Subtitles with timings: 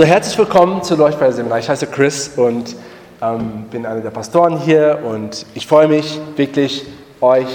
[0.00, 1.58] So, herzlich willkommen zu Leuchtfeuer Seminar.
[1.58, 2.74] Ich heiße Chris und
[3.20, 6.86] ähm, bin einer der Pastoren hier und ich freue mich wirklich,
[7.20, 7.50] euch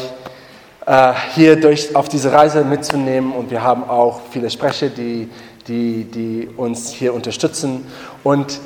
[0.86, 5.28] äh, hier durch, auf diese Reise mitzunehmen und wir haben auch viele Sprecher, die,
[5.68, 7.84] die, die uns hier unterstützen.
[8.24, 8.60] Und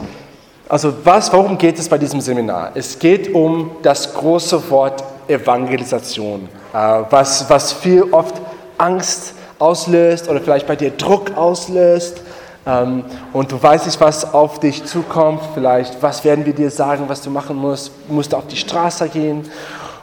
[0.68, 2.72] also was, worum geht es bei diesem Seminar?
[2.76, 6.78] Es geht um das große Wort Evangelisation, äh,
[7.10, 8.42] was, was viel oft
[8.78, 12.24] Angst auslöst oder vielleicht bei dir Druck auslöst.
[12.66, 13.04] Ähm,
[13.34, 15.42] und du weißt nicht, was auf dich zukommt.
[15.54, 17.92] Vielleicht, was werden wir dir sagen, was du machen musst?
[18.10, 19.44] Musst du auf die Straße gehen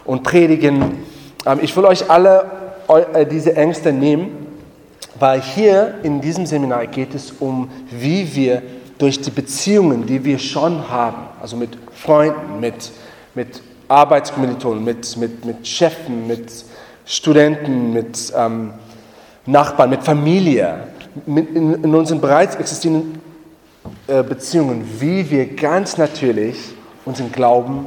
[0.04, 1.04] und predigen?
[1.44, 2.50] Ähm, ich will euch alle
[2.88, 4.46] äh, diese Ängste nehmen,
[5.18, 8.62] weil hier in diesem Seminar geht es um, wie wir
[8.98, 12.90] durch die Beziehungen, die wir schon haben, also mit Freunden, mit,
[13.34, 16.50] mit Arbeitskommilitonen, mit, mit, mit Chefen, mit
[17.04, 18.72] Studenten, mit ähm,
[19.44, 20.78] Nachbarn, mit Familie,
[21.26, 23.20] in, unseren bereits existierenden
[24.06, 26.56] äh, Beziehungen, wie wir ganz natürlich
[27.04, 27.86] unseren Glauben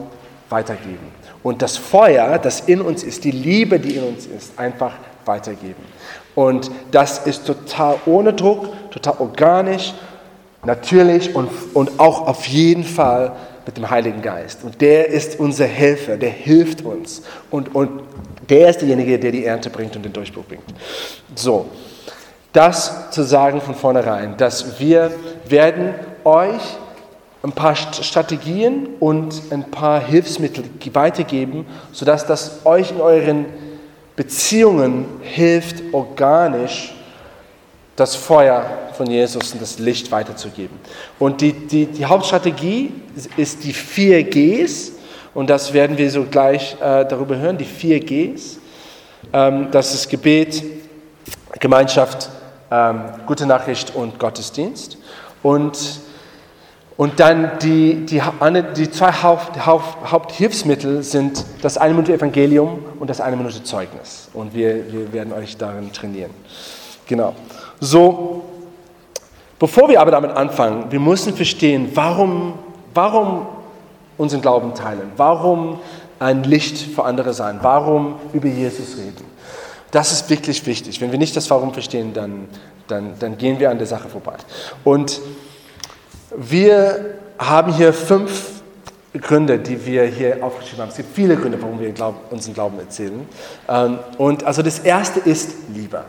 [0.49, 1.19] weitergeben.
[1.43, 4.93] Und das Feuer, das in uns ist, die Liebe, die in uns ist, einfach
[5.25, 5.83] weitergeben.
[6.35, 9.93] Und das ist total ohne Druck, total organisch,
[10.63, 13.33] natürlich und, und auch auf jeden Fall
[13.65, 14.63] mit dem Heiligen Geist.
[14.63, 17.21] Und der ist unser Helfer, der hilft uns.
[17.51, 18.01] Und, und
[18.49, 20.63] der ist derjenige, der die Ernte bringt und den Durchbruch bringt.
[21.35, 21.67] So,
[22.53, 25.11] das zu sagen von vornherein, dass wir
[25.47, 26.61] werden euch
[27.41, 33.45] ein paar Strategien und ein paar Hilfsmittel weitergeben, sodass das euch in euren
[34.15, 36.93] Beziehungen hilft, organisch
[37.95, 40.77] das Feuer von Jesus und das Licht weiterzugeben.
[41.17, 42.91] Und die, die, die Hauptstrategie
[43.37, 44.93] ist die vier Gs,
[45.33, 48.57] und das werden wir so gleich äh, darüber hören, die vier Gs.
[49.31, 50.63] Ähm, das ist Gebet,
[51.59, 52.29] Gemeinschaft,
[52.71, 54.97] ähm, gute Nachricht und Gottesdienst.
[55.43, 55.99] Und,
[56.97, 58.21] und dann die, die,
[58.75, 64.29] die zwei Haupt, Haupt, Haupthilfsmittel sind das eine Minute Evangelium und das eine Minute Zeugnis.
[64.33, 66.31] Und wir, wir werden euch darin trainieren.
[67.07, 67.33] Genau.
[67.79, 68.43] So,
[69.57, 72.53] bevor wir aber damit anfangen, wir müssen verstehen, warum,
[72.93, 73.47] warum
[74.17, 75.79] unseren Glauben teilen, warum
[76.19, 79.28] ein Licht für andere sein, warum über Jesus reden.
[79.91, 81.01] Das ist wirklich wichtig.
[81.01, 82.47] Wenn wir nicht das Warum verstehen, dann,
[82.87, 84.35] dann, dann gehen wir an der Sache vorbei.
[84.83, 85.19] Und
[86.35, 88.61] wir haben hier fünf
[89.13, 90.89] Gründe, die wir hier aufgeschrieben haben.
[90.89, 91.93] Es gibt viele Gründe, warum wir
[92.29, 93.27] unseren Glauben erzählen.
[93.67, 96.03] Ähm, und also das erste ist Liebe.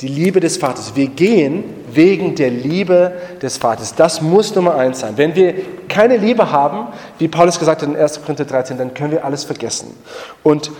[0.00, 0.94] Die Liebe des Vaters.
[0.94, 3.94] Wir gehen wegen der Liebe des Vaters.
[3.94, 5.14] Das muss Nummer eins sein.
[5.16, 5.54] Wenn wir
[5.88, 6.86] keine Liebe haben,
[7.18, 8.22] wie Paulus gesagt hat in 1.
[8.22, 9.94] Korinther 13, dann können wir alles vergessen.
[10.42, 10.70] Und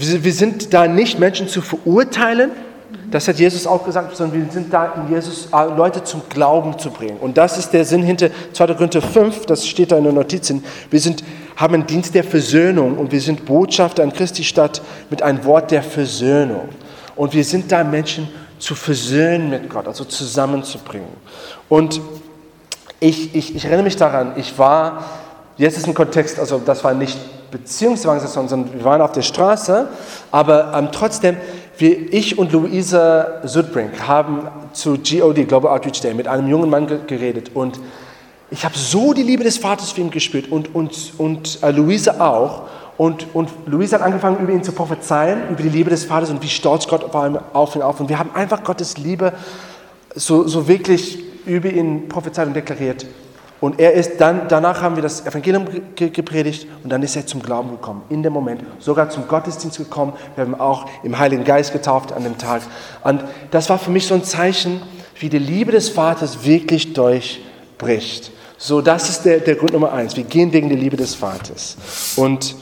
[0.00, 2.50] wir sind da nicht Menschen zu verurteilen,
[3.10, 6.78] das hat Jesus auch gesagt, sondern wir sind da in Jesus, äh, Leute zum Glauben
[6.78, 7.18] zu bringen.
[7.18, 8.74] Und das ist der Sinn hinter 2.
[8.74, 10.64] Korinther 5, das steht da in den Notizen.
[10.90, 11.22] Wir sind,
[11.56, 15.70] haben einen Dienst der Versöhnung und wir sind Botschafter an Christi Stadt mit einem Wort
[15.70, 16.68] der Versöhnung.
[17.14, 21.08] Und wir sind da Menschen zu versöhnen mit Gott, also zusammenzubringen.
[21.68, 22.00] Und
[23.00, 25.04] ich, ich, ich erinnere mich daran, ich war,
[25.56, 27.18] jetzt ist ein Kontext, also das war nicht
[27.50, 29.88] Beziehungsevangelisation, sondern wir waren auf der Straße,
[30.30, 31.36] aber ähm, trotzdem,
[31.78, 36.86] wir, ich und Luisa Südbrink haben zu GOD, Global Outreach Day, mit einem jungen Mann
[37.06, 37.80] geredet und
[38.50, 42.20] ich habe so die Liebe des Vaters für ihn gespürt und, und, und äh, Luisa
[42.20, 42.62] auch.
[42.96, 46.42] Und, und Luisa hat angefangen, über ihn zu prophezeien, über die Liebe des Vaters und
[46.42, 48.00] wie stolz Gott war auf ihn auf.
[48.00, 49.32] Und wir haben einfach Gottes Liebe
[50.14, 53.04] so, so wirklich über ihn prophezeit und deklariert.
[53.60, 55.64] Und er ist dann, danach haben wir das Evangelium
[55.96, 60.12] gepredigt und dann ist er zum Glauben gekommen, in dem Moment, sogar zum Gottesdienst gekommen.
[60.34, 62.62] Wir haben auch im Heiligen Geist getauft an dem Tag.
[63.02, 64.82] Und das war für mich so ein Zeichen,
[65.18, 68.30] wie die Liebe des Vaters wirklich durchbricht.
[68.58, 70.16] So, das ist der, der Grund Nummer eins.
[70.16, 71.76] Wir gehen wegen der Liebe des Vaters.
[72.16, 72.56] Und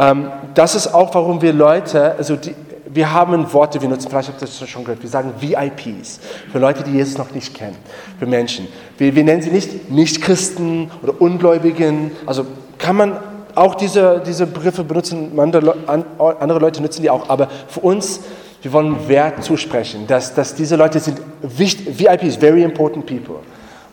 [0.00, 2.54] ähm, das ist auch, warum wir Leute, also die,
[2.92, 6.58] wir haben Worte, wir nutzen, vielleicht habt ihr das schon gehört, wir sagen VIPs, für
[6.58, 7.76] Leute, die Jesus noch nicht kennen,
[8.18, 8.68] für Menschen.
[8.96, 12.46] Wir, wir nennen sie nicht Nichtchristen oder Ungläubigen, also
[12.78, 13.16] kann man
[13.54, 18.20] auch diese, diese Begriffe benutzen, andere, Leute nutzen die auch, aber für uns,
[18.62, 23.40] wir wollen Wert zusprechen, dass, dass diese Leute sind wichtig, VIPs, very important people.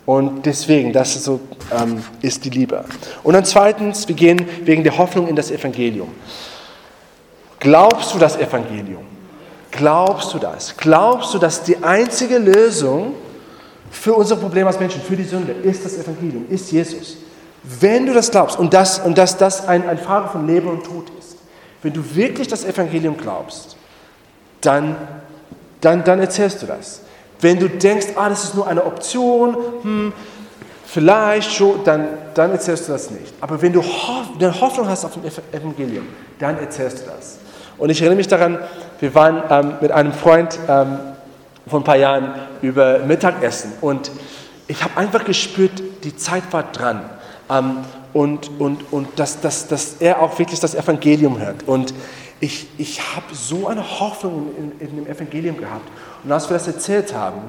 [0.06, 1.40] Und deswegen, das ist, so,
[1.76, 2.84] ähm, ist die Liebe.
[3.24, 6.08] Und dann zweitens, wir gehen wegen der Hoffnung in das Evangelium.
[7.66, 9.04] Glaubst du das Evangelium?
[9.72, 10.76] Glaubst du das?
[10.76, 13.14] Glaubst du, dass die einzige Lösung
[13.90, 17.16] für unser Problem als Menschen, für die Sünde, ist das Evangelium, ist Jesus?
[17.64, 20.84] Wenn du das glaubst und, das, und dass das ein, eine Frage von Leben und
[20.84, 21.38] Tod ist,
[21.82, 23.76] wenn du wirklich das Evangelium glaubst,
[24.60, 24.94] dann,
[25.80, 27.00] dann, dann erzählst du das.
[27.40, 30.12] Wenn du denkst, ah, das ist nur eine Option, hm,
[30.86, 33.34] vielleicht schon, dann, dann erzählst du das nicht.
[33.40, 36.06] Aber wenn du Hoffnung hast auf dem Evangelium,
[36.38, 37.38] dann erzählst du das.
[37.78, 38.58] Und ich erinnere mich daran,
[39.00, 40.98] wir waren ähm, mit einem Freund ähm,
[41.66, 44.10] vor ein paar Jahren über Mittagessen und
[44.68, 47.02] ich habe einfach gespürt, die Zeit war dran.
[47.50, 47.78] Ähm,
[48.12, 51.68] und und, und dass, dass, dass er auch wirklich das Evangelium hört.
[51.68, 51.92] Und
[52.40, 55.88] ich, ich habe so eine Hoffnung in, in dem Evangelium gehabt.
[56.24, 57.42] Und als wir das erzählt haben,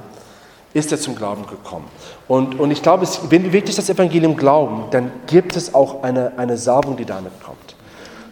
[0.74, 1.86] ist er zum Glauben gekommen.
[2.28, 6.34] Und, und ich glaube, wenn wir wirklich das Evangelium glauben, dann gibt es auch eine,
[6.38, 7.77] eine Salbung, die damit kommt.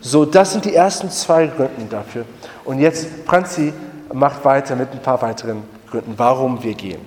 [0.07, 2.25] So, das sind die ersten zwei Gründe dafür.
[2.63, 3.73] Und jetzt, Franzi
[4.13, 7.01] macht weiter mit ein paar weiteren Gründen, warum wir gehen.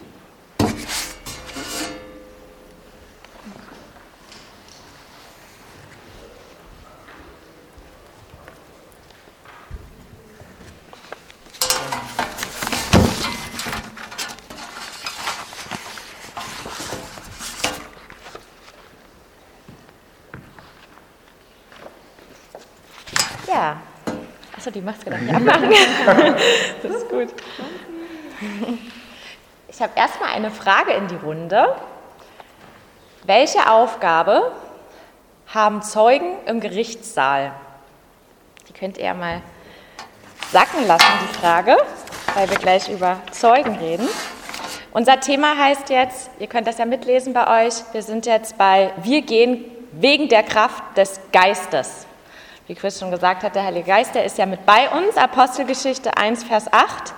[24.88, 26.35] Maske darf ich abmachen.
[26.82, 27.29] das ist gut.
[29.69, 31.76] Ich habe erstmal eine Frage in die Runde.
[33.25, 34.50] Welche Aufgabe
[35.49, 37.52] haben Zeugen im Gerichtssaal?
[38.67, 39.43] Die könnt ihr mal
[40.52, 41.76] sacken lassen, die Frage,
[42.35, 44.08] weil wir gleich über Zeugen reden.
[44.93, 48.90] Unser Thema heißt jetzt, ihr könnt das ja mitlesen bei euch, wir sind jetzt bei
[49.02, 52.07] Wir gehen wegen der Kraft des Geistes.
[52.69, 56.19] Wie Chris schon gesagt hat, der Heilige Geist, der ist ja mit bei uns, Apostelgeschichte
[56.19, 57.15] 1, Vers 8.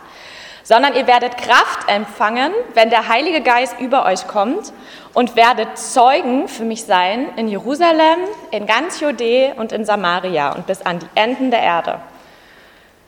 [0.62, 4.72] Sondern ihr werdet Kraft empfangen, wenn der Heilige Geist über euch kommt
[5.12, 8.20] und werdet Zeugen für mich sein in Jerusalem,
[8.52, 12.00] in ganz Judäa und in Samaria und bis an die Enden der Erde.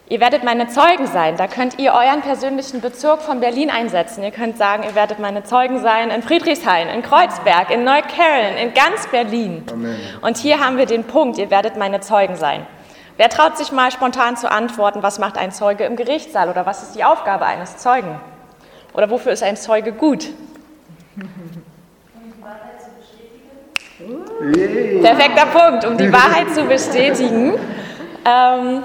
[0.08, 1.36] Ihr werdet meine Zeugen sein.
[1.36, 4.22] Da könnt ihr euren persönlichen Bezirk von Berlin einsetzen.
[4.22, 8.74] Ihr könnt sagen, ihr werdet meine Zeugen sein in Friedrichshain, in Kreuzberg, in Neukölln, in
[8.74, 9.64] ganz Berlin.
[9.72, 9.96] Amen.
[10.20, 12.66] Und hier haben wir den Punkt, ihr werdet meine Zeugen sein.
[13.16, 16.82] Wer traut sich mal spontan zu antworten, was macht ein Zeuge im Gerichtssaal oder was
[16.82, 18.20] ist die Aufgabe eines Zeugen?
[18.94, 20.28] Oder wofür ist ein Zeuge gut?
[25.02, 27.54] Perfekter Punkt, um die Wahrheit zu bestätigen.
[28.24, 28.82] Ähm,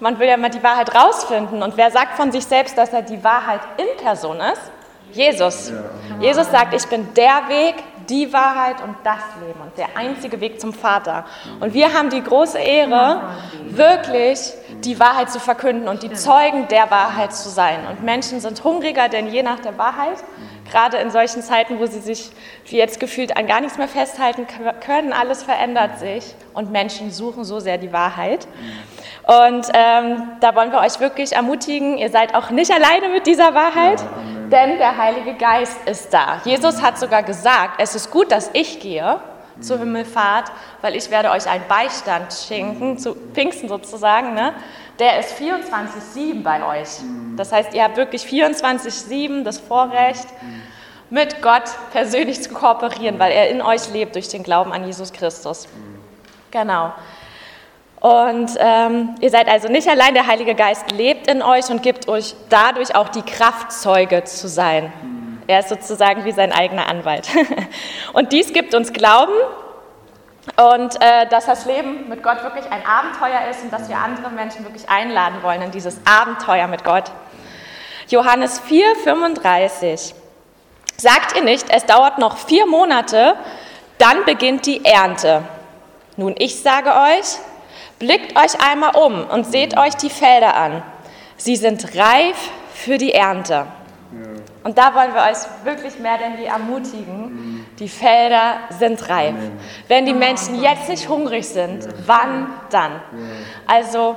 [0.00, 1.62] man will ja immer die Wahrheit rausfinden.
[1.62, 4.70] Und wer sagt von sich selbst, dass er die Wahrheit in Person ist?
[5.12, 5.72] Jesus.
[6.20, 7.74] Jesus sagt, ich bin der Weg,
[8.08, 11.24] die Wahrheit und das Leben und der einzige Weg zum Vater.
[11.60, 13.22] Und wir haben die große Ehre,
[13.68, 14.52] wirklich
[14.84, 17.86] die Wahrheit zu verkünden und die Zeugen der Wahrheit zu sein.
[17.88, 20.18] Und Menschen sind hungriger denn je nach der Wahrheit,
[20.70, 22.30] gerade in solchen Zeiten, wo sie sich
[22.66, 24.46] wie jetzt gefühlt an gar nichts mehr festhalten
[24.84, 25.12] können.
[25.12, 28.46] Alles verändert sich und Menschen suchen so sehr die Wahrheit.
[29.30, 33.54] Und ähm, da wollen wir euch wirklich ermutigen, ihr seid auch nicht alleine mit dieser
[33.54, 34.02] Wahrheit,
[34.50, 36.40] denn der Heilige Geist ist da.
[36.44, 39.20] Jesus hat sogar gesagt, es ist gut, dass ich gehe
[39.60, 40.50] zur Himmelfahrt,
[40.80, 44.52] weil ich werde euch einen Beistand schenken, zu Pfingsten sozusagen, ne?
[44.98, 46.88] der ist 24-7 bei euch.
[47.36, 50.26] Das heißt, ihr habt wirklich 24-7 das Vorrecht,
[51.08, 55.12] mit Gott persönlich zu kooperieren, weil er in euch lebt durch den Glauben an Jesus
[55.12, 55.68] Christus.
[56.50, 56.92] Genau.
[58.00, 62.08] Und ähm, ihr seid also nicht allein, der Heilige Geist lebt in euch und gibt
[62.08, 64.90] euch dadurch auch die Kraft, Zeuge zu sein.
[65.46, 67.28] Er ist sozusagen wie sein eigener Anwalt.
[68.12, 69.32] Und dies gibt uns Glauben
[70.56, 74.30] und äh, dass das Leben mit Gott wirklich ein Abenteuer ist und dass wir andere
[74.30, 77.10] Menschen wirklich einladen wollen in dieses Abenteuer mit Gott.
[78.08, 80.14] Johannes 4, 35.
[80.96, 83.34] Sagt ihr nicht, es dauert noch vier Monate,
[83.98, 85.42] dann beginnt die Ernte.
[86.16, 87.38] Nun, ich sage euch,
[88.00, 90.82] Blickt euch einmal um und seht euch die Felder an.
[91.36, 93.66] Sie sind reif für die Ernte.
[94.64, 97.66] Und da wollen wir euch wirklich mehr denn je ermutigen.
[97.78, 99.34] Die Felder sind reif.
[99.86, 103.02] Wenn die Menschen jetzt nicht hungrig sind, wann dann?
[103.66, 104.16] Also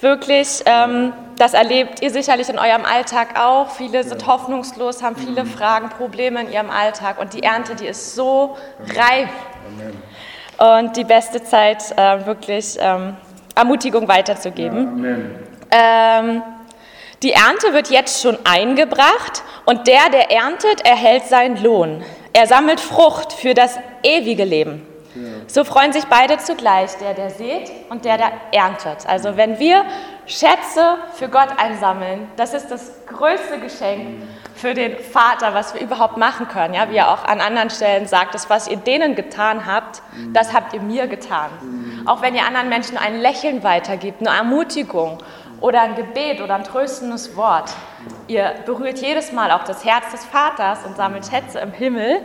[0.00, 3.70] wirklich, ähm, das erlebt ihr sicherlich in eurem Alltag auch.
[3.70, 7.18] Viele sind hoffnungslos, haben viele Fragen, Probleme in ihrem Alltag.
[7.18, 8.56] Und die Ernte, die ist so
[8.94, 9.30] reif.
[10.58, 13.16] Und die beste Zeit, äh, wirklich ähm,
[13.54, 15.04] Ermutigung weiterzugeben.
[15.72, 16.42] Ja, ähm,
[17.22, 22.04] die Ernte wird jetzt schon eingebracht und der, der erntet, erhält seinen Lohn.
[22.32, 24.86] Er sammelt Frucht für das ewige Leben.
[25.14, 25.22] Ja.
[25.46, 29.06] So freuen sich beide zugleich, der, der sät und der, der erntet.
[29.06, 29.84] Also wenn wir
[30.26, 34.22] Schätze für Gott einsammeln, das ist das größte Geschenk
[34.56, 36.74] für den Vater, was wir überhaupt machen können.
[36.74, 40.52] Ja, wie er auch an anderen Stellen sagt, das, was ihr denen getan habt, das
[40.54, 41.50] habt ihr mir getan.
[42.06, 45.18] Auch wenn ihr anderen Menschen ein Lächeln weitergibt, eine Ermutigung
[45.60, 47.70] oder ein Gebet oder ein tröstendes Wort.
[48.28, 52.20] Ihr berührt jedes Mal auch das Herz des Vaters und sammelt Schätze im Himmel.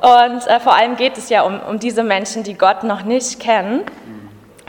[0.00, 3.40] Und äh, vor allem geht es ja um, um diese Menschen, die Gott noch nicht
[3.40, 3.82] kennen.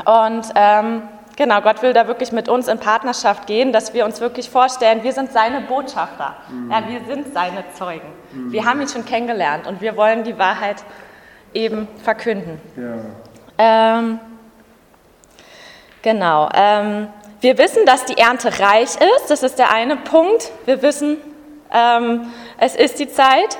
[0.05, 1.03] Und ähm,
[1.39, 5.01] genau, Gott will da wirklich mit uns in Partnerschaft gehen, dass wir uns wirklich vorstellen,
[5.01, 6.35] wir sind seine Botschafter.
[6.69, 8.07] Ja, wir sind seine Zeugen.
[8.31, 10.83] Wir haben ihn schon kennengelernt und wir wollen die Wahrheit
[11.53, 12.61] eben verkünden.
[12.77, 13.97] Ja.
[13.97, 14.19] Ähm,
[16.03, 16.49] genau.
[16.53, 17.07] Ähm,
[17.41, 19.29] wir wissen, dass die Ernte reich ist.
[19.29, 20.51] Das ist der eine Punkt.
[20.65, 21.17] Wir wissen,
[21.71, 23.57] es ist die Zeit.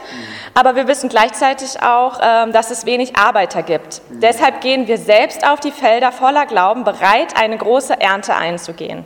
[0.54, 4.02] Aber wir wissen gleichzeitig auch, ähm, dass es wenig Arbeiter gibt.
[4.10, 9.06] Deshalb gehen wir selbst auf die Felder voller Glauben, bereit, eine große Ernte einzugehen.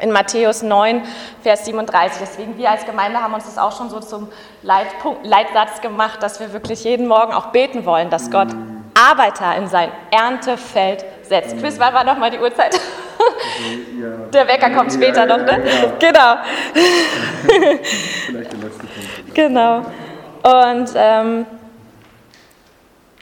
[0.00, 1.02] In Matthäus 9,
[1.42, 2.20] Vers 37.
[2.20, 4.28] Deswegen, wir als Gemeinde haben uns das auch schon so zum
[4.62, 8.48] Leitpunkt, Leitsatz gemacht, dass wir wirklich jeden Morgen auch beten wollen, dass Gott
[8.98, 11.58] Arbeiter in sein Erntefeld setzt.
[11.58, 12.78] Chris, wann war nochmal die Uhrzeit?
[14.32, 15.62] Der Wecker kommt später noch, ne?
[15.98, 16.36] Genau.
[18.26, 19.34] Vielleicht der letzte Punkt.
[19.34, 19.78] Genau.
[20.42, 21.46] Und ähm,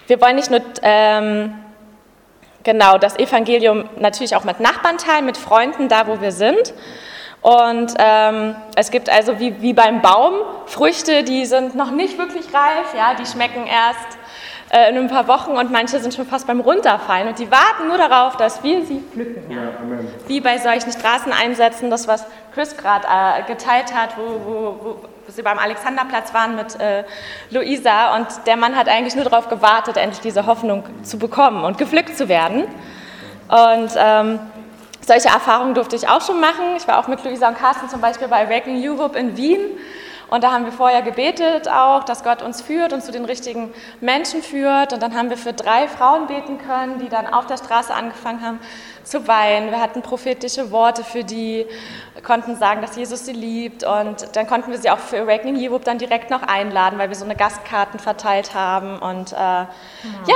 [0.07, 1.55] wir wollen nicht nur ähm,
[2.63, 6.75] genau das Evangelium natürlich auch mit Nachbarn teilen, mit Freunden, da wo wir sind.
[7.43, 10.35] Und ähm, es gibt also wie, wie beim Baum
[10.67, 14.19] Früchte, die sind noch nicht wirklich reif, ja, die schmecken erst
[14.71, 17.87] äh, in ein paar Wochen und manche sind schon fast beim Runterfallen und die warten
[17.87, 19.51] nur darauf, dass wir sie pflücken.
[19.51, 19.69] Ja.
[20.27, 25.43] Wie bei solchen Straßeneinsätzen, das was Chris gerade äh, geteilt hat, wo, wo, wo, sie
[25.43, 27.05] beim Alexanderplatz waren mit äh,
[27.51, 31.79] Luisa und der Mann hat eigentlich nur darauf gewartet, endlich diese Hoffnung zu bekommen und
[31.79, 32.65] gepflückt zu werden.
[33.49, 34.41] Und ähm,
[35.01, 36.75] solche Erfahrungen durfte ich auch schon machen.
[36.77, 39.61] Ich war auch mit Luisa und Carsten zum Beispiel bei Awakening Europe in Wien
[40.29, 43.73] und da haben wir vorher gebetet auch, dass Gott uns führt und zu den richtigen
[44.01, 44.93] Menschen führt.
[44.93, 48.43] Und dann haben wir für drei Frauen beten können, die dann auf der Straße angefangen
[48.43, 48.61] haben
[49.05, 49.71] zu weinen.
[49.71, 51.65] Wir hatten prophetische Worte für die,
[52.25, 53.85] konnten sagen, dass Jesus sie liebt.
[53.85, 57.17] Und dann konnten wir sie auch für Awakening Europe dann direkt noch einladen, weil wir
[57.17, 58.99] so eine Gastkarten verteilt haben.
[58.99, 59.69] Und äh, ja,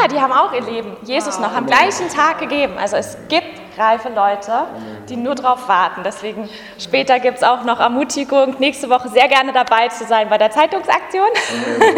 [0.09, 2.75] die haben auch ihr Leben Jesus noch am gleichen Tag gegeben.
[2.79, 4.67] Also es gibt reife Leute,
[5.09, 6.03] die nur darauf warten.
[6.05, 6.49] Deswegen
[6.79, 10.51] später gibt es auch noch Ermutigung, nächste Woche sehr gerne dabei zu sein bei der
[10.51, 11.29] Zeitungsaktion.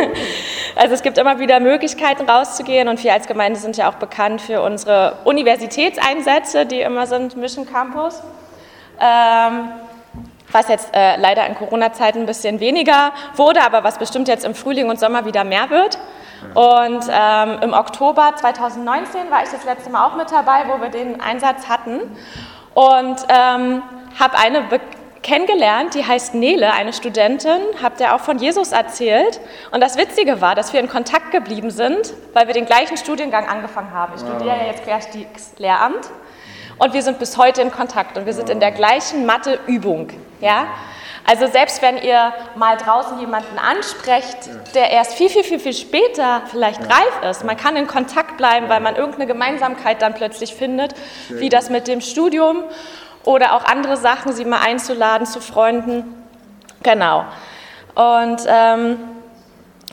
[0.77, 4.41] also es gibt immer wieder Möglichkeiten rauszugehen und wir als Gemeinde sind ja auch bekannt
[4.41, 8.23] für unsere Universitätseinsätze, die immer sind, Mission Campus.
[9.01, 9.69] Ähm,
[10.53, 14.55] was jetzt äh, leider in Corona-Zeiten ein bisschen weniger wurde, aber was bestimmt jetzt im
[14.55, 15.99] Frühling und Sommer wieder mehr wird.
[16.55, 20.89] Und ähm, im Oktober 2019 war ich das letzte Mal auch mit dabei, wo wir
[20.89, 22.01] den Einsatz hatten.
[22.75, 23.83] Und ähm,
[24.19, 24.65] habe eine
[25.23, 29.41] kennengelernt, die heißt Nele, eine Studentin, habt ihr auch von Jesus erzählt.
[29.71, 33.47] Und das Witzige war, dass wir in Kontakt geblieben sind, weil wir den gleichen Studiengang
[33.47, 34.15] angefangen haben.
[34.17, 34.31] Ich wow.
[34.31, 36.11] studiere ja jetzt Querstiegslehramt
[36.79, 40.11] und wir sind bis heute in Kontakt und wir sind in der gleichen Matheübung.
[40.41, 40.67] Ja?
[41.25, 44.37] Also selbst wenn ihr mal draußen jemanden ansprecht,
[44.75, 48.69] der erst viel, viel, viel, viel später vielleicht reif ist, man kann in Kontakt bleiben,
[48.69, 50.95] weil man irgendeine Gemeinsamkeit dann plötzlich findet,
[51.29, 52.65] wie das mit dem Studium
[53.25, 56.25] oder auch andere Sachen, sie mal einzuladen zu Freunden.
[56.83, 57.25] Genau.
[57.95, 58.99] Und, ähm,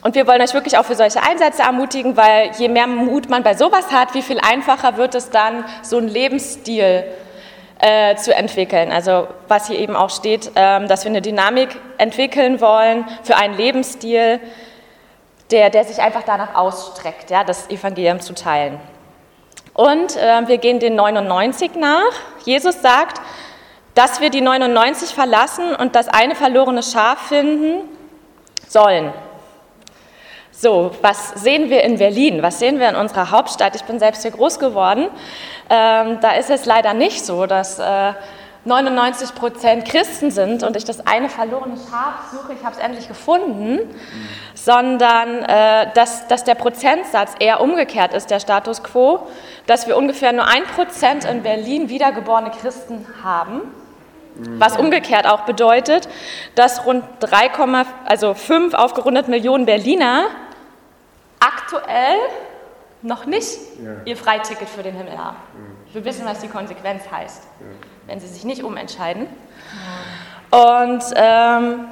[0.02, 3.42] und wir wollen euch wirklich auch für solche Einsätze ermutigen, weil je mehr Mut man
[3.42, 7.04] bei sowas hat, wie viel einfacher wird es dann, so einen Lebensstil
[7.80, 8.92] äh, zu entwickeln.
[8.92, 13.54] Also was hier eben auch steht, ähm, dass wir eine Dynamik entwickeln wollen für einen
[13.56, 14.40] Lebensstil,
[15.50, 18.80] der, der sich einfach danach ausstreckt, ja, das Evangelium zu teilen.
[19.74, 22.12] Und äh, wir gehen den 99 nach.
[22.44, 23.20] Jesus sagt,
[23.94, 27.88] dass wir die 99 verlassen und das eine verlorene Schaf finden
[28.66, 29.12] sollen.
[30.62, 32.42] So, was sehen wir in Berlin?
[32.42, 33.74] Was sehen wir in unserer Hauptstadt?
[33.76, 35.08] Ich bin selbst hier groß geworden.
[35.70, 38.12] Ähm, da ist es leider nicht so, dass äh,
[38.66, 43.08] 99 Prozent Christen sind und ich das eine verlorene Schaf suche, ich habe es endlich
[43.08, 43.78] gefunden,
[44.52, 49.28] sondern äh, dass, dass der Prozentsatz eher umgekehrt ist, der Status quo,
[49.66, 53.62] dass wir ungefähr nur ein Prozent in Berlin wiedergeborene Christen haben.
[54.58, 56.06] Was umgekehrt auch bedeutet,
[56.54, 58.34] dass rund 3,5 also
[58.76, 60.26] aufgerundet Millionen Berliner
[61.70, 62.18] aktuell
[63.02, 63.92] noch nicht ja.
[64.04, 65.36] ihr Freiticket für den Himmel haben.
[65.54, 65.94] Mhm.
[65.94, 67.66] Wir wissen, was die Konsequenz heißt, ja.
[68.06, 69.26] wenn sie sich nicht umentscheiden.
[70.50, 71.86] Und ähm,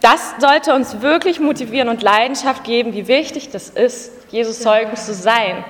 [0.00, 5.12] das sollte uns wirklich motivieren und Leidenschaft geben, wie wichtig das ist, Jesus Zeugen zu
[5.14, 5.64] sein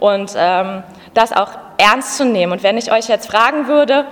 [0.00, 0.82] und ähm,
[1.14, 2.52] das auch ernst zu nehmen.
[2.52, 4.06] Und wenn ich euch jetzt fragen würde,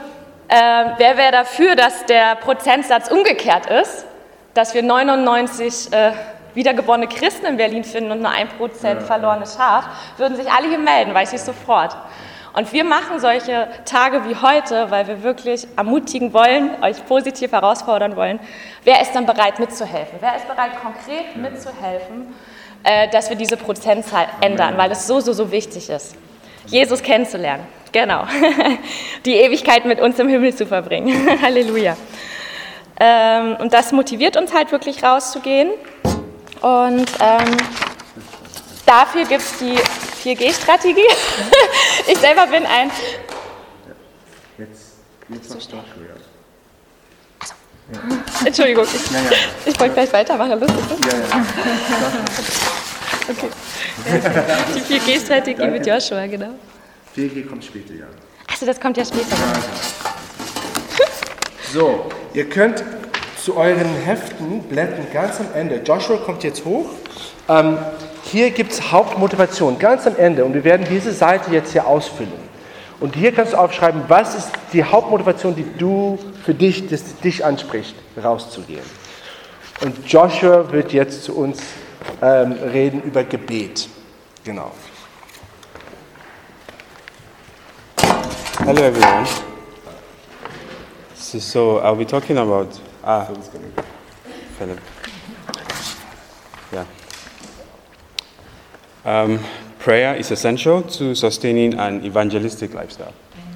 [0.49, 0.54] äh,
[0.99, 4.04] wer wäre dafür, dass der Prozentsatz umgekehrt ist,
[4.54, 6.12] dass wir 99 äh,
[6.54, 10.78] wiedergeborene Christen in Berlin finden und nur ein Prozent verlorenes Schaf, würden sich alle hier
[10.78, 11.97] melden, weiß ich sofort.
[12.52, 18.16] Und wir machen solche Tage wie heute, weil wir wirklich ermutigen wollen, euch positiv herausfordern
[18.16, 18.40] wollen.
[18.83, 20.19] Wer ist dann bereit mitzuhelfen?
[20.21, 22.35] Wer ist bereit, konkret mitzuhelfen,
[22.83, 26.16] äh, dass wir diese Prozentzahl ändern, weil es so, so, so wichtig ist,
[26.66, 27.66] Jesus kennenzulernen.
[27.92, 28.25] Genau.
[29.25, 31.40] Die Ewigkeit mit uns im Himmel zu verbringen.
[31.42, 31.97] Halleluja.
[32.99, 35.71] Ähm, und das motiviert uns halt wirklich rauszugehen.
[36.61, 37.57] Und ähm,
[38.87, 39.79] dafür gibt es die
[40.23, 41.09] 4G-Strategie.
[42.07, 42.90] ich selber bin ein.
[44.59, 44.97] Jetzt,
[45.29, 45.83] jetzt machst du ja.
[48.45, 49.31] Entschuldigung, ich, Ja, ja.
[49.67, 50.61] ich wollte gleich weitermachen.
[50.61, 50.79] Lustig?
[51.07, 51.45] Ja, ja.
[53.29, 53.49] Okay.
[54.75, 56.55] Die 4G-Strategie mit Joshua, genau.
[57.17, 58.07] 4G kommt später, ja.
[58.49, 59.37] Achso, das kommt ja später.
[61.73, 62.83] So, ihr könnt
[63.50, 65.80] zu euren Heften blättern ganz am Ende.
[65.85, 66.87] Joshua kommt jetzt hoch.
[67.49, 67.78] Ähm,
[68.23, 70.45] hier gibt es Hauptmotivation, ganz am Ende.
[70.45, 72.33] Und wir werden diese Seite jetzt hier ausfüllen.
[73.00, 77.45] Und hier kannst du aufschreiben, was ist die Hauptmotivation, die du für dich, das dich
[77.45, 78.85] anspricht, rauszugehen.
[79.80, 81.59] Und Joshua wird jetzt zu uns
[82.23, 83.88] ähm, reden über Gebet.
[84.45, 84.71] Genau.
[88.64, 89.26] Hello, everyone.
[91.16, 93.28] So, so I'll be talking about ah,
[94.59, 94.80] Philip.
[96.73, 96.87] Yeah.
[99.04, 99.40] Um,
[99.78, 103.14] prayer is essential to sustaining an evangelistic lifestyle.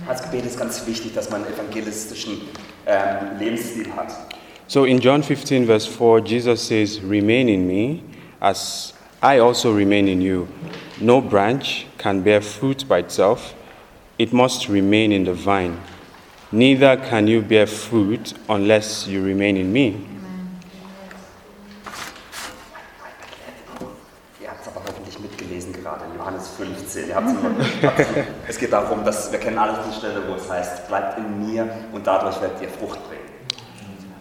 [0.08, 2.42] Als Gebet ist ganz wichtig, dass man einen evangelistischen
[2.86, 4.12] ähm, Lebensstil hat.
[4.66, 8.02] So in John 15, verse 4, Jesus says, Remain in me,
[8.40, 10.48] as I also remain in you.
[11.00, 13.54] No branch can bear fruit by itself,
[14.18, 15.78] it must remain in the vine.
[16.54, 19.94] Neither can you bear fruit unless you remain in me.
[24.40, 27.08] Ihr habt es aber hoffentlich mitgelesen gerade in Johannes 15.
[27.08, 27.32] Ihr habt's
[28.49, 31.68] es geht darum, dass wir kennen alle die Stelle, wo es heißt, bleibt in mir
[31.92, 33.25] und dadurch werdet ihr Frucht bringen.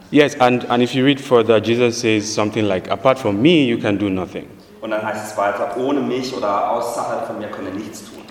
[0.09, 3.77] Yes, and, and if you read further, Jesus says something like, Apart from me, you
[3.77, 4.47] can do nothing.
[4.81, 8.22] Und dann heißt es weiter, ohne mich oder außerhalb von mir könnt ihr nichts tun.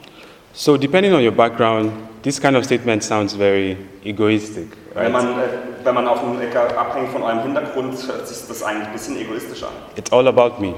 [0.55, 5.13] So, depending on your background, this kind of statement sounds very egoistic, Wenn right?
[5.13, 5.49] man, äh,
[5.83, 6.41] wenn man auf einen,
[6.77, 9.71] abhängig von eurem Hintergrund, hört sich das eigentlich ein bisschen egoistisch an.
[9.97, 10.75] It's all about me.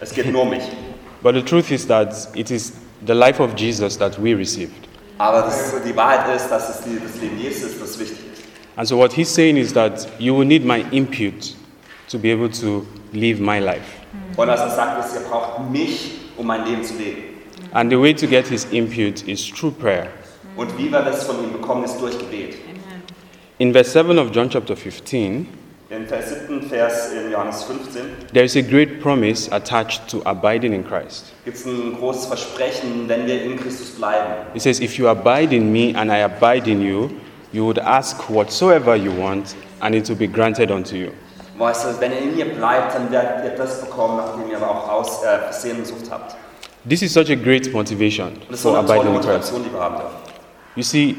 [0.00, 0.62] Es geht nur um mich.
[1.22, 2.74] But the truth is that it is
[3.06, 4.74] the life of Jesus that we received.
[5.16, 8.42] Aber das, die Wahrheit ist, dass es die, das Leben Jesus ist, das wichtig ist.
[8.76, 11.54] And so, what he's saying is that you will need my input
[12.10, 12.84] to be able to
[13.14, 13.86] live my life.
[14.36, 17.33] Und was er sagt, ist, ihr braucht mich, um mein Leben zu leben.
[17.74, 20.06] And the way to get his input is through prayer.
[20.56, 22.54] Und wie wir das von ihm bekommen, ist durch Gebet.
[23.58, 25.46] In verse 7 of John chapter 15,
[25.90, 26.62] In Vers 7.
[26.62, 31.32] Vers in Johannes 15 there is a great promise attached to abiding in Christ.
[31.44, 34.46] gibt es ein großes Versprechen, wenn wir in Christus bleiben.
[34.54, 37.10] It says, If you abide in me and I abide in you,
[37.52, 41.10] you would ask whatsoever you want, and it will be granted unto you.
[41.58, 44.70] Weißt du, wenn ihr in mir bleibt, dann werdet ihr das bekommen, nachdem ihr aber
[44.70, 46.36] auch aus, äh, Sehnsucht habt.
[46.88, 49.52] This is such a great motivation das ist so for abiding in Christ.
[49.52, 50.16] Motivation, die wir haben dürfen.
[50.76, 51.16] You see,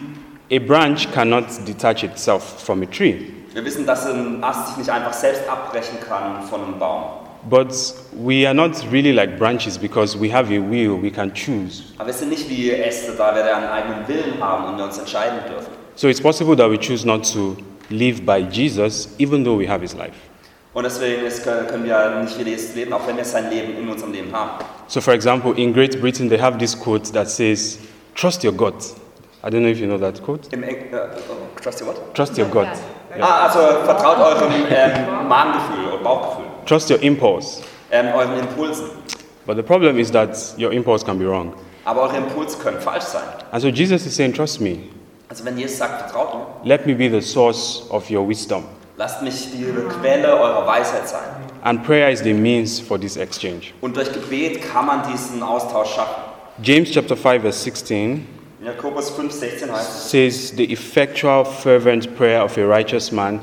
[0.51, 3.15] a branch cannot detach itself from a tree,
[3.54, 7.04] Wir wissen, dass ein Ast sich nicht einfach selbst abbrechen kann von einem Baum.
[7.49, 7.71] but
[8.13, 11.84] we are not really like branches because we have a will, we can choose.
[11.97, 14.97] Aber wir sind nicht wie Äste, da wir einen eigenen Willen haben und wir uns
[14.97, 15.71] entscheiden dürfen.
[15.95, 17.56] So it's possible that we choose not to
[17.89, 20.15] live by Jesus even though we have his life.
[20.73, 21.21] Und deswegen
[21.67, 24.65] können wir nicht wie Jesus leben, auch wenn wir sein Leben in unserem Leben haben.
[24.88, 27.80] So, for example, in Great Britain, they have this quote that says,
[28.13, 28.95] Trust your gut.
[29.43, 30.52] I don't know if you know that quote.
[30.54, 32.15] Im Eng oh, trust your what?
[32.15, 32.67] Trust your gut.
[33.19, 37.62] Ah, also vertraut eurem ähm, Magengefühl oder Bauchgefühl, Trust your impulse.
[37.91, 38.89] ähm, euren Impulsen.
[39.45, 41.54] But the problem is that your impulse can be wrong.
[41.86, 43.24] Aber eure Impulse können falsch sein.
[43.52, 44.80] And so Jesus is saying, Trust me.
[45.30, 48.63] Also wenn Jesus sagt, vertraut mir, Let me be the source of your wisdom.
[48.98, 49.66] Lasst mich die
[50.00, 51.22] Quelle eurer Weisheit sein.
[51.64, 53.74] And prayer is the means for this exchange.
[53.82, 56.24] Und durch Gebet kann man diesen Austausch schaffen.
[56.62, 58.28] James chapter 5, verse 16
[58.62, 63.42] In Jakobus 5, 16 heißt says, The effectual, fervent prayer of a righteous man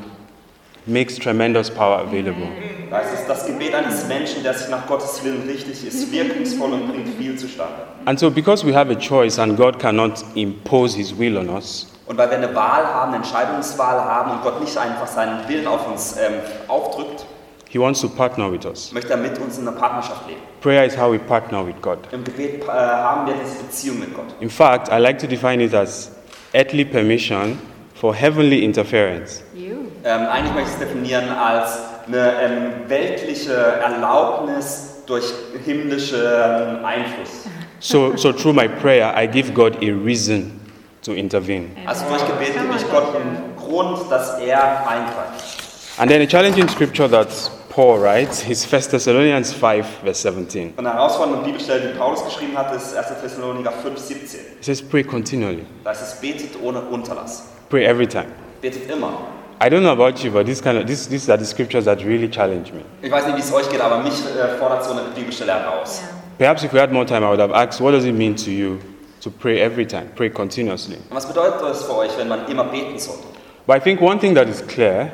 [0.86, 2.48] makes tremendous power available.
[2.90, 6.72] da heißt es, das Gebet eines Menschen, der sich nach Gottes Willen richtig ist, wirkungsvoll
[6.72, 7.74] und bringt viel zustande.
[8.06, 11.91] And so, because we have a choice and God cannot impose his will on us,
[12.12, 15.66] Und weil wir eine Wahl haben, eine Entscheidungswahl haben und Gott nicht einfach seinen Willen
[15.66, 17.24] auf uns ähm, aufdrückt,
[17.70, 18.92] he wants to partner with us.
[18.92, 20.42] möchte er mit uns in einer Partnerschaft leben.
[20.60, 21.96] Prayer is how we partner with God.
[22.10, 24.26] Im Gebet äh, haben wir diese Beziehung mit Gott.
[24.40, 26.10] In fact, I like to define it as
[26.52, 27.58] earthly permission
[27.94, 29.42] for heavenly interference.
[30.04, 35.24] Ähm, eigentlich möchte ich es definieren als eine ähm, weltliche Erlaubnis, durch
[35.64, 37.48] himmlischen Einfluss.
[37.80, 40.61] So, so through my prayer, I give God a reason
[41.02, 41.70] to intervene.
[41.86, 45.62] Also durch Gebet gebe ich Gott einen Grund, dass er eingreift.
[45.98, 47.28] And then a challenging scripture that
[47.68, 50.74] Paul writes is 1 Thessalonians 5, verse 17.
[50.76, 53.08] Und eine herausfordernde Bibelstelle, die Paulus geschrieben hat, ist 1.
[53.20, 54.40] Thessaloniker 5, 17.
[54.58, 57.44] It says, Pray continually, Da ist es betet ohne Unterlass.
[57.68, 58.26] pray every time.
[58.60, 59.12] Betet immer.
[59.64, 62.04] I don't know about you, but this kind of, this, these are the scriptures that
[62.04, 62.82] really challenge me.
[63.00, 66.02] Ich weiß nicht, wie es euch geht, aber mich äh, fordert so eine Bibelstelle heraus.
[66.38, 68.50] Perhaps if we had more time, I would have asked, what does it mean to
[68.50, 68.78] you
[69.22, 70.96] to pray every time, pray continuously?
[71.10, 73.16] Und was bedeutet das für euch, wenn man immer beten soll?
[73.66, 75.12] But I think one thing that is clear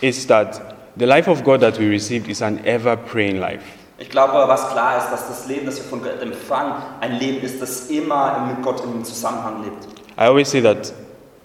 [0.00, 0.60] is that
[0.96, 3.62] the life of God that we received is an ever praying life.
[3.98, 7.40] Ich glaube, was klar ist, dass das Leben, das wir von Gott empfangen, ein Leben
[7.42, 9.86] ist, das immer mit Gott im Zusammenhang lebt.
[10.18, 10.92] I always say that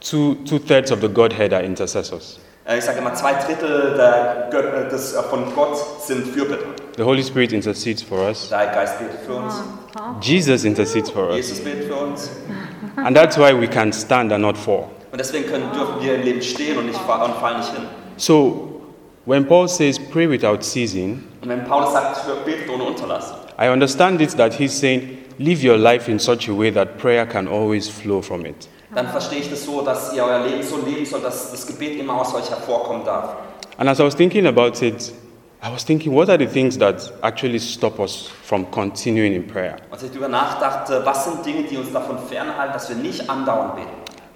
[0.01, 2.39] two, two thirds of the Godhead are intercessors.
[2.65, 6.65] Äh, Ich sage immer, zwei Drittel der äh, des, äh, von Gott sind Fürbitter.
[6.97, 9.53] The Holy Spirit intercedes for us, Der Heilige Geist betet für uns,
[10.21, 11.35] Jesus intercedes for us.
[11.37, 12.29] Jesus betet für uns.
[12.97, 14.89] And that's why we can stand and not fall.
[15.11, 17.83] Und deswegen können, dürfen wir im Leben stehen und, nicht, fa- und fallen nicht hin.
[18.17, 18.81] So
[19.25, 24.21] when Paul says pray without ceasing, Und wenn Paulus sagt, betet ohne Unterlass, I understand
[24.21, 27.87] it that he's saying live your life in such a way that prayer can always
[27.89, 28.67] flow from it.
[28.93, 31.97] dann verstehe ich das so, dass ihr euer Leben so leben sollt, dass das Gebet
[31.99, 33.35] immer aus euch hervorkommen darf.
[33.77, 35.13] And as I was thinking about it,
[35.63, 39.77] I was thinking, what are the things that actually stop us from continuing in prayer?
[39.91, 43.75] Als ich darüber nachdachte, was sind Dinge, die uns davon fernhalten, dass wir nicht andauernd
[43.75, 43.89] beten?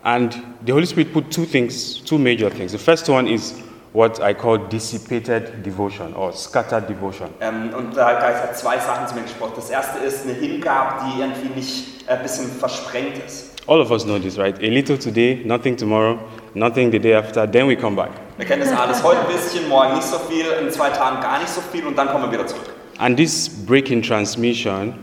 [0.04, 2.74] And the Holy Spirit put two things, two major things.
[2.74, 3.56] The first one is
[3.92, 7.30] what I call dissipated devotion or scattered devotion.
[7.42, 9.54] Ähm, und der Geist hat zwei Sachen zu mir gesprochen.
[9.56, 13.52] Das erste ist eine Hingabe, die irgendwie nicht äh, ein bisschen versprengt ist.
[13.66, 14.56] All of us know this, right?
[14.60, 16.20] A little today, nothing tomorrow,
[16.54, 18.12] nothing the day after, then we come back.
[18.38, 19.02] Wir kennen das alles.
[19.02, 21.98] Heute ein bisschen, morgen nicht so viel, in zwei Tagen gar nicht so viel und
[21.98, 22.65] dann kommen wir wieder zurück.
[22.98, 24.93] And this break in transmission,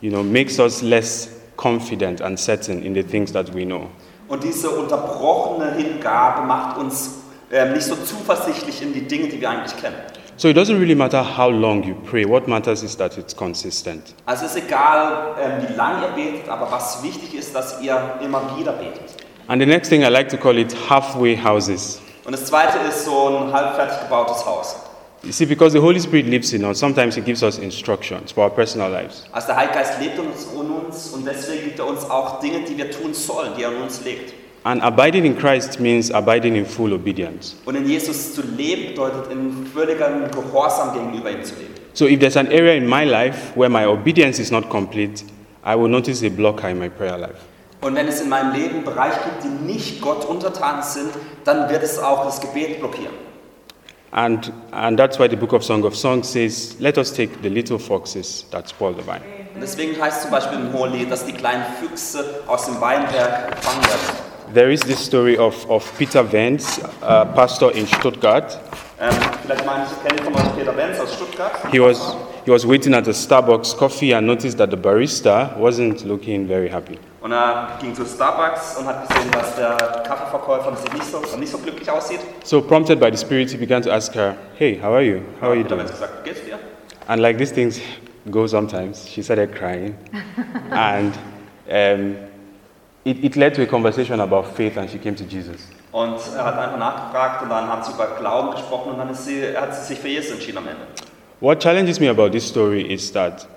[0.00, 3.88] you know, makes us less confident and certain in the things that we know.
[4.28, 9.50] Und diese unterbrochene Hingabe macht uns ähm, nicht so zuversichtlich in die Dinge, die wir
[9.50, 9.96] eigentlich kennen.
[10.36, 12.24] So it doesn't really matter how long you pray.
[12.28, 14.14] What matters is that it's consistent.
[14.26, 17.98] Also es ist egal, ähm, wie lange ihr betet, aber was wichtig ist, dass ihr
[18.22, 19.02] immer wieder betet.
[19.48, 22.00] And the next thing I like to call it halfway houses.
[22.26, 24.76] Und das zweite ist so ein halbfertig gebautes Haus.
[25.22, 28.44] You see, because the Holy Spirit lives in us, sometimes He gives us instructions for
[28.44, 29.24] our personal lives.
[29.32, 32.40] Also der Heilige Geist lebt in uns, in uns und deswegen gibt er uns auch
[32.40, 34.34] Dinge, die wir tun sollen, die er in uns legt.
[34.64, 37.54] And abiding in Christ means abiding in full obedience.
[37.64, 41.74] Und in Jesus zu leben bedeutet in völligem Gehorsam gegenüber ihm zu leben.
[41.92, 45.24] So if there's an area in my life where my obedience is not complete,
[45.64, 47.38] I will notice a blocker in my prayer life.
[47.80, 51.10] Und wenn es in meinem Leben Bereiche gibt, die nicht Gott untertan sind,
[51.44, 53.14] dann wird es auch das Gebet blockieren.
[54.12, 57.50] And, and that's why the book of Song of Songs says, Let us take the
[57.50, 59.20] little foxes that spoil the vine.
[59.54, 63.82] Und deswegen heißt zum Beispiel im Hohelied, dass die kleinen Füchse aus dem Weinberg gefangen
[63.82, 64.26] werden.
[64.54, 68.58] There is this story of, of Peter Vance, a pastor in Stuttgart.
[69.00, 69.10] Ähm,
[69.42, 71.52] vielleicht manche kennen von euch Peter Benz aus Stuttgart.
[71.70, 76.04] He was, he was waiting at a Starbucks coffee and noticed that the barista wasn't
[76.06, 76.98] looking very happy.
[77.26, 81.50] Und er ging zu Starbucks und hat gesehen, dass der Kaffeeverkäufer sich nicht so, nicht
[81.50, 82.20] so glücklich aussieht.
[82.44, 85.22] So, prompted by the Spirit, he began to ask her, Hey, how are you?
[85.40, 85.88] How are you doing?
[85.88, 86.56] Gesagt, geht's dir?
[87.08, 87.80] And like these things
[88.30, 89.96] go sometimes, she started crying.
[90.70, 91.18] and
[91.68, 92.16] um,
[93.04, 95.66] it, it led to a conversation about faith, and she came to Jesus.
[95.90, 99.24] Und er hat einfach nachgefragt und dann haben sie über Glauben gesprochen und dann ist
[99.24, 100.82] sie, hat sie sich für Jesus entschieden am Ende.
[101.40, 103.48] What challenges me about this story is that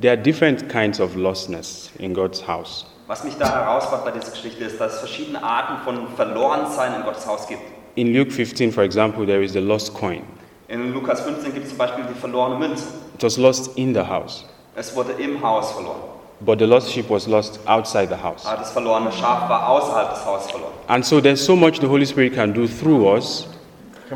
[0.00, 2.86] there are different kinds of lostness in God's house.
[3.08, 7.02] Was mich da herausfordert bei dieser Geschichte ist, dass es verschiedene Arten von Verlorensein in
[7.04, 7.62] Gottes Haus gibt.
[7.94, 10.22] In Luke 15, for example, there is the lost coin.
[10.68, 12.84] In Lukas 15 gibt es zum Beispiel die verlorene Münze.
[13.14, 14.44] It was lost in the house,
[14.76, 16.00] Es wurde im Haus verloren.
[16.40, 18.44] but the lost sheep was lost outside the house.
[18.44, 20.72] Aber das verlorene Schaf war außerhalb des Hauses verloren.
[20.88, 23.48] And so there's so much the Holy Spirit can do through us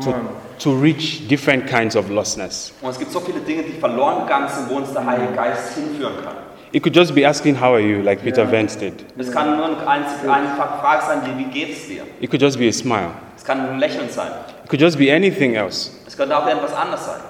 [0.01, 0.13] to,
[0.59, 2.71] to reach different kinds of lostness.
[2.83, 5.73] Und es gibt so viele Dinge, die verloren gegangen sind, wo uns der Heilige Geist
[5.73, 6.35] hinführen kann.
[6.73, 8.93] It could just be asking, How are you, like Peter Vance did.
[9.15, 12.01] Es kann nur einfache Frage sein, wie, wie geht es dir?
[12.19, 13.11] It could just be a smile.
[13.37, 14.31] Es kann ein Lächeln sein.
[14.63, 15.91] It could just be anything else.
[16.07, 17.21] Es könnte auch etwas anderes sein.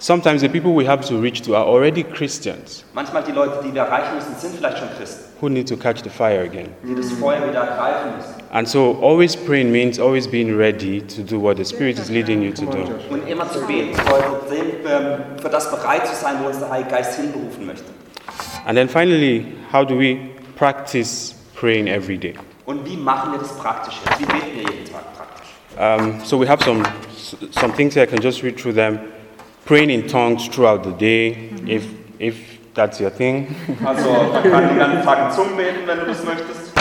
[0.00, 3.72] Sometimes the people we have to reach to are already Christians Manchmal die Leute, die
[3.72, 6.68] wir erreichen müssen, sind vielleicht schon Christen, who need to catch the fire again.
[6.82, 8.34] die das Feuer wieder ergreifen müssen.
[8.52, 12.42] And so always praying means always being ready to do what the Spirit is leading
[12.42, 12.84] you to do.
[13.08, 16.90] Und immer zu beten bedeutet, ähm, für das bereit zu sein, wo uns der Heilige
[16.90, 18.03] Geist hinberufen möchte.
[18.66, 22.34] And then finally, how do we practice praying every day?
[22.66, 24.00] Und wie machen wir das praktisch?
[24.18, 25.48] Wie beten wir jeden Tag praktisch?
[25.76, 26.82] Um, so we have some
[27.50, 28.04] some things here.
[28.04, 28.98] I can just read through them.
[29.64, 31.86] praying in tongues throughout the day, if,
[32.18, 33.54] if that's your thing.
[33.84, 36.72] Also man kann den ganzen Tag in Zungen beten, wenn du das möchtest.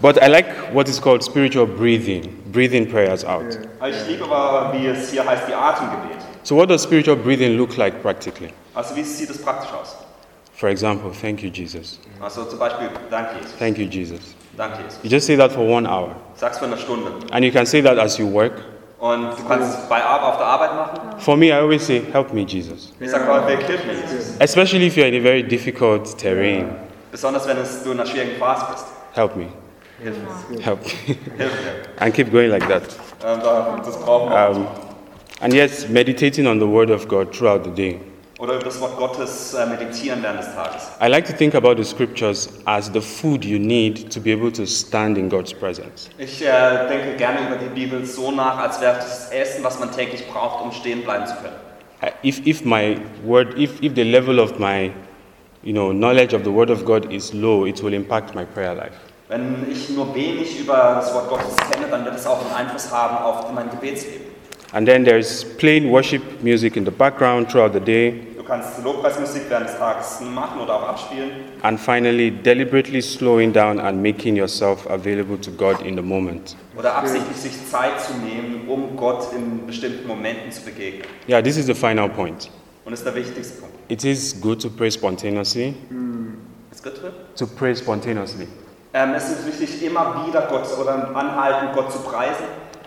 [0.00, 3.58] But I like what is called spiritual breathing, breathing prayers out.
[3.88, 6.18] Ich liebe aber, wie es hier heißt, die Atemgebet.
[6.42, 8.50] So, what does spiritual breathing look like practically?
[8.74, 9.96] Also wie sieht es praktisch aus?
[10.56, 11.98] For example, thank you, Jesus.
[12.20, 13.52] Also zum Beispiel, danke Jesus.
[13.58, 14.20] Thank you, Jesus.
[14.56, 15.00] Danke Jesus.
[15.02, 16.14] You just say that for one hour.
[16.36, 17.10] Sag's für eine Stunde.
[17.32, 18.52] And you can say that as you work.
[19.00, 21.20] Und du kannst bei Ar- auf der Arbeit machen.
[21.20, 22.92] For me, I always say, Help me, Jesus.
[23.00, 24.36] Ich sage häufig, hilf mir Jesus.
[24.38, 26.70] Especially if you're in a very difficult terrain.
[27.10, 28.86] Besonders wenn es, du in einer schwierigen Phase bist.
[29.12, 29.46] Help me.
[30.02, 30.16] Hilf
[30.50, 30.60] mir.
[30.60, 31.16] Help me.
[31.36, 31.82] Hilf mir.
[31.98, 32.82] and keep going like that.
[33.24, 33.40] Ähm,
[33.84, 34.32] das brauchen.
[34.32, 34.66] Um,
[35.40, 37.98] and yes, meditating on the Word of God throughout the day.
[38.44, 40.90] Oder über das Wort Gottes äh, meditieren während des Tages.
[41.02, 44.52] I like to think about the scriptures as the food you need to be able
[44.52, 46.10] to stand in God's presence.
[46.18, 49.90] Ich äh, denke gerne über die Bibel so nach, als wäre das Essen, was man
[49.92, 51.56] täglich braucht, um stehen bleiben zu können.
[52.22, 54.92] If, if my word, if, if the level of my
[55.62, 58.74] you know, knowledge of the Word of God is low, it will impact my prayer
[58.74, 58.92] life.
[59.28, 62.92] Wenn ich nur wenig über das Wort Gottes kenne, dann wird es auch einen Einfluss
[62.92, 64.34] haben auf mein Gebetsleben.
[64.74, 68.33] And then there's plain worship music in the background throughout the day.
[68.44, 71.30] Du kannst Lobpreismusik während des Tages machen oder auch abspielen.
[71.62, 76.54] And finally, deliberately slowing down and making yourself available to God in the moment.
[76.76, 81.06] Oder absichtlich sich Zeit zu nehmen, um Gott in bestimmten Momenten zu begegnen.
[81.26, 82.50] Yeah, this is the final point.
[82.84, 83.76] Und das ist der wichtigste Punkt.
[83.88, 85.74] It is good to pray spontaneously.
[86.70, 87.12] Ist gut drin?
[87.36, 88.46] To pray spontaneously.
[88.92, 92.44] Ähm, es ist wichtig, immer wieder Gott oder anhalten, Gott zu preisen.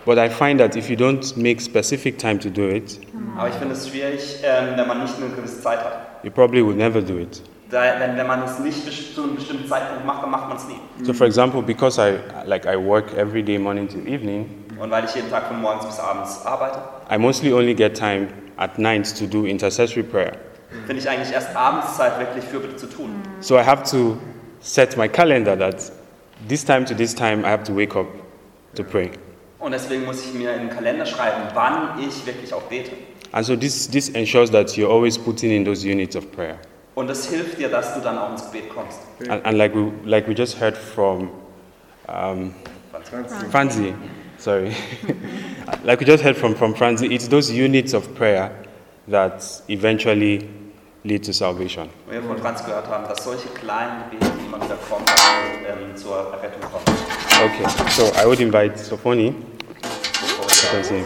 [0.07, 2.97] But I find that if you don't make specific time to do it,
[3.37, 6.23] Aber ich finde es schwierig, ähm, wenn man nicht eine gewisse Zeit hat.
[6.23, 7.41] you probably will never do it.
[7.69, 10.65] Da, wenn, wenn man es nicht zu einem bestimmten Zeitpunkt macht, dann macht man es
[10.69, 10.79] nie.
[11.03, 15.03] So, for example, because I like I work every day, morning to evening, Und weil
[15.03, 16.79] ich jeden Tag von morgens bis abends arbeite,
[17.11, 20.37] I mostly only get time at night to do intercessory prayer.
[20.85, 23.09] finde ich eigentlich erst abends Zeit, wirklich Fürbitte zu tun.
[23.41, 24.15] So I have to
[24.61, 25.91] set my calendar that
[26.47, 28.07] this time to this time I have to wake up
[28.75, 29.11] to pray.
[29.59, 32.91] Und deswegen muss ich mir in den Kalender schreiben, wann ich wirklich auch bete.
[33.31, 36.57] And so this this ensures that you're always putting in those units of prayer.
[36.95, 38.99] Und das hilft dir, dass du dann auch ins Gebet kommst.
[39.29, 41.29] And, and like we like we just heard from
[42.07, 42.53] um,
[43.51, 43.93] Franzi,
[44.37, 44.75] sorry,
[45.83, 48.51] like we just heard from from Franzi, it's those units of prayer
[49.09, 50.47] that eventually
[51.03, 51.89] lead to salvation.
[52.09, 55.05] Wir von Franz gehört haben, dass solche kleinen Gebete, die immer wieder kommen,
[55.67, 57.16] ähm, zur Errettung kommen.
[57.39, 59.31] Okay, so I would invite Sophoni
[59.81, 61.05] to continue.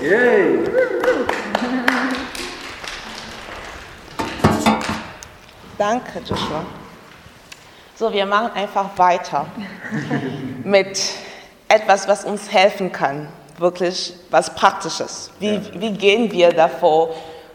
[5.78, 6.66] Danke, Joshua.
[7.96, 9.46] So, wir machen einfach weiter
[10.64, 11.02] mit
[11.68, 15.32] etwas, was uns helfen kann, wirklich was Praktisches.
[15.40, 17.14] Wie, wie gehen wir davor?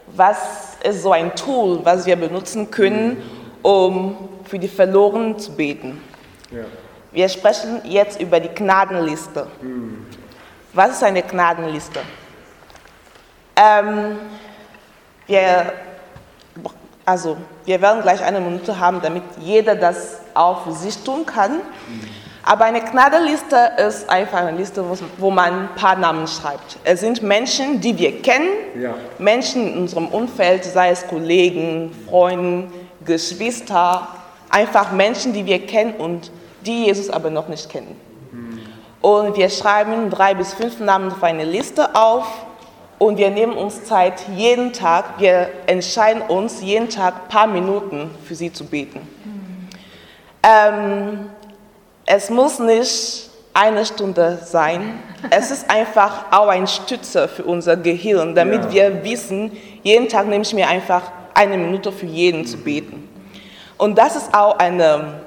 [0.09, 3.23] Was ist so ein Tool, was wir benutzen können,
[3.63, 6.03] um für die Verlorenen zu beten?
[7.17, 9.47] Wir sprechen jetzt über die Gnadenliste.
[10.75, 12.01] Was ist eine Gnadenliste?
[13.57, 14.19] Ähm,
[15.27, 15.73] wir
[17.07, 21.61] also, wir werden gleich eine Minute haben, damit jeder das auch für sich tun kann.
[22.43, 24.85] Aber eine Gnadenliste ist einfach eine Liste,
[25.17, 26.77] wo- man ein paar Namen schreibt.
[26.85, 28.49] Es sind Menschen, die wir kennen,
[28.79, 28.93] Ja.
[29.19, 32.71] Menschen in unserem Umfeld, sei es Kollegen, Freunde,
[33.07, 34.07] Geschwister,
[34.51, 36.31] einfach Menschen, die wir kennen und
[36.67, 37.99] die Jesus aber noch nicht kennen.
[39.01, 42.27] Und wir schreiben drei bis fünf Namen auf eine Liste auf
[42.99, 48.11] und wir nehmen uns Zeit jeden Tag, wir entscheiden uns jeden Tag ein paar Minuten
[48.25, 49.01] für sie zu beten.
[50.43, 51.31] Ähm,
[52.05, 54.99] es muss nicht eine Stunde sein.
[55.31, 58.73] Es ist einfach auch ein Stützer für unser Gehirn, damit Ja.
[58.93, 59.53] wir wissen,
[59.83, 61.03] jeden Tag nehme ich mir einfach
[61.35, 63.09] eine Minute für jeden zu beten.
[63.79, 65.21] Und das ist auch eine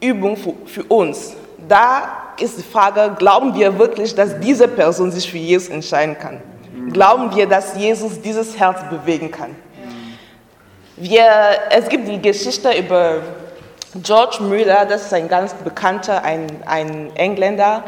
[0.00, 1.34] Übung für, für uns.
[1.68, 6.40] Da ist die Frage, glauben wir wirklich, dass diese Person sich für Jesus entscheiden kann?
[6.92, 9.54] Glauben wir, dass Jesus dieses Herz bewegen kann?
[10.96, 11.24] Wir,
[11.70, 13.22] es gibt die Geschichte über
[14.02, 17.84] George Müller, das ist ein ganz bekannter, ein, ein Engländer,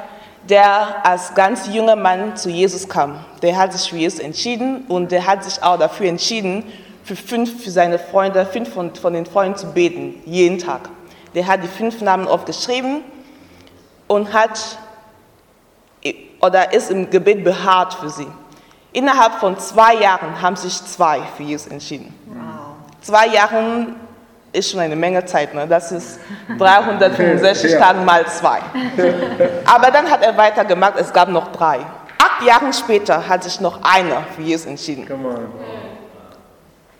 [0.49, 3.25] der als ganz junger Mann zu Jesus kam.
[3.43, 6.65] Der hat sich für Jesus entschieden und der hat sich auch dafür entschieden,
[7.05, 10.89] für fünf für seine Freunde, fünf von, von den Freunden zu beten, jeden Tag.
[11.35, 13.03] Der hat die fünf Namen aufgeschrieben
[14.07, 14.79] und hat
[16.41, 18.27] oder ist im Gebet beharrt für sie.
[18.93, 22.13] Innerhalb von zwei Jahren haben sich zwei für Jesus entschieden.
[23.01, 23.97] Zwei Jahren
[24.53, 25.67] ist schon eine Menge Zeit, ne?
[25.67, 26.21] das ist
[26.59, 27.79] 365 Ja.
[27.79, 28.59] Tage mal zwei.
[29.65, 31.79] Aber dann hat er weitergemacht, es gab noch drei.
[32.19, 35.07] Acht Jahre später hat sich noch einer für Jesus entschieden.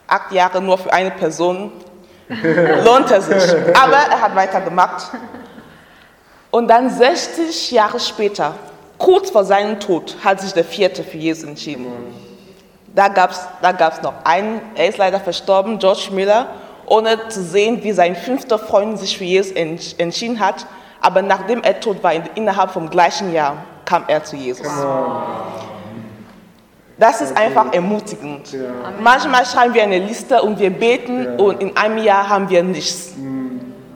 [0.07, 1.73] Acht Jahre nur für eine Person
[2.85, 3.57] lohnt es sich.
[3.77, 5.11] Aber er hat weitergemacht.
[6.51, 8.55] Und dann 60 Jahre später,
[8.99, 11.87] kurz vor seinem Tod, hat sich der vierte für Jesus entschieden.
[12.95, 16.49] Da gab es da gab's noch einen, er ist leider verstorben, George Miller,
[16.87, 20.67] ohne zu sehen, wie sein fünfter Freund sich für Jesus entschieden hat.
[21.01, 24.67] Aber nachdem er tot war, innerhalb vom gleichen Jahr, kam er zu Jesus.
[27.03, 28.57] Das ist einfach ermutigend.
[29.01, 33.15] Manchmal schreiben wir eine Liste und wir beten und in einem Jahr haben wir nichts.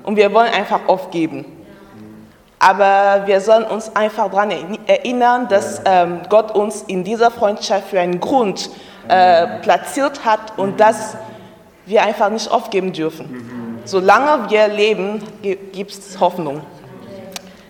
[0.03, 1.45] Und wir wollen einfach aufgeben.
[2.59, 4.51] Aber wir sollen uns einfach daran
[4.89, 8.71] erinnern, dass ähm, Gott uns in dieser Freundschaft für einen Grund
[9.07, 11.17] äh, platziert hat und dass
[11.85, 13.79] wir einfach nicht aufgeben dürfen.
[13.85, 16.61] Solange wir leben, gibt es Hoffnung.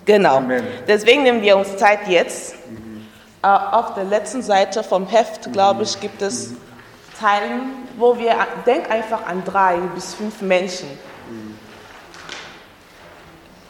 [0.07, 0.41] Genau.
[0.89, 2.55] Deswegen nehmen wir uns Zeit jetzt.
[3.47, 6.55] Äh, auf der letzten Seite vom Heft, glaube ich, gibt es
[7.15, 8.35] Zeilen, wo wir,
[8.67, 10.89] denk einfach an drei bis fünf Menschen.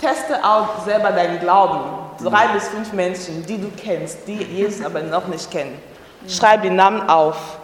[0.01, 1.81] Teste auch selber deinen Glauben.
[2.23, 5.79] Drei bis fünf Menschen, die du kennst, die Jesus aber noch nicht kennen.
[6.27, 7.59] Schreib die Namen auf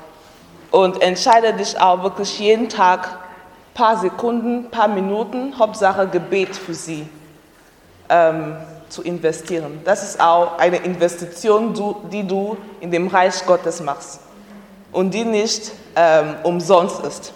[0.70, 6.57] und entscheide dich auch wirklich jeden Tag ein paar Sekunden, ein paar Minuten, Hauptsache Gebet
[6.57, 7.09] für sie
[8.09, 8.57] ähm,
[8.92, 9.81] zu investieren.
[9.85, 11.72] Das ist auch eine Investition,
[12.12, 14.20] die du in dem Reich Gottes machst
[14.92, 17.33] und die nicht ähm, umsonst ist.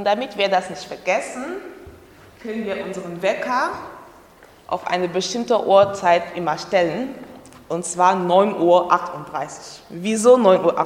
[0.00, 1.44] Und damit wir das nicht vergessen,
[2.42, 3.68] können wir unseren Wecker
[4.66, 7.14] auf eine bestimmte Uhrzeit immer stellen,
[7.68, 8.88] und zwar 9.38 Uhr.
[9.90, 10.70] Wieso 9.38 Uhr?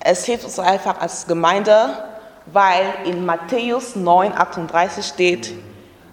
[0.00, 1.88] es hilft uns einfach als Gemeinde,
[2.44, 5.54] weil in Matthäus 9.38 steht,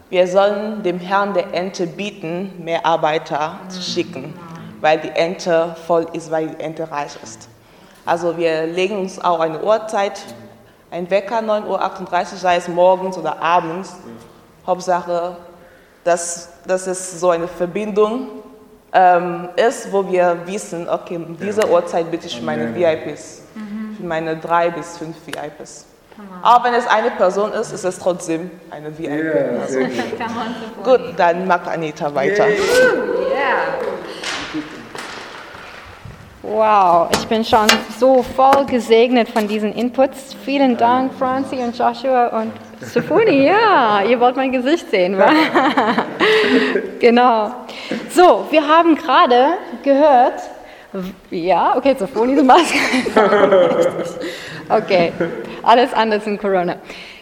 [0.10, 4.34] wir sollen dem Herrn der Ente bieten, mehr Arbeiter zu schicken,
[4.80, 7.50] weil die Ente voll ist, weil die Ente reich ist.
[8.06, 10.21] Also wir legen uns auch eine Uhrzeit
[10.91, 13.95] ein Wecker 9.38 Uhr, sei es morgens oder abends.
[14.65, 15.38] Hauptsache,
[16.04, 18.28] dass, dass es so eine Verbindung
[18.93, 23.95] ähm, ist, wo wir wissen, okay, diese Uhrzeit bitte ich für meine VIPs, mhm.
[23.97, 25.86] für meine drei bis fünf VIPs.
[26.41, 29.10] Auch wenn es eine Person ist, ist es trotzdem eine VIP.
[29.10, 29.80] Yeah, also,
[30.84, 32.47] gut, dann macht Anita weiter.
[32.47, 32.56] Yeah.
[36.43, 37.67] Wow, ich bin schon
[38.00, 40.36] so voll gesegnet von diesen Inputs.
[40.45, 43.47] Vielen Dank, Francie und Joshua und Sofuni.
[43.47, 45.32] Ja, ihr wollt mein Gesicht sehen, wa?
[47.00, 47.52] genau.
[48.12, 50.41] So, wir haben gerade gehört,
[51.32, 52.73] ja, okay, Sofuni, du machst.
[54.69, 55.12] okay,
[55.63, 56.76] alles anders in Corona.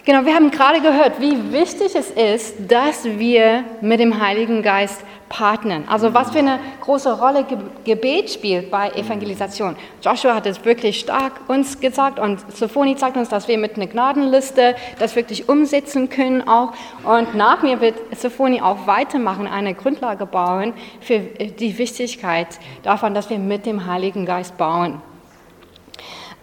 [0.04, 5.02] Genau, wir haben gerade gehört, wie wichtig es ist, dass wir mit dem Heiligen Geist
[5.30, 5.86] partnern.
[5.90, 7.46] Also was für eine große Rolle
[7.84, 9.76] Gebet spielt bei Evangelisation.
[10.02, 13.88] Joshua hat es wirklich stark uns gesagt und Sophoni zeigt uns, dass wir mit einer
[13.88, 16.74] Gnadenliste das wirklich umsetzen können auch.
[17.04, 22.48] Und nach mir wird Sophoni auch weitermachen, eine Grundlage bauen für die Wichtigkeit
[22.84, 25.02] davon, dass wir mit dem Heiligen Geist bauen.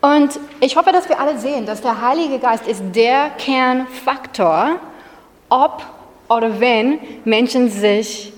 [0.00, 4.80] Und ich hoffe, dass wir alle sehen, dass der Heilige Geist ist der Kernfaktor,
[5.48, 5.84] ob
[6.28, 8.32] oder wenn Menschen sich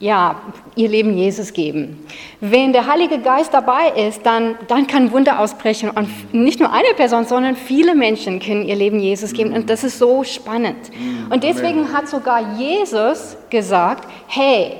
[0.00, 0.40] ja,
[0.74, 2.04] ihr Leben Jesus geben.
[2.40, 5.90] Wenn der Heilige Geist dabei ist, dann, dann kann Wunder ausbrechen.
[5.90, 9.52] Und nicht nur eine Person, sondern viele Menschen können ihr Leben Jesus geben.
[9.52, 10.90] Und das ist so spannend.
[11.28, 14.76] Und deswegen hat sogar Jesus gesagt, hey,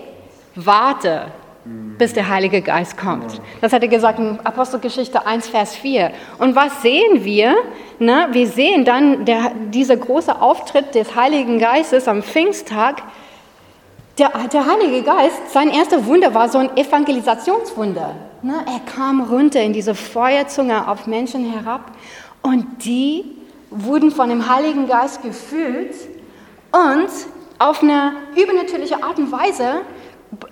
[0.54, 1.26] warte,
[1.98, 3.42] bis der Heilige Geist kommt.
[3.60, 6.12] Das hat er gesagt in Apostelgeschichte 1, Vers 4.
[6.38, 7.54] Und was sehen wir?
[7.98, 13.02] Na, wir sehen dann der, dieser große Auftritt des Heiligen Geistes am Pfingsttag.
[14.20, 18.14] Der, der Heilige Geist, sein erster Wunder war so ein Evangelisationswunder.
[18.42, 21.92] Na, er kam runter in diese Feuerzunge auf Menschen herab
[22.42, 23.24] und die
[23.70, 25.94] wurden von dem Heiligen Geist gefüllt
[26.70, 27.08] und
[27.58, 29.80] auf eine übernatürliche Art und Weise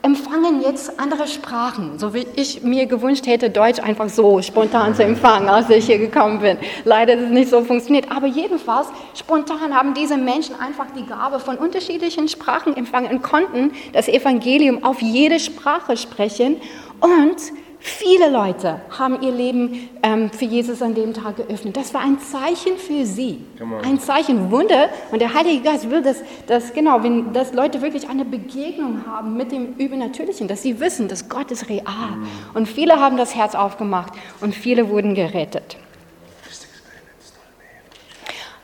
[0.03, 5.05] empfangen jetzt andere Sprachen, so wie ich mir gewünscht hätte, Deutsch einfach so spontan zu
[5.05, 6.59] empfangen, als ich hier gekommen bin.
[6.85, 11.39] Leider ist es nicht so funktioniert, aber jedenfalls spontan haben diese Menschen einfach die Gabe
[11.39, 16.57] von unterschiedlichen Sprachen empfangen und konnten das Evangelium auf jede Sprache sprechen
[17.01, 17.37] und
[17.81, 21.77] Viele Leute haben ihr Leben ähm, für Jesus an dem Tag geöffnet.
[21.77, 23.45] Das war ein Zeichen für sie.
[23.85, 24.89] Ein Zeichen, Wunder.
[25.13, 29.37] Und der Heilige Geist will, dass, dass, genau, wenn, dass Leute wirklich eine Begegnung haben
[29.37, 32.17] mit dem Übernatürlichen, dass sie wissen, dass Gott ist real.
[32.55, 35.77] Und viele haben das Herz aufgemacht und viele wurden gerettet.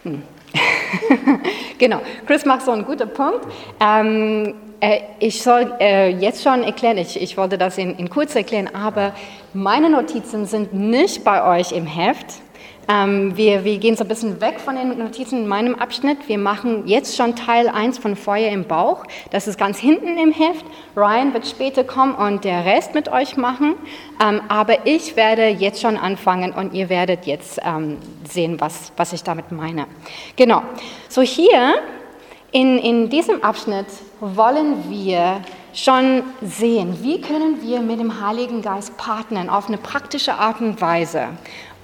[0.03, 0.23] Hm.
[1.79, 3.47] genau, Chris macht so einen guten Punkt.
[3.81, 4.64] Ähm, äh,
[5.18, 9.14] ich soll äh, jetzt schon erklären, ich, ich wollte das in, in kurz erklären, aber
[9.53, 12.41] meine Notizen sind nicht bei euch im Heft.
[12.89, 16.29] Ähm, wir, wir, gehen so ein bisschen weg von den Notizen in meinem Abschnitt.
[16.29, 19.05] Wir machen jetzt schon Teil 1 von Feuer im Bauch.
[19.31, 20.66] Das ist ganz hinten im Heft.
[20.95, 23.77] Ryan wird später kommen und der Rest mit euch machen.
[24.22, 27.97] Ähm, aber ich werde jetzt schon anfangen und ihr werdet jetzt ähm,
[28.29, 29.87] sehen, was, was ich damit meine.
[30.37, 30.62] Genau.
[31.09, 31.77] So hier
[32.55, 33.86] in, in diesem Abschnitt
[34.20, 35.40] wollen wir
[35.72, 40.80] schon sehen, wie können wir mit dem Heiligen Geist partnern auf eine praktische Art und
[40.80, 41.30] Weise.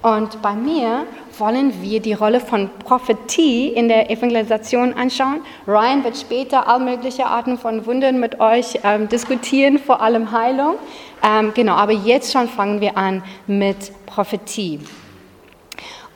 [0.01, 1.05] Und bei mir
[1.37, 5.41] wollen wir die Rolle von Prophetie in der Evangelisation anschauen.
[5.67, 10.75] Ryan wird später all mögliche Arten von Wundern mit euch ähm, diskutieren, vor allem Heilung.
[11.21, 14.79] Ähm, genau, aber jetzt schon fangen wir an mit Prophetie.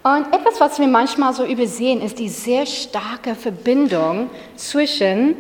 [0.06, 5.36] Und etwas, was wir manchmal so übersehen, ist die sehr starke Verbindung zwischen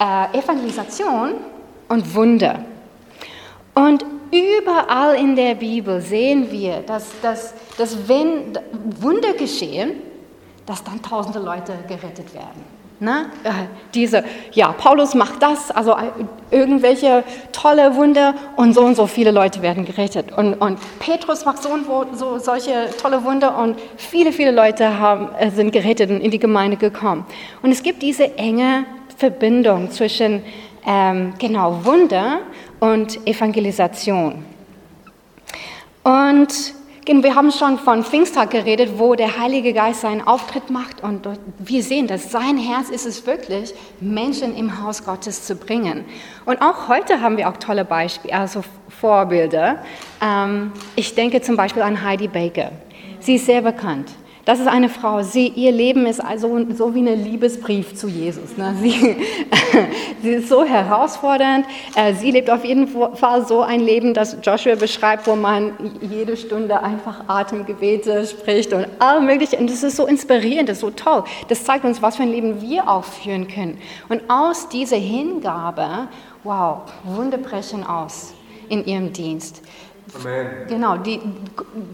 [0.00, 1.34] äh, Evangelisation
[1.90, 2.64] und Wunder.
[3.74, 8.58] Und überall in der Bibel sehen wir, dass, dass, dass wenn
[8.98, 10.00] Wunder geschehen,
[10.64, 12.64] dass dann tausende Leute gerettet werden.
[13.02, 13.26] Ne?
[13.42, 13.50] Äh,
[13.94, 14.22] diese,
[14.52, 16.12] ja, Paulus macht das, also äh,
[16.52, 20.30] irgendwelche tolle Wunder und so und so viele Leute werden gerettet.
[20.30, 21.84] Und, und Petrus macht so und
[22.16, 26.38] so solche tolle Wunder und viele, viele Leute haben, äh, sind gerettet und in die
[26.38, 27.26] Gemeinde gekommen.
[27.60, 28.84] Und es gibt diese enge
[29.16, 30.44] Verbindung zwischen
[30.86, 32.42] ähm, genau Wunder
[32.78, 34.44] und Evangelisation.
[36.04, 36.52] Und
[37.06, 41.28] wir haben schon von Pfingsttag geredet, wo der Heilige Geist seinen Auftritt macht und
[41.58, 46.04] wir sehen, dass sein Herz ist es wirklich, Menschen im Haus Gottes zu bringen.
[46.44, 49.82] Und auch heute haben wir auch tolle Beispiele, also Vorbilder.
[50.22, 52.70] Ähm, ich denke zum Beispiel an Heidi Baker.
[53.18, 54.10] Sie ist sehr bekannt.
[54.44, 58.56] Das ist eine Frau, sie, ihr Leben ist also so wie ein Liebesbrief zu Jesus.
[58.56, 58.74] Ne?
[58.80, 59.16] Sie,
[60.22, 61.64] sie, ist so herausfordernd.
[61.94, 66.36] Äh, sie lebt auf jeden Fall so ein Leben, das Joshua beschreibt, wo man jede
[66.36, 69.56] Stunde einfach Atemgebete spricht und all mögliche.
[69.58, 71.22] Und das ist so inspirierend, das ist so toll.
[71.46, 73.78] Das zeigt uns, was für ein Leben wir auch führen können.
[74.08, 76.08] Und aus dieser Hingabe,
[76.42, 78.34] wow, Wunder brechen aus
[78.68, 79.62] in ihrem Dienst.
[80.20, 80.46] Amen.
[80.68, 81.20] Genau, die,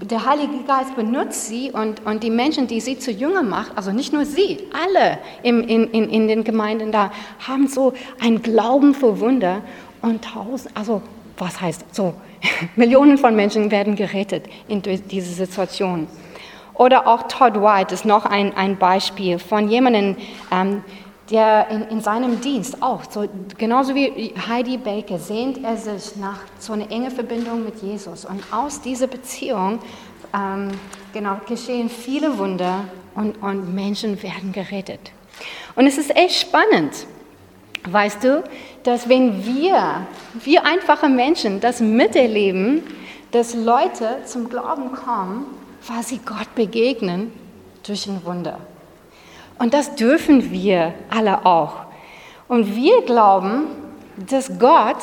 [0.00, 3.92] der Heilige Geist benutzt sie und, und die Menschen, die sie zu Jünger macht, also
[3.92, 7.12] nicht nur sie, alle im, in, in, in den Gemeinden da,
[7.46, 9.62] haben so ein Glauben für Wunder
[10.02, 11.02] und tausend, also
[11.36, 12.14] was heißt so,
[12.76, 16.08] Millionen von Menschen werden gerettet in diese Situation.
[16.74, 20.16] Oder auch Todd White ist noch ein, ein Beispiel von jemandem,
[20.52, 20.82] ähm,
[21.30, 23.26] der in, in seinem Dienst auch, so,
[23.58, 28.24] genauso wie Heidi Baker, sehnt er sich nach so einer engen Verbindung mit Jesus.
[28.24, 29.80] Und aus dieser Beziehung
[30.34, 30.70] ähm,
[31.12, 35.12] genau, geschehen viele Wunder und, und Menschen werden gerettet.
[35.76, 37.06] Und es ist echt spannend,
[37.88, 38.44] weißt du,
[38.82, 40.06] dass wenn wir,
[40.42, 42.82] wir einfache Menschen, das miterleben,
[43.30, 45.46] dass Leute zum Glauben kommen,
[45.86, 47.32] weil sie Gott begegnen
[47.86, 48.58] durch ein Wunder.
[49.58, 51.74] Und das dürfen wir alle auch.
[52.46, 53.66] Und wir glauben,
[54.16, 55.02] dass Gott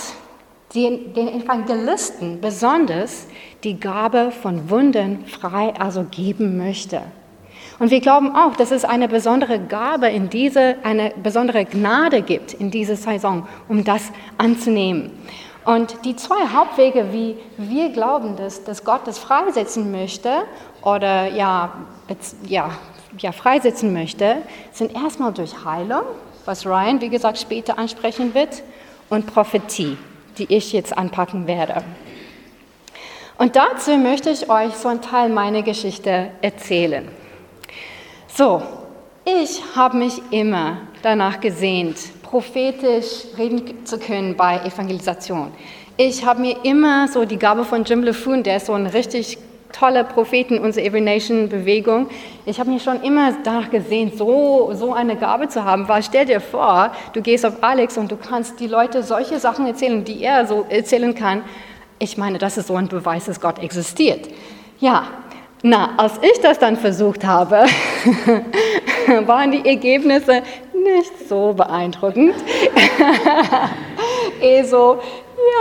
[0.74, 3.28] den, den Evangelisten besonders
[3.64, 7.01] die Gabe von Wundern frei also geben möchte.
[7.78, 12.53] Und wir glauben auch, dass es eine besondere Gabe in diese, eine besondere Gnade gibt
[12.53, 15.12] in dieser Saison, um das anzunehmen.
[15.66, 20.30] Und die zwei Hauptwege, wie wir glauben, dass, dass Gott das freisetzen möchte
[20.84, 21.74] oder ja,
[22.47, 22.70] ja
[23.20, 24.38] ja, freisetzen möchte,
[24.72, 26.03] sind erstmal durch Heilung,
[26.45, 28.63] was Ryan, wie gesagt, später ansprechen wird,
[29.09, 29.97] und Prophetie,
[30.38, 31.84] die ich jetzt anpacken werde.
[33.38, 37.07] Und dazu möchte ich euch so einen Teil meiner Geschichte erzählen.
[38.28, 38.61] So,
[39.26, 45.51] ich habe mich immer danach gesehnt, prophetisch reden zu können bei Evangelisation.
[45.97, 49.38] Ich habe mir immer so die Gabe von Jim LeFoon, der ist so ein richtig
[49.78, 52.07] tolle Propheten unserer Every Nation Bewegung.
[52.45, 56.26] Ich habe mich schon immer danach gesehen, so, so eine Gabe zu haben, weil stell
[56.26, 60.23] dir vor, du gehst auf Alex und du kannst die Leute solche Sachen erzählen, die
[60.23, 61.43] er so erzählen kann.
[61.99, 64.30] Ich meine, das ist so ein Beweis, dass Gott existiert.
[64.80, 65.07] Ja,
[65.61, 67.65] na, als ich das dann versucht habe,
[69.26, 72.36] waren die Ergebnisse nicht so beeindruckend.
[74.41, 74.99] eh so,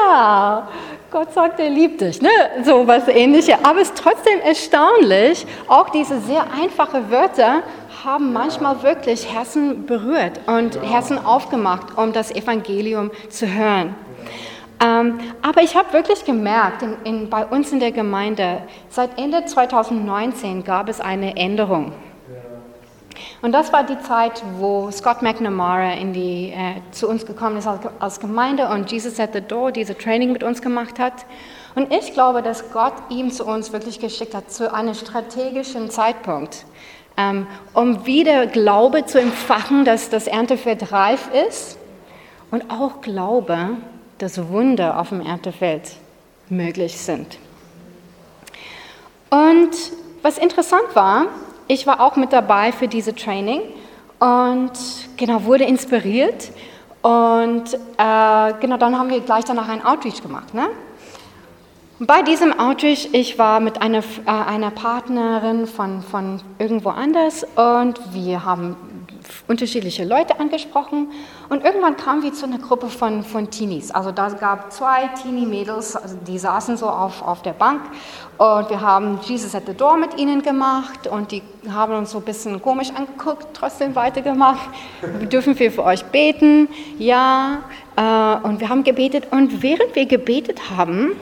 [0.07, 0.69] ja,
[1.15, 2.29] Gott sagt, er liebt dich, ne?
[2.65, 3.55] so was ähnliches.
[3.63, 7.63] Aber es ist trotzdem erstaunlich, auch diese sehr einfachen Wörter
[8.05, 13.95] haben manchmal wirklich Herzen berührt und Herzen aufgemacht, um das Evangelium zu hören.
[14.85, 19.45] Ähm, aber ich habe wirklich gemerkt, in, in, bei uns in der Gemeinde, seit Ende
[19.45, 21.93] 2019 gab es eine Änderung.
[23.43, 27.81] Und das war die Zeit, wo Scott McNamara die, äh, zu uns gekommen ist als,
[27.99, 31.27] als Gemeinde und Jesus at the Door diese Training mit uns gemacht hat.
[31.75, 36.65] Und ich glaube, dass Gott ihm zu uns wirklich geschickt hat, zu einem strategischen Zeitpunkt,
[37.17, 41.79] ähm, um wieder Glaube zu empfachen, dass das Erntefeld reif ist
[42.51, 43.71] und auch Glaube,
[44.19, 45.97] dass Wunder auf dem Erntefeld
[46.49, 47.39] möglich sind.
[49.31, 49.71] Und
[50.23, 51.27] was interessant war,
[51.69, 53.63] ich war auch mit dabei für diese Training
[54.19, 54.73] und
[55.17, 56.51] genau wurde inspiriert
[57.03, 60.55] und äh, genau dann haben wir gleich danach ein Outreach gemacht.
[60.55, 60.69] Ne?
[61.99, 68.01] Bei diesem Outreach, ich war mit einer, äh, einer Partnerin von, von irgendwo anders und
[68.13, 68.77] wir haben
[69.47, 71.09] unterschiedliche Leute angesprochen
[71.49, 73.91] und irgendwann kamen wir zu einer Gruppe von, von Teenies.
[73.91, 77.83] Also da gab zwei Teenie-Mädels, also die saßen so auf, auf der Bank
[78.39, 82.19] und wir haben Jesus at the Door mit ihnen gemacht und die haben uns so
[82.19, 84.71] ein bisschen komisch angeguckt, trotzdem weitergemacht.
[85.31, 86.69] Dürfen wir für euch beten?
[86.99, 87.59] Ja.
[87.97, 91.13] Äh, und wir haben gebetet und während wir gebetet haben,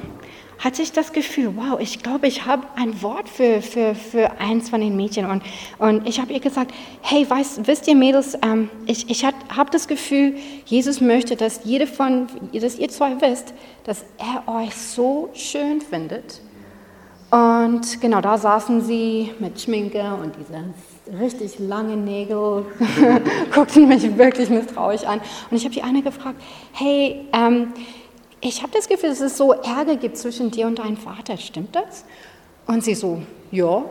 [0.62, 4.70] hatte ich das Gefühl, wow, ich glaube, ich habe ein Wort für, für, für eins
[4.70, 5.26] von den Mädchen.
[5.28, 5.42] Und,
[5.78, 9.88] und ich habe ihr gesagt, hey, weißt, wisst ihr Mädels, ähm, ich, ich habe das
[9.88, 15.80] Gefühl, Jesus möchte, dass jede von, dass ihr zwei wisst, dass er euch so schön
[15.80, 16.40] findet.
[17.32, 22.66] Und genau, da saßen sie mit Schminke und diese richtig langen Nägel,
[23.54, 25.20] guckten mich wirklich misstrauisch an.
[25.50, 26.40] Und ich habe die eine gefragt,
[26.72, 27.72] hey, ähm,
[28.42, 31.36] ich habe das Gefühl, dass es so Ärger gibt zwischen dir und deinem Vater.
[31.36, 32.04] Stimmt das?
[32.66, 33.22] Und sie so,
[33.52, 33.84] ja.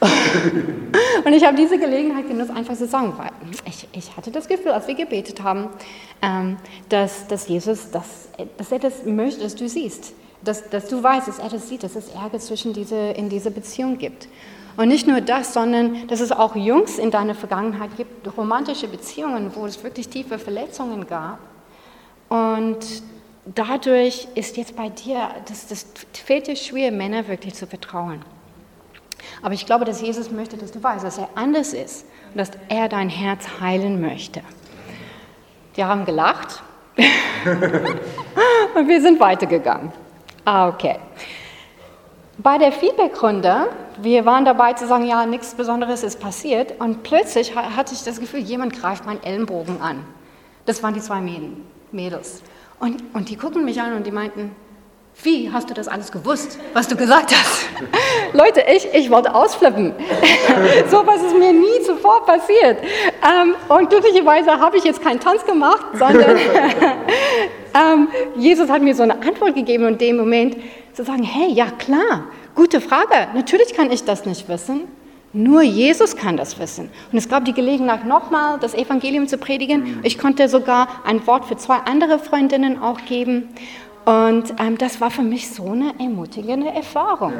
[1.24, 3.30] und ich habe diese Gelegenheit genutzt, einfach zu sagen, weil
[3.66, 5.68] ich, ich hatte das Gefühl, als wir gebetet haben,
[6.22, 6.56] ähm,
[6.88, 11.28] dass, dass Jesus, dass, dass er das möchte, dass du siehst, dass, dass du weißt,
[11.28, 14.26] dass er das sieht, dass es Ärger zwischen diese, in dieser Beziehung gibt.
[14.76, 19.52] Und nicht nur das, sondern dass es auch Jungs in deiner Vergangenheit gibt, romantische Beziehungen,
[19.54, 21.38] wo es wirklich tiefe Verletzungen gab.
[22.30, 22.78] Und
[23.44, 28.22] dadurch ist jetzt bei dir, das, das fällt dir schwer, Männer wirklich zu vertrauen.
[29.42, 32.50] Aber ich glaube, dass Jesus möchte, dass du weißt, dass er anders ist und dass
[32.68, 34.42] er dein Herz heilen möchte.
[35.76, 36.62] Die haben gelacht
[38.74, 39.92] und wir sind weitergegangen.
[40.44, 40.96] Ah, okay.
[42.38, 43.68] Bei der Feedbackrunde,
[44.00, 48.18] wir waren dabei zu sagen, ja, nichts Besonderes ist passiert und plötzlich hatte ich das
[48.18, 50.04] Gefühl, jemand greift meinen Ellenbogen an.
[50.66, 51.22] Das waren die zwei
[51.92, 52.42] Mädels.
[52.82, 54.56] Und, und die gucken mich an und die meinten,
[55.22, 57.68] wie hast du das alles gewusst, was du gesagt hast?
[58.32, 59.92] Leute, ich, ich wollte ausflippen.
[60.90, 62.78] so was ist mir nie zuvor passiert.
[63.22, 69.04] Ähm, und glücklicherweise habe ich jetzt keinen Tanz gemacht, sondern ähm, Jesus hat mir so
[69.04, 70.56] eine Antwort gegeben in dem Moment
[70.92, 72.24] zu sagen, hey, ja klar,
[72.56, 73.28] gute Frage.
[73.32, 74.88] Natürlich kann ich das nicht wissen.
[75.32, 76.90] Nur Jesus kann das wissen.
[77.10, 80.00] Und es gab die Gelegenheit, nochmal das Evangelium zu predigen.
[80.02, 83.48] Ich konnte sogar ein Wort für zwei andere Freundinnen auch geben.
[84.04, 87.32] Und ähm, das war für mich so eine ermutigende Erfahrung.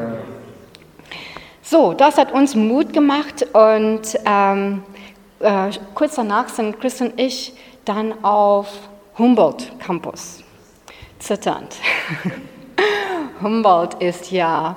[1.60, 4.82] So, das hat uns Mut gemacht und ähm,
[5.40, 7.52] äh, kurz danach sind Chris und ich
[7.84, 8.68] dann auf
[9.18, 10.42] Humboldt Campus
[11.18, 11.76] zitternd.
[13.42, 14.76] Humboldt ist ja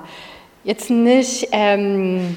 [0.64, 2.36] jetzt nicht ähm,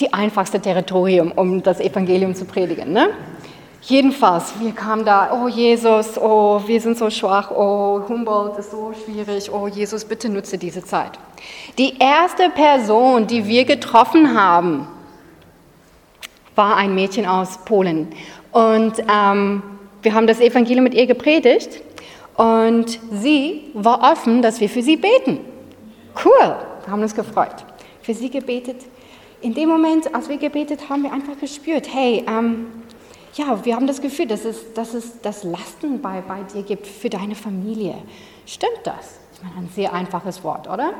[0.00, 2.92] die einfachste Territorium, um das Evangelium zu predigen.
[2.92, 3.10] Ne?
[3.82, 8.92] Jedenfalls, wir kamen da, oh Jesus, oh, wir sind so schwach, oh, Humboldt ist so
[9.04, 11.12] schwierig, oh Jesus, bitte nutze diese Zeit.
[11.78, 14.88] Die erste Person, die wir getroffen haben,
[16.56, 18.08] war ein Mädchen aus Polen.
[18.50, 19.62] Und ähm,
[20.02, 21.82] wir haben das Evangelium mit ihr gepredigt
[22.36, 25.40] und sie war offen, dass wir für sie beten.
[26.24, 27.64] Cool, wir haben uns gefreut.
[28.02, 28.78] Für sie gebetet,
[29.46, 32.66] in dem Moment, als wir gebetet haben, wir einfach gespürt, hey, ähm,
[33.34, 36.84] ja, wir haben das Gefühl, dass es, dass es das Lasten bei, bei dir gibt
[36.84, 37.94] für deine Familie.
[38.44, 39.20] Stimmt das?
[39.34, 40.94] Ich meine, ein sehr einfaches Wort, oder?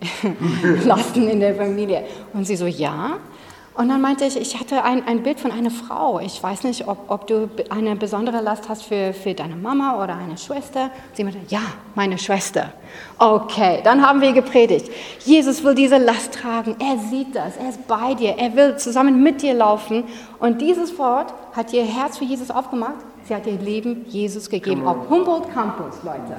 [0.86, 2.04] Lasten in der Familie.
[2.32, 3.18] Und sie so, ja.
[3.74, 6.20] Und dann meinte ich, ich hatte ein, ein Bild von einer Frau.
[6.20, 10.14] Ich weiß nicht, ob, ob du eine besondere Last hast für, für deine Mama oder
[10.14, 10.90] eine Schwester.
[11.14, 11.62] Sie meinte, ja,
[11.94, 12.74] meine Schwester.
[13.18, 14.90] Okay, dann haben wir gepredigt.
[15.20, 16.76] Jesus will diese Last tragen.
[16.80, 17.56] Er sieht das.
[17.56, 18.36] Er ist bei dir.
[18.36, 20.04] Er will zusammen mit dir laufen.
[20.38, 22.96] Und dieses Wort hat ihr Herz für Jesus aufgemacht.
[23.24, 24.86] Sie hat ihr Leben Jesus gegeben.
[24.86, 26.36] Auf Humboldt Campus, Leute.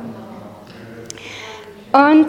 [1.94, 2.28] Und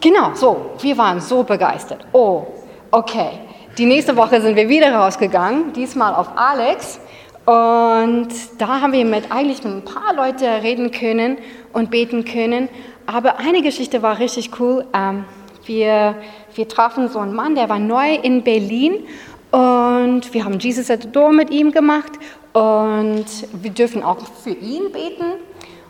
[0.00, 2.06] genau, so, wir waren so begeistert.
[2.12, 2.46] Oh,
[2.90, 3.40] okay.
[3.78, 6.98] Die nächste Woche sind wir wieder rausgegangen, diesmal auf Alex.
[7.44, 11.36] Und da haben wir mit, eigentlich mit ein paar Leuten reden können
[11.74, 12.70] und beten können.
[13.04, 14.86] Aber eine Geschichte war richtig cool.
[14.94, 15.26] Ähm,
[15.66, 16.14] wir,
[16.54, 19.04] wir trafen so einen Mann, der war neu in Berlin
[19.50, 22.12] und wir haben Jesus at the Door mit ihm gemacht
[22.54, 25.34] und wir dürfen auch für ihn beten.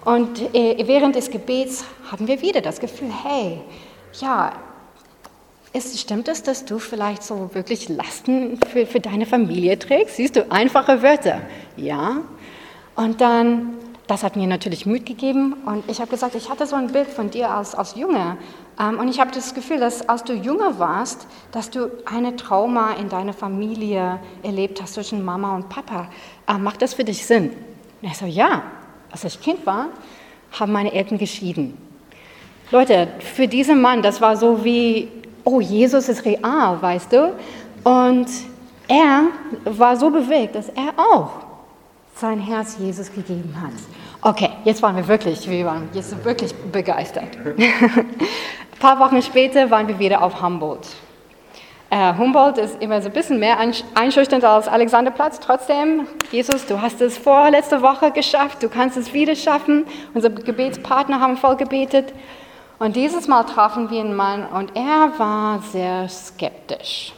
[0.05, 3.61] Und äh, während des Gebets hatten wir wieder das Gefühl, hey,
[4.21, 4.53] ja,
[5.77, 10.17] ist, stimmt es, dass du vielleicht so wirklich Lasten für, für deine Familie trägst?
[10.17, 11.43] Siehst du, einfache Wörter.
[11.77, 12.23] Ja.
[12.95, 13.75] Und dann,
[14.07, 17.09] das hat mir natürlich Mut gegeben und ich habe gesagt, ich hatte so ein Bild
[17.09, 18.39] von dir als, als Junge
[18.81, 22.93] ähm, und ich habe das Gefühl, dass als du jünger warst, dass du eine Trauma
[22.95, 26.09] in deiner Familie erlebt hast zwischen Mama und Papa.
[26.49, 27.51] Äh, macht das für dich Sinn?
[28.01, 28.63] Und ich so, ja.
[29.11, 29.89] Als ich Kind war,
[30.53, 31.77] haben meine Eltern geschieden.
[32.71, 35.09] Leute, für diesen Mann, das war so wie,
[35.47, 37.33] oh, Jesus ist real, weißt du?
[37.85, 38.27] Und
[38.89, 39.29] er
[39.65, 41.31] war so bewegt, dass er auch
[42.15, 43.73] sein Herz Jesus gegeben hat.
[44.23, 47.37] Okay, jetzt waren wir wirklich, wir waren jetzt wirklich begeistert.
[47.47, 47.57] Ein
[48.81, 50.89] paar Wochen später waren wir wieder auf Humboldt.
[51.91, 53.59] Äh, Humboldt ist immer so ein bisschen mehr
[53.95, 55.39] einschüchternd als Alexanderplatz.
[55.39, 59.87] Trotzdem, Jesus, du hast es vorletzte Woche geschafft, du kannst es wieder schaffen.
[60.13, 62.13] Unsere Gebetspartner haben voll gebetet.
[62.79, 67.13] Und dieses Mal trafen wir einen Mann und er war sehr skeptisch.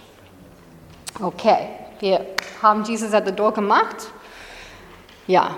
[1.20, 2.24] Okay, wir
[2.62, 4.09] haben Jesus at the door gemacht.
[5.26, 5.56] Ja,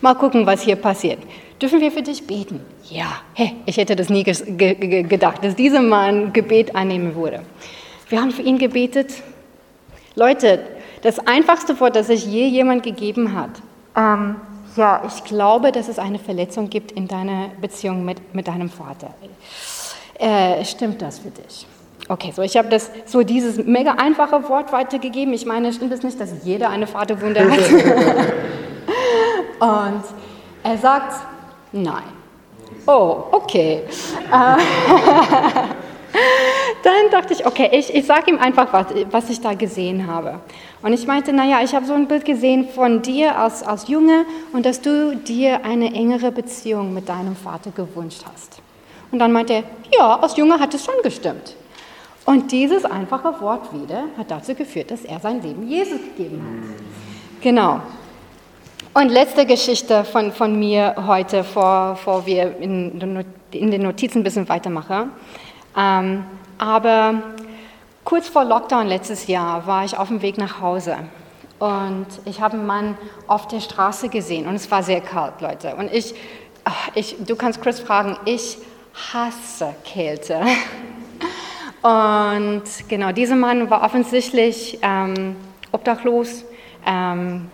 [0.00, 1.18] mal gucken, was hier passiert.
[1.60, 2.60] Dürfen wir für dich beten?
[2.88, 7.42] Ja, hey, ich hätte das nie gedacht, dass dieser Mann Gebet annehmen würde.
[8.08, 9.22] Wir haben für ihn gebetet.
[10.14, 10.64] Leute,
[11.02, 13.50] das einfachste Wort, das sich je jemand gegeben hat.
[13.94, 14.36] Ähm,
[14.76, 19.14] ja, ich glaube, dass es eine Verletzung gibt in deiner Beziehung mit, mit deinem Vater.
[20.18, 21.66] Äh, stimmt das für dich?
[22.08, 25.34] Okay, so ich habe das so dieses mega einfache Wort weitergegeben.
[25.34, 27.58] Ich meine, stimmt es nicht, dass jeder eine Vaterwunde hat?
[29.60, 30.02] Und
[30.64, 31.14] er sagt,
[31.72, 32.04] Nein.
[32.86, 33.82] Oh, okay.
[34.30, 34.30] Äh,
[36.82, 40.40] dann dachte ich, okay, ich, ich sage ihm einfach, was, was ich da gesehen habe.
[40.82, 44.24] Und ich meinte, naja, ich habe so ein Bild gesehen von dir als, als Junge
[44.52, 48.60] und dass du dir eine engere Beziehung mit deinem Vater gewünscht hast.
[49.12, 49.62] Und dann meinte er,
[49.96, 51.54] ja, als Junge hat es schon gestimmt.
[52.24, 57.42] Und dieses einfache Wort wieder hat dazu geführt, dass er sein Leben Jesus gegeben hat.
[57.42, 57.80] Genau.
[58.94, 64.24] Und letzte Geschichte von, von mir heute, bevor, bevor wir in, in, den Notizen ein
[64.24, 65.10] bisschen weitermachen.
[65.76, 66.24] Ähm,
[66.58, 67.22] aber
[68.04, 70.96] kurz vor Lockdown letztes Jahr war ich auf dem Weg nach Hause
[71.58, 72.98] und ich habe einen Mann
[73.28, 75.76] auf der Straße gesehen und es war sehr kalt, Leute.
[75.76, 76.14] Und ich,
[76.94, 78.58] ich du kannst Chris fragen, ich
[79.12, 80.40] hasse Kälte.
[81.82, 85.34] Und genau, dieser Mann war offensichtlich ähm,
[85.72, 86.44] obdachlos.
[86.86, 87.48] Ähm,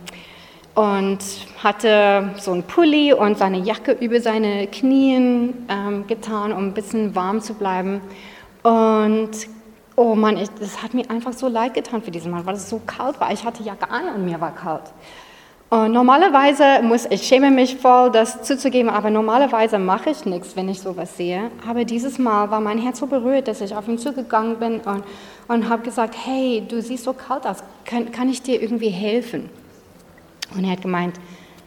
[0.75, 1.19] und
[1.63, 7.17] hatte so einen Pulli und seine Jacke über seine Knien ähm, getan, um ein bisschen
[7.17, 8.01] warm zu bleiben.
[8.63, 9.31] Und
[9.99, 12.71] oh Mann, ich, das hat mir einfach so leid getan für diesen Mann, weil es
[12.71, 13.33] so kalt war.
[13.33, 14.85] Ich hatte Jacke an und mir war kalt.
[15.71, 20.69] Und normalerweise muss ich schäme mich voll, das zuzugeben, aber normalerweise mache ich nichts, wenn
[20.69, 21.51] ich sowas sehe.
[21.69, 25.03] Aber dieses Mal war mein Herz so berührt, dass ich auf ihn zugegangen bin und,
[25.49, 29.51] und habe gesagt, hey, du siehst so kalt aus, kann, kann ich dir irgendwie helfen?
[30.57, 31.17] Und er hat gemeint,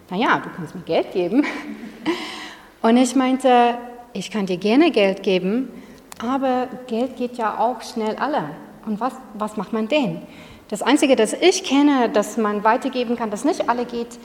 [0.10, 1.46] naja, du kannst mir Geld geben.
[2.82, 3.76] Und ich meinte,
[4.14, 5.70] ich kann dir gerne Geld geben,
[6.22, 8.52] aber Geld geht ja auch schnell alle.
[8.86, 10.22] Und was, was macht man denn?
[10.70, 14.20] Das Einzige, das ich kenne, das man weitergeben kann, das nicht alle geht,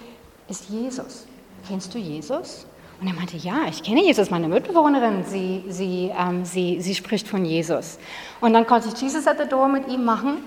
[0.48, 1.26] ist Jesus.
[1.68, 2.66] Kennst du Jesus?
[3.00, 7.28] Und er meinte, ja, ich kenne Jesus, meine Mitbewohnerin, sie, sie, ähm, sie, sie spricht
[7.28, 7.98] von Jesus.
[8.40, 10.38] Und dann konnte ich Jesus at the Door mit ihm machen.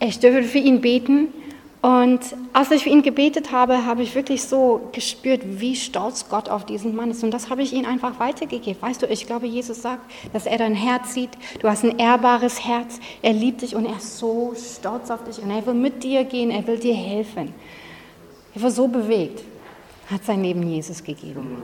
[0.00, 1.28] Ich durfte für ihn beten.
[1.86, 2.20] Und
[2.52, 6.66] als ich für ihn gebetet habe, habe ich wirklich so gespürt, wie stolz Gott auf
[6.66, 7.22] diesen Mann ist.
[7.22, 8.82] Und das habe ich ihm einfach weitergegeben.
[8.82, 11.30] Weißt du, ich glaube, Jesus sagt, dass er dein Herz sieht.
[11.60, 12.98] Du hast ein ehrbares Herz.
[13.22, 15.40] Er liebt dich und er ist so stolz auf dich.
[15.40, 17.54] Und er will mit dir gehen, er will dir helfen.
[18.56, 19.44] Er war so bewegt,
[20.10, 21.62] hat sein Leben Jesus gegeben.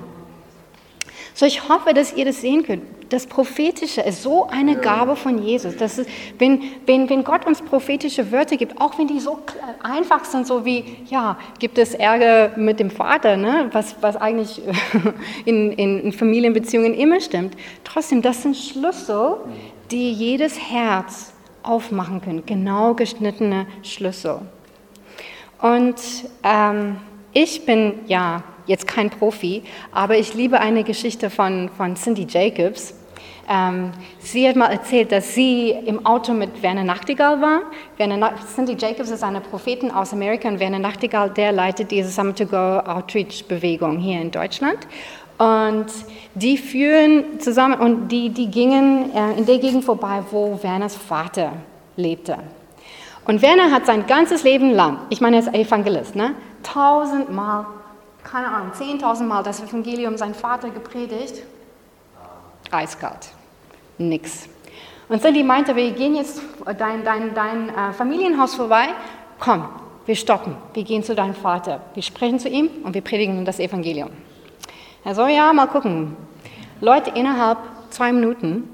[1.35, 2.83] So, ich hoffe, dass ihr das sehen könnt.
[3.09, 5.77] Das Prophetische ist so eine Gabe von Jesus.
[5.77, 6.09] Das ist,
[6.39, 9.39] wenn, wenn, wenn Gott uns prophetische Wörter gibt, auch wenn die so
[9.83, 13.69] einfach sind, so wie, ja, gibt es Ärger mit dem Vater, ne?
[13.73, 14.63] was, was eigentlich
[15.45, 17.55] in, in Familienbeziehungen immer stimmt.
[17.85, 19.37] Trotzdem, das sind Schlüssel,
[19.91, 22.45] die jedes Herz aufmachen können.
[22.47, 24.41] Genau geschnittene Schlüssel.
[25.61, 25.97] Und
[26.43, 26.97] ähm,
[27.33, 32.95] ich bin, ja, jetzt kein Profi, aber ich liebe eine Geschichte von, von Cindy Jacobs.
[33.49, 37.63] Ähm, sie hat mal erzählt, dass sie im Auto mit Werner Nachtigall war.
[37.97, 42.09] Werner Na Cindy Jacobs ist eine Prophetin aus Amerika und Werner Nachtigall, der leitet diese
[42.09, 44.79] Summer to Go Outreach Bewegung hier in Deutschland.
[45.39, 45.87] Und
[46.35, 51.55] die führen zusammen und die, die gingen äh, in der Gegend vorbei, wo Werners Vater
[51.97, 52.39] lebte.
[53.25, 56.35] Und Werner hat sein ganzes Leben lang, ich meine, er ist Evangelist, ne?
[56.63, 57.67] tausendmal,
[58.33, 61.43] keine Ahnung, zehntausendmal das Evangelium sein Vater gepredigt.
[62.71, 63.29] Eiskalt.
[63.99, 64.49] Nix.
[65.11, 66.41] Und Cindy meinte, wir gehen jetzt
[66.79, 68.87] dein, dein, dein äh, Familienhaus vorbei.
[69.39, 69.69] Komm,
[70.07, 70.57] wir stoppen.
[70.73, 71.83] Wir gehen zu deinem Vater.
[71.93, 74.09] Wir sprechen zu ihm und wir predigen das Evangelium.
[75.05, 76.17] Er so, ja, mal gucken.
[76.81, 77.59] Leute, innerhalb
[77.91, 78.67] zwei Minuten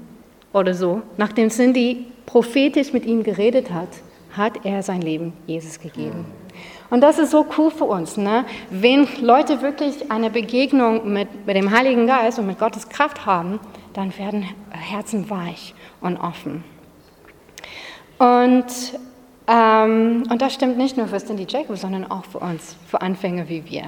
[0.53, 3.89] oder so, nachdem Cindy prophetisch mit ihm geredet hat,
[4.37, 6.38] hat er sein Leben Jesus gegeben.
[6.89, 8.45] Und das ist so cool für uns, ne?
[8.71, 13.59] wenn Leute wirklich eine Begegnung mit, mit dem Heiligen Geist und mit Gottes Kraft haben,
[13.93, 16.63] dann werden Herzen weich und offen.
[18.17, 18.65] Und,
[19.47, 23.47] ähm, und das stimmt nicht nur für Cindy Jacobs, sondern auch für uns, für Anfänger
[23.49, 23.83] wie wir.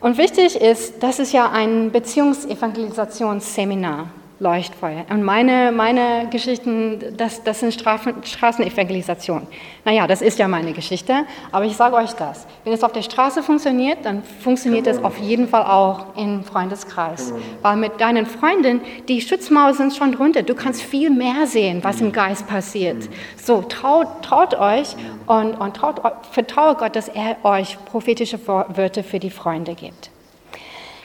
[0.00, 4.06] Und wichtig ist, das ist ja ein Beziehungsevangelisationssseminar.
[4.40, 5.04] Leuchtfeuer.
[5.10, 9.46] Und meine, meine Geschichten, das, das sind Strafen, Straßenevangelisation.
[9.84, 12.46] Naja, das ist ja meine Geschichte, aber ich sage euch das.
[12.62, 17.32] Wenn es auf der Straße funktioniert, dann funktioniert es auf jeden Fall auch im Freundeskreis.
[17.62, 20.42] Weil mit deinen Freunden, die Schutzmauer sind schon drunter.
[20.42, 23.08] Du kannst viel mehr sehen, was im Geist passiert.
[23.36, 24.94] So, traut, traut euch
[25.26, 30.10] und, und traut, vertraue Gott, dass er euch prophetische Wörter für die Freunde gibt.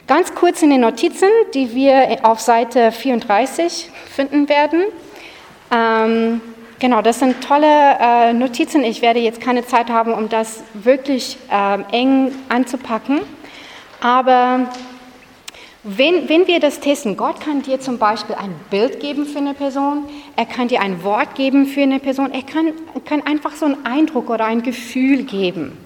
[0.06, 4.82] Ganz kurz in den Notizen, die wir auf Seite 34 finden werden.
[5.70, 6.42] Ähm,
[6.78, 8.84] genau, das sind tolle äh, Notizen.
[8.84, 13.22] Ich werde jetzt keine Zeit haben, um das wirklich äh, eng anzupacken.
[14.02, 14.68] Aber
[15.84, 19.54] wenn, wenn wir das testen, Gott kann dir zum Beispiel ein Bild geben für eine
[19.54, 20.04] Person,
[20.36, 22.72] er kann dir ein Wort geben für eine Person, er kann,
[23.06, 25.78] kann einfach so einen Eindruck oder ein Gefühl geben.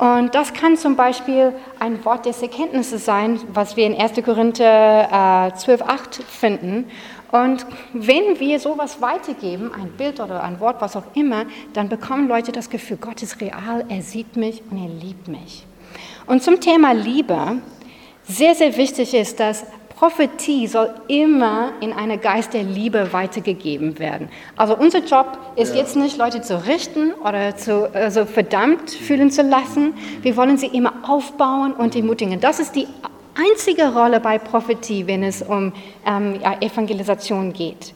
[0.00, 4.14] Und das kann zum Beispiel ein Wort des Erkenntnisses sein, was wir in 1.
[4.24, 6.90] Korinther äh, 12,8 finden.
[7.30, 11.44] Und wenn wir sowas weitergeben, ein Bild oder ein Wort, was auch immer,
[11.74, 15.66] dann bekommen Leute das Gefühl, Gott ist real, er sieht mich und er liebt mich.
[16.26, 17.58] Und zum Thema Liebe,
[18.24, 19.66] sehr, sehr wichtig ist, dass
[20.00, 24.30] Prophetie soll immer in einer Geist der Liebe weitergegeben werden.
[24.56, 25.80] Also unser Job ist ja.
[25.82, 29.92] jetzt nicht, Leute zu richten oder zu also verdammt fühlen zu lassen.
[30.22, 32.40] Wir wollen sie immer aufbauen und ermutigen.
[32.40, 32.86] Das ist die
[33.34, 35.74] einzige Rolle bei Prophetie, wenn es um
[36.06, 37.92] ähm, ja, Evangelisation geht.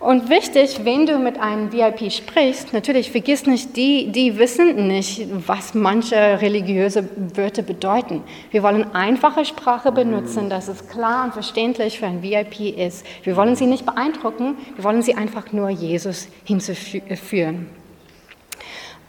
[0.00, 5.28] Und wichtig, wenn du mit einem VIP sprichst, natürlich vergiss nicht, die, die wissen nicht,
[5.46, 8.24] was manche religiöse Wörter bedeuten.
[8.50, 13.04] Wir wollen einfache Sprache benutzen, dass es klar und verständlich für ein VIP ist.
[13.24, 17.68] Wir wollen sie nicht beeindrucken, wir wollen sie einfach nur Jesus hinzuführen.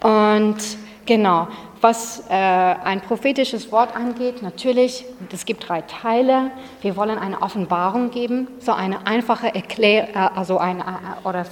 [0.04, 0.58] Und
[1.06, 1.48] genau,
[1.82, 6.52] was äh, ein prophetisches Wort angeht, natürlich, es gibt drei Teile.
[6.82, 11.46] Wir wollen eine Offenbarung geben, so eine einfache Erklärung, äh, also eine äh, oder, äh,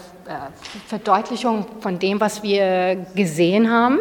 [0.88, 4.00] Verdeutlichung von dem, was wir gesehen haben.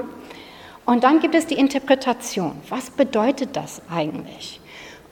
[0.85, 2.53] Und dann gibt es die Interpretation.
[2.69, 4.61] Was bedeutet das eigentlich?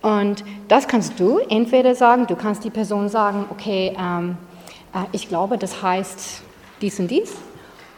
[0.03, 4.37] Und das kannst du entweder sagen, du kannst die Person sagen, okay, ähm,
[4.95, 6.43] äh, ich glaube, das heißt
[6.81, 7.35] dies und dies.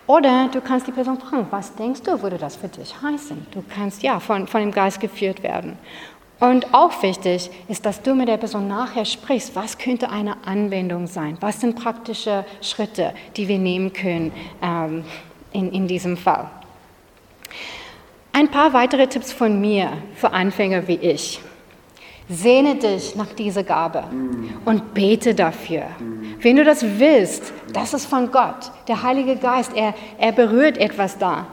[0.08, 3.46] Oder du kannst die Person fragen, was denkst du, würde das für dich heißen?
[3.50, 5.76] Du kannst ja von, von dem Geist geführt werden.
[6.40, 11.06] Und auch wichtig ist, dass du mit der Person nachher sprichst, was könnte eine Anwendung
[11.06, 11.36] sein?
[11.40, 14.32] Was sind praktische Schritte, die wir nehmen können
[14.62, 15.04] ähm,
[15.52, 16.48] in, in diesem Fall?
[18.32, 21.38] Ein paar weitere Tipps von mir für Anfänger wie ich.
[22.28, 24.04] Sehne dich nach dieser Gabe
[24.64, 25.84] und bete dafür.
[26.40, 28.70] Wenn du das willst, das ist von Gott.
[28.86, 31.46] Der Heilige Geist, er, er berührt etwas da.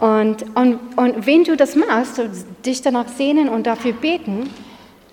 [0.00, 2.20] Und, und, und wenn du das machst,
[2.64, 4.50] dich danach sehnen und dafür beten,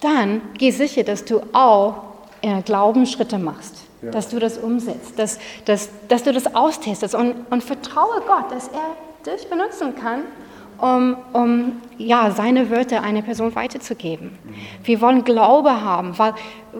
[0.01, 1.95] dann geh sicher, dass du auch
[2.41, 4.11] äh, Glaubensschritte machst, ja.
[4.11, 8.67] dass du das umsetzt, dass, dass, dass du das austestest und, und vertraue Gott, dass
[8.67, 10.21] er dich benutzen kann,
[10.79, 14.31] um, um ja, seine Wörter einer Person weiterzugeben.
[14.83, 16.33] Wir wollen Glaube haben, weil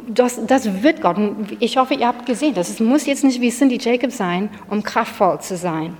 [0.08, 1.18] das, das wird Gott.
[1.60, 5.39] Ich hoffe, ihr habt gesehen, das muss jetzt nicht wie Cindy Jacobs sein, um kraftvoll
[5.39, 5.96] zu sein.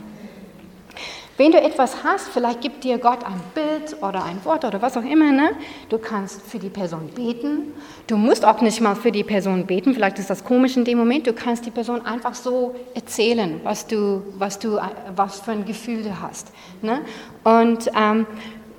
[1.38, 4.96] Wenn du etwas hast, vielleicht gibt dir Gott ein Bild oder ein Wort oder was
[4.96, 5.52] auch immer, ne?
[5.90, 7.74] du kannst für die Person beten.
[8.08, 10.98] Du musst auch nicht mal für die Person beten, vielleicht ist das komisch in dem
[10.98, 11.28] Moment.
[11.28, 14.80] Du kannst die Person einfach so erzählen, was du, was du,
[15.16, 16.54] was für ein Gefühl du hast.
[16.82, 17.02] Ne?
[17.44, 18.26] Und ähm,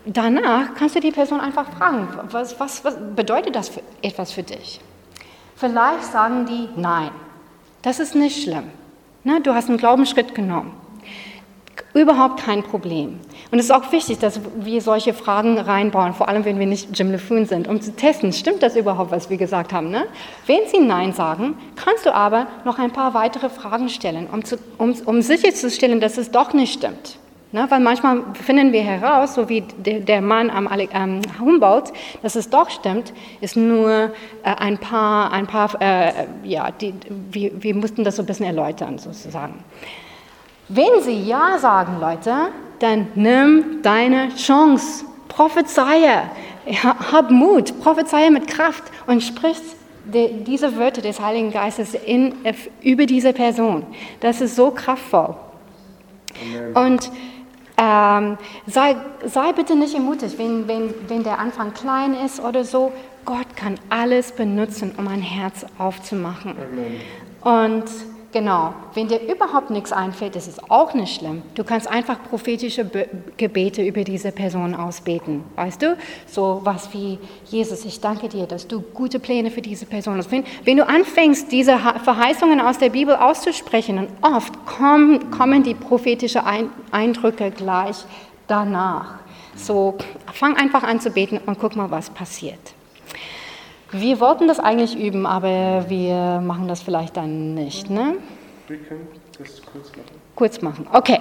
[0.07, 4.43] danach kannst du die Person einfach fragen, was, was, was bedeutet das für, etwas für
[4.43, 4.81] dich?
[5.57, 7.11] Vielleicht sagen die, nein,
[7.87, 8.65] Das ist nicht schlimm.
[9.23, 9.41] Ne?
[9.43, 10.73] Du hast einen Glaubensschritt genommen.
[11.95, 13.21] Überhaupt kein Problem.
[13.51, 16.99] Und es ist auch wichtig, dass wir solche Fragen reinbauen, vor allem wenn wir nicht
[16.99, 19.91] Jim LeFoon sind, um zu testen, stimmt das überhaupt, was wir gesagt haben.
[19.91, 20.07] Ne?
[20.47, 24.59] Wenn sie Nein sagen, kannst du aber noch ein paar weitere Fragen stellen, um, zu,
[24.79, 27.19] um, um sicherzustellen, dass es doch nicht stimmt.
[27.53, 27.67] Ne?
[27.69, 32.51] Weil manchmal finden wir heraus, so wie der, der Mann am ähm, Humboldt, dass es
[32.51, 33.91] doch stimmt, ist nur
[34.43, 36.93] äh, ein paar, ein paar äh, ja, die,
[37.31, 39.65] wir, wir mussten das so ein bisschen erläutern sozusagen.
[40.69, 42.49] Wenn sie Ja sagen, Leute,
[42.81, 45.05] dann nimm deine Chance.
[45.29, 46.23] Prophezeie.
[46.83, 47.81] Hab Mut.
[47.81, 49.59] Prophezeie mit Kraft und sprich
[50.05, 52.35] die, diese Wörter des Heiligen Geistes in,
[52.83, 53.87] über diese Person.
[54.21, 55.37] Das ist so kraftvoll.
[56.75, 56.77] Amen.
[56.77, 57.11] Und
[57.79, 62.93] ähm, sei, sei bitte nicht ermutigt, wenn, wenn, wenn der Anfang klein ist oder so.
[63.25, 66.55] Gott kann alles benutzen, um ein Herz aufzumachen.
[67.43, 67.75] Amen.
[67.75, 67.85] Und
[68.37, 71.41] Genau, wenn dir überhaupt nichts einfällt, ist es auch nicht schlimm.
[71.55, 73.09] Du kannst einfach prophetische Be
[73.39, 75.43] Gebete über diese Person ausbeten.
[75.55, 75.97] Weißt du?
[76.27, 80.31] So was wie, Jesus, ich danke dir, dass du gute Pläne für diese Person hast.
[80.31, 85.73] Wenn, wenn du anfängst, diese Verheißungen aus der Bibel auszusprechen, und oft kommen, kommen die
[85.73, 86.43] prophetischen
[86.91, 88.05] Eindrücke gleich
[88.49, 89.15] danach.
[89.55, 89.97] So,
[90.35, 92.76] fang einfach an zu beten und guck mal, was passiert.
[93.93, 97.89] Wir wollten das eigentlich üben, aber wir machen das vielleicht dann nicht.
[97.89, 98.17] Ne?
[98.67, 99.07] Wir können
[99.39, 100.21] das kurz machen.
[100.35, 101.21] Kurz machen, okay.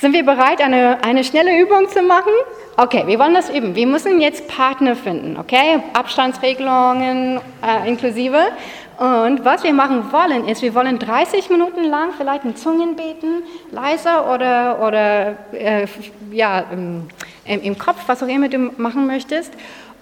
[0.00, 2.30] Sind wir bereit, eine, eine schnelle Übung zu machen?
[2.76, 3.74] Okay, wir wollen das üben.
[3.74, 5.80] Wir müssen jetzt Partner finden, okay?
[5.92, 8.38] Abstandsregelungen äh, inklusive.
[8.98, 13.42] Und was wir machen wollen, ist, wir wollen 30 Minuten lang vielleicht in Zungen beten,
[13.72, 15.86] leiser oder, oder äh,
[16.30, 17.08] ja, im,
[17.44, 19.52] im Kopf, was auch immer du machen möchtest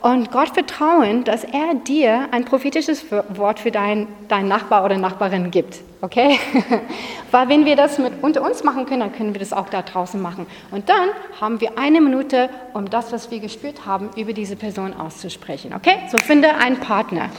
[0.01, 5.51] und Gott vertrauen, dass er dir ein prophetisches Wort für deinen dein Nachbar oder Nachbarin
[5.51, 5.81] gibt.
[6.01, 6.39] Okay?
[7.31, 9.83] Weil wenn wir das mit unter uns machen können, dann können wir das auch da
[9.83, 10.47] draußen machen.
[10.71, 11.09] Und dann
[11.41, 15.75] haben wir eine Minute, um das, was wir gespürt haben, über diese Person auszusprechen.
[15.75, 15.97] Okay?
[16.11, 17.31] So finde einen Partner.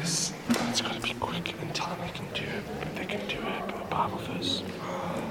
[0.00, 0.32] This,
[0.70, 1.96] it's got to be quick and time.
[2.02, 2.48] We can do,
[2.96, 4.62] they can do a Bible verse.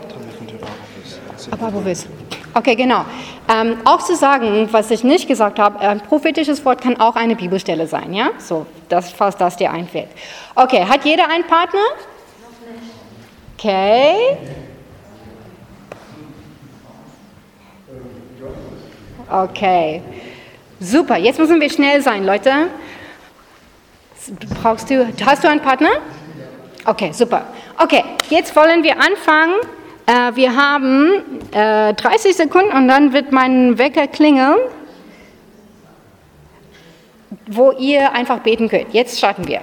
[0.08, 1.50] Then we can do a Bible verse.
[1.52, 2.08] A Bible verse.
[2.54, 3.06] Okay, genau.
[3.52, 7.36] Ähm, auch zu sagen, was ich nicht gesagt habe, ein prophetisches Wort kann auch eine
[7.36, 8.30] Bibelstelle sein, ja?
[8.38, 10.10] So, das, falls das dir einfällt.
[10.54, 11.80] Okay, hat jeder einen Partner?
[13.58, 14.38] Okay.
[19.32, 20.02] Okay.
[20.80, 22.68] Super, jetzt müssen wir schnell sein, Leute.
[24.62, 25.90] Brauchst du, hast du einen Partner?
[26.86, 27.46] Okay, super.
[27.82, 29.56] Okay, jetzt wollen wir anfangen
[30.10, 34.58] äh, wir haben äh, 30 Sekunden und dann wird mein Wecker klingeln,
[37.48, 38.94] wo ihr einfach beten könnt.
[38.94, 39.62] Jetzt starten wir.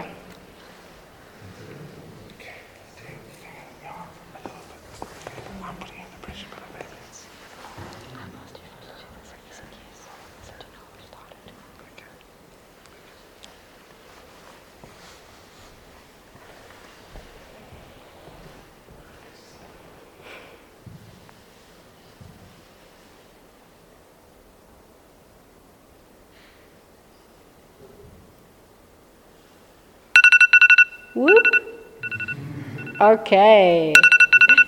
[32.99, 33.92] Okay.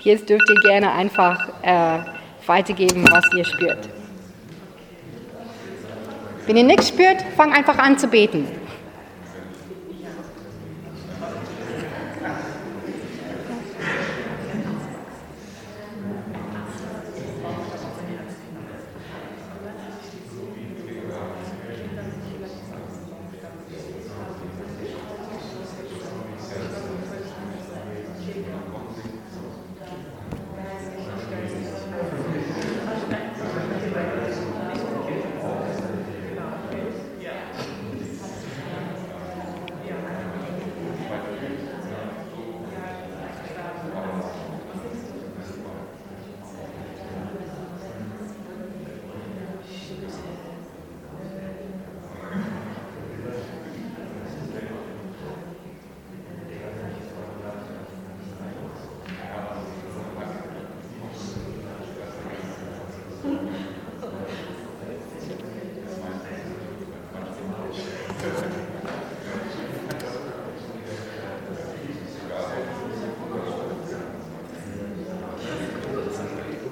[0.03, 1.99] Jetzt dürft ihr gerne einfach äh,
[2.47, 3.89] weitergeben, was ihr spürt.
[6.47, 8.47] Wenn ihr nichts spürt, fang einfach an zu beten.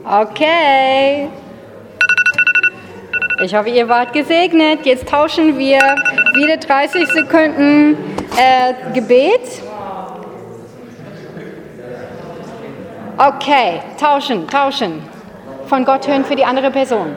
[0.09, 1.29] Okay.
[3.43, 4.87] Ich hoffe, ihr wart gesegnet.
[4.87, 5.81] Jetzt tauschen wir
[6.35, 7.97] wieder 30 Sekunden
[8.37, 9.63] äh, Gebet?
[13.19, 15.03] Okay, tauschen, tauschen.
[15.67, 17.17] Von Gott hören für die andere Person.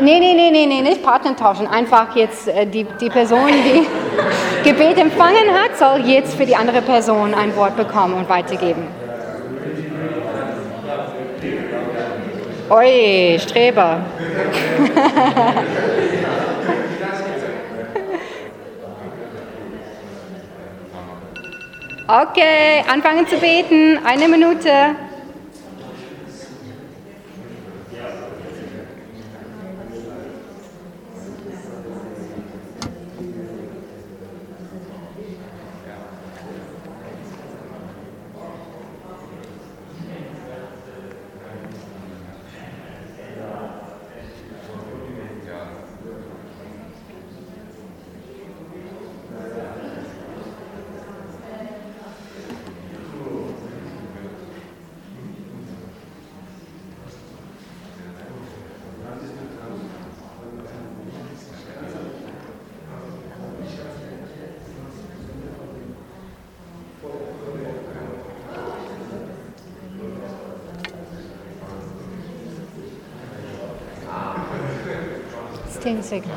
[0.00, 1.66] Nee, nee, nee, nee, nee, nicht Partner tauschen.
[1.66, 3.86] Einfach jetzt äh, die, die Person, die
[4.66, 8.88] Gebet empfangen hat, soll jetzt für die andere Person ein Wort bekommen und weitergeben.
[12.68, 14.00] Ui, Streber.
[22.08, 23.98] Okay, anfangen zu beten.
[24.04, 24.70] Eine Minute.
[75.86, 76.32] Zehn Sekunden.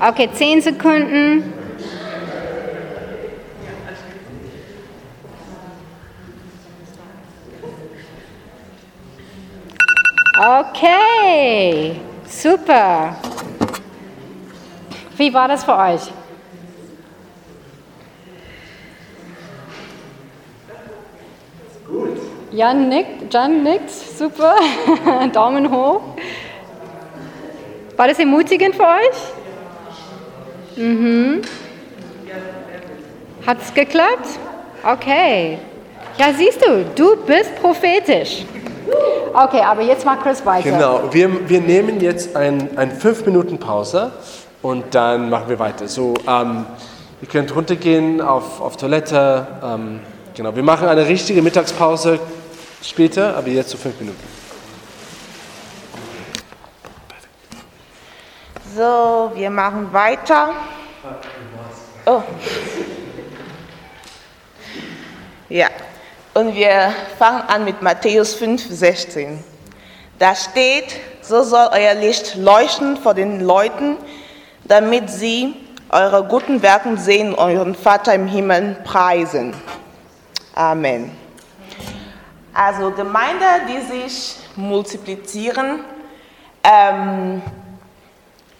[0.00, 1.52] Okay, zehn Sekunden.
[10.36, 13.14] Okay, super.
[15.16, 16.00] Wie war das für euch?
[22.50, 24.56] Jan nickt, Jan nickt, super.
[25.32, 26.00] Daumen hoch.
[28.00, 29.18] War das ermutigend für euch?
[30.74, 31.42] Mhm.
[33.46, 34.38] Hat es geklappt?
[34.82, 35.58] Okay.
[36.16, 38.46] Ja, siehst du, du bist prophetisch.
[39.34, 40.70] Okay, aber jetzt macht Chris weiter.
[40.70, 44.12] Genau, wir, wir nehmen jetzt ein, ein 5 Minuten Pause
[44.62, 45.86] und dann machen wir weiter.
[45.86, 46.64] So, ähm,
[47.20, 49.46] ihr könnt runtergehen auf, auf Toilette.
[49.62, 50.00] Ähm,
[50.34, 52.18] genau, wir machen eine richtige Mittagspause
[52.82, 54.39] später, aber jetzt so 5 Minuten.
[58.80, 60.54] So, wir machen weiter.
[62.06, 62.22] Oh.
[65.50, 65.66] Ja,
[66.32, 69.44] und wir fangen an mit Matthäus 5, 16.
[70.18, 73.98] Da steht, so soll euer Licht leuchten vor den Leuten,
[74.64, 75.54] damit sie
[75.90, 79.52] eure guten Werke sehen und euren Vater im Himmel preisen.
[80.54, 81.14] Amen.
[82.54, 85.80] Also Gemeinde, die sich multiplizieren,
[86.64, 87.42] ähm,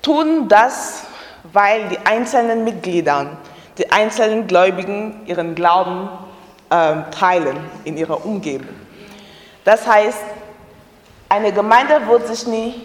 [0.03, 1.05] tun das,
[1.53, 3.27] weil die einzelnen Mitglieder,
[3.79, 6.09] die einzelnen Gläubigen ihren Glauben
[6.71, 8.69] ähm, teilen in ihrer Umgebung.
[9.65, 10.19] Das heißt,
[11.29, 12.81] eine Gemeinde wird sich nicht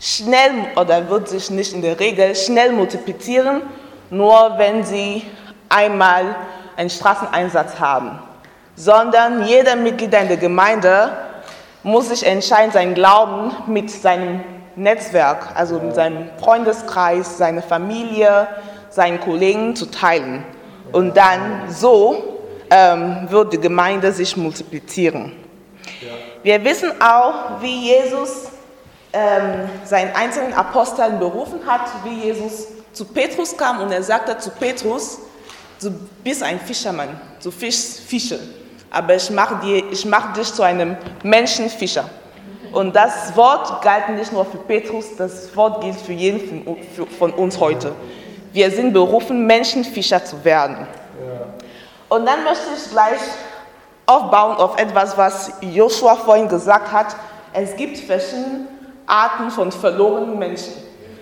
[0.00, 3.62] schnell oder wird sich nicht in der Regel schnell multiplizieren,
[4.10, 5.26] nur wenn sie
[5.68, 6.34] einmal
[6.76, 8.18] einen Straßeneinsatz haben,
[8.74, 11.12] sondern jeder Mitglied in der Gemeinde
[11.82, 14.42] muss sich entscheiden, seinen Glauben mit seinem
[14.82, 18.48] Netzwerk, also mit seinem Freundeskreis, seiner Familie,
[18.90, 20.44] seinen Kollegen zu teilen.
[20.92, 25.32] Und dann so ähm, wird die Gemeinde sich multiplizieren.
[26.42, 28.48] Wir wissen auch, wie Jesus
[29.12, 34.50] ähm, seinen einzelnen Aposteln berufen hat, wie Jesus zu Petrus kam und er sagte zu
[34.50, 35.18] Petrus,
[35.80, 35.90] du
[36.24, 38.38] bist ein Fischermann, du fischst Fische,
[38.90, 42.08] aber ich mache mach dich zu einem Menschenfischer.
[42.72, 46.64] Und das Wort galt nicht nur für Petrus, das Wort gilt für jeden
[47.18, 47.92] von, uns heute.
[48.52, 50.86] Wir sind berufen, Menschenfischer zu werden.
[52.08, 53.20] Und dann möchte ich gleich
[54.06, 57.16] aufbauen auf etwas, was Joshua vorhin gesagt hat.
[57.52, 58.66] Es gibt verschiedene
[59.06, 60.74] Arten von verlorenen Menschen.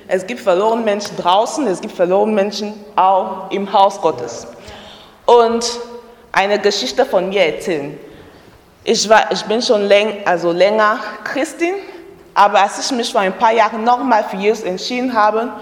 [0.06, 4.46] Es gibt verlorene Menschen draußen, es gibt verlorene Menschen auch im Haus Gottes.
[5.26, 5.66] Und
[6.32, 7.98] eine Geschichte von mir erzählen.
[8.90, 11.74] Ich, war, ich bin schon läng, also länger Christin,
[12.32, 15.52] aber als ich mich vor ein paar Jahren nochmal für Jesus entschieden habe,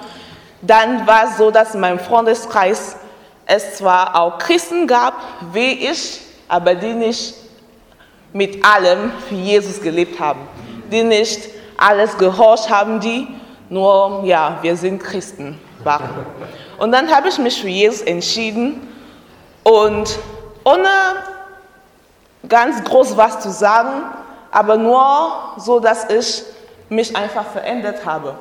[0.62, 2.94] dann war es so, dass in meinem Freundeskreis
[3.44, 5.14] es zwar auch Christen gab,
[5.52, 7.34] wie ich, aber die nicht
[8.32, 10.46] mit allem für Jesus gelebt haben,
[10.92, 13.26] die nicht alles gehorcht haben, die
[13.68, 16.10] nur, ja, wir sind Christen waren.
[16.78, 18.86] Und dann habe ich mich für Jesus entschieden
[19.64, 20.16] und
[20.62, 20.86] ohne
[22.48, 24.02] ganz groß was zu sagen,
[24.50, 26.44] aber nur so, dass ich
[26.88, 28.36] mich einfach verändert habe.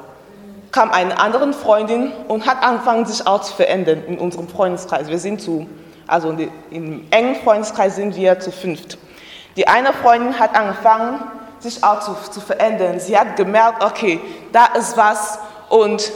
[0.72, 5.08] kam eine andere Freundin und hat angefangen, sich auch zu verändern in unserem Freundeskreis.
[5.08, 5.68] Wir sind zu,
[6.06, 6.36] also
[6.70, 8.97] im engen Freundeskreis sind wir zu fünft.
[9.56, 11.22] Die eine Freundin hat angefangen,
[11.60, 12.99] sich auch zu, zu verändern.
[12.99, 14.20] Sie hat gemerkt, okay,
[14.51, 15.39] da ist was
[15.70, 16.12] und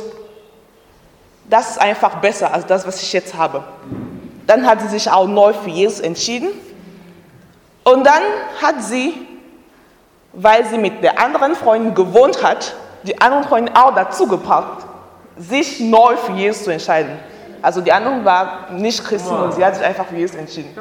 [1.50, 3.64] das ist einfach besser als das, was ich jetzt habe.
[4.46, 6.50] Dann hat sie sich auch neu für Jesus entschieden.
[7.84, 8.22] Und dann
[8.62, 9.28] hat sie,
[10.34, 14.86] weil sie mit der anderen Freundin gewohnt hat, die andere Freundin auch dazu gepackt,
[15.38, 17.18] sich neu für Jesus zu entscheiden.
[17.62, 20.78] Also die andere war nicht Christin und sie hat sich einfach für Jesus entschieden.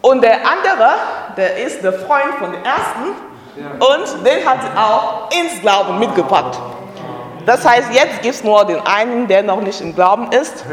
[0.00, 0.94] Und der andere,
[1.36, 3.14] der ist der Freund von der ersten
[3.56, 6.58] und den hat sie auch ins Glauben mitgepackt.
[7.44, 10.64] Das heißt, jetzt gibt es nur den einen, der noch nicht im Glauben ist,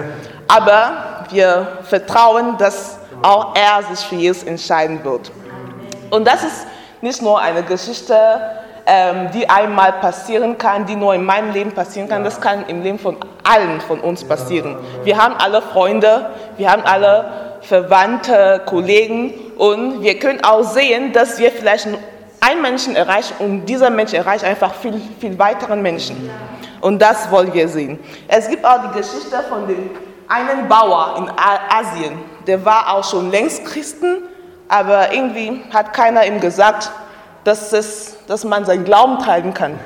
[0.48, 5.32] aber wir vertrauen, dass auch er sich für Jesus entscheiden wird.
[6.12, 6.68] Und das ist
[7.02, 8.16] nicht nur eine Geschichte,
[8.86, 12.84] ähm, die einmal passieren kann, die nur in meinem Leben passieren kann, das kann im
[12.84, 14.78] Leben von allen von uns passieren.
[15.04, 21.40] Wir haben alle Freunde, wir haben alle Verwandte, Kollegen und wir können auch sehen, dass
[21.40, 21.88] wir vielleicht
[22.42, 26.30] einen Menschen erreichen und dieser Mensch erreicht einfach viel, viel weiteren Menschen.
[26.82, 27.98] Und das wollen wir sehen.
[28.28, 29.92] Es gibt auch die Geschichte von dem
[30.28, 31.32] einen Bauer in
[31.70, 34.24] Asien, der war auch schon längst Christen,
[34.68, 36.92] aber irgendwie hat keiner ihm gesagt,
[37.44, 39.80] dass, es, dass man seinen Glauben teilen kann.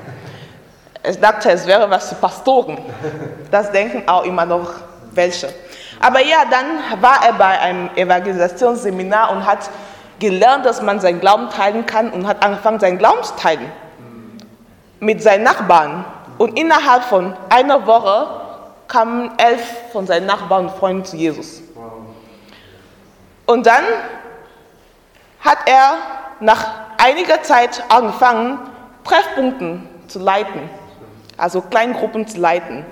[1.03, 2.77] Ich dachte, es wäre was für Pastoren.
[3.51, 4.73] Das denken auch immer noch
[5.11, 5.49] welche.
[5.99, 9.69] Aber ja, dann war er bei einem Evangelisationsseminar und hat
[10.19, 13.71] gelernt, dass man seinen Glauben teilen kann und hat angefangen, seinen Glauben zu teilen.
[14.99, 16.05] Mit seinen Nachbarn.
[16.37, 18.27] Und innerhalb von einer Woche
[18.87, 21.61] kamen elf von seinen Nachbarn und Freunden zu Jesus.
[23.47, 23.83] Und dann
[25.39, 25.93] hat er
[26.41, 26.67] nach
[26.97, 28.59] einiger Zeit angefangen,
[29.05, 30.69] Treffpunkte zu leiten,
[31.37, 32.85] also Kleingruppen zu leiten.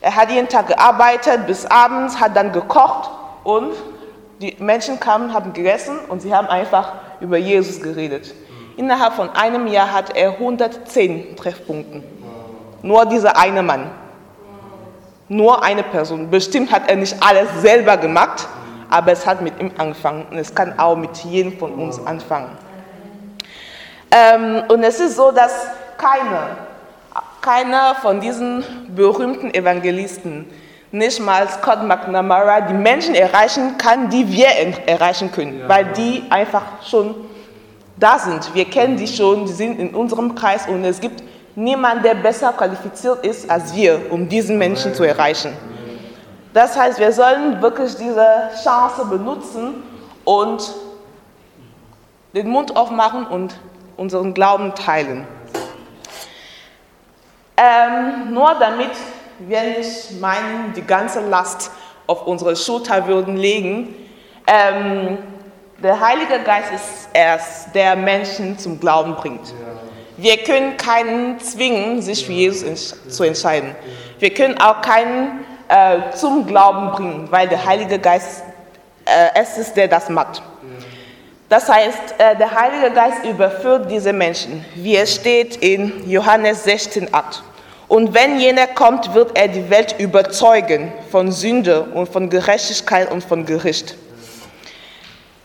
[0.00, 3.08] Er hat jeden Tag gearbeitet bis abends, hat dann gekocht
[3.44, 3.72] und
[4.40, 8.34] die Menschen kamen, haben gegessen und sie haben einfach über Jesus geredet.
[8.76, 12.02] Innerhalb von einem Jahr hat er 110 Treffpunkte.
[12.82, 13.92] Nur dieser eine Mann.
[15.28, 16.30] Nur eine Person.
[16.30, 18.48] Bestimmt hat er nicht alles selber gemacht,
[18.92, 22.50] aber es hat mit ihm angefangen und es kann auch mit jedem von uns anfangen.
[24.10, 25.66] Ähm, und es ist so, dass
[25.96, 26.56] keiner,
[27.40, 28.62] keiner von diesen
[28.94, 30.46] berühmten Evangelisten,
[30.90, 36.22] nicht mal Scott McNamara, die Menschen erreichen kann, die wir er- erreichen können, weil die
[36.28, 37.14] einfach schon
[37.96, 38.54] da sind.
[38.54, 41.22] Wir kennen die schon, die sind in unserem Kreis und es gibt
[41.54, 45.52] niemanden, der besser qualifiziert ist als wir, um diesen Menschen zu erreichen.
[46.52, 49.82] Das heißt, wir sollen wirklich diese Chance benutzen
[50.24, 50.74] und
[52.34, 53.54] den Mund aufmachen und
[53.96, 55.26] unseren Glauben teilen.
[57.56, 58.90] Ähm, nur damit
[59.38, 61.70] wir nicht meinen, die ganze Last
[62.06, 63.94] auf unsere Schulter würden legen.
[64.46, 65.18] Ähm,
[65.82, 69.52] der Heilige Geist ist erst, der Menschen zum Glauben bringt.
[70.16, 73.74] Wir können keinen zwingen, sich für Jesus zu entscheiden.
[74.18, 78.42] Wir können auch keinen äh, zum Glauben bringen, weil der Heilige Geist
[79.06, 80.42] äh, es ist, der das macht.
[81.48, 87.40] Das heißt, äh, der Heilige Geist überführt diese Menschen, wie es steht in Johannes 16,8.
[87.88, 93.24] Und wenn jener kommt, wird er die Welt überzeugen von Sünde und von Gerechtigkeit und
[93.24, 93.96] von Gericht.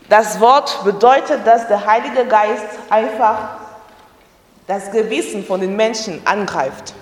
[0.08, 3.56] Das Wort bedeutet, dass der Heilige Geist einfach
[4.66, 6.94] das Gewissen von den Menschen angreift.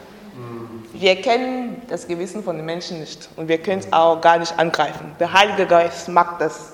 [0.99, 4.59] Wir kennen das Gewissen von den Menschen nicht und wir können es auch gar nicht
[4.59, 5.15] angreifen.
[5.21, 6.73] Der Heilige Geist mag das.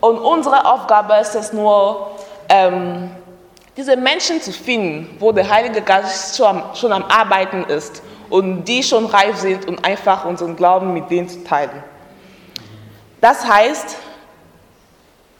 [0.00, 2.10] Und unsere Aufgabe ist es nur,
[2.48, 3.10] ähm,
[3.76, 8.82] diese Menschen zu finden, wo der Heilige Geist schon schon am Arbeiten ist und die
[8.82, 11.82] schon reif sind und einfach unseren Glauben mit denen zu teilen.
[13.20, 13.96] Das heißt,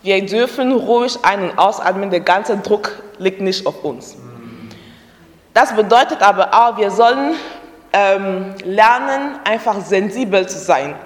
[0.03, 4.17] wir dürfen ruhig ein- und ausatmen, der ganze Druck liegt nicht auf uns.
[5.53, 7.35] Das bedeutet aber auch, wir sollen
[7.95, 10.97] ähm, lernen, einfach sensibel zu sein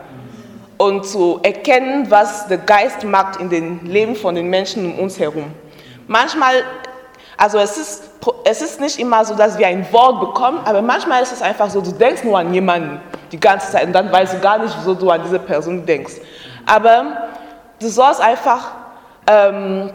[0.78, 5.18] und zu erkennen, was der Geist macht in den Leben von den Menschen um uns
[5.18, 5.44] herum.
[6.06, 6.54] Manchmal,
[7.36, 8.04] also es ist,
[8.44, 11.68] es ist nicht immer so, dass wir ein Wort bekommen, aber manchmal ist es einfach
[11.68, 13.00] so, du denkst nur an jemanden
[13.30, 16.14] die ganze Zeit und dann weißt du gar nicht, wieso du an diese Person denkst.
[16.64, 17.28] Aber
[17.78, 18.70] du sollst einfach
[19.26, 19.90] ähm,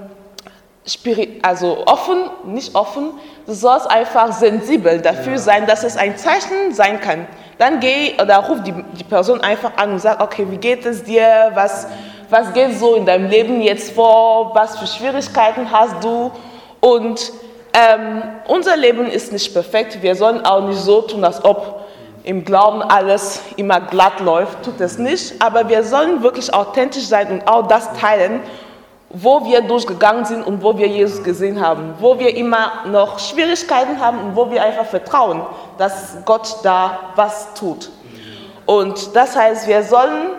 [0.85, 3.11] spiri- also offen, nicht offen,
[3.45, 7.27] du sollst einfach sensibel dafür sein, dass es ein Zeichen sein kann.
[7.57, 11.03] Dann geh oder ruf die, die Person einfach an und sag, okay, wie geht es
[11.03, 11.87] dir, was,
[12.29, 16.31] was geht so in deinem Leben jetzt vor, was für Schwierigkeiten hast du?
[16.79, 17.31] Und
[17.73, 21.81] ähm, unser Leben ist nicht perfekt, wir sollen auch nicht so tun, als ob
[22.23, 25.41] im Glauben alles immer glatt läuft, tut es nicht.
[25.41, 28.41] Aber wir sollen wirklich authentisch sein und auch das teilen,
[29.13, 33.99] wo wir durchgegangen sind und wo wir Jesus gesehen haben, wo wir immer noch Schwierigkeiten
[33.99, 35.43] haben und wo wir einfach vertrauen,
[35.77, 37.91] dass Gott da was tut.
[38.65, 40.31] Und das heißt, wir sollen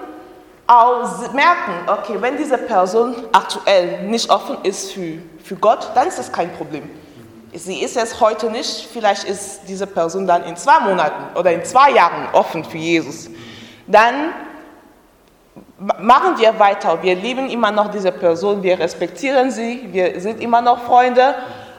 [0.67, 6.19] auch merken, okay, wenn diese Person aktuell nicht offen ist für, für Gott, dann ist
[6.19, 6.91] das kein Problem.
[7.53, 11.65] Sie ist es heute nicht, vielleicht ist diese Person dann in zwei Monaten oder in
[11.65, 13.31] zwei Jahren offen für Jesus.
[13.87, 14.33] Dann
[15.79, 17.03] machen wir weiter.
[17.03, 21.35] Wir lieben immer noch diese Person, wir respektieren sie, wir sind immer noch Freunde,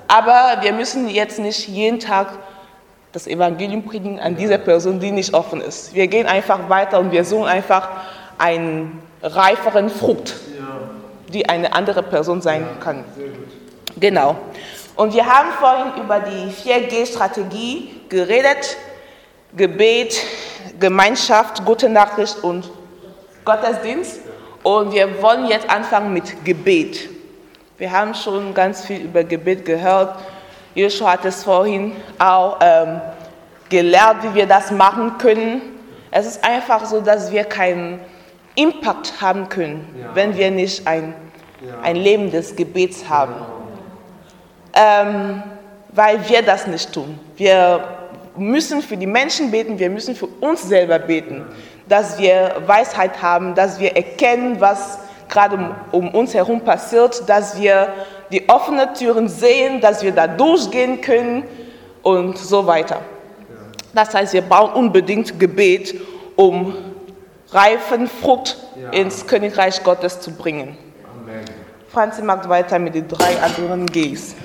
[0.07, 2.27] aber wir müssen jetzt nicht jeden Tag
[3.11, 5.93] das Evangelium predigen an diese Person, die nicht offen ist.
[5.93, 7.87] Wir gehen einfach weiter und wir suchen einfach
[8.37, 10.35] einen reiferen Frucht,
[11.29, 13.05] die eine andere Person sein kann.
[13.97, 14.35] Genau.
[14.97, 18.77] Und wir haben vorhin über die 4G-Strategie geredet.
[19.55, 20.21] Gebet,
[20.81, 22.69] Gemeinschaft, gute Nachricht und
[23.45, 24.19] Gottesdienst.
[24.63, 27.09] Und wir wollen jetzt anfangen mit Gebet.
[27.77, 30.17] Wir haben schon ganz viel über Gebet gehört.
[30.73, 32.99] Joshua hat es vorhin auch ähm,
[33.69, 35.61] gelernt, wie wir das machen können.
[36.09, 37.99] Es ist einfach so, dass wir keinen
[38.55, 40.15] Impact haben können, ja.
[40.15, 41.13] wenn wir nicht ein,
[41.65, 41.79] ja.
[41.83, 43.35] ein Leben des Gebets haben.
[44.73, 45.43] Ähm,
[45.91, 47.19] weil wir das nicht tun.
[47.37, 47.83] Wir
[48.35, 51.45] müssen für die Menschen beten, wir müssen für uns selber beten,
[51.87, 54.99] dass wir Weisheit haben, dass wir erkennen, was
[55.29, 57.89] gerade um, uns herum passiert, dass wir
[58.31, 61.43] die offenen Türen sehen, dass wir da durchgehen können
[62.01, 63.01] und so weiter.
[63.93, 65.95] Das heißt, wir brauchen unbedingt Gebet,
[66.35, 66.75] um
[67.51, 68.89] reifen Frucht ja.
[68.89, 70.77] ins Königreich Gottes zu bringen.
[71.21, 71.45] Amen.
[71.87, 74.35] Franzi macht weiter mit den drei anderen Gs.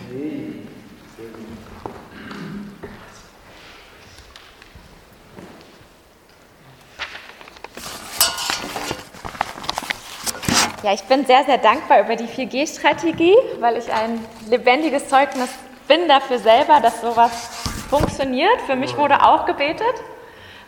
[10.83, 15.51] Ja, ich bin sehr, sehr dankbar über die 4G-Strategie, weil ich ein lebendiges Zeugnis
[15.87, 18.63] bin dafür selber, dass sowas funktioniert.
[18.63, 19.95] Für mich wurde auch gebetet.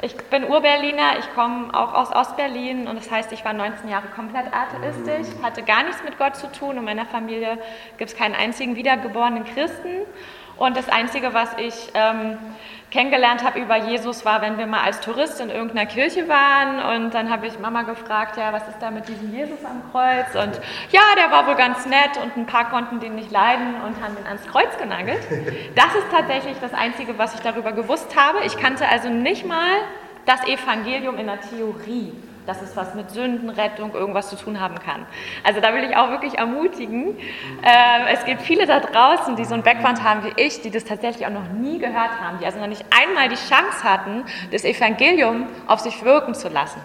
[0.02, 4.08] Ich bin Urberliner, ich komme auch aus Ostberlin und das heißt, ich war 19 Jahre
[4.08, 6.76] komplett atheistisch, hatte gar nichts mit Gott zu tun.
[6.76, 7.56] In meiner Familie
[7.96, 10.02] gibt es keinen einzigen wiedergeborenen Christen.
[10.56, 12.38] Und das Einzige, was ich ähm,
[12.90, 17.14] kennengelernt habe über Jesus, war, wenn wir mal als Tourist in irgendeiner Kirche waren und
[17.14, 20.34] dann habe ich Mama gefragt, ja, was ist da mit diesem Jesus am Kreuz?
[20.34, 20.60] Und
[20.90, 24.16] ja, der war wohl ganz nett und ein paar konnten den nicht leiden und haben
[24.18, 25.20] ihn ans Kreuz genagelt.
[25.74, 28.38] Das ist tatsächlich das Einzige, was ich darüber gewusst habe.
[28.44, 29.78] Ich kannte also nicht mal
[30.26, 32.12] das Evangelium in der Theorie
[32.46, 35.06] dass es was mit Sündenrettung irgendwas zu tun haben kann.
[35.44, 37.18] Also da will ich auch wirklich ermutigen.
[37.62, 40.84] Äh, es gibt viele da draußen, die so einen Background haben wie ich, die das
[40.84, 44.64] tatsächlich auch noch nie gehört haben, die also noch nicht einmal die Chance hatten, das
[44.64, 46.80] Evangelium auf sich wirken zu lassen.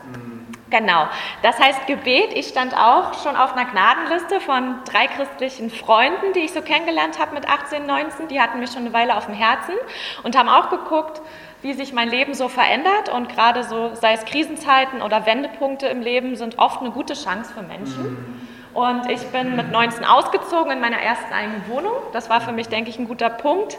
[0.69, 1.07] Genau.
[1.43, 2.33] Das heißt Gebet.
[2.33, 7.19] Ich stand auch schon auf einer Gnadenliste von drei christlichen Freunden, die ich so kennengelernt
[7.19, 8.27] habe mit 18, 19.
[8.27, 9.75] Die hatten mich schon eine Weile auf dem Herzen
[10.23, 11.21] und haben auch geguckt,
[11.61, 13.09] wie sich mein Leben so verändert.
[13.09, 17.53] Und gerade so, sei es Krisenzeiten oder Wendepunkte im Leben, sind oft eine gute Chance
[17.53, 18.47] für Menschen.
[18.73, 21.93] Und ich bin mit 19 ausgezogen in meiner ersten eigenen Wohnung.
[22.13, 23.77] Das war für mich, denke ich, ein guter Punkt,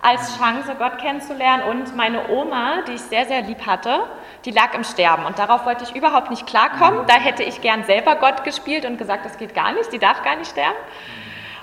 [0.00, 1.62] als Chance, Gott kennenzulernen.
[1.64, 4.04] Und meine Oma, die ich sehr, sehr lieb hatte,
[4.44, 5.24] die lag im Sterben.
[5.26, 7.06] Und darauf wollte ich überhaupt nicht klarkommen.
[7.06, 10.22] Da hätte ich gern selber Gott gespielt und gesagt, das geht gar nicht, die darf
[10.22, 10.76] gar nicht sterben.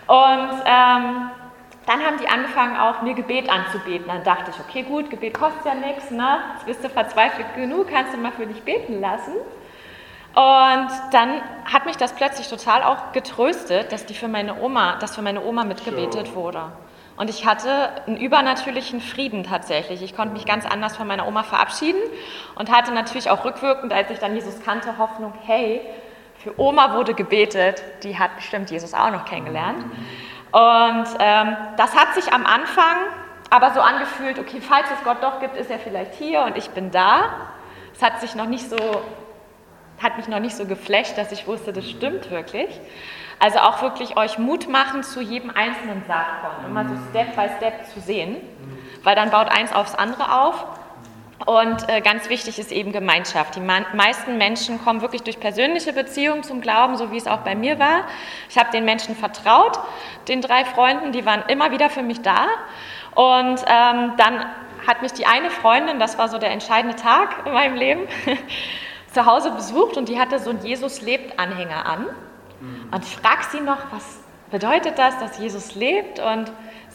[0.08, 1.32] Und ähm,
[1.86, 4.08] dann haben die angefangen, auch mir Gebet anzubeten.
[4.08, 6.40] Dann dachte ich, okay, gut, Gebet kostet ja nichts, ne?
[6.54, 9.34] Jetzt bist du verzweifelt genug, kannst du mal für dich beten lassen.
[10.34, 15.16] Und dann hat mich das plötzlich total auch getröstet, dass die für meine Oma, dass
[15.16, 16.72] für meine Oma mitgebetet wurde.
[17.18, 20.02] Und ich hatte einen übernatürlichen Frieden tatsächlich.
[20.02, 22.02] Ich konnte mich ganz anders von meiner Oma verabschieden
[22.56, 25.82] und hatte natürlich auch rückwirkend, als ich dann Jesus kannte, Hoffnung, hey,
[26.38, 29.86] für Oma wurde gebetet, die hat bestimmt Jesus auch noch kennengelernt.
[30.52, 32.98] Und ähm, das hat sich am Anfang
[33.50, 36.70] aber so angefühlt, okay, falls es Gott doch gibt, ist er vielleicht hier und ich
[36.70, 37.24] bin da.
[37.94, 38.78] Es hat sich noch nicht so,
[40.02, 42.70] hat mich noch nicht so geflasht, dass ich wusste, das stimmt wirklich.
[43.40, 47.88] Also auch wirklich euch Mut machen, zu jedem einzelnen Saatkorn, immer so Step by Step
[47.94, 48.38] zu sehen,
[49.04, 50.66] weil dann baut eins aufs andere auf
[51.46, 53.56] und äh, ganz wichtig ist eben Gemeinschaft.
[53.56, 57.56] Die meisten Menschen kommen wirklich durch persönliche Beziehungen zum Glauben, so wie es auch bei
[57.56, 58.04] mir war.
[58.50, 59.80] Ich habe den Menschen vertraut,
[60.28, 62.48] den drei Freunden, die waren immer wieder für mich da.
[63.16, 64.46] Und ähm, dann
[64.88, 68.08] hat mich die eine Freundin, das war so der entscheidende Tag in meinem Leben,
[69.14, 72.08] zu Hause besucht und die hatte so einen Jesus lebt Anhänger an.
[72.92, 74.20] Und ich frage sie noch, was
[74.52, 76.52] bedeutet das, dass Jesus lebt und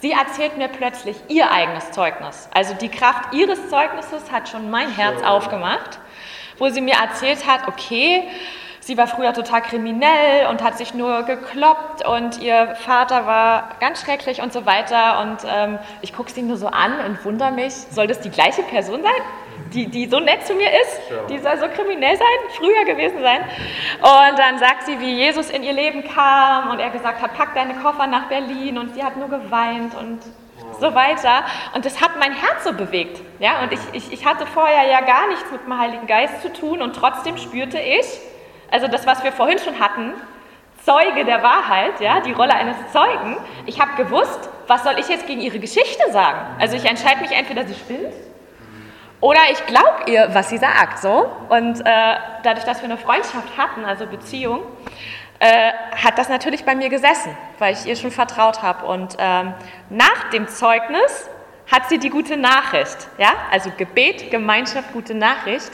[0.06, 2.48] sie erzählt mir plötzlich ihr eigenes Zeugnis.
[2.54, 5.98] Also die Kraft ihres Zeugnisses hat schon mein Herz aufgemacht,
[6.58, 8.22] wo sie mir erzählt hat, okay,
[8.78, 14.02] sie war früher total kriminell und hat sich nur gekloppt und ihr Vater war ganz
[14.02, 15.20] schrecklich und so weiter.
[15.22, 18.62] Und ähm, ich gucke sie nur so an und wundere mich, soll das die gleiche
[18.62, 19.22] Person sein?
[19.72, 22.26] Die, die so nett zu mir ist, die soll so kriminell sein,
[22.56, 23.40] früher gewesen sein.
[24.00, 27.54] Und dann sagt sie, wie Jesus in ihr Leben kam und er gesagt hat, pack
[27.54, 30.20] deine Koffer nach Berlin und sie hat nur geweint und
[30.80, 31.44] so weiter.
[31.74, 33.20] Und das hat mein Herz so bewegt.
[33.38, 33.62] Ja?
[33.62, 36.82] Und ich, ich, ich hatte vorher ja gar nichts mit dem Heiligen Geist zu tun
[36.82, 38.06] und trotzdem spürte ich,
[38.70, 40.12] also das, was wir vorhin schon hatten,
[40.84, 43.36] Zeuge der Wahrheit, ja, die Rolle eines Zeugen.
[43.66, 46.38] Ich habe gewusst, was soll ich jetzt gegen ihre Geschichte sagen?
[46.60, 48.14] Also ich entscheide mich entweder, sie spinnt
[49.20, 50.98] oder ich glaube ihr, was sie sagt.
[50.98, 51.30] So.
[51.48, 51.84] Und äh,
[52.42, 54.62] dadurch, dass wir eine Freundschaft hatten, also Beziehung,
[55.38, 58.86] äh, hat das natürlich bei mir gesessen, weil ich ihr schon vertraut habe.
[58.86, 59.54] Und ähm,
[59.90, 61.28] nach dem Zeugnis
[61.70, 65.72] hat sie die gute Nachricht, ja, also Gebet, Gemeinschaft, gute Nachricht.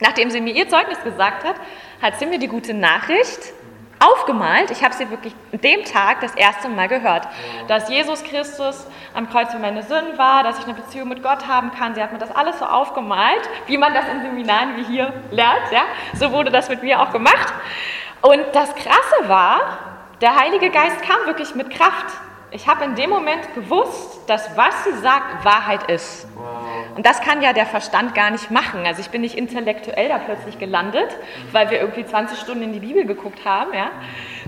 [0.00, 1.54] Nachdem sie mir ihr Zeugnis gesagt hat,
[2.02, 3.52] hat sie mir die gute Nachricht
[4.00, 4.70] aufgemalt.
[4.70, 7.26] Ich habe sie wirklich an dem Tag das erste Mal gehört,
[7.68, 11.46] dass Jesus Christus am Kreuz für meine Sünden war, dass ich eine Beziehung mit Gott
[11.46, 11.94] haben kann.
[11.94, 15.70] Sie hat mir das alles so aufgemalt, wie man das in Seminaren wie hier lernt.
[15.72, 15.82] Ja?
[16.14, 17.52] So wurde das mit mir auch gemacht.
[18.22, 19.60] Und das Krasse war,
[20.20, 22.06] der Heilige Geist kam wirklich mit Kraft.
[22.54, 26.24] Ich habe in dem Moment gewusst, dass was sie sagt Wahrheit ist.
[26.94, 28.86] Und das kann ja der Verstand gar nicht machen.
[28.86, 31.08] Also ich bin nicht intellektuell da plötzlich gelandet,
[31.50, 33.90] weil wir irgendwie 20 Stunden in die Bibel geguckt haben, ja?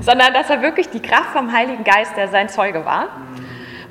[0.01, 3.09] sondern dass er wirklich die Kraft vom Heiligen Geist, der sein Zeuge war.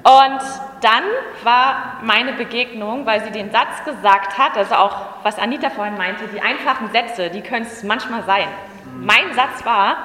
[0.03, 0.39] Und
[0.79, 1.03] dann
[1.43, 6.29] war meine Begegnung, weil sie den Satz gesagt hat, also auch was Anita vorhin meinte,
[6.29, 8.47] die einfachen Sätze, die können es manchmal sein.
[8.97, 9.97] Mein Satz war,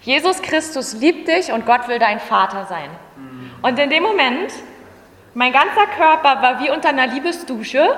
[0.00, 2.90] Jesus Christus liebt dich und Gott will dein Vater sein.
[3.62, 4.52] Und in dem Moment
[5.34, 7.96] mein ganzer Körper war wie unter einer Liebesdusche.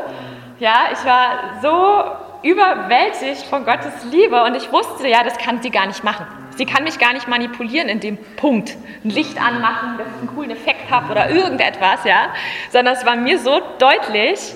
[0.59, 5.71] Ja, ich war so überwältigt von Gottes Liebe und ich wusste, ja, das kann sie
[5.71, 6.27] gar nicht machen.
[6.57, 10.35] Sie kann mich gar nicht manipulieren in dem Punkt, ein Licht anmachen, dass ich einen
[10.35, 12.35] coolen Effekt habe oder irgendetwas, ja,
[12.71, 14.55] sondern es war mir so deutlich,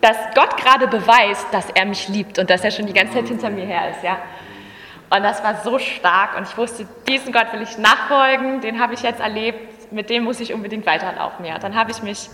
[0.00, 3.28] dass Gott gerade beweist, dass er mich liebt und dass er schon die ganze Zeit
[3.28, 4.18] hinter mir her ist, ja.
[5.10, 8.94] Und das war so stark und ich wusste, diesen Gott will ich nachfolgen, den habe
[8.94, 11.44] ich jetzt erlebt, mit dem muss ich unbedingt weiterlaufen.
[11.44, 12.30] Ja, dann habe ich mich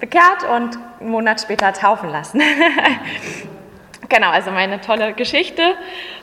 [0.00, 2.42] bekehrt und einen Monat später taufen lassen.
[4.08, 5.62] genau, also meine tolle Geschichte.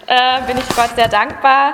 [0.08, 1.74] Äh, bin ich Gott sehr dankbar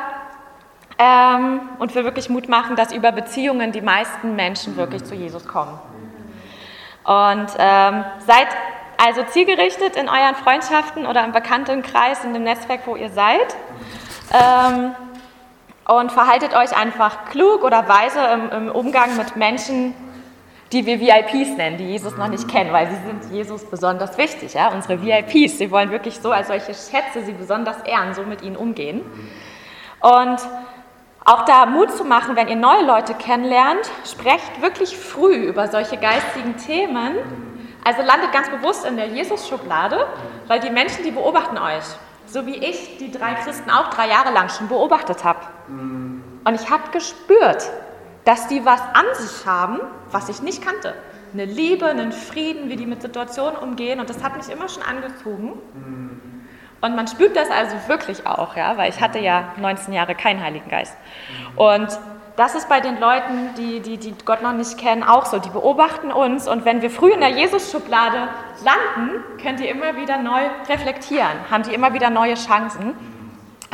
[0.97, 5.47] ähm, und will wirklich Mut machen, dass über Beziehungen die meisten Menschen wirklich zu Jesus
[5.47, 5.79] kommen.
[7.03, 8.47] Und ähm, seid
[8.97, 13.55] also zielgerichtet in euren Freundschaften oder im Bekanntenkreis, in dem Netzwerk, wo ihr seid.
[14.33, 14.95] Ähm,
[15.85, 19.93] und verhaltet euch einfach klug oder weise im, im, Umgang mit Menschen,
[20.71, 24.55] die wir VIPs nennen, die Jesus noch nicht kennen, weil sie sind Jesus besonders wichtig,
[24.55, 25.59] ja, unsere VIPs.
[25.59, 29.01] Sie wollen wirklich so als solche Schätze sie besonders ehren, so mit ihnen umgehen.
[29.99, 30.37] Und
[31.23, 35.97] auch da Mut zu machen, wenn ihr neue Leute kennenlernt, sprecht wirklich früh über solche
[35.97, 37.15] geistigen Themen.
[37.83, 40.07] Also landet ganz bewusst in der Jesus-Schublade,
[40.47, 41.83] weil die Menschen, die beobachten euch
[42.35, 45.39] so wie ich die drei Christen auch drei Jahre lang schon beobachtet habe.
[45.69, 47.71] Und ich habe gespürt,
[48.25, 49.79] dass die was an sich haben,
[50.11, 50.95] was ich nicht kannte.
[51.33, 54.01] Eine Liebe, einen Frieden, wie die mit Situationen umgehen.
[54.01, 55.53] Und das hat mich immer schon angezogen.
[56.81, 60.43] Und man spürt das also wirklich auch, ja, weil ich hatte ja 19 Jahre keinen
[60.43, 60.95] Heiligen Geist.
[61.55, 61.87] Und
[62.37, 65.39] das ist bei den Leuten, die, die, die Gott noch nicht kennen, auch so.
[65.39, 68.27] Die beobachten uns und wenn wir früh in der Jesus-Schublade
[68.63, 72.93] landen, könnt ihr immer wieder neu reflektieren, haben die immer wieder neue Chancen.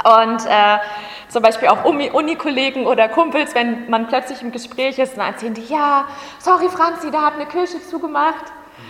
[0.03, 0.79] Und äh,
[1.27, 5.65] zum Beispiel auch Uni-Kollegen oder Kumpels, wenn man plötzlich im Gespräch ist, dann erzählen die,
[5.65, 6.05] ja,
[6.39, 8.45] sorry Franzi, da hat eine Kirche zugemacht.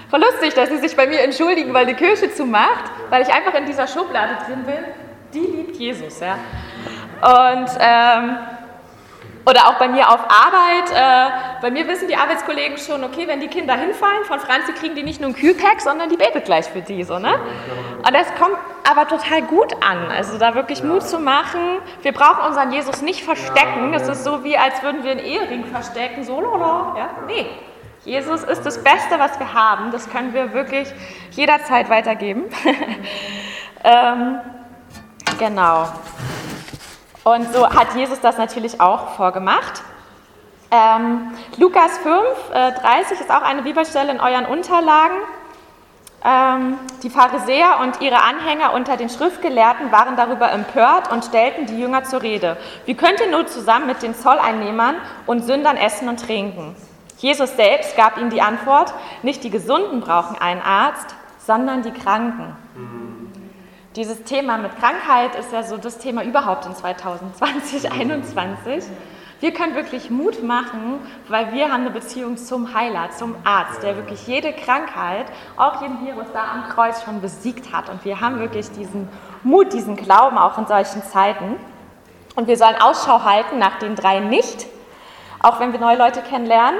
[0.10, 3.54] Voll lustig, dass sie sich bei mir entschuldigen, weil die Kirche zumacht, weil ich einfach
[3.54, 4.84] in dieser Schublade drin bin.
[5.34, 6.38] Die liebt Jesus, ja.
[7.22, 8.38] Und ähm,
[9.46, 10.92] oder auch bei mir auf Arbeit.
[10.94, 11.32] Äh,
[11.62, 15.04] bei mir wissen die Arbeitskollegen schon, okay, wenn die Kinder hinfallen, von Franzi kriegen die
[15.04, 17.04] nicht nur ein Kühlpack, sondern die betet gleich für die.
[17.04, 17.40] So, ne?
[17.98, 18.58] Und das kommt
[18.90, 20.10] aber total gut an.
[20.12, 21.80] Also da wirklich Mut zu machen.
[22.02, 23.94] Wir brauchen unseren Jesus nicht verstecken.
[23.94, 26.24] Es ist so, wie als würden wir einen Ehering verstecken.
[26.24, 26.96] So, lala.
[26.98, 27.10] Ja?
[27.28, 27.48] Nee.
[28.04, 29.92] Jesus ist das Beste, was wir haben.
[29.92, 30.92] Das können wir wirklich
[31.32, 32.46] jederzeit weitergeben.
[33.84, 34.40] ähm,
[35.38, 35.88] genau.
[37.24, 39.84] Und so hat Jesus das natürlich auch vorgemacht.
[40.72, 42.16] Ähm, Lukas 5,
[42.54, 45.18] äh, 30 ist auch eine Bibelstelle in euren Unterlagen.
[46.24, 51.80] Ähm, die Pharisäer und ihre Anhänger unter den Schriftgelehrten waren darüber empört und stellten die
[51.80, 52.58] Jünger zur Rede.
[52.86, 54.96] Wie könnt ihr nur zusammen mit den Zolleinnehmern
[55.26, 56.76] und Sündern essen und trinken?
[57.18, 58.94] Jesus selbst gab ihnen die Antwort,
[59.24, 61.16] nicht die Gesunden brauchen einen Arzt,
[61.46, 62.56] sondern die Kranken.
[63.98, 68.86] Dieses Thema mit Krankheit ist ja so das Thema überhaupt in 2020, 2021.
[69.42, 73.98] Wir können wirklich Mut machen, weil wir haben eine Beziehung zum Heiler, zum Arzt, der
[73.98, 75.26] wirklich jede Krankheit,
[75.58, 77.90] auch jeden Virus da am Kreuz schon besiegt hat.
[77.90, 79.10] Und wir haben wirklich diesen
[79.44, 81.58] Mut, diesen Glauben auch in solchen Zeiten.
[82.38, 84.68] Und wir sollen Ausschau halten nach den drei nicht,
[85.42, 86.80] auch wenn wir neue Leute kennenlernen.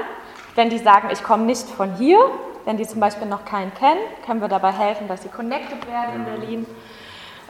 [0.54, 2.18] Wenn die sagen, ich komme nicht von hier,
[2.64, 6.14] wenn die zum Beispiel noch keinen kennen, können wir dabei helfen, dass sie connected werden
[6.14, 6.66] in Berlin.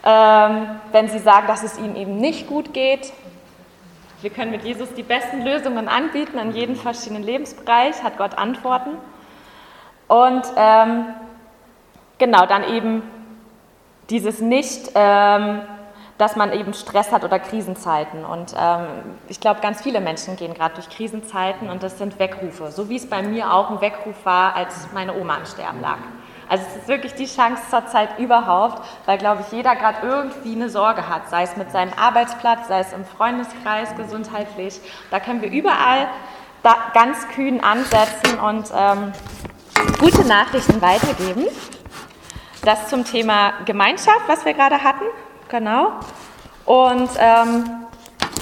[0.05, 3.13] Ähm, wenn sie sagen, dass es ihnen eben nicht gut geht,
[4.21, 8.91] wir können mit Jesus die besten Lösungen anbieten an jeden verschiedenen Lebensbereich, hat Gott Antworten.
[10.07, 11.05] Und ähm,
[12.19, 13.03] genau, dann eben
[14.09, 15.61] dieses Nicht, ähm,
[16.17, 18.23] dass man eben Stress hat oder Krisenzeiten.
[18.23, 18.85] Und ähm,
[19.27, 22.95] ich glaube, ganz viele Menschen gehen gerade durch Krisenzeiten und das sind Weckrufe, so wie
[22.95, 25.97] es bei mir auch ein Weckruf war, als meine Oma am Sterben lag.
[26.53, 30.53] Also es ist wirklich die Chance zur Zeit überhaupt, weil, glaube ich, jeder gerade irgendwie
[30.53, 34.79] eine Sorge hat, sei es mit seinem Arbeitsplatz, sei es im Freundeskreis, gesundheitlich.
[35.09, 36.07] Da können wir überall
[36.93, 39.13] ganz kühn ansetzen und ähm,
[39.99, 41.45] gute Nachrichten weitergeben.
[42.63, 45.05] Das zum Thema Gemeinschaft, was wir gerade hatten.
[45.49, 45.93] Genau.
[46.65, 47.67] Und ähm,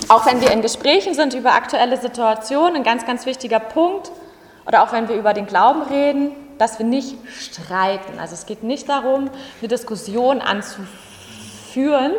[0.09, 4.11] auch wenn wir in Gesprächen sind über aktuelle Situationen, ein ganz, ganz wichtiger Punkt,
[4.65, 8.19] oder auch wenn wir über den Glauben reden, dass wir nicht streiten.
[8.19, 12.13] Also es geht nicht darum, eine Diskussion anzuführen,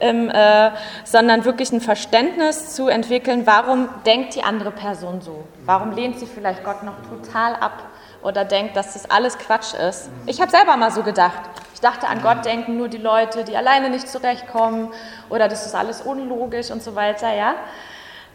[0.00, 0.72] ähm, äh,
[1.04, 5.44] sondern wirklich ein Verständnis zu entwickeln, warum denkt die andere Person so?
[5.64, 7.84] Warum lehnt sie vielleicht Gott noch total ab
[8.20, 10.10] oder denkt, dass das alles Quatsch ist?
[10.26, 11.38] Ich habe selber mal so gedacht.
[11.72, 14.92] Ich dachte, an Gott denken nur die Leute, die alleine nicht zurechtkommen
[15.30, 17.54] oder das ist alles unlogisch und so weiter, ja.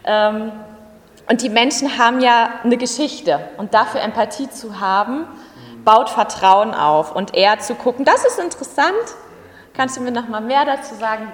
[0.05, 0.53] Ähm,
[1.27, 5.25] und die Menschen haben ja eine Geschichte und dafür Empathie zu haben,
[5.85, 8.93] baut Vertrauen auf und eher zu gucken, das ist interessant,
[9.73, 11.31] kannst du mir noch mal mehr dazu sagen,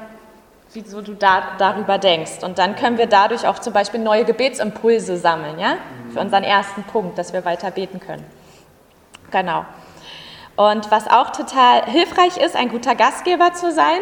[0.73, 2.43] wieso du da, darüber denkst.
[2.43, 5.77] Und dann können wir dadurch auch zum Beispiel neue Gebetsimpulse sammeln, ja,
[6.13, 8.25] für unseren ersten Punkt, dass wir weiter beten können.
[9.31, 9.65] Genau.
[10.55, 14.01] Und was auch total hilfreich ist, ein guter Gastgeber zu sein,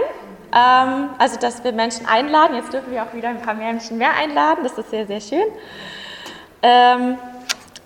[0.54, 2.56] ähm, also, dass wir Menschen einladen.
[2.56, 4.64] Jetzt dürfen wir auch wieder ein paar Menschen mehr einladen.
[4.64, 5.46] Das ist sehr, sehr schön.
[6.62, 7.18] Ähm,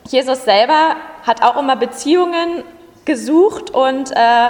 [0.07, 2.63] Jesus selber hat auch immer Beziehungen
[3.05, 4.49] gesucht und äh,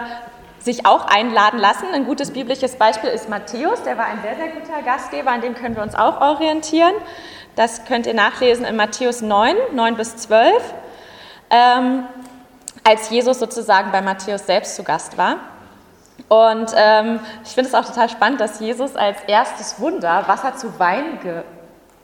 [0.59, 1.85] sich auch einladen lassen.
[1.93, 5.55] Ein gutes biblisches Beispiel ist Matthäus, der war ein sehr, sehr guter Gastgeber, an dem
[5.55, 6.93] können wir uns auch orientieren.
[7.55, 10.73] Das könnt ihr nachlesen in Matthäus 9, 9 bis 12,
[11.49, 12.05] ähm,
[12.83, 15.37] als Jesus sozusagen bei Matthäus selbst zu Gast war.
[16.29, 20.79] Und ähm, ich finde es auch total spannend, dass Jesus als erstes Wunder Wasser zu
[20.79, 21.19] Wein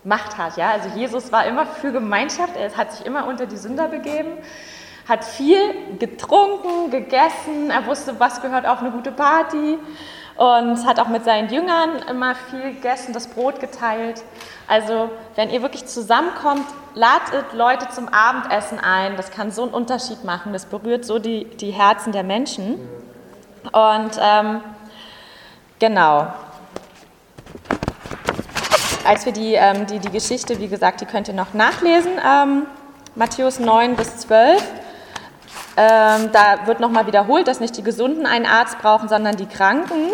[0.03, 0.57] gemacht hat.
[0.57, 0.71] Ja?
[0.71, 4.31] Also Jesus war immer für Gemeinschaft, er hat sich immer unter die Sünder begeben,
[5.07, 9.77] hat viel getrunken, gegessen, er wusste, was gehört auf eine gute Party
[10.37, 14.23] und hat auch mit seinen Jüngern immer viel gegessen, das Brot geteilt.
[14.67, 19.17] Also wenn ihr wirklich zusammenkommt, ladet Leute zum Abendessen ein.
[19.17, 20.53] Das kann so einen Unterschied machen.
[20.53, 22.79] Das berührt so die, die Herzen der Menschen.
[23.71, 24.61] Und ähm,
[25.79, 26.27] genau.
[29.05, 32.65] Als wir die, ähm, die, die Geschichte, wie gesagt, die könnt ihr noch nachlesen, ähm,
[33.15, 34.61] Matthäus 9 bis 12.
[35.77, 40.09] Ähm, da wird nochmal wiederholt, dass nicht die Gesunden einen Arzt brauchen, sondern die Kranken.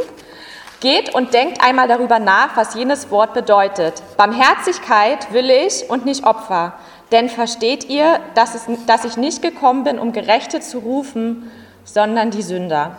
[0.82, 4.04] Geht und denkt einmal darüber nach, was jenes Wort bedeutet.
[4.18, 6.74] Barmherzigkeit will ich und nicht Opfer.
[7.14, 11.50] Denn versteht ihr, dass, es, dass ich nicht gekommen bin, um Gerechte zu rufen,
[11.86, 12.98] sondern die Sünder.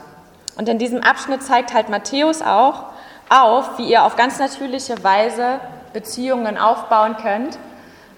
[0.56, 2.84] Und in diesem Abschnitt zeigt halt Matthäus auch
[3.28, 5.60] auf, wie ihr auf ganz natürliche Weise
[5.92, 7.58] Beziehungen aufbauen könnt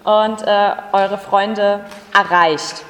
[0.04, 1.84] und äh, eure Freunde
[2.14, 2.84] erreicht.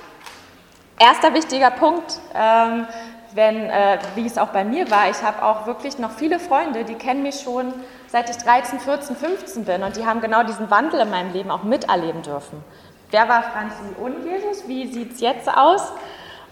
[0.98, 2.86] Erster wichtiger Punkt, ähm,
[3.34, 6.84] wenn, äh, wie es auch bei mir war, ich habe auch wirklich noch viele Freunde,
[6.84, 7.74] die kennen mich schon
[8.06, 11.50] seit ich 13, 14, 15 bin und die haben genau diesen Wandel in meinem Leben
[11.50, 12.64] auch miterleben dürfen.
[13.10, 14.66] Wer war Franzi und Jesus?
[14.66, 15.92] Wie sieht es jetzt aus?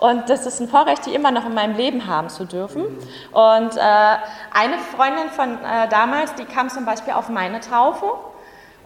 [0.05, 2.85] Und das ist ein Vorrecht, die immer noch in meinem Leben haben zu dürfen.
[3.32, 3.81] Und äh,
[4.52, 8.05] eine Freundin von äh, damals, die kam zum Beispiel auf meine Taufe.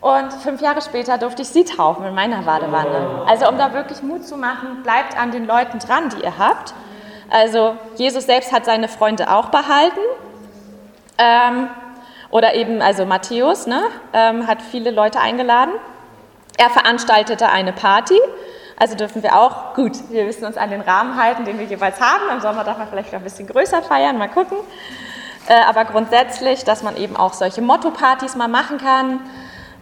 [0.01, 3.24] Und fünf Jahre später durfte ich sie taufen in meiner Badewanne.
[3.27, 6.73] Also um da wirklich Mut zu machen, bleibt an den Leuten dran, die ihr habt.
[7.28, 9.99] Also Jesus selbst hat seine Freunde auch behalten.
[11.19, 11.69] Ähm,
[12.31, 13.82] oder eben, also Matthäus ne,
[14.12, 15.73] ähm, hat viele Leute eingeladen.
[16.59, 18.20] Er veranstaltete eine Party
[18.79, 22.01] Also dürfen wir auch, gut, wir müssen uns an den Rahmen halten, den wir jeweils
[22.01, 22.31] haben.
[22.33, 24.59] Im Sommer darf man vielleicht noch ein bisschen größer feiern, mal gucken.
[25.49, 29.21] Äh, aber grundsätzlich, dass man eben auch solche Motto-Partys mal machen kann.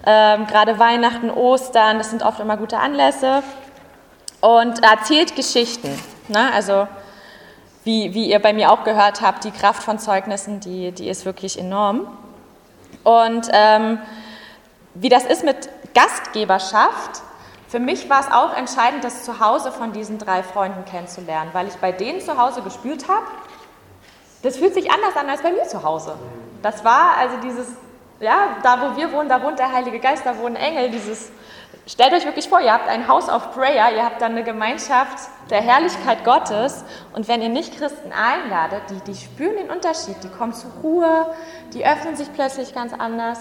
[0.07, 3.43] Ähm, gerade Weihnachten, Ostern, das sind oft immer gute Anlässe.
[4.41, 5.91] Und erzählt Geschichten.
[6.29, 6.51] Ne?
[6.55, 6.89] Also
[7.85, 11.27] wie, wie ihr bei mir auch gehört habt, die Kraft von Zeugnissen, die, die ist
[11.27, 12.07] wirklich enorm.
[13.05, 13.99] Und ähm,
[14.95, 17.23] wie das ist mit Gastgeberschaft,
[17.69, 21.75] für mich war es auch entscheidend, das Zuhause von diesen drei Freunden kennenzulernen, weil ich
[21.77, 23.27] bei denen zu Hause gespürt habe,
[24.43, 26.17] das fühlt sich anders an als bei mir zu Hause.
[26.63, 27.67] Das war also dieses,
[28.21, 31.33] ja, da wo wir wohnen, da wohnt der Heilige Geist, da wohnen Engel, dieses,
[31.87, 35.29] stellt euch wirklich vor, ihr habt ein House of Prayer, ihr habt dann eine Gemeinschaft
[35.51, 36.85] der Herrlichkeit Gottes
[37.15, 41.35] und wenn ihr nicht Christen einladet, die, die spüren den Unterschied, die kommen zur Ruhe,
[41.75, 43.41] die öffnen sich plötzlich ganz anders.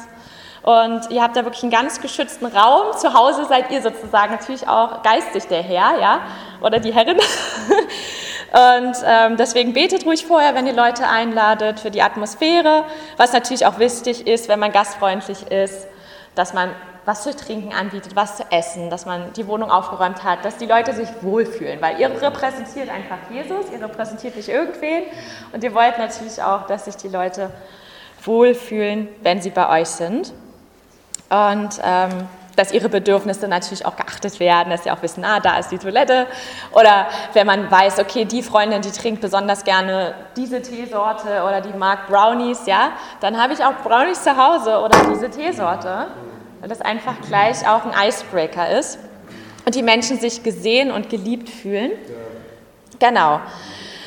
[0.65, 2.97] Und ihr habt da wirklich einen ganz geschützten Raum.
[2.97, 6.21] Zu Hause seid ihr sozusagen natürlich auch geistig der Herr, ja,
[6.59, 7.17] oder die Herrin.
[8.51, 12.83] Und ähm, deswegen betet ruhig vorher, wenn ihr Leute einladet, für die Atmosphäre.
[13.15, 15.85] Was natürlich auch wichtig ist, wenn man gastfreundlich ist,
[16.33, 16.71] dass man
[17.05, 20.65] was zu trinken anbietet, was zu essen, dass man die Wohnung aufgeräumt hat, dass die
[20.65, 25.03] Leute sich wohlfühlen, weil ihr repräsentiert einfach Jesus, ihr repräsentiert nicht irgendwen
[25.53, 27.51] und ihr wollt natürlich auch, dass sich die Leute
[28.23, 30.33] wohlfühlen, wenn sie bei euch sind
[31.29, 35.57] und ähm, dass ihre Bedürfnisse natürlich auch geachtet werden, dass sie auch wissen, ah, da
[35.57, 36.27] ist die Toilette.
[36.71, 41.77] Oder wenn man weiß, okay, die Freundin, die trinkt besonders gerne diese Teesorte oder die
[41.77, 46.07] mag Brownies, ja, dann habe ich auch Brownies zu Hause oder diese Teesorte,
[46.61, 48.99] weil das einfach gleich auch ein Icebreaker ist
[49.65, 51.91] und die Menschen sich gesehen und geliebt fühlen.
[52.99, 53.41] Genau.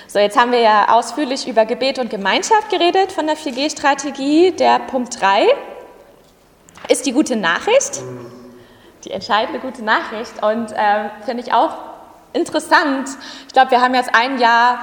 [0.07, 4.53] So, jetzt haben wir ja ausführlich über Gebet und Gemeinschaft geredet von der 4G-Strategie.
[4.53, 5.47] Der Punkt 3
[6.89, 8.03] ist die gute Nachricht,
[9.05, 10.43] die entscheidende gute Nachricht.
[10.43, 11.75] Und äh, finde ich auch
[12.33, 13.09] interessant.
[13.47, 14.79] Ich glaube, wir haben jetzt ein Jahr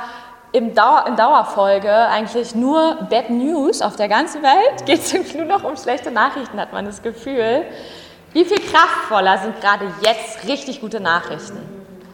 [0.52, 4.86] im Dauer, in Dauerfolge eigentlich nur Bad News auf der ganzen Welt.
[4.86, 7.66] Geht es nur noch um schlechte Nachrichten, hat man das Gefühl.
[8.32, 11.60] Wie viel kraftvoller sind gerade jetzt richtig gute Nachrichten?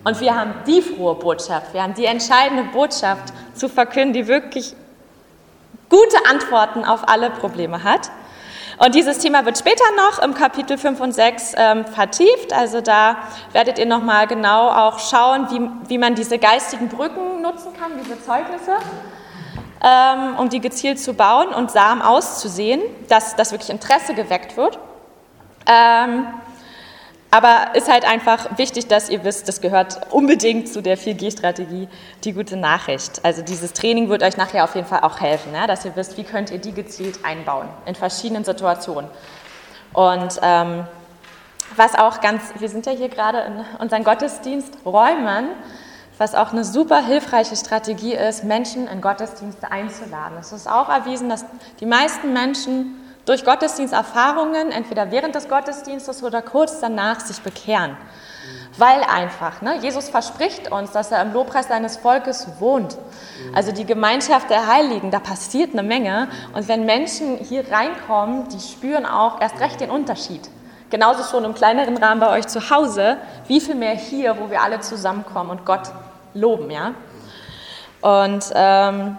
[0.04, 4.76] Und wir haben die frohe Botschaft, wir haben die entscheidende Botschaft zu verkünden, die wirklich
[5.90, 8.10] gute Antworten auf alle Probleme hat.
[8.84, 12.52] Und dieses Thema wird später noch im Kapitel 5 und 6 ähm, vertieft.
[12.52, 13.18] Also da
[13.52, 18.20] werdet ihr nochmal genau auch schauen, wie, wie man diese geistigen Brücken nutzen kann, diese
[18.20, 18.78] Zeugnisse,
[19.84, 24.80] ähm, um die gezielt zu bauen und Samen auszusehen, dass, dass wirklich Interesse geweckt wird.
[25.68, 26.26] Ähm,
[27.32, 31.88] aber ist halt einfach wichtig, dass ihr wisst, das gehört unbedingt zu der 4G-Strategie,
[32.26, 33.22] die gute Nachricht.
[33.24, 35.66] Also dieses Training wird euch nachher auf jeden Fall auch helfen, ne?
[35.66, 39.10] dass ihr wisst, wie könnt ihr die gezielt einbauen in verschiedenen Situationen.
[39.94, 40.86] Und ähm,
[41.78, 45.48] was auch ganz, wir sind ja hier gerade in unseren Gottesdiensträumen,
[46.18, 50.38] was auch eine super hilfreiche Strategie ist, Menschen in Gottesdienste einzuladen.
[50.38, 51.46] Es ist auch erwiesen, dass
[51.80, 57.98] die meisten Menschen durch Gottesdiensterfahrungen, entweder während des Gottesdienstes oder kurz danach, sich bekehren.
[58.78, 62.98] Weil einfach, ne, Jesus verspricht uns, dass er im Lobpreis seines Volkes wohnt.
[63.54, 66.30] Also die Gemeinschaft der Heiligen, da passiert eine Menge.
[66.54, 70.50] Und wenn Menschen hier reinkommen, die spüren auch erst recht den Unterschied.
[70.90, 73.18] Genauso schon im kleineren Rahmen bei euch zu Hause,
[73.48, 75.92] wie viel mehr hier, wo wir alle zusammenkommen und Gott
[76.34, 76.94] loben, ja.
[78.02, 79.18] Und ähm,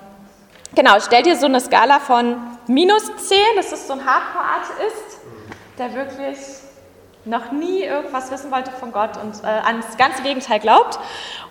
[0.75, 5.19] genau, stell dir so eine Skala von minus 10, das ist so ein Hardcore-Atheist,
[5.79, 6.39] der wirklich
[7.25, 10.99] noch nie irgendwas wissen wollte von Gott und äh, ans ganze Gegenteil glaubt.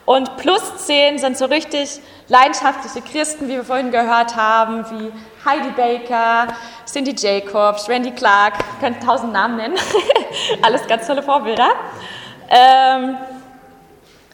[0.05, 5.11] Und plus 10 sind so richtig leidenschaftliche Christen, wie wir vorhin gehört haben, wie
[5.47, 6.47] Heidi Baker,
[6.85, 9.77] Cindy Jacobs, Randy Clark, könnt tausend Namen nennen,
[10.61, 11.69] alles ganz tolle Vorbilder.
[12.49, 13.17] Ähm,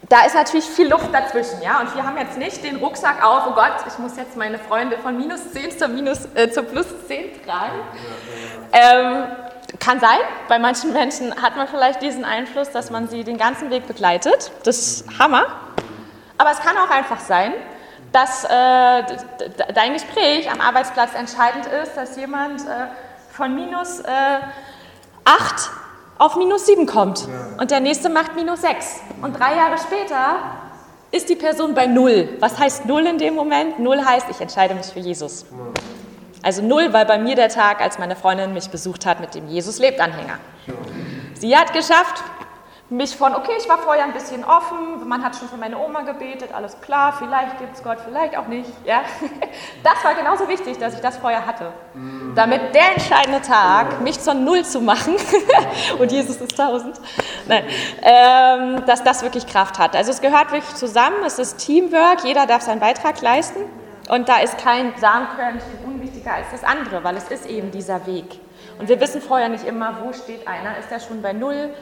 [0.09, 1.81] da ist natürlich viel Luft dazwischen, ja.
[1.81, 4.97] Und wir haben jetzt nicht den Rucksack auf, oh Gott, ich muss jetzt meine Freunde
[4.97, 7.79] von minus 10 zur, minus, äh, zur plus 10 tragen.
[8.71, 9.25] Ähm,
[9.79, 13.69] kann sein, bei manchen Menschen hat man vielleicht diesen Einfluss, dass man sie den ganzen
[13.69, 14.51] Weg begleitet.
[14.63, 15.45] Das ist Hammer.
[16.38, 17.53] Aber es kann auch einfach sein,
[18.13, 18.47] dass äh,
[19.73, 22.88] dein Gespräch am Arbeitsplatz entscheidend ist, dass jemand äh,
[23.31, 24.39] von minus äh,
[25.25, 25.69] 8
[26.18, 27.27] auf minus 7 kommt
[27.60, 29.02] und der nächste macht minus 6.
[29.22, 30.38] Und drei Jahre später
[31.11, 32.30] ist die Person bei Null.
[32.39, 33.80] Was heißt Null in dem Moment?
[33.80, 35.45] Null heißt, ich entscheide mich für Jesus.
[36.44, 39.48] Also Null war bei mir der Tag, als meine Freundin mich besucht hat mit dem
[39.48, 40.39] Jesus lebt Anhänger.
[41.34, 42.23] Sie hat geschafft,
[42.89, 46.01] mich von, okay, ich war vorher ein bisschen offen, man hat schon für meine Oma
[46.01, 48.72] gebetet, alles klar, vielleicht gibt es Gott, vielleicht auch nicht.
[48.85, 49.01] Ja?
[49.84, 51.72] Das war genauso wichtig, dass ich das vorher hatte.
[52.35, 55.15] Damit der entscheidende Tag, mich zur Null zu machen,
[55.99, 56.99] und Jesus ist tausend,
[57.47, 57.64] nein,
[58.01, 59.95] ähm, dass das wirklich Kraft hat.
[59.95, 63.59] Also es gehört wirklich zusammen, es ist Teamwork, jeder darf seinen Beitrag leisten
[64.09, 68.39] und da ist kein Samenkörnchen unwichtiger als das andere, weil es ist eben dieser Weg.
[68.80, 71.73] Und wir wissen vorher nicht immer, wo steht einer, ist er schon bei Null?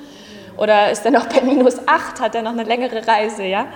[0.58, 3.68] Oder ist er noch bei minus 8, hat er noch eine längere Reise, ja?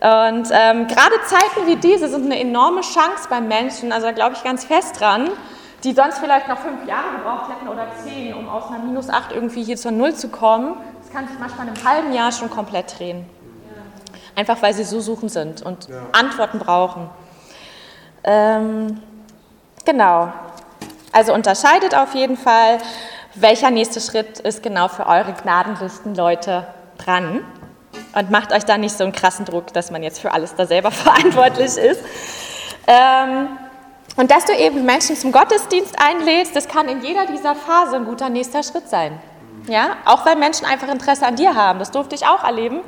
[0.00, 4.34] Und ähm, gerade Zeiten wie diese sind eine enorme Chance beim Menschen, also da glaube
[4.34, 5.28] ich ganz fest dran,
[5.84, 9.32] die sonst vielleicht noch fünf Jahre gebraucht hätten oder zehn, um aus einer minus 8
[9.32, 10.76] irgendwie hier zur Null zu kommen.
[11.02, 13.26] Das kann sich manchmal in einem halben Jahr schon komplett drehen.
[14.36, 15.96] Einfach weil sie so suchend sind und ja.
[16.12, 17.10] Antworten brauchen.
[18.24, 19.02] Ähm,
[19.84, 20.32] genau.
[21.12, 22.78] Also unterscheidet auf jeden Fall
[23.40, 26.66] welcher nächste Schritt ist genau für eure gnadenlichsten Leute
[26.98, 27.44] dran.
[28.14, 30.66] Und macht euch da nicht so einen krassen Druck, dass man jetzt für alles da
[30.66, 32.00] selber verantwortlich ist.
[32.86, 33.48] Ähm,
[34.16, 38.04] und dass du eben Menschen zum Gottesdienst einlädst, das kann in jeder dieser Phase ein
[38.04, 39.18] guter nächster Schritt sein.
[39.66, 41.78] Ja, auch weil Menschen einfach Interesse an dir haben.
[41.78, 42.80] Das durfte ich auch erleben.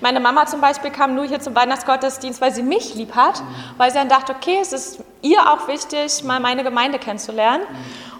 [0.00, 3.42] Meine Mama zum Beispiel kam nur hier zum Weihnachtsgottesdienst, weil sie mich lieb hat,
[3.76, 7.62] weil sie dann dachte, okay, es ist ihr auch wichtig, mal meine Gemeinde kennenzulernen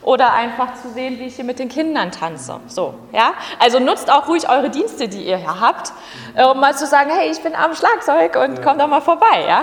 [0.02, 2.60] oder einfach zu sehen, wie ich hier mit den Kindern tanze.
[2.68, 3.34] So, ja?
[3.58, 5.92] Also nutzt auch ruhig eure Dienste, die ihr hier habt,
[6.36, 8.62] äh, um mal zu sagen, hey, ich bin am Schlagzeug und ja.
[8.62, 9.44] kommt doch mal vorbei.
[9.46, 9.62] Ja?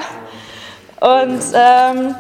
[1.00, 2.16] Und ähm,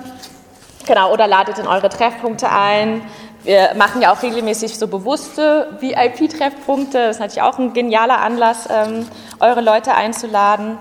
[0.87, 3.01] genau, oder ladet in eure Treffpunkte ein.
[3.43, 7.07] Wir machen ja auch regelmäßig so bewusste VIP-Treffpunkte.
[7.07, 9.07] Das ist natürlich auch ein genialer Anlass, ähm,
[9.39, 10.77] eure Leute einzuladen.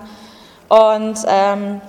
[0.69, 1.81] Und ähm,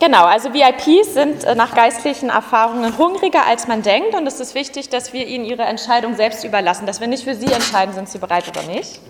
[0.00, 4.14] Genau, also VIPs sind äh, nach geistlichen Erfahrungen hungriger, als man denkt.
[4.14, 7.34] Und es ist wichtig, dass wir ihnen ihre Entscheidung selbst überlassen, dass wir nicht für
[7.34, 9.00] sie entscheiden, sind sie bereit oder nicht.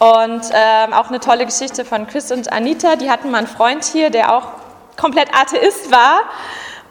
[0.00, 3.84] Und ähm, auch eine tolle Geschichte von Chris und Anita, die hatten mal einen Freund
[3.84, 4.48] hier, der auch
[4.96, 6.22] komplett Atheist war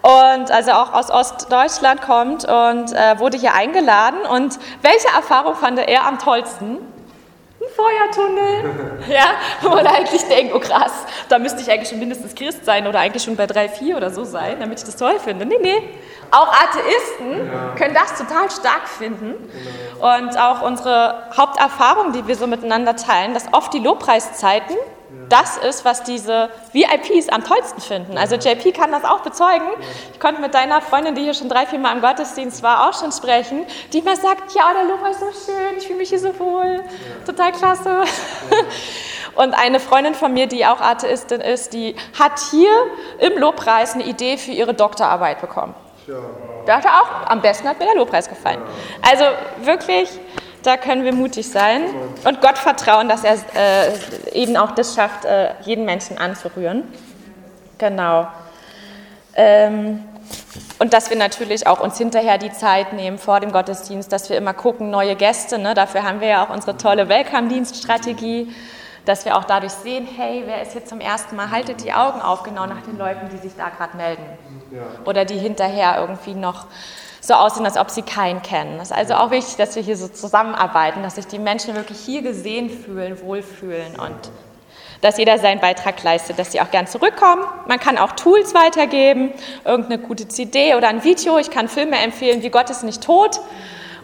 [0.02, 4.20] und also auch aus Ostdeutschland kommt und äh, wurde hier eingeladen.
[4.30, 6.80] Und welche Erfahrung fand er am tollsten?
[7.60, 8.98] ein Feuertunnel.
[9.10, 10.92] Ja, wo man eigentlich denkt, oh krass,
[11.30, 14.10] da müsste ich eigentlich schon mindestens Christ sein oder eigentlich schon bei 3, 4 oder
[14.10, 15.46] so sein, damit ich das toll finde.
[15.46, 15.82] Nee, nee.
[16.32, 17.76] Auch Atheisten ja.
[17.78, 19.36] können das total stark finden.
[19.36, 20.18] Genau.
[20.18, 24.76] Und auch unsere Haupterfahrung, die wir so miteinander teilen, dass oft die Lobpreiszeiten
[25.30, 28.18] das ist, was diese VIPs am tollsten finden.
[28.18, 29.68] Also JP kann das auch bezeugen.
[30.14, 33.00] Ich konnte mit deiner Freundin, die hier schon drei, vier Mal im Gottesdienst war, auch
[33.00, 36.20] schon sprechen, die mir sagt, ja, der Lobpreis ist so schön, ich fühle mich hier
[36.20, 36.84] so wohl,
[37.26, 38.04] total klasse.
[39.36, 42.72] Und eine Freundin von mir, die auch Atheistin ist, die hat hier
[43.20, 45.76] im Lobpreis eine Idee für ihre Doktorarbeit bekommen.
[46.66, 48.62] Da hat er auch, am besten hat mir der Lobpreis gefallen.
[49.02, 49.26] Also
[49.64, 50.10] wirklich
[50.64, 51.86] da können wir mutig sein
[52.26, 53.94] und Gott vertrauen, dass er äh,
[54.34, 56.84] eben auch das schafft, äh, jeden Menschen anzurühren.
[57.78, 58.28] Genau.
[59.36, 60.04] Ähm,
[60.80, 64.38] und dass wir natürlich auch uns hinterher die Zeit nehmen vor dem Gottesdienst, dass wir
[64.38, 65.58] immer gucken, neue Gäste.
[65.58, 65.74] Ne?
[65.74, 68.54] Dafür haben wir ja auch unsere tolle Welcome-Dienststrategie,
[69.08, 71.52] dass wir auch dadurch sehen, hey, wer ist hier zum ersten Mal?
[71.52, 74.24] Haltet die Augen auf genau nach den Leuten, die sich da gerade melden.
[74.72, 74.82] Ja.
[75.06, 76.66] Oder die hinterher irgendwie noch
[77.22, 78.80] so aussehen, als ob sie keinen kennen.
[78.80, 82.00] Es ist also auch wichtig, dass wir hier so zusammenarbeiten, dass sich die Menschen wirklich
[82.00, 84.32] hier gesehen fühlen, wohlfühlen und
[85.02, 87.44] dass jeder seinen Beitrag leistet, dass sie auch gern zurückkommen.
[87.68, 89.32] Man kann auch Tools weitergeben,
[89.64, 91.38] irgendeine gute CD oder ein Video.
[91.38, 93.40] Ich kann Filme empfehlen, wie Gott ist nicht tot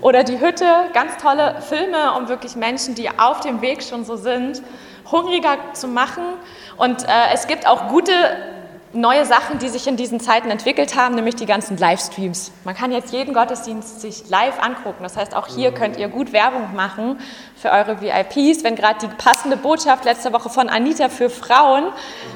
[0.02, 0.66] oder die Hütte.
[0.94, 4.62] Ganz tolle Filme, um wirklich Menschen, die auf dem Weg schon so sind,
[5.12, 6.24] hungriger zu machen.
[6.78, 8.14] Und äh, es gibt auch gute
[8.94, 12.52] neue Sachen, die sich in diesen Zeiten entwickelt haben, nämlich die ganzen Livestreams.
[12.64, 15.02] Man kann jetzt jeden Gottesdienst sich live angucken.
[15.02, 17.20] Das heißt, auch hier könnt ihr gut Werbung machen
[17.56, 18.64] für eure VIPs.
[18.64, 21.86] Wenn gerade die passende Botschaft letzte Woche von Anita für Frauen,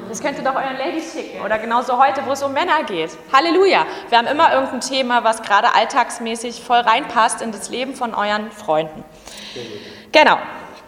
[0.10, 1.46] das könnt ihr doch euren Ladies schicken.
[1.46, 3.12] Oder genauso heute, wo es um Männer geht.
[3.32, 3.86] Halleluja.
[4.10, 8.52] Wir haben immer irgendein Thema, was gerade alltagsmäßig voll reinpasst in das Leben von euren
[8.52, 9.04] Freunden.
[10.12, 10.38] Genau.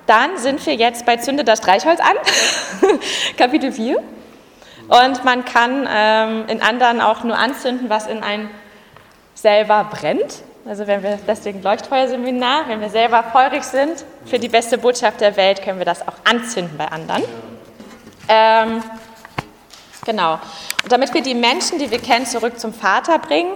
[0.09, 2.15] Dann sind wir jetzt bei Zünde das Streichholz an,
[3.37, 4.01] Kapitel 4.
[4.87, 8.49] Und man kann ähm, in anderen auch nur anzünden, was in einem
[9.35, 10.41] selber brennt.
[10.65, 15.37] Also wenn wir deswegen Leuchtfeuerseminar, wenn wir selber feurig sind für die beste Botschaft der
[15.37, 17.23] Welt, können wir das auch anzünden bei anderen.
[18.27, 18.81] Ähm,
[20.05, 20.39] genau.
[20.81, 23.51] Und damit wir die Menschen, die wir kennen, zurück zum Vater bringen,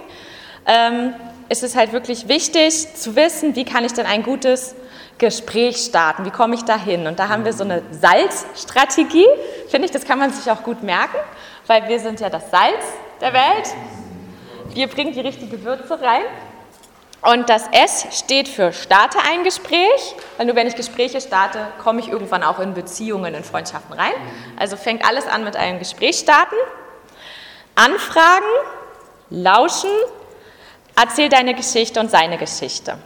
[0.66, 1.14] ähm,
[1.48, 4.76] ist es halt wirklich wichtig zu wissen, wie kann ich denn ein gutes
[5.18, 7.06] Gespräch starten, wie komme ich da hin?
[7.06, 9.26] Und da haben wir so eine Salzstrategie,
[9.68, 11.16] finde ich, das kann man sich auch gut merken,
[11.66, 12.84] weil wir sind ja das Salz
[13.20, 13.74] der Welt.
[14.70, 16.22] Wir bringen die richtige Würze rein.
[17.22, 22.00] Und das S steht für starte ein Gespräch, weil nur wenn ich Gespräche starte, komme
[22.00, 24.12] ich irgendwann auch in Beziehungen, in Freundschaften rein.
[24.58, 26.56] Also fängt alles an mit einem Gespräch starten.
[27.76, 28.44] Anfragen,
[29.30, 29.90] lauschen,
[31.00, 32.98] erzähl deine Geschichte und seine Geschichte.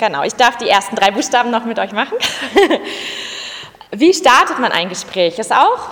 [0.00, 2.16] Genau, ich darf die ersten drei Buchstaben noch mit euch machen.
[3.90, 5.38] Wie startet man ein Gespräch?
[5.38, 5.90] Ist auch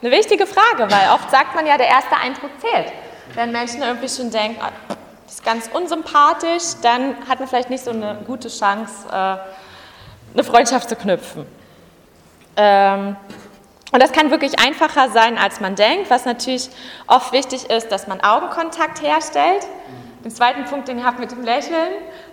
[0.00, 2.90] eine wichtige Frage, weil oft sagt man ja, der erste Eindruck zählt.
[3.34, 4.70] Wenn Menschen irgendwie schon denken, ah,
[5.26, 10.44] das ist ganz unsympathisch, dann hat man vielleicht nicht so eine gute Chance, äh, eine
[10.44, 11.44] Freundschaft zu knüpfen.
[12.56, 13.16] Ähm,
[13.92, 16.70] und das kann wirklich einfacher sein, als man denkt, was natürlich
[17.06, 19.66] oft wichtig ist, dass man Augenkontakt herstellt.
[20.24, 21.92] Den zweiten Punkt, den ihr habt mit dem Lächeln,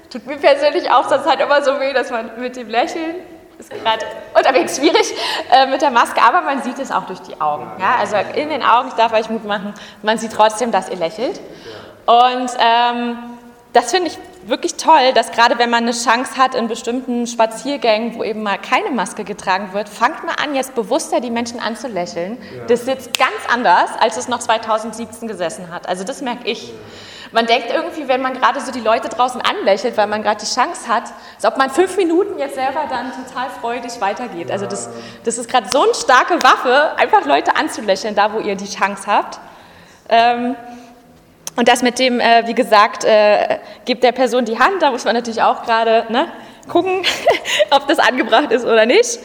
[0.10, 3.16] tut mir persönlich auch sonst halt immer so weh, dass man mit dem Lächeln
[3.60, 5.14] ist gerade unterwegs schwierig
[5.52, 7.70] äh, mit der Maske, aber man sieht es auch durch die Augen.
[7.80, 7.96] Ja?
[8.00, 11.40] Also in den Augen, ich darf euch Mut machen, man sieht trotzdem, dass ihr lächelt.
[12.06, 13.18] Und ähm,
[13.74, 14.18] das finde ich
[14.48, 18.58] wirklich toll, dass gerade wenn man eine Chance hat in bestimmten Spaziergängen, wo eben mal
[18.58, 22.38] keine Maske getragen wird, fangt mal an, jetzt bewusster die Menschen anzulächeln.
[22.58, 22.66] Ja.
[22.68, 25.88] Das sitzt ganz anders, als es noch 2017 gesessen hat.
[25.88, 26.74] Also das merke ich.
[27.32, 30.52] Man denkt irgendwie, wenn man gerade so die Leute draußen anlächelt, weil man gerade die
[30.52, 31.04] Chance hat,
[31.36, 34.50] als ob man fünf Minuten jetzt selber dann total freudig weitergeht.
[34.50, 34.90] Also das,
[35.24, 39.04] das ist gerade so eine starke Waffe, einfach Leute anzulächeln, da wo ihr die Chance
[39.06, 39.40] habt.
[40.10, 40.56] Ähm,
[41.56, 45.06] und das mit dem, äh, wie gesagt, äh, gibt der Person die Hand, da muss
[45.06, 46.30] man natürlich auch gerade ne,
[46.68, 47.04] gucken,
[47.72, 49.20] ob das angebracht ist oder nicht,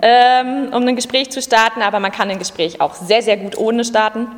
[0.00, 1.82] ähm, um ein Gespräch zu starten.
[1.82, 4.28] Aber man kann ein Gespräch auch sehr, sehr gut ohne starten.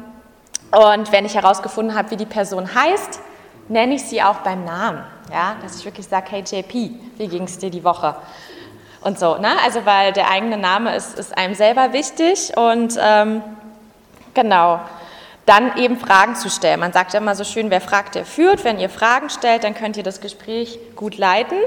[0.76, 3.20] Und wenn ich herausgefunden habe, wie die Person heißt,
[3.68, 5.02] nenne ich sie auch beim Namen.
[5.32, 8.14] Ja, dass ich wirklich sage, hey JP, wie ging es dir die Woche?
[9.00, 9.52] Und so, ne?
[9.64, 13.42] Also weil der eigene Name ist, ist einem selber wichtig und ähm,
[14.34, 14.80] genau
[15.46, 16.80] dann eben Fragen zu stellen.
[16.80, 18.64] Man sagt ja immer so schön, wer fragt, der führt.
[18.64, 21.58] Wenn ihr Fragen stellt, dann könnt ihr das Gespräch gut leiten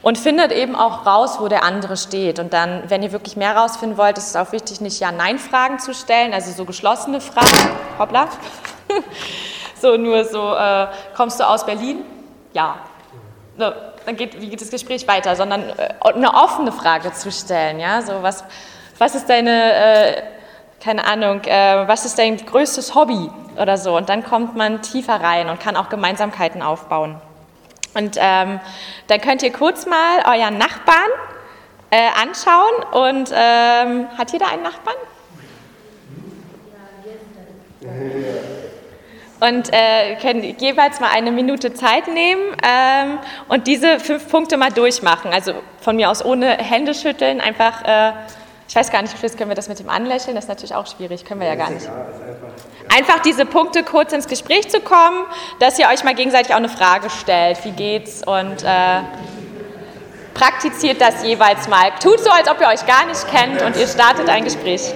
[0.00, 2.38] und findet eben auch raus, wo der andere steht.
[2.38, 5.92] Und dann, wenn ihr wirklich mehr rausfinden wollt, ist es auch wichtig, nicht Ja-Nein-Fragen zu
[5.92, 7.70] stellen, also so geschlossene Fragen.
[7.98, 8.28] Hoppla.
[9.80, 10.86] so nur so, äh,
[11.16, 12.04] kommst du aus Berlin?
[12.52, 12.76] Ja.
[13.56, 13.72] No,
[14.04, 17.80] dann geht, wie geht das Gespräch weiter, sondern äh, eine offene Frage zu stellen.
[17.80, 18.02] Ja?
[18.02, 18.44] So, was,
[18.98, 19.72] was ist deine...
[19.72, 20.35] Äh,
[20.86, 23.28] keine Ahnung, äh, was ist dein größtes Hobby
[23.60, 23.96] oder so.
[23.96, 27.20] Und dann kommt man tiefer rein und kann auch Gemeinsamkeiten aufbauen.
[27.94, 28.60] Und ähm,
[29.08, 31.10] dann könnt ihr kurz mal euren Nachbarn
[31.90, 32.84] äh, anschauen.
[32.92, 34.94] Und ähm, hat jeder einen Nachbarn?
[39.40, 43.18] Und äh, können jeweils mal eine Minute Zeit nehmen ähm,
[43.48, 45.32] und diese fünf Punkte mal durchmachen.
[45.32, 48.12] Also von mir aus ohne Hände schütteln, einfach äh,
[48.68, 50.34] ich weiß gar nicht, Chris, können wir das mit dem Anlächeln?
[50.34, 51.88] Das ist natürlich auch schwierig, können wir ja gar nicht.
[52.94, 55.24] Einfach diese Punkte kurz ins Gespräch zu kommen,
[55.60, 57.64] dass ihr euch mal gegenseitig auch eine Frage stellt.
[57.64, 58.22] Wie geht's?
[58.26, 59.00] Und äh,
[60.34, 61.90] praktiziert das jeweils mal.
[62.02, 64.92] Tut so, als ob ihr euch gar nicht kennt und ihr startet ein Gespräch.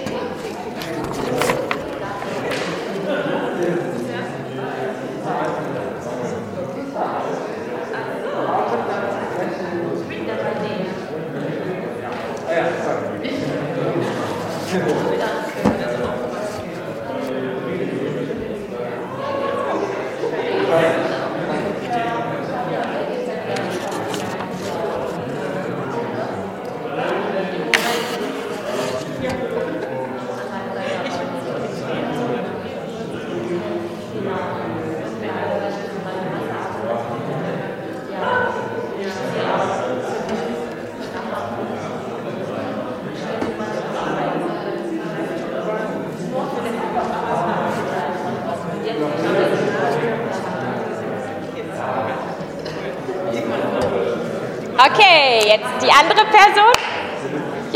[54.83, 56.73] Okay, jetzt die andere Person.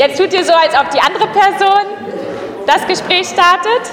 [0.06, 1.84] Jetzt tut ihr so, als ob die andere Person
[2.64, 3.90] das Gespräch startet.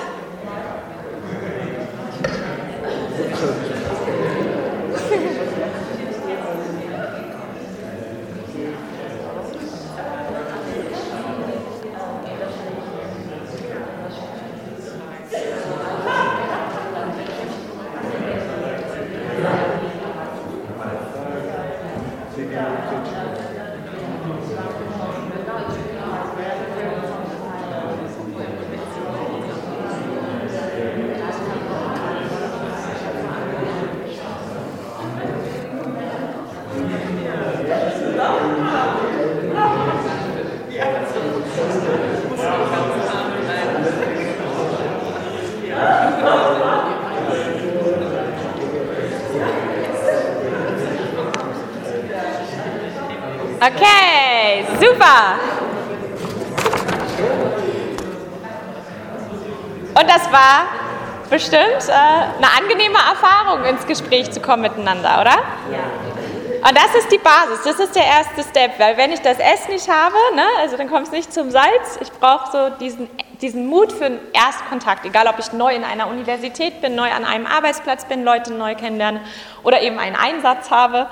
[61.53, 65.38] Bestimmt äh, eine angenehme Erfahrung, ins Gespräch zu kommen miteinander, oder?
[65.71, 66.67] Ja.
[66.67, 69.67] Und das ist die Basis, das ist der erste Step, weil wenn ich das S
[69.67, 71.99] nicht habe, ne, also dann kommt es nicht zum Salz.
[71.99, 73.09] Ich brauche so diesen,
[73.41, 77.25] diesen Mut für einen Erstkontakt, egal ob ich neu in einer Universität bin, neu an
[77.25, 79.19] einem Arbeitsplatz bin, Leute neu kennenlerne
[79.63, 81.07] oder eben einen Einsatz habe.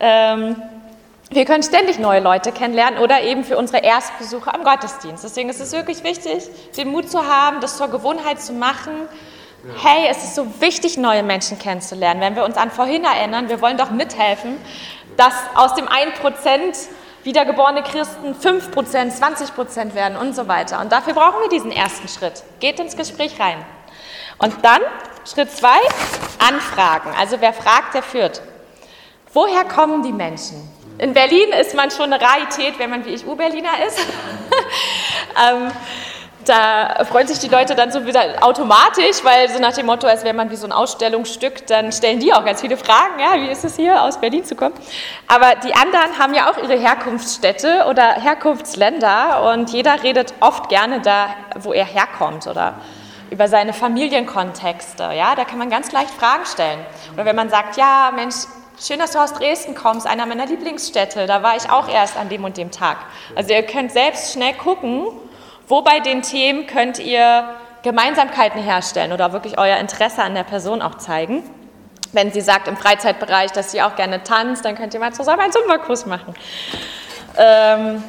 [0.00, 0.60] Ähm,
[1.30, 5.22] wir können ständig neue Leute kennenlernen oder eben für unsere Erstbesuche am Gottesdienst.
[5.22, 9.08] Deswegen ist es wirklich wichtig, den Mut zu haben, das zur Gewohnheit zu machen.
[9.82, 12.20] Hey, es ist so wichtig, neue Menschen kennenzulernen.
[12.22, 14.56] Wenn wir uns an vorhin erinnern, wir wollen doch mithelfen,
[15.18, 16.08] dass aus dem 1%
[17.24, 20.80] wiedergeborene Christen 5%, 20% werden und so weiter.
[20.80, 22.42] Und dafür brauchen wir diesen ersten Schritt.
[22.60, 23.62] Geht ins Gespräch rein.
[24.38, 24.80] Und dann,
[25.30, 25.68] Schritt 2,
[26.38, 27.12] Anfragen.
[27.18, 28.40] Also wer fragt, der führt.
[29.34, 30.56] Woher kommen die Menschen?
[30.96, 33.98] In Berlin ist man schon eine Rarität, wenn man wie ich U-Berliner ist.
[35.50, 35.70] ähm,
[36.44, 40.24] da freuen sich die Leute dann so wieder automatisch, weil so nach dem Motto, als
[40.24, 43.50] wäre man wie so ein Ausstellungsstück, dann stellen die auch ganz viele Fragen, ja, wie
[43.50, 44.74] ist es hier aus Berlin zu kommen?
[45.28, 51.00] Aber die anderen haben ja auch ihre Herkunftsstädte oder Herkunftsländer und jeder redet oft gerne
[51.00, 52.74] da, wo er herkommt oder
[53.30, 56.80] über seine Familienkontexte, ja, da kann man ganz leicht Fragen stellen.
[57.14, 58.34] Oder wenn man sagt, ja, Mensch,
[58.82, 61.26] Schön, dass du aus Dresden kommst, einer meiner Lieblingsstädte.
[61.26, 62.96] Da war ich auch erst an dem und dem Tag.
[63.34, 65.06] Also ihr könnt selbst schnell gucken,
[65.70, 67.44] wo bei den Themen könnt ihr
[67.82, 71.44] Gemeinsamkeiten herstellen oder wirklich euer Interesse an der Person auch zeigen.
[72.12, 75.40] Wenn sie sagt im Freizeitbereich, dass sie auch gerne tanzt, dann könnt ihr mal zusammen
[75.40, 76.34] einen Zumba-Kurs machen.
[77.38, 78.02] Ähm,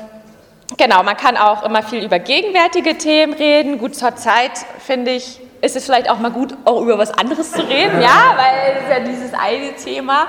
[0.76, 3.78] genau, man kann auch immer viel über gegenwärtige Themen reden.
[3.78, 7.52] Gut, zur Zeit finde ich, ist es vielleicht auch mal gut, auch über was anderes
[7.52, 10.28] zu reden, ja, weil es ist ja dieses eine Thema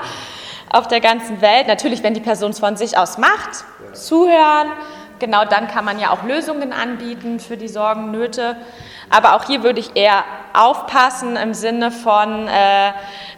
[0.71, 1.67] auf der ganzen Welt.
[1.67, 3.65] Natürlich, wenn die Person es von sich aus macht,
[3.95, 4.71] zuhören.
[5.23, 8.57] Genau dann kann man ja auch Lösungen anbieten für die Sorgen, Nöte.
[9.09, 12.90] Aber auch hier würde ich eher aufpassen im Sinne von, äh,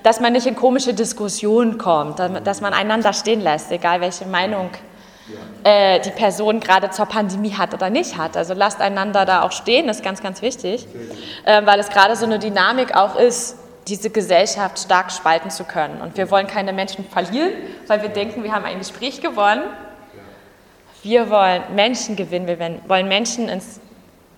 [0.02, 4.70] dass man nicht in komische Diskussionen kommt, dass man einander stehen lässt, egal welche Meinung
[5.62, 8.38] äh, die Person gerade zur Pandemie hat oder nicht hat.
[8.38, 10.88] Also lasst einander da auch stehen, das ist ganz, ganz wichtig,
[11.44, 13.58] äh, weil es gerade so eine Dynamik auch ist,
[13.88, 16.00] diese Gesellschaft stark spalten zu können.
[16.00, 17.52] Und wir wollen keine Menschen verlieren,
[17.88, 19.64] weil wir denken, wir haben ein Gespräch gewonnen.
[21.04, 22.58] Wir wollen Menschen gewinnen, wir
[22.88, 23.78] wollen Menschen ins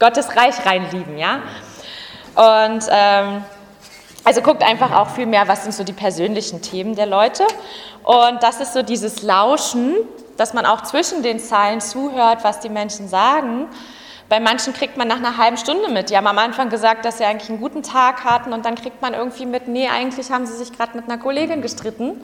[0.01, 1.37] Gottes Reich reinlieben, ja.
[2.35, 3.45] Und ähm,
[4.25, 7.45] also guckt einfach auch viel mehr, was sind so die persönlichen Themen der Leute.
[8.03, 9.95] Und das ist so dieses Lauschen,
[10.39, 13.69] dass man auch zwischen den Zeilen zuhört, was die Menschen sagen.
[14.29, 16.11] Bei manchen kriegt man nach einer halben Stunde mit.
[16.11, 19.01] Die haben am Anfang gesagt, dass sie eigentlich einen guten Tag hatten und dann kriegt
[19.03, 22.21] man irgendwie mit, nee, eigentlich haben sie sich gerade mit einer Kollegin gestritten.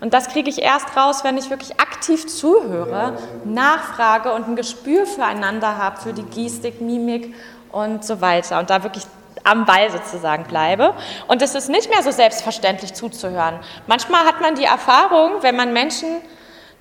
[0.00, 5.06] Und das kriege ich erst raus, wenn ich wirklich aktiv zuhöre, nachfrage und ein Gespür
[5.06, 7.34] füreinander habe, für die Gestik, Mimik
[7.72, 8.58] und so weiter.
[8.58, 9.04] Und da wirklich
[9.44, 10.94] am Ball sozusagen bleibe.
[11.28, 13.58] Und es ist nicht mehr so selbstverständlich zuzuhören.
[13.86, 16.08] Manchmal hat man die Erfahrung, wenn man Menschen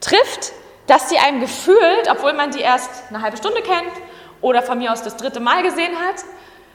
[0.02, 0.52] trifft,
[0.88, 3.94] dass sie einem gefühlt, obwohl man die erst eine halbe Stunde kennt
[4.42, 6.24] oder von mir aus das dritte Mal gesehen hat,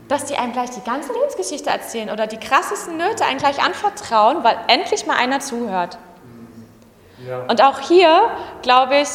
[0.08, 4.42] dass die einem gleich die ganze Lebensgeschichte erzählen oder die krassesten Nöte einem gleich anvertrauen,
[4.42, 5.98] weil endlich mal einer zuhört.
[7.48, 8.22] Und auch hier,
[8.62, 9.08] glaube ich,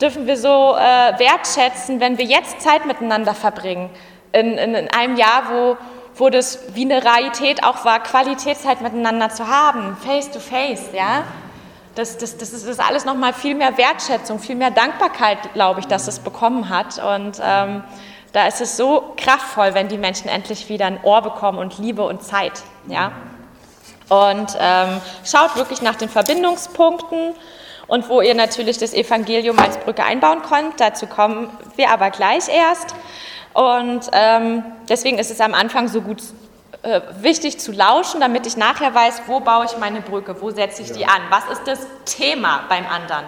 [0.00, 3.90] dürfen wir so äh, wertschätzen, wenn wir jetzt Zeit miteinander verbringen.
[4.32, 5.76] In, in, in einem Jahr, wo,
[6.16, 11.24] wo das wie eine Rarität auch war, Qualitätszeit miteinander zu haben, face to face, ja.
[11.96, 15.86] Das, das, das, ist, das alles nochmal viel mehr Wertschätzung, viel mehr Dankbarkeit, glaube ich,
[15.86, 17.02] dass es bekommen hat.
[17.02, 17.82] Und ähm,
[18.32, 22.02] da ist es so kraftvoll, wenn die Menschen endlich wieder ein Ohr bekommen und Liebe
[22.04, 22.62] und Zeit.
[22.86, 23.10] Ja?
[24.10, 27.34] Und ähm, schaut wirklich nach den Verbindungspunkten
[27.86, 30.78] und wo ihr natürlich das Evangelium als Brücke einbauen könnt.
[30.78, 32.94] Dazu kommen wir aber gleich erst.
[33.54, 36.22] Und ähm, deswegen ist es am Anfang so gut
[36.82, 40.82] äh, wichtig zu lauschen, damit ich nachher weiß, wo baue ich meine Brücke, wo setze
[40.82, 43.24] ich die an, was ist das Thema beim anderen.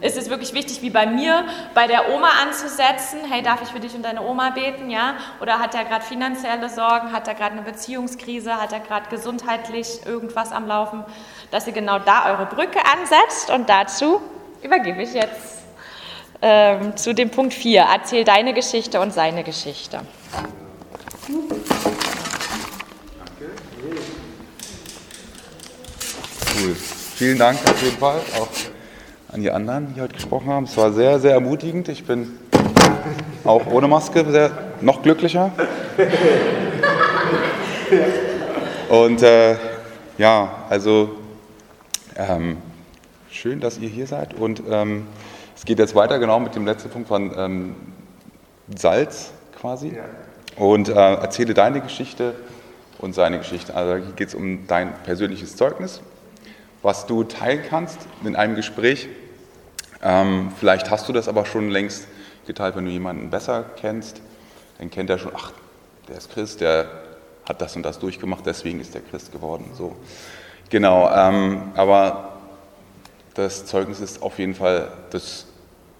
[0.00, 1.44] Ist es wirklich wichtig, wie bei mir,
[1.74, 3.18] bei der Oma anzusetzen?
[3.28, 4.90] Hey, darf ich für dich und deine Oma beten?
[4.90, 5.16] Ja?
[5.40, 7.12] Oder hat er gerade finanzielle Sorgen?
[7.12, 8.54] Hat er gerade eine Beziehungskrise?
[8.60, 11.04] Hat er gerade gesundheitlich irgendwas am Laufen?
[11.50, 13.50] Dass ihr genau da eure Brücke ansetzt.
[13.50, 14.22] Und dazu
[14.62, 15.64] übergebe ich jetzt
[16.42, 17.84] ähm, zu dem Punkt 4.
[17.92, 20.02] Erzähl deine Geschichte und seine Geschichte.
[26.56, 26.76] Cool.
[27.16, 28.48] Vielen Dank auf jeden Fall auch
[29.30, 30.64] an die anderen, die heute gesprochen haben.
[30.64, 31.88] Es war sehr, sehr ermutigend.
[31.88, 32.38] Ich bin
[33.44, 34.50] auch ohne Maske sehr,
[34.80, 35.52] noch glücklicher.
[38.88, 39.56] Und äh,
[40.16, 41.10] ja, also
[42.16, 42.56] ähm,
[43.30, 44.34] schön, dass ihr hier seid.
[44.34, 45.06] Und ähm,
[45.54, 47.74] es geht jetzt weiter genau mit dem letzten Punkt von ähm,
[48.74, 49.98] Salz quasi.
[50.56, 52.34] Und äh, erzähle deine Geschichte
[52.98, 53.74] und seine Geschichte.
[53.74, 56.00] Also hier geht es um dein persönliches Zeugnis,
[56.82, 59.08] was du teilen kannst in einem Gespräch.
[60.02, 62.06] Ähm, vielleicht hast du das aber schon längst
[62.46, 64.20] geteilt, wenn du jemanden besser kennst,
[64.78, 65.52] dann kennt er schon, ach,
[66.08, 66.86] der ist Christ, der
[67.48, 69.70] hat das und das durchgemacht, deswegen ist der Christ geworden.
[69.74, 69.96] So.
[70.70, 72.38] Genau, ähm, aber
[73.34, 75.46] das Zeugnis ist auf jeden Fall das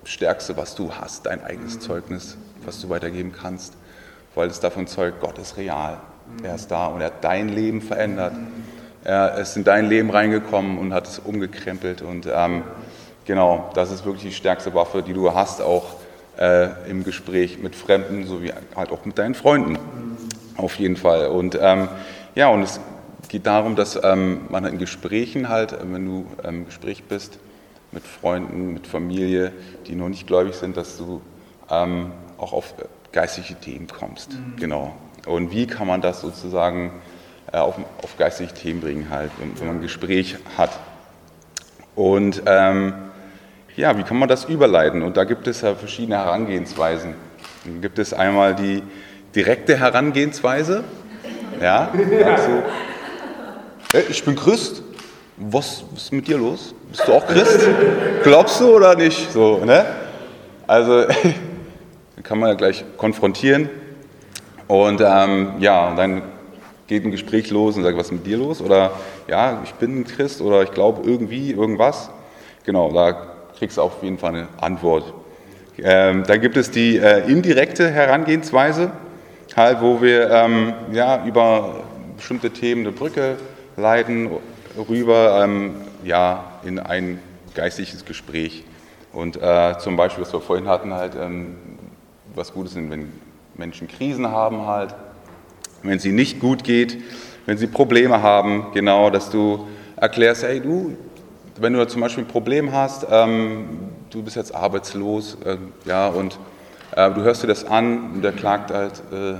[0.05, 3.75] Stärkste, was du hast, dein eigenes Zeugnis, was du weitergeben kannst,
[4.35, 6.01] weil es davon zeugt, Gott ist real.
[6.43, 8.35] Er ist da und er hat dein Leben verändert.
[9.09, 12.03] Er ist in dein Leben reingekommen und hat es umgekrempelt.
[12.03, 12.63] Und ähm,
[13.25, 15.95] genau, das ist wirklich die stärkste Waffe, die du hast, auch
[16.39, 19.79] äh, im Gespräch mit Fremden, sowie halt auch mit deinen Freunden.
[20.59, 21.29] Auf jeden Fall.
[21.29, 21.89] Und ähm,
[22.35, 22.81] ja, und es
[23.31, 27.39] geht darum, dass ähm, man in Gesprächen halt, wenn du im Gespräch bist,
[27.93, 29.53] mit Freunden, mit Familie,
[29.87, 31.23] die noch nicht gläubig sind, dass du
[31.71, 32.75] ähm, auch auf
[33.13, 34.33] geistliche Themen kommst.
[34.57, 34.95] Genau.
[35.25, 36.93] Und wie kann man das sozusagen
[37.53, 40.71] auf, auf geistige Themen bringen, halt, wenn, wenn man ein Gespräch hat.
[41.95, 42.95] Und ähm,
[43.77, 45.03] ja, wie kann man das überleiten?
[45.03, 47.15] Und da gibt es ja verschiedene Herangehensweisen.
[47.65, 48.83] Dann gibt es einmal die
[49.35, 50.85] direkte Herangehensweise.
[51.61, 51.91] Ja,
[52.25, 52.63] also,
[53.93, 54.83] hey, ich bin Christ.
[55.37, 56.75] Was, was ist mit dir los?
[56.91, 57.61] Bist du auch Christ?
[58.25, 59.31] Glaubst du oder nicht?
[59.31, 59.87] So, ne?
[60.67, 61.05] Also,
[62.25, 63.71] kann man ja gleich konfrontieren.
[64.67, 66.23] Und ähm, ja, dann
[66.89, 68.61] geht ein Gespräch los und sagt, was ist mit dir los?
[68.61, 68.93] Oder
[69.29, 72.11] ja, ich bin ein Christ oder ich glaube irgendwie irgendwas.
[72.65, 75.13] Genau, da kriegst du auf jeden Fall eine Antwort.
[75.79, 78.91] Ähm, dann gibt es die äh, indirekte Herangehensweise,
[79.55, 81.85] halt, wo wir ähm, ja, über
[82.17, 83.37] bestimmte Themen eine Brücke
[83.77, 84.31] leiten,
[84.89, 87.21] rüber ähm, ja, in ein
[87.55, 88.65] geistliches Gespräch.
[89.13, 91.57] Und äh, zum Beispiel, was wir vorhin hatten, halt, ähm,
[92.35, 93.13] was Gutes sind, wenn
[93.55, 94.95] Menschen Krisen haben halt,
[95.83, 96.99] wenn sie nicht gut geht,
[97.47, 100.97] wenn sie Probleme haben, genau, dass du erklärst, hey du,
[101.59, 106.39] wenn du zum Beispiel ein Problem hast, ähm, du bist jetzt arbeitslos, äh, ja, und
[106.95, 109.35] äh, du hörst dir das an und der klagt halt äh,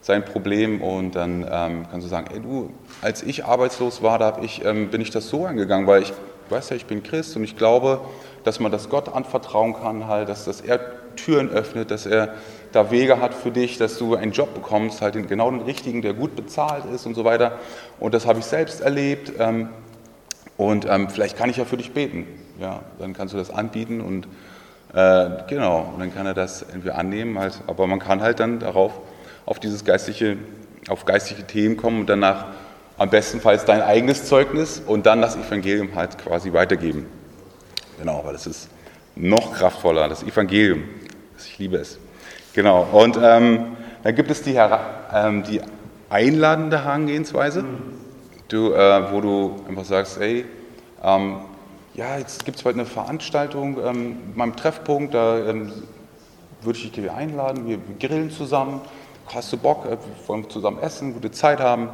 [0.00, 2.70] sein Problem und dann ähm, kannst du sagen, ey du,
[3.00, 6.12] als ich arbeitslos war, da ich, ähm, bin ich das so angegangen, weil ich
[6.50, 8.00] weiß ja, ich bin Christ und ich glaube,
[8.42, 10.78] dass man das Gott anvertrauen kann, halt, dass, dass er
[11.16, 12.34] Türen öffnet, dass er
[12.74, 16.02] da Wege hat für dich, dass du einen Job bekommst, halt den, genau den richtigen,
[16.02, 17.58] der gut bezahlt ist und so weiter.
[18.00, 19.32] Und das habe ich selbst erlebt.
[19.38, 19.68] Ähm,
[20.56, 22.26] und ähm, vielleicht kann ich ja für dich beten.
[22.60, 24.28] Ja, dann kannst du das anbieten und
[24.94, 27.38] äh, genau, und dann kann er das irgendwie annehmen.
[27.38, 28.92] Halt, aber man kann halt dann darauf,
[29.46, 30.36] auf dieses geistliche,
[30.88, 32.46] auf geistliche Themen kommen und danach
[32.96, 37.06] am bestenfalls dein eigenes Zeugnis und dann das Evangelium halt quasi weitergeben.
[37.98, 38.68] Genau, weil das ist
[39.16, 40.84] noch kraftvoller, das Evangelium.
[41.38, 41.98] Ich liebe es.
[42.54, 45.60] Genau, und ähm, dann gibt es die, ähm, die
[46.08, 47.64] einladende Herangehensweise,
[48.46, 50.44] du, äh, wo du einfach sagst, hey,
[51.02, 51.38] ähm,
[51.94, 55.72] ja, jetzt gibt es heute eine Veranstaltung, ähm, meinem Treffpunkt, da ähm,
[56.62, 58.82] würde ich dich einladen, wir, wir grillen zusammen,
[59.34, 59.96] hast du Bock, äh,
[60.28, 61.88] wollen zusammen essen, gute Zeit haben,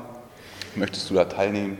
[0.75, 1.79] möchtest du da teilnehmen?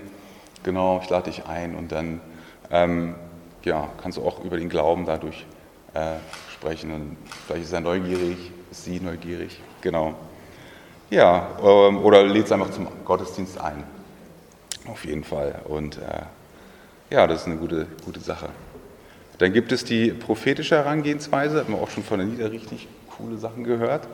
[0.63, 2.23] Genau, ich lade dich ein und dann
[2.71, 3.15] ähm,
[3.63, 5.45] ja, kannst du auch über den Glauben dadurch
[5.93, 6.17] äh,
[6.51, 7.17] sprechen und
[7.47, 10.15] vielleicht ist er neugierig, ist sie neugierig, genau.
[11.11, 13.83] Ja, ähm, oder lädst einfach zum Gottesdienst ein,
[14.87, 15.61] auf jeden Fall.
[15.65, 16.23] Und äh,
[17.11, 18.49] ja, das ist eine gute, gute Sache.
[19.39, 22.87] Dann gibt es die prophetische Herangehensweise, haben wir auch schon von der Nieder richtig
[23.17, 24.07] coole Sachen gehört,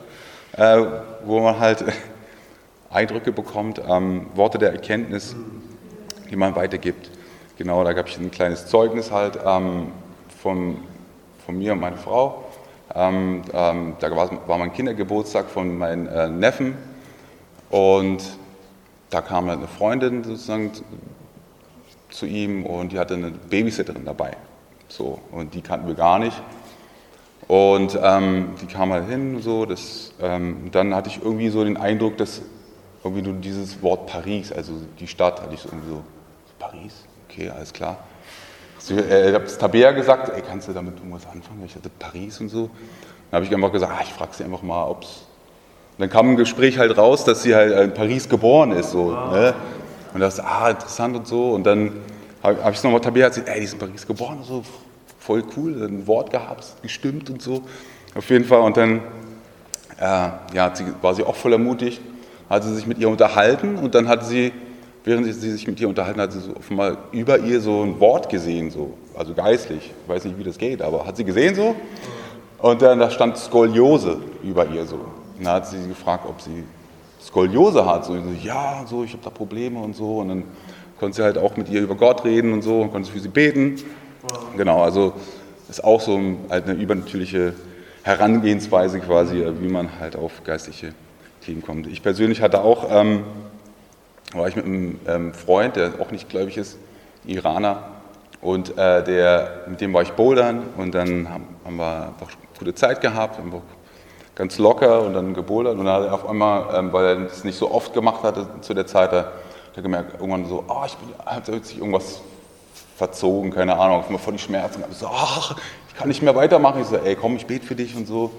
[0.53, 0.81] äh,
[1.25, 1.83] wo man halt
[2.89, 5.35] Eindrücke bekommt, ähm, Worte der Erkenntnis,
[6.31, 7.11] die man weitergibt.
[7.57, 9.91] Genau, da gab ich ein kleines Zeugnis halt ähm,
[10.41, 10.77] von,
[11.45, 12.46] von mir und meiner Frau.
[12.95, 16.75] Ähm, ähm, da war, war, mein Kindergeburtstag von meinem äh, Neffen
[17.69, 18.23] und
[19.09, 20.71] da kam eine Freundin sozusagen
[22.09, 24.37] zu ihm und die hatte eine Babysitterin dabei.
[24.87, 26.41] So, und die kannten wir gar nicht.
[27.47, 31.77] Und ähm, die kam halt hin, so, das, ähm, dann hatte ich irgendwie so den
[31.77, 32.41] Eindruck, dass
[33.03, 36.03] irgendwie nur dieses Wort Paris, also die Stadt, hatte ich so irgendwie so,
[36.59, 37.97] Paris, okay, alles klar.
[38.91, 41.63] Äh, ich habe es Tabea gesagt, ey, kannst du damit irgendwas anfangen?
[41.65, 42.69] Ich hatte Paris und so.
[43.29, 45.23] Dann habe ich einfach gesagt, ah, ich frage sie einfach mal, ob es.
[45.97, 48.91] Dann kam ein Gespräch halt raus, dass sie halt in Paris geboren ist.
[48.91, 49.31] So, wow.
[49.31, 49.55] ne?
[50.13, 51.51] Und das, ah, interessant und so.
[51.51, 51.93] Und dann
[52.43, 54.63] habe hab ich es nochmal Tabea gesagt, ey, die ist in Paris geboren, so
[55.19, 57.63] voll cool, ein Wort gehabt, gestimmt und so.
[58.15, 58.61] Auf jeden Fall.
[58.61, 59.01] Und dann
[59.99, 62.01] äh, ja, war sie auch voll ermutigt,
[62.49, 64.53] hat sie sich mit ihr unterhalten und dann hat sie
[65.07, 68.27] während sie, sich mit ihr unterhalten hat, sie so offenbar über ihr so ein Wort
[68.27, 69.93] gesehen, so, also geistlich.
[70.03, 71.75] Ich weiß nicht, wie das geht, aber hat sie gesehen so?
[72.59, 74.97] Und dann da stand Skoliose über ihr so.
[74.97, 76.65] Und dann hat sie gefragt, ob sie
[77.23, 78.03] Skoliose hat.
[78.03, 80.17] So, so ja, so, ich habe da Probleme und so.
[80.17, 80.43] Und dann
[80.99, 83.29] konnte sie halt auch mit ihr über Gott reden und so und konnte für sie
[83.29, 83.77] beten.
[84.57, 85.13] Genau, also
[85.69, 86.19] ist auch so
[86.49, 87.53] halt eine übernatürliche
[88.03, 90.93] Herangehensweise quasi, wie man halt auf geistliche
[91.45, 91.87] Themen kommt.
[91.87, 93.23] Ich persönlich hatte auch, ähm,
[94.37, 96.77] war ich mit einem ähm, Freund, der auch nicht gläubig ist,
[97.25, 97.83] Iraner,
[98.41, 102.75] und äh, der, mit dem war ich bouldern und dann haben, haben wir einfach gute
[102.75, 103.61] Zeit gehabt, haben
[104.35, 107.43] ganz locker und dann gebouldert und dann hat er auf einmal, ähm, weil er das
[107.43, 109.31] nicht so oft gemacht hatte zu der Zeit, hat
[109.75, 112.21] er gemerkt, irgendwann so, oh, ich bin, hat sich irgendwas
[112.95, 114.83] verzogen, keine Ahnung, auf einmal voll die Schmerzen.
[114.91, 115.55] Ich so, ach,
[115.87, 116.81] ich kann nicht mehr weitermachen.
[116.81, 118.31] Ich so, ey, komm, ich bete für dich und so.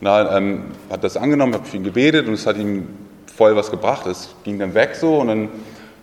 [0.00, 2.88] Und dann ähm, hat das angenommen, habe für ihn gebetet und es hat ihm
[3.42, 4.06] voll was gebracht.
[4.06, 5.48] Es ging dann weg so und dann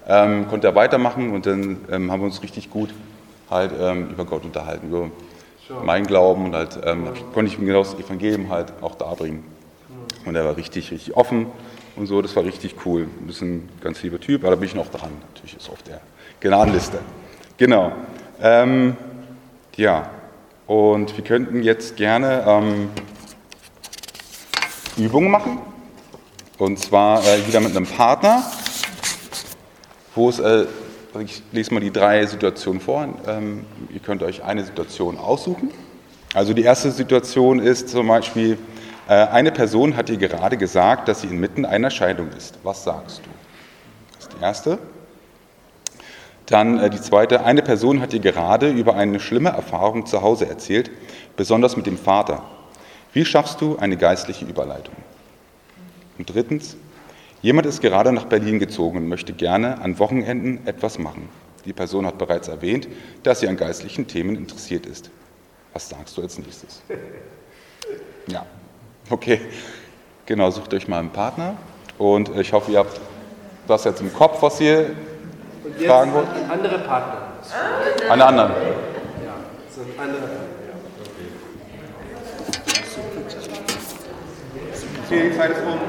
[0.10, 2.90] ähm, konnte er weitermachen und dann ähm, haben wir uns richtig gut
[3.50, 5.10] halt ähm, über Gott unterhalten, über
[5.66, 5.86] sure.
[5.86, 9.46] meinen Glauben und halt ähm, konnte ich ihm genau das Evangelium halt auch darbringen.
[10.26, 11.46] Und er war richtig, richtig offen
[11.96, 13.08] und so, das war richtig cool.
[13.26, 15.12] Das ist ein ganz lieber Typ, aber da bin ich noch dran.
[15.34, 16.02] Natürlich ist auf der
[16.42, 17.00] Gnadenliste.
[17.56, 17.94] Genau.
[18.42, 18.98] Ähm,
[19.78, 20.10] ja,
[20.68, 22.90] und wir könnten jetzt gerne ähm,
[24.98, 25.69] Übungen machen.
[26.60, 28.44] Und zwar äh, wieder mit einem Partner,
[30.14, 30.66] wo es, äh,
[31.24, 33.08] ich lese mal die drei Situationen vor.
[33.28, 35.72] Ähm, ihr könnt euch eine Situation aussuchen.
[36.34, 38.58] Also die erste Situation ist zum Beispiel,
[39.08, 42.60] äh, eine Person hat dir gerade gesagt, dass sie inmitten einer Scheidung ist.
[42.64, 43.30] Was sagst du?
[44.18, 44.80] Das ist die erste.
[46.46, 50.50] Dann äh, die zweite, eine Person hat dir gerade über eine schlimme Erfahrung zu Hause
[50.50, 50.92] erzählt,
[51.38, 52.44] besonders mit dem Vater.
[53.14, 54.96] Wie schaffst du eine geistliche Überleitung?
[56.20, 56.76] Und drittens,
[57.42, 61.30] jemand ist gerade nach Berlin gezogen und möchte gerne an Wochenenden etwas machen.
[61.66, 62.88] Die Person hat bereits erwähnt,
[63.24, 65.10] dass sie an geistlichen Themen interessiert ist.
[65.74, 66.82] Was sagst du als nächstes?
[68.28, 68.46] Ja,
[69.10, 69.42] okay.
[70.28, 71.56] Genau, sucht euch mal einen Partner
[71.98, 73.02] und ich hoffe, ihr habt
[73.68, 74.92] das jetzt im Kopf, was ihr
[75.64, 76.28] Und jetzt Fragen wollt?
[76.48, 77.22] andere Partner.
[78.08, 78.52] Einen anderen.
[78.52, 79.34] Ja,
[79.76, 80.50] so ein anderer Partner.
[85.08, 85.80] Okay, die Zeit ist rum.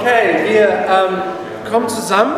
[0.00, 1.22] Okay, wir ähm,
[1.70, 2.32] kommen zusammen.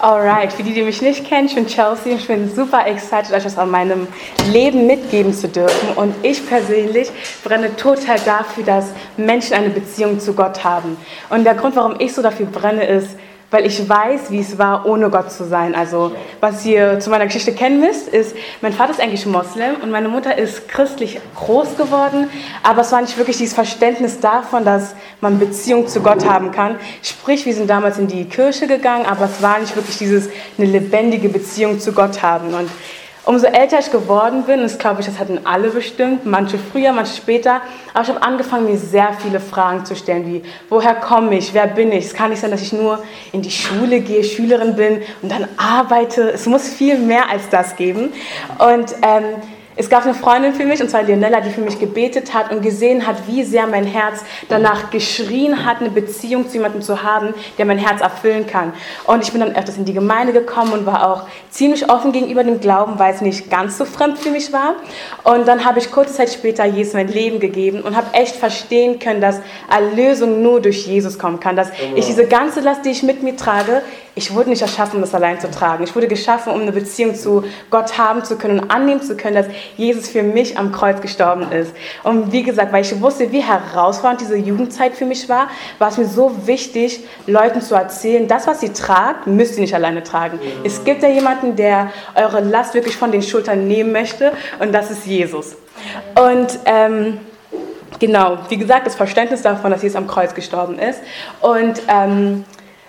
[0.00, 2.14] Alright, für die, die mich nicht kennen, ich bin Chelsea.
[2.14, 4.08] Ich bin super excited, euch was aus meinem
[4.50, 5.90] Leben mitgeben zu dürfen.
[5.96, 7.10] Und ich persönlich
[7.44, 10.96] brenne total dafür, dass Menschen eine Beziehung zu Gott haben.
[11.28, 13.10] Und der Grund, warum ich so dafür brenne, ist,
[13.50, 15.74] weil ich weiß, wie es war, ohne Gott zu sein.
[15.74, 19.90] Also, was ihr zu meiner Geschichte kennen müsst, ist, mein Vater ist eigentlich Moslem und
[19.90, 22.28] meine Mutter ist christlich groß geworden,
[22.62, 26.76] aber es war nicht wirklich dieses Verständnis davon, dass man Beziehung zu Gott haben kann.
[27.02, 30.66] Sprich, wir sind damals in die Kirche gegangen, aber es war nicht wirklich dieses, eine
[30.66, 32.54] lebendige Beziehung zu Gott haben.
[32.54, 32.70] Und
[33.26, 37.16] Umso älter ich geworden bin, das glaube ich, das hatten alle bestimmt, manche früher, manche
[37.16, 37.60] später,
[37.92, 41.66] aber ich habe angefangen, mir sehr viele Fragen zu stellen, wie, woher komme ich, wer
[41.66, 42.06] bin ich?
[42.06, 43.02] Es kann nicht sein, dass ich nur
[43.32, 46.30] in die Schule gehe, Schülerin bin und dann arbeite.
[46.30, 48.12] Es muss viel mehr als das geben.
[48.58, 49.24] Und ähm,
[49.80, 52.60] es gab eine Freundin für mich, und zwar Leonella, die für mich gebetet hat und
[52.60, 57.32] gesehen hat, wie sehr mein Herz danach geschrien hat, eine Beziehung zu jemandem zu haben,
[57.56, 58.74] der mein Herz erfüllen kann.
[59.06, 62.44] Und ich bin dann öfters in die Gemeinde gekommen und war auch ziemlich offen gegenüber
[62.44, 64.74] dem Glauben, weil es nicht ganz so fremd für mich war.
[65.24, 68.98] Und dann habe ich kurze Zeit später Jesus mein Leben gegeben und habe echt verstehen
[68.98, 69.40] können, dass
[69.70, 71.56] Erlösung nur durch Jesus kommen kann.
[71.56, 73.80] Dass ich diese ganze Last, die ich mit mir trage,
[74.14, 75.84] ich wurde nicht erschaffen, um das allein zu tragen.
[75.84, 79.34] Ich wurde geschaffen, um eine Beziehung zu Gott haben zu können und annehmen zu können,
[79.34, 79.46] dass
[79.76, 81.72] Jesus für mich am Kreuz gestorben ist.
[82.02, 85.96] Und wie gesagt, weil ich wusste, wie herausfordernd diese Jugendzeit für mich war, war es
[85.96, 90.40] mir so wichtig, Leuten zu erzählen, das, was sie tragt, müsst ihr nicht alleine tragen.
[90.64, 94.90] Es gibt ja jemanden, der eure Last wirklich von den Schultern nehmen möchte und das
[94.90, 95.56] ist Jesus.
[96.14, 97.20] Und ähm,
[97.98, 101.00] genau, wie gesagt, das Verständnis davon, dass Jesus am Kreuz gestorben ist.
[101.40, 102.44] Und ähm,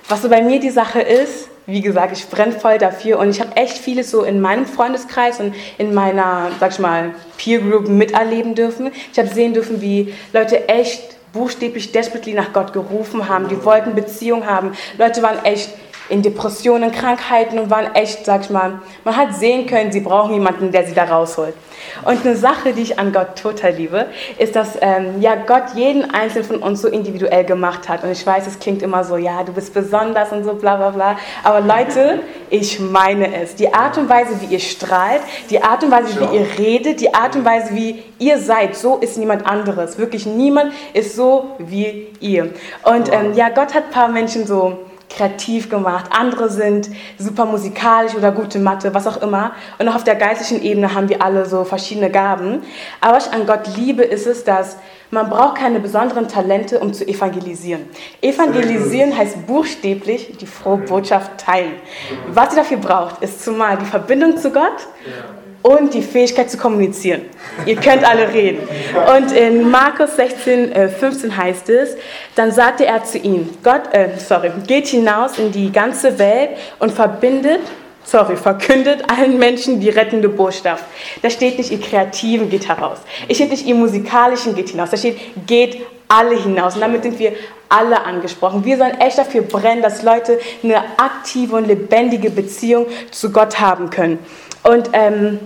[0.07, 3.40] was so bei mir die Sache ist, wie gesagt, ich brenne voll dafür und ich
[3.40, 7.88] habe echt vieles so in meinem Freundeskreis und in meiner, sag ich mal, Peer Group
[7.88, 8.91] miterleben dürfen.
[9.11, 13.95] Ich habe sehen dürfen, wie Leute echt buchstäblich desperately nach Gott gerufen haben, die wollten
[13.95, 14.73] Beziehung haben.
[14.98, 15.69] Leute waren echt
[16.10, 20.34] in Depressionen, Krankheiten und waren echt, sag ich mal, man hat sehen können, sie brauchen
[20.34, 21.53] jemanden, der sie da rausholt.
[22.06, 24.07] Und eine Sache, die ich an Gott total liebe,
[24.38, 28.03] ist, dass ähm, ja, Gott jeden Einzelnen von uns so individuell gemacht hat.
[28.03, 30.90] Und ich weiß, es klingt immer so, ja, du bist besonders und so, bla bla
[30.90, 31.18] bla.
[31.44, 32.19] Aber Leute,
[32.49, 33.56] ich meine es.
[33.56, 37.14] Die Art und Weise, wie ihr strahlt, die Art und Weise, wie ihr redet, die
[37.14, 39.98] Art und Weise, wie ihr seid, so ist niemand anderes.
[39.98, 42.53] Wirklich niemand ist so wie ihr.
[42.84, 44.80] Und ähm, ja, Gott hat ein paar Menschen so
[45.15, 49.51] kreativ gemacht, andere sind super musikalisch oder gute Mathe, was auch immer.
[49.79, 52.63] Und auch auf der geistlichen Ebene haben wir alle so verschiedene Gaben.
[52.99, 54.77] Aber was ich an Gott liebe, ist es, dass
[55.09, 57.89] man braucht keine besonderen Talente, um zu evangelisieren.
[58.21, 61.73] Evangelisieren heißt buchstäblich die frohe Botschaft teilen.
[62.27, 64.88] Was ihr dafür braucht, ist zumal die Verbindung zu Gott
[65.61, 67.21] und die Fähigkeit zu kommunizieren.
[67.65, 68.67] Ihr könnt alle reden.
[69.15, 71.95] Und in Markus 16, äh, 15 heißt es,
[72.35, 76.91] dann sagte er zu ihm, Gott, äh, sorry, geht hinaus in die ganze Welt und
[76.91, 77.61] verbindet,
[78.03, 80.85] sorry, verkündet allen Menschen die rettende Botschaft.
[81.21, 82.97] Da steht nicht, ihr Kreativen geht heraus.
[83.27, 84.89] Es steht nicht, ihr Musikalischen geht hinaus.
[84.89, 86.75] Da steht, geht alle hinaus.
[86.75, 87.33] Und damit sind wir
[87.69, 88.65] alle angesprochen.
[88.65, 93.89] Wir sollen echt dafür brennen, dass Leute eine aktive und lebendige Beziehung zu Gott haben
[93.89, 94.19] können.
[94.63, 95.39] Und ähm,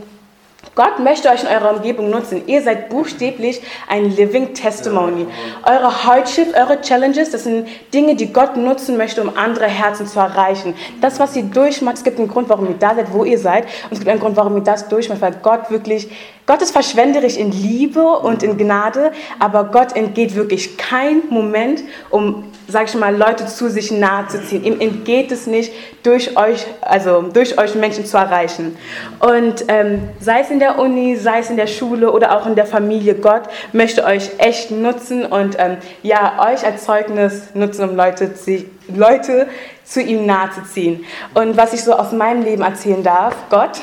[0.76, 2.44] Gott möchte euch in eurer Umgebung nutzen.
[2.48, 5.26] Ihr seid buchstäblich ein Living Testimony.
[5.64, 10.20] Eure Hardships, eure Challenges, das sind Dinge, die Gott nutzen möchte, um andere Herzen zu
[10.20, 10.74] erreichen.
[11.00, 13.64] Das, was ihr durchmacht, es gibt einen Grund, warum ihr da seid, wo ihr seid.
[13.64, 16.10] Und es gibt einen Grund, warum ihr das durchmacht, weil Gott wirklich,
[16.46, 22.46] Gott ist verschwenderisch in Liebe und in Gnade, aber Gott entgeht wirklich kein Moment, um
[22.68, 24.64] sage ich mal, Leute zu sich nahe zu ziehen.
[24.64, 25.72] Ihm entgeht es nicht,
[26.04, 28.78] durch euch, also durch euch Menschen zu erreichen.
[29.20, 32.56] Und ähm, sei es in der Uni, sei es in der Schule oder auch in
[32.56, 33.44] der Familie, Gott
[33.74, 39.48] möchte euch echt nutzen und ähm, ja, euch als Zeugnis nutzen, um Leute zu, Leute
[39.84, 41.06] zu ihm nahe zu ziehen.
[41.34, 43.82] Und was ich so aus meinem Leben erzählen darf, Gott,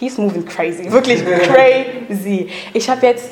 [0.00, 2.48] he's moving crazy, wirklich crazy.
[2.72, 3.28] Ich habe jetzt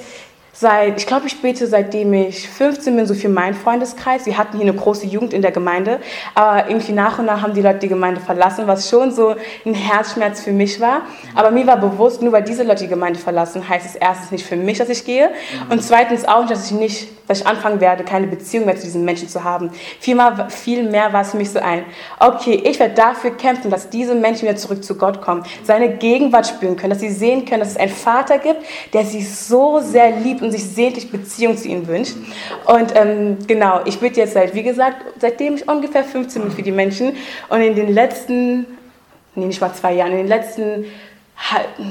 [0.60, 4.26] Seit, ich glaube, ich bete seitdem ich 15 bin, so für meinen Freundeskreis.
[4.26, 6.00] Wir hatten hier eine große Jugend in der Gemeinde,
[6.34, 9.74] aber irgendwie nach und nach haben die Leute die Gemeinde verlassen, was schon so ein
[9.74, 11.02] Herzschmerz für mich war.
[11.36, 14.44] Aber mir war bewusst, nur weil diese Leute die Gemeinde verlassen, heißt es erstens nicht
[14.44, 15.30] für mich, dass ich gehe
[15.70, 18.82] und zweitens auch nicht, dass ich nicht, dass ich anfangen werde, keine Beziehung mehr zu
[18.82, 19.70] diesen Menschen zu haben.
[20.00, 21.84] Vielmehr, viel mehr war es für mich so ein,
[22.18, 26.48] okay, ich werde dafür kämpfen, dass diese Menschen wieder zurück zu Gott kommen, seine Gegenwart
[26.48, 28.62] spüren können, dass sie sehen können, dass es einen Vater gibt,
[28.92, 32.16] der sie so sehr liebt und sich sehnlich Beziehung zu ihnen wünscht.
[32.64, 36.62] Und ähm, genau, ich bitte jetzt seit, wie gesagt, seitdem ich ungefähr 15 bin für
[36.62, 37.12] die Menschen
[37.50, 38.66] und in den letzten,
[39.34, 40.86] nee, nicht mal zwei Jahren, in den letzten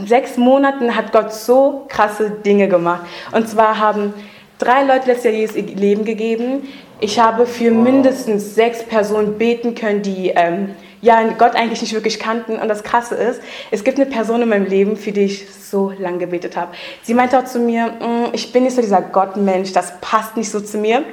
[0.05, 3.05] sechs Monaten hat Gott so krasse Dinge gemacht.
[3.31, 4.13] Und zwar haben
[4.57, 6.67] drei Leute letztes Jahr ihr Leben gegeben.
[6.99, 10.71] Ich habe für mindestens sechs Personen beten können, die ähm,
[11.01, 12.57] ja, Gott eigentlich nicht wirklich kannten.
[12.57, 13.41] Und das Krasse ist,
[13.71, 16.71] es gibt eine Person in meinem Leben, für die ich so lange gebetet habe.
[17.03, 20.49] Sie meinte auch zu mir, mm, ich bin nicht so dieser Gottmensch, das passt nicht
[20.49, 21.03] so zu mir.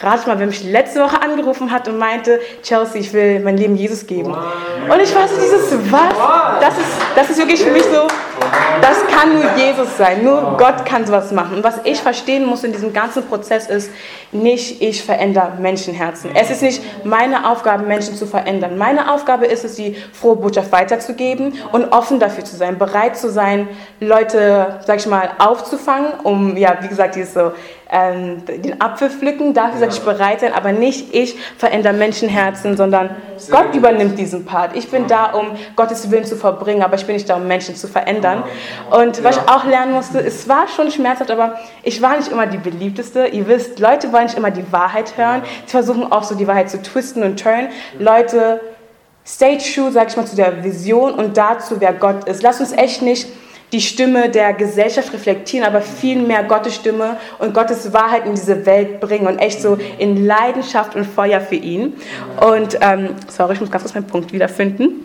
[0.00, 3.76] Rat mal, wer mich letzte Woche angerufen hat und meinte, Chelsea, ich will mein Leben
[3.76, 4.32] Jesus geben.
[4.34, 8.08] Und ich weiß dieses was, das ist, das ist wirklich für mich so,
[8.80, 11.56] das kann nur Jesus sein, nur Gott kann sowas machen.
[11.56, 13.90] Und was ich verstehen muss in diesem ganzen Prozess ist,
[14.32, 16.30] nicht ich verändere Menschenherzen.
[16.34, 18.76] Es ist nicht meine Aufgabe, Menschen zu verändern.
[18.76, 23.30] Meine Aufgabe ist es, die frohe Botschaft weiterzugeben und offen dafür zu sein, bereit zu
[23.30, 23.68] sein,
[24.00, 27.52] Leute, sag ich mal, aufzufangen, um, ja, wie gesagt, dieses so,
[27.94, 29.78] ähm, den Apfel pflücken, dafür ja.
[29.78, 33.10] soll ich bereit sein, aber nicht ich verändere Menschenherzen, sondern
[33.50, 34.74] Gott übernimmt diesen Part.
[34.74, 35.46] Ich bin da, um
[35.76, 38.33] Gottes Willen zu verbringen, aber ich bin nicht da, um Menschen zu verändern.
[38.90, 39.42] Und was ja.
[39.42, 43.26] ich auch lernen musste, es war schon schmerzhaft, aber ich war nicht immer die beliebteste.
[43.26, 45.42] Ihr wisst, Leute wollen nicht immer die Wahrheit hören.
[45.66, 47.68] Sie versuchen auch so die Wahrheit zu twisten und turnen.
[47.98, 48.60] Leute,
[49.24, 52.42] stay true, sag ich mal, zu der Vision und dazu, wer Gott ist.
[52.42, 53.28] Lass uns echt nicht
[53.72, 59.00] die Stimme der Gesellschaft reflektieren, aber vielmehr Gottes Stimme und Gottes Wahrheit in diese Welt
[59.00, 61.94] bringen und echt so in Leidenschaft und Feuer für ihn.
[62.40, 65.03] Und, ähm, sorry, ich muss ganz kurz meinen Punkt wiederfinden.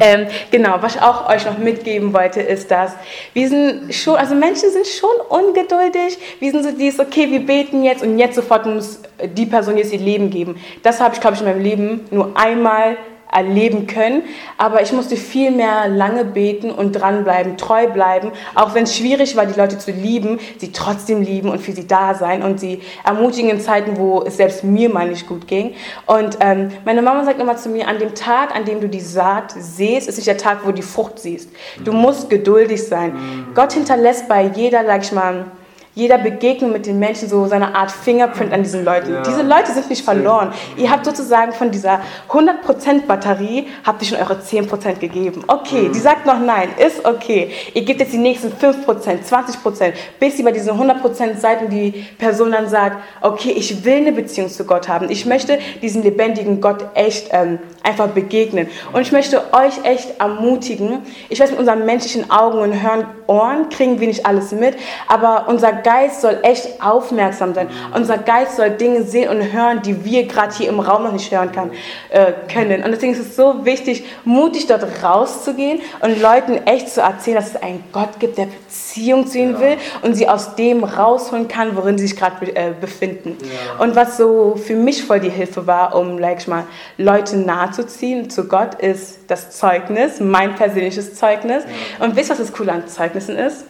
[0.00, 2.92] Ähm, genau, was ich auch euch noch mitgeben wollte, ist, dass
[3.34, 6.18] wir sind schon, also Menschen sind schon ungeduldig.
[6.40, 9.92] Wir sind so dieses, okay, wir beten jetzt und jetzt sofort muss die Person jetzt
[9.92, 10.56] ihr Leben geben.
[10.82, 12.96] Das habe ich, glaube ich, in meinem Leben nur einmal
[13.32, 14.22] erleben können.
[14.58, 19.36] Aber ich musste viel mehr lange beten und dranbleiben, treu bleiben, auch wenn es schwierig
[19.36, 22.80] war, die Leute zu lieben, sie trotzdem lieben und für sie da sein und sie
[23.04, 25.74] ermutigen in Zeiten, wo es selbst mir mal nicht gut ging.
[26.06, 29.00] Und ähm, meine Mama sagt immer zu mir, an dem Tag, an dem du die
[29.00, 31.50] Saat siehst, ist nicht der Tag, wo du die Frucht siehst.
[31.84, 33.46] Du musst geduldig sein.
[33.54, 35.46] Gott hinterlässt bei jeder, sag ich mal,
[35.94, 39.12] jeder Begegnung mit den Menschen so seine Art Fingerprint an diesen Leuten.
[39.12, 39.22] Ja.
[39.22, 40.52] Diese Leute sind nicht verloren.
[40.76, 42.00] Ihr habt sozusagen von dieser
[42.30, 45.44] 100% Batterie, habt ihr schon eure 10% gegeben.
[45.46, 47.50] Okay, die sagt noch nein, ist okay.
[47.74, 52.06] Ihr gebt jetzt die nächsten 5%, 20%, bis ihr bei diesen 100% seid und die
[52.18, 55.10] Person dann sagt, okay, ich will eine Beziehung zu Gott haben.
[55.10, 58.68] Ich möchte diesen lebendigen Gott echt ähm, einfach begegnen.
[58.92, 61.02] Und ich möchte euch echt ermutigen.
[61.28, 64.76] Ich weiß, mit unseren menschlichen Augen und Hören, Ohren kriegen wir nicht alles mit,
[65.08, 67.68] aber unser Geist soll echt aufmerksam sein.
[67.94, 71.30] Unser Geist soll Dinge sehen und hören, die wir gerade hier im Raum noch nicht
[71.30, 71.70] hören kann,
[72.10, 72.82] äh, können.
[72.84, 77.50] Und deswegen ist es so wichtig, mutig dort rauszugehen und Leuten echt zu erzählen, dass
[77.50, 81.76] es einen Gott gibt, der Beziehung zu ihnen will und sie aus dem rausholen kann,
[81.76, 83.36] worin sie sich gerade äh, befinden.
[83.78, 86.64] Und was so für mich voll die Hilfe war, um, like mal,
[86.96, 91.64] Leute nahe zu ziehen zu Gott, ist das Zeugnis, mein persönliches Zeugnis.
[91.98, 93.64] Und wisst ihr, was das Coole an Zeugnissen ist?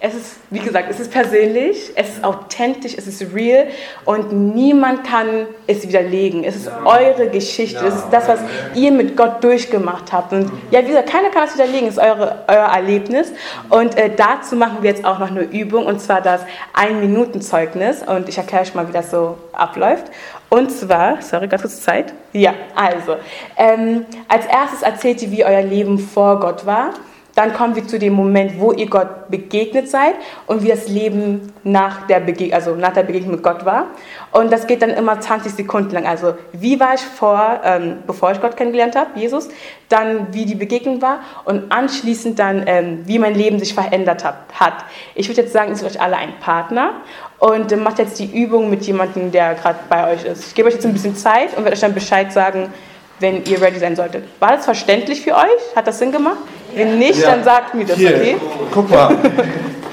[0.00, 3.66] Es ist, wie gesagt, es ist persönlich, es ist authentisch, es ist real
[4.04, 6.44] und niemand kann es widerlegen.
[6.44, 8.38] Es ist eure Geschichte, es ist das, was
[8.74, 10.32] ihr mit Gott durchgemacht habt.
[10.32, 13.32] Und ja, wie gesagt, keiner kann das widerlegen, es ist eure, euer Erlebnis.
[13.70, 16.42] Und äh, dazu machen wir jetzt auch noch eine Übung und zwar das
[16.74, 18.04] Ein-Minuten-Zeugnis.
[18.06, 20.04] Und ich erkläre euch mal, wie das so abläuft.
[20.48, 22.14] Und zwar, sorry, ganz kurz Zeit.
[22.32, 23.16] Ja, also,
[23.56, 26.90] ähm, als erstes erzählt ihr, wie euer Leben vor Gott war.
[27.38, 30.14] Dann kommen wir zu dem Moment, wo ihr Gott begegnet seid
[30.48, 33.86] und wie das Leben nach der, Bege also nach der Begegnung mit Gott war.
[34.32, 36.04] Und das geht dann immer 20 Sekunden lang.
[36.04, 39.50] Also wie war ich vor, ähm, bevor ich Gott kennengelernt habe, Jesus,
[39.88, 44.52] dann wie die Begegnung war und anschließend dann, ähm, wie mein Leben sich verändert hab,
[44.54, 44.84] hat.
[45.14, 46.94] Ich würde jetzt sagen, ihr seid euch alle ein Partner
[47.38, 50.48] und äh, macht jetzt die Übung mit jemandem, der gerade bei euch ist.
[50.48, 52.72] Ich gebe euch jetzt ein bisschen Zeit und werde euch dann Bescheid sagen,
[53.20, 54.24] wenn ihr ready sein solltet.
[54.40, 55.76] War das verständlich für euch?
[55.76, 56.38] Hat das Sinn gemacht?
[56.74, 57.30] Wenn nicht, Ja.
[57.32, 58.36] dann sagt mir das, Hier, okay?
[58.72, 59.16] guck mal.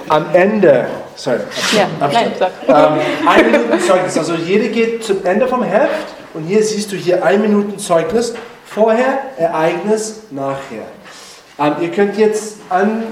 [0.10, 0.86] Am Ende,
[1.16, 1.40] sorry,
[1.76, 2.14] Ja, Abstand.
[2.14, 2.52] nein, sag.
[2.68, 4.18] Ähm, ein Minuten Zeugnis.
[4.18, 8.34] Also jeder geht zum Ende vom Heft und hier siehst du hier ein Minuten Zeugnis.
[8.66, 10.84] Vorher, Ereignis, nachher.
[11.58, 13.04] Ähm, ihr könnt jetzt an,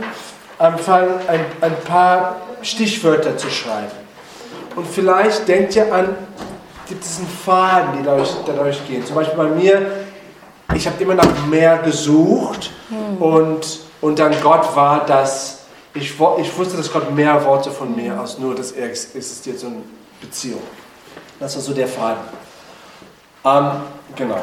[0.60, 3.92] anfangen, ein, ein paar Stichwörter zu schreiben.
[4.76, 6.10] Und vielleicht denkt ihr an,
[6.90, 9.06] gibt es einen Faden, dadurch, dadurch gehen.
[9.06, 9.82] Zum Beispiel bei mir,
[10.76, 12.72] ich habe immer nach mehr gesucht
[13.20, 18.20] und, und dann Gott war das, ich, ich wusste, dass Gott mehr Worte von mir
[18.20, 19.78] als nur, dass er ex- existiert, so eine
[20.20, 20.62] Beziehung.
[21.40, 22.24] Das war so der Faden.
[23.46, 23.72] Ähm,
[24.16, 24.42] genau.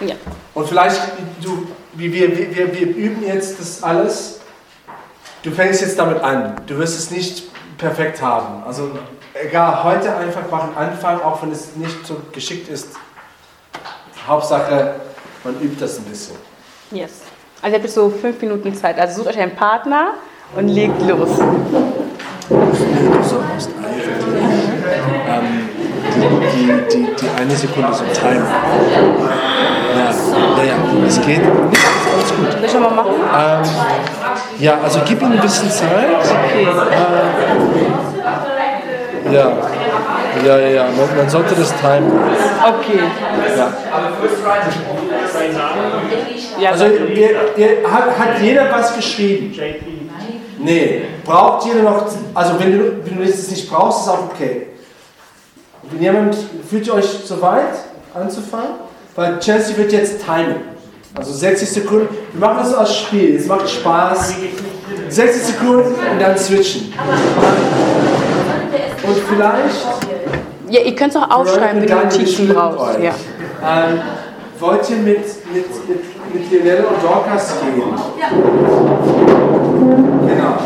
[0.00, 0.16] Ja.
[0.52, 1.00] Und vielleicht,
[1.40, 4.40] du, wir, wir, wir, wir üben jetzt das alles.
[5.42, 6.56] Du fängst jetzt damit an.
[6.66, 7.44] Du wirst es nicht
[7.78, 8.64] perfekt haben.
[8.66, 8.90] Also
[9.32, 12.88] egal, heute einfach machen Anfang, auch wenn es nicht so geschickt ist.
[14.26, 14.96] Hauptsache,
[15.46, 16.36] man übt das ein bisschen.
[16.90, 17.22] Yes.
[17.62, 18.98] Also ihr habt jetzt so fünf Minuten Zeit.
[18.98, 20.14] Also sucht euch einen Partner
[20.56, 21.28] und legt los.
[21.36, 21.44] So
[25.28, 25.68] ähm,
[26.52, 28.44] die, die, die eine Sekunde so timen.
[29.96, 30.10] Ja,
[30.58, 30.74] ja, ja,
[31.06, 31.40] es geht.
[31.40, 32.52] Alles gut.
[32.52, 33.14] Soll ich schon mal machen?
[33.14, 33.62] Ähm,
[34.58, 36.08] ja, also gib ihm ein bisschen Zeit.
[39.30, 39.56] Äh, ja.
[40.44, 40.84] Ja, ja, ja.
[40.84, 42.12] Man, man sollte das timen.
[42.12, 43.00] Okay.
[43.56, 43.72] Ja.
[46.60, 49.54] Ja, Also ihr, ihr, hat, hat jeder was geschrieben?
[50.58, 51.02] Nee.
[51.24, 54.68] Braucht jeder noch, also wenn du, wenn du es nicht brauchst, ist auch okay.
[55.90, 56.36] Wenn jemand,
[56.68, 57.74] fühlt ihr euch soweit
[58.14, 58.76] anzufangen?
[59.14, 60.76] Weil Chelsea wird jetzt timen.
[61.14, 62.08] Also 60 Sekunden.
[62.32, 63.36] Wir machen das als Spiel.
[63.36, 64.34] Es macht Spaß.
[65.08, 66.92] 60 Sekunden und dann switchen.
[69.02, 70.05] Und vielleicht
[70.68, 73.02] ja ihr könnt es auch aufschreiben, wenn ihr Gedanken Notizen euch.
[73.02, 73.12] Ja.
[73.64, 74.00] Ähm,
[74.58, 75.18] wollt ihr mit,
[75.52, 77.82] mit, mit, mit Lionel und Dorcas gehen?
[80.26, 80.58] Genau.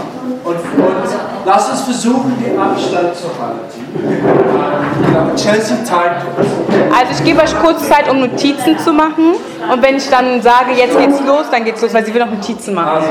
[0.45, 1.11] Und, und
[1.45, 3.81] lasst uns versuchen, den Abstand zu halten.
[3.95, 5.35] Ähm, genau.
[5.35, 6.23] Chelsea uns.
[6.97, 9.35] Also ich gebe euch kurz Zeit, um Notizen zu machen.
[9.73, 12.31] Und wenn ich dann sage, jetzt geht's los, dann geht's los, weil sie will noch
[12.31, 13.05] Notizen machen.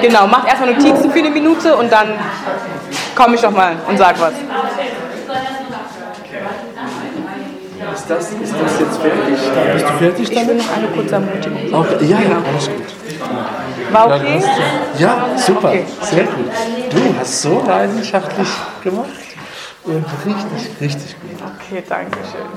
[0.00, 2.08] Genau, macht erstmal Notizen für eine Minute und dann
[3.14, 4.32] komme ich nochmal und sag was.
[7.98, 9.34] Ist das, ist das jetzt fertig?
[9.72, 10.66] Bist du fertig Ich will damit?
[10.66, 11.74] noch eine kurze Ermutigung.
[11.74, 13.92] Auch, ja, ja, alles gut.
[13.92, 14.42] War Ja, okay?
[14.98, 15.84] ja, super, Okay.
[16.02, 16.46] sehr gut.
[16.90, 18.48] Du hast so leidenschaftlich
[18.84, 19.08] gemacht
[19.84, 21.30] und richtig, richtig gut.
[21.60, 22.48] Okay, danke schön.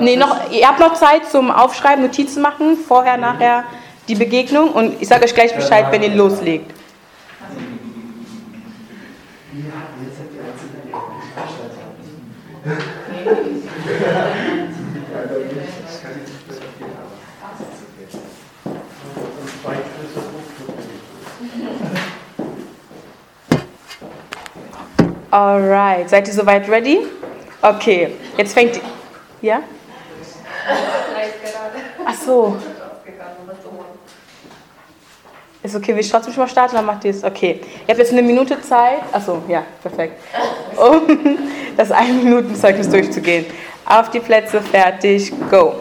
[0.00, 3.64] Nee, noch, ihr habt noch Zeit zum Aufschreiben, Notizen machen, vorher, nachher
[4.08, 6.72] die Begegnung und ich sage euch gleich Bescheid, wenn ihr loslegt.
[25.30, 27.06] Alright, seid ihr soweit ready?
[27.60, 28.80] Okay, jetzt fängt.
[29.42, 29.62] Ja?
[32.06, 32.56] Ach so.
[35.64, 37.24] Ist okay, ich trotzdem schon mal starten, dann macht ihr es.
[37.24, 37.58] Okay.
[37.62, 38.98] Ihr habt jetzt eine Minute Zeit.
[39.10, 40.20] Achso, ja, perfekt.
[40.76, 41.38] Um
[41.78, 43.46] das 1-Minuten-Zeugnis durchzugehen.
[43.86, 45.76] Auf die Plätze, fertig, go.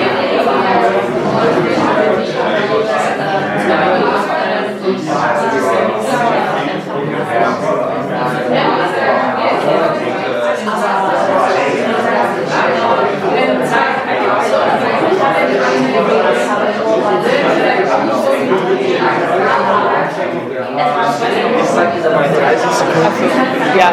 [0.00, 0.13] Ja,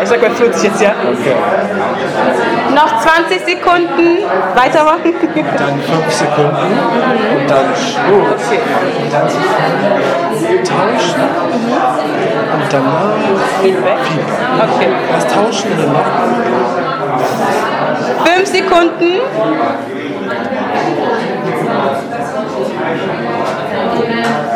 [0.03, 0.91] ich sag mal 40 jetzt, ja.
[0.91, 1.35] Okay.
[2.73, 4.17] Noch 20 Sekunden.
[4.55, 5.13] Weitermachen.
[5.57, 6.79] Dann 5 Sekunden
[7.37, 8.47] und dann Schluss.
[8.47, 8.59] Okay.
[9.03, 9.27] Und dann
[10.63, 11.21] tauschen
[12.53, 13.13] und danach
[13.61, 13.99] Feedback.
[14.75, 14.89] Okay.
[15.13, 16.05] erst tauschen und dann nochmal.
[18.37, 19.21] 5 Sekunden.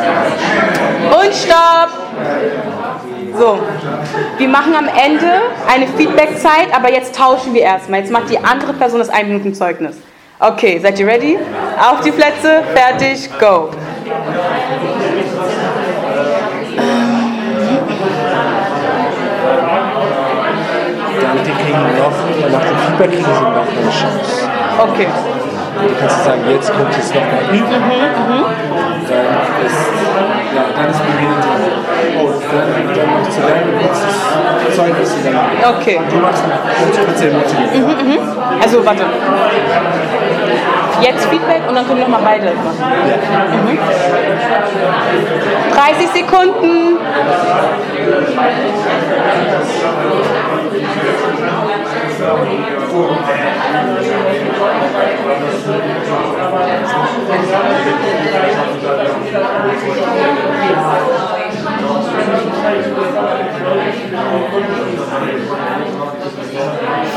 [0.05, 1.89] Und stopp.
[3.37, 3.59] So,
[4.37, 5.27] wir machen am Ende
[5.67, 7.99] eine Feedback-Zeit, aber jetzt tauschen wir erstmal.
[7.99, 9.97] Jetzt macht die andere Person das 1-Minuten-Zeugnis.
[10.39, 11.37] Okay, seid ihr ready?
[11.79, 13.69] Auf die Plätze, fertig, go.
[21.43, 22.17] Die kriegen noch,
[22.51, 24.49] nach dem Feedback kriegen sie noch eine Chance.
[24.79, 25.07] Okay.
[25.75, 27.65] Du kannst sagen, jetzt kommt es nochmal üben.
[29.07, 29.75] Dann ist,
[30.55, 31.61] ja, dann ist Beginn dran.
[32.17, 35.99] Oh, dann, dann machst du dein kurzes Zeugnis und dann Okay.
[36.09, 38.19] du machst eine kurze Emotion.
[38.61, 39.03] Also, warte.
[41.05, 42.83] Jetzt Feedback und dann können wir nochmal beide machen.
[43.63, 43.77] Mhm.
[45.71, 46.97] 30 Sekunden.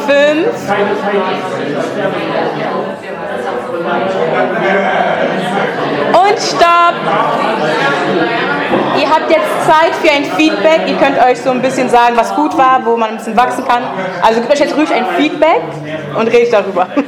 [0.07, 0.47] Fünf.
[6.13, 6.95] Und stopp!
[8.99, 10.81] Ihr habt jetzt Zeit für ein Feedback.
[10.87, 13.67] Ihr könnt euch so ein bisschen sagen, was gut war, wo man ein bisschen wachsen
[13.67, 13.83] kann.
[14.23, 15.63] Also gebt euch jetzt ruhig ein Feedback
[16.19, 16.87] und redet darüber.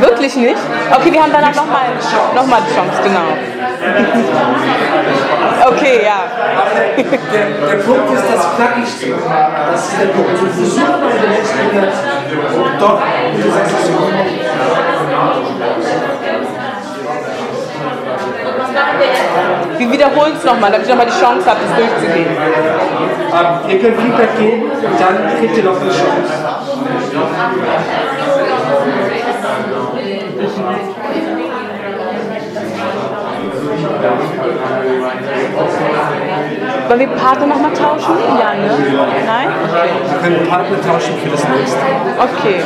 [0.00, 0.56] Wirklich nicht?
[0.90, 1.82] Okay, wir haben danach nochmal
[2.34, 3.28] noch mal die Chance, genau.
[5.68, 6.24] Okay, ja.
[6.96, 9.52] Der, der Punkt ist, das flackig zu machen.
[9.72, 10.30] Das ist der Punkt.
[10.30, 11.92] Du versuchst mal den letzten Monat,
[12.78, 13.02] doch,
[13.34, 13.92] wie du sagst, so
[19.78, 22.36] Wir wiederholen es nochmal, damit ihr nochmal die Chance habt, es durchzugehen.
[23.32, 26.50] Ähm, ihr könnt Feedback geben, dann kriegt ihr noch eine Chance.
[36.88, 38.14] Wollen wir Partner nochmal tauschen?
[38.38, 38.70] Ja, ne?
[39.26, 39.48] Nein?
[40.10, 41.78] Wir können Partner tauschen für das nächste.
[42.18, 42.60] Okay.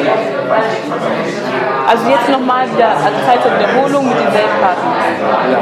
[1.87, 4.95] Also jetzt nochmal wieder, also Zeit zur Wiederholung mit denselben Partnern.
[5.53, 5.59] Ja.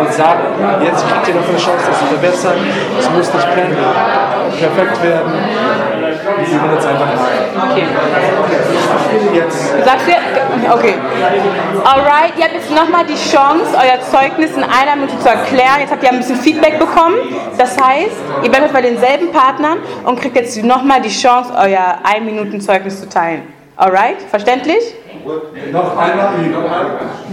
[0.00, 0.40] Und sagen,
[0.84, 2.56] jetzt kriegt ihr noch eine Chance, das zu verbessern.
[2.98, 3.66] Es muss nicht per
[4.60, 5.32] perfekt werden.
[6.38, 7.70] Wir üben jetzt einfach mal.
[7.70, 7.86] Okay.
[9.34, 9.84] Jetzt.
[9.84, 10.72] Sagst du?
[10.72, 10.94] Okay.
[11.84, 15.80] Alright, ihr habt jetzt nochmal die Chance, euer Zeugnis in einer Minute zu erklären.
[15.80, 17.16] Jetzt habt ihr ein bisschen Feedback bekommen.
[17.58, 23.00] Das heißt, ihr bleibt bei denselben Partnern und kriegt jetzt nochmal die Chance, euer 1-Minuten-Zeugnis
[23.00, 23.42] zu teilen.
[23.76, 24.22] Alright?
[24.30, 24.94] Verständlich?
[25.72, 26.32] Noch einmal.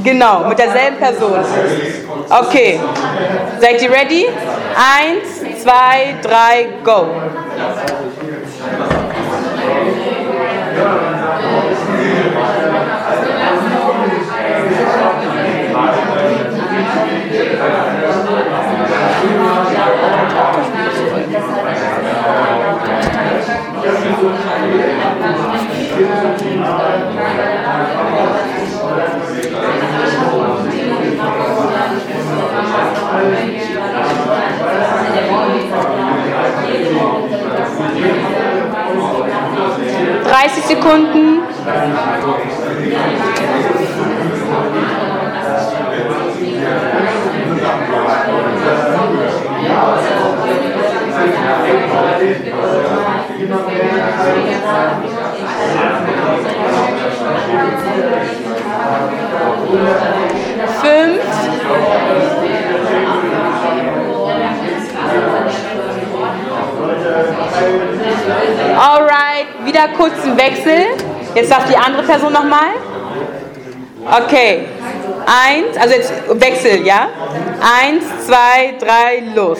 [0.04, 1.40] Genau, mit derselben Person.
[2.30, 2.80] Okay.
[3.60, 4.28] Seid ihr ready?
[4.76, 7.08] Eins, zwei, drei, go.
[40.24, 41.42] 30 Sekunden.
[54.80, 55.27] Ja.
[60.82, 61.22] Fünf.
[68.78, 70.86] Alright, wieder kurzen Wechsel.
[71.36, 72.72] Jetzt darf die andere Person nochmal.
[74.24, 74.66] Okay.
[75.26, 77.10] Eins, also jetzt Wechsel, ja?
[77.62, 79.60] Eins, zwei, drei, los.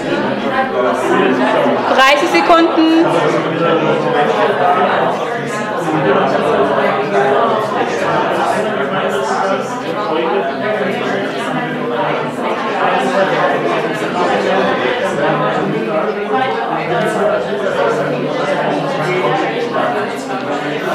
[0.71, 3.05] Dreißig Sekunden.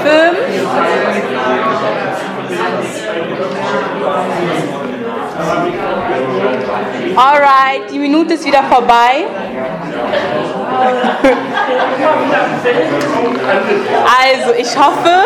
[0.03, 0.47] Fünf.
[7.17, 9.27] Alright, die Minute ist wieder vorbei.
[14.23, 15.25] Also, ich hoffe,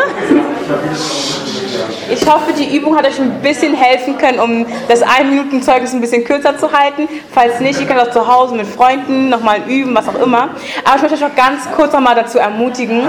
[2.10, 6.24] ich hoffe, die Übung hat euch ein bisschen helfen können, um das 1-Minuten-Zeugnis ein bisschen
[6.24, 7.08] kürzer zu halten.
[7.32, 10.50] Falls nicht, ihr könnt auch zu Hause mit Freunden nochmal üben, was auch immer.
[10.84, 13.02] Aber ich möchte euch auch ganz kurz nochmal dazu ermutigen,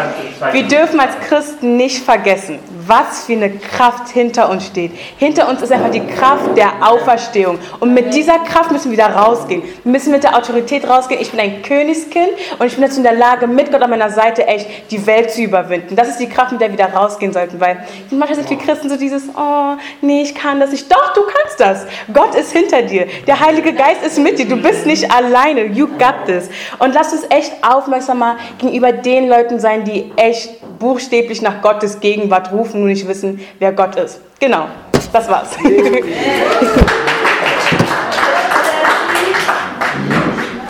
[0.52, 4.92] wir dürfen als Christen nicht vergessen, was für eine Kraft hinter uns steht.
[5.18, 7.60] Hinter uns ist einfach die Kraft der Auferstehung.
[7.80, 9.64] Und mit dieser Kraft müssen wir wieder rausgehen.
[9.84, 11.22] Wir müssen mit der Autorität rausgehen.
[11.22, 12.30] Ich bin ein Königskind
[12.60, 15.32] und ich bin dazu in der Lage, mit Gott an meiner Seite echt die Welt
[15.32, 15.96] zu überwinden.
[15.96, 17.60] Das ist die Kraft, mit der wir wieder rausgehen sollten.
[17.60, 20.92] Weil manchmal sind wir Christen so dieses, oh, nee, ich kann das nicht.
[20.92, 21.88] Doch, du kannst das.
[22.14, 23.08] Gott ist hinter dir.
[23.26, 24.48] Der Heilige Geist ist mit dir.
[24.48, 25.66] Du bist nicht alleine.
[25.66, 26.50] You got this.
[26.78, 32.52] Und lass uns echt aufmerksamer gegenüber den Leuten sein, die echt buchstäblich nach Gottes Gegenwart
[32.52, 34.20] rufen, nur nicht wissen, wer Gott ist.
[34.40, 34.68] Genau,
[35.12, 35.50] das war's.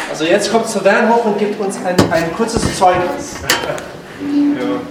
[0.09, 3.37] Also jetzt kommt Savannah hoch und gibt uns ein, ein kurzes Zeugnis.
[4.21, 4.81] Eine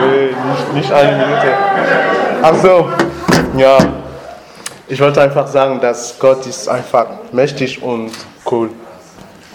[0.00, 1.52] Nee, nicht, nicht eine Minute.
[2.42, 2.88] Ach so,
[3.56, 3.78] ja.
[4.90, 8.10] Ich wollte einfach sagen, dass Gott ist einfach mächtig und
[8.50, 8.70] cool.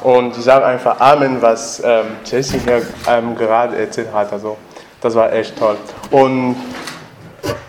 [0.01, 4.31] Und ich sage einfach Amen, was ähm, Jesse hier ähm, gerade erzählt hat.
[4.31, 4.57] Also,
[5.01, 5.77] das war echt toll.
[6.11, 6.55] Und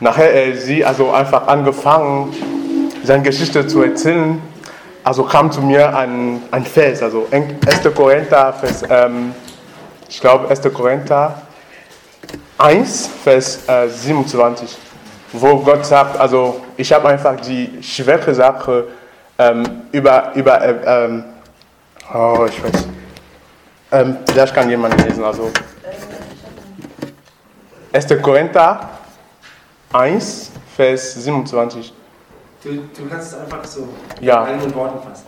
[0.00, 2.34] nachher äh, sie also einfach angefangen,
[3.02, 4.42] seine Geschichte zu erzählen.
[5.05, 7.94] Also kam zu mir ein, ein Vers, also 1.
[7.94, 9.35] Korinther, Vers, ähm,
[10.09, 10.62] ich glaube 1.
[10.72, 11.43] Korinther
[12.56, 14.78] 1, Vers äh, 27,
[15.32, 18.86] wo Gott sagt, also ich habe einfach die schwache Sache
[19.39, 21.24] ähm, über, über äh, ähm,
[22.14, 22.86] oh, ich weiß,
[23.93, 25.51] ähm, vielleicht kann jemand lesen, also
[27.93, 28.06] 1.
[28.22, 28.89] Korinther
[29.93, 31.93] 1, Vers 27.
[32.65, 33.86] Du, du kannst es einfach so
[34.20, 34.47] Ja.
[34.47, 35.27] in einen Worten fassen.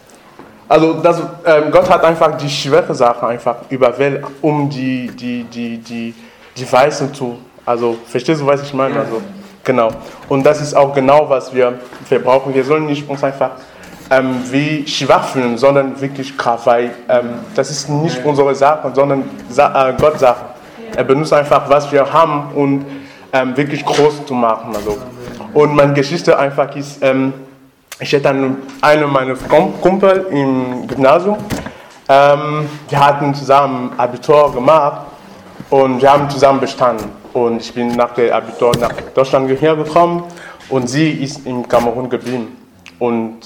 [0.68, 5.78] Also das, ähm, Gott hat einfach die schwache Sache einfach überwählt, um die, die, die,
[5.78, 6.14] die,
[6.56, 8.98] die Weißen zu, also verstehst du, was ich meine?
[8.98, 9.20] Also,
[9.62, 9.90] genau.
[10.28, 11.74] Und das ist auch genau, was wir,
[12.08, 12.54] wir brauchen.
[12.54, 13.50] Wir sollen nicht uns einfach
[14.10, 19.24] ähm, wie schwach fühlen, sondern wirklich Kraft, weil ähm, das ist nicht unsere Sache, sondern
[19.50, 20.46] Sa äh, Gottes Sache.
[20.96, 22.86] Er benutzt einfach, was wir haben und
[23.32, 24.74] ähm, wirklich groß zu machen.
[24.74, 24.96] Also.
[25.56, 27.32] Und meine Geschichte einfach ist, ähm,
[27.98, 31.38] ich hatte einen, einen meiner Kum- Kumpel im Gymnasium.
[32.10, 35.06] Ähm, wir hatten zusammen Abitur gemacht
[35.70, 37.10] und wir haben zusammen bestanden.
[37.32, 40.24] Und ich bin nach dem Abitur nach Deutschland hergekommen
[40.68, 42.54] und sie ist in Kamerun geblieben.
[42.98, 43.38] Und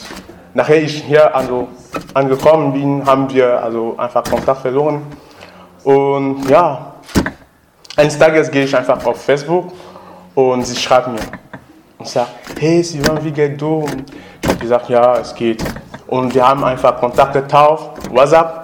[0.53, 1.69] nachher ich hier also
[2.13, 5.03] angekommen bin, haben wir also einfach Kontakt verloren.
[5.85, 6.93] Und ja,
[7.97, 9.73] eines Tages gehe ich einfach auf Facebook
[10.35, 11.21] und sie schreibt mir
[12.01, 13.85] und sagt, hey Sivan, wie geht du?
[14.43, 15.63] Ich habe gesagt, ja, es geht.
[16.07, 18.63] Und wir haben einfach Kontakt getaucht, WhatsApp.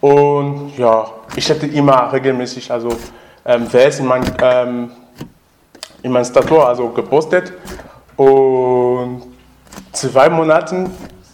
[0.00, 2.90] Und ja, ich hätte immer regelmäßig, also
[3.44, 4.90] ähm, in mein, ähm,
[6.02, 7.52] in mein Statur also gepostet.
[8.16, 9.22] Und
[9.92, 10.90] zwei Monaten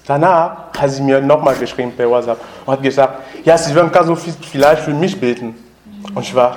[0.07, 4.17] danach hat sie mir nochmal geschrieben per WhatsApp und hat gesagt, ja, Sylvain, kannst du
[4.17, 5.55] vielleicht für mich beten?
[6.15, 6.57] Und ich war,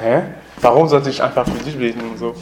[0.00, 0.22] hä?
[0.60, 2.34] Warum sollte ich einfach für dich beten und so?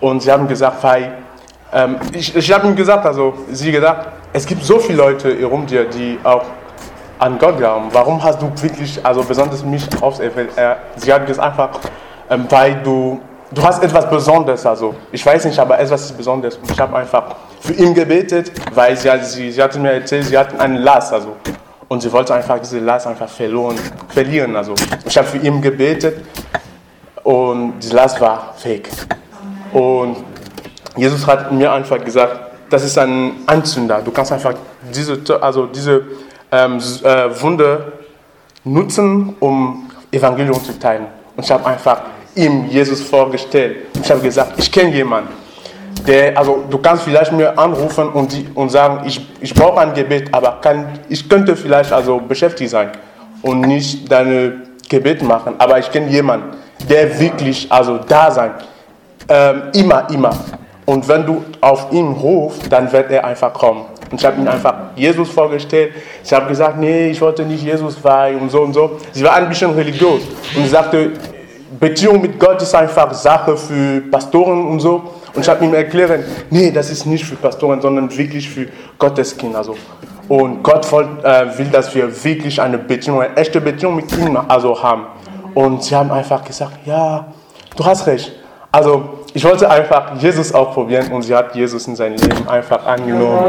[0.00, 1.25] Und sie haben gesagt, weil,
[1.72, 5.66] ähm, ich, ich habe ihm gesagt, also sie gesagt, es gibt so viele Leute herum
[5.66, 6.44] dir, die auch
[7.18, 7.88] an Gott glauben.
[7.92, 10.50] Warum hast du wirklich, also besonders mich auserwählt?
[10.56, 11.80] Er, sie hat gesagt einfach,
[12.30, 13.20] ähm, weil du,
[13.50, 16.56] du hast etwas Besonderes, also ich weiß nicht, aber etwas ist Besonderes.
[16.56, 20.36] Und ich habe einfach für ihn gebetet, weil sie, sie, sie hatte mir erzählt, sie
[20.36, 21.36] hatten einen Last, also
[21.88, 23.78] und sie wollte einfach diese Last einfach verloren,
[24.08, 24.56] verlieren.
[24.56, 24.74] Also
[25.04, 26.24] ich habe für ihn gebetet
[27.22, 28.88] und die Last war fake.
[29.72, 30.16] Und
[30.96, 32.36] Jesus hat mir einfach gesagt,
[32.70, 34.00] das ist ein Anzünder.
[34.02, 34.54] Du kannst einfach
[34.92, 36.02] diese, also diese
[36.50, 37.92] ähm, äh, Wunde
[38.64, 41.06] nutzen, um Evangelium zu teilen.
[41.36, 42.00] Und ich habe einfach
[42.34, 43.86] ihm Jesus vorgestellt.
[44.02, 45.30] Ich habe gesagt, ich kenne jemanden,
[46.06, 49.94] der, also du kannst vielleicht mir anrufen und, die, und sagen, ich, ich brauche ein
[49.94, 52.90] Gebet, aber kann, ich könnte vielleicht also beschäftigt sein
[53.42, 55.54] und nicht deine Gebet machen.
[55.58, 56.56] Aber ich kenne jemanden,
[56.88, 58.52] der wirklich also da sein,
[59.28, 60.30] ähm, immer, immer.
[60.86, 63.82] Und wenn du auf ihn rufst, dann wird er einfach kommen.
[64.10, 65.92] Und ich habe ihm einfach Jesus vorgestellt.
[66.24, 68.98] Ich habe gesagt, nee, ich wollte nicht Jesus weihen und so und so.
[69.12, 70.22] Sie war ein bisschen religiös
[70.56, 71.10] und sie sagte,
[71.80, 75.02] Beziehung mit Gott ist einfach Sache für Pastoren und so.
[75.34, 79.36] Und ich habe ihm erklärt, nee, das ist nicht für Pastoren, sondern wirklich für Gottes
[79.36, 79.58] Kinder.
[79.58, 79.76] Also.
[80.28, 84.38] Und Gott will, äh, will, dass wir wirklich eine Beziehung, eine echte Beziehung mit ihm
[84.48, 85.06] also haben.
[85.54, 87.26] Und sie haben einfach gesagt, ja,
[87.76, 88.32] du hast recht.
[88.70, 92.86] Also ich wollte einfach Jesus auch probieren und sie hat Jesus in sein Leben einfach
[92.86, 93.44] angenommen.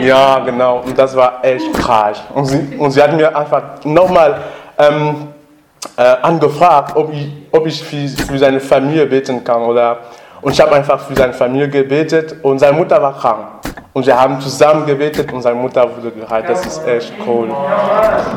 [0.00, 0.84] Ja, genau.
[0.86, 2.22] Und das war echt krass.
[2.32, 4.36] Und sie, und sie hat mir einfach nochmal
[4.78, 5.26] ähm,
[5.96, 9.62] äh, angefragt, ob ich, ob ich für, für seine Familie beten kann.
[9.62, 9.98] Oder,
[10.42, 13.48] und ich habe einfach für seine Familie gebetet und seine Mutter war krank.
[13.94, 16.48] Und wir haben zusammen gebetet und seine Mutter wurde geheilt.
[16.48, 17.48] Das ist echt cool.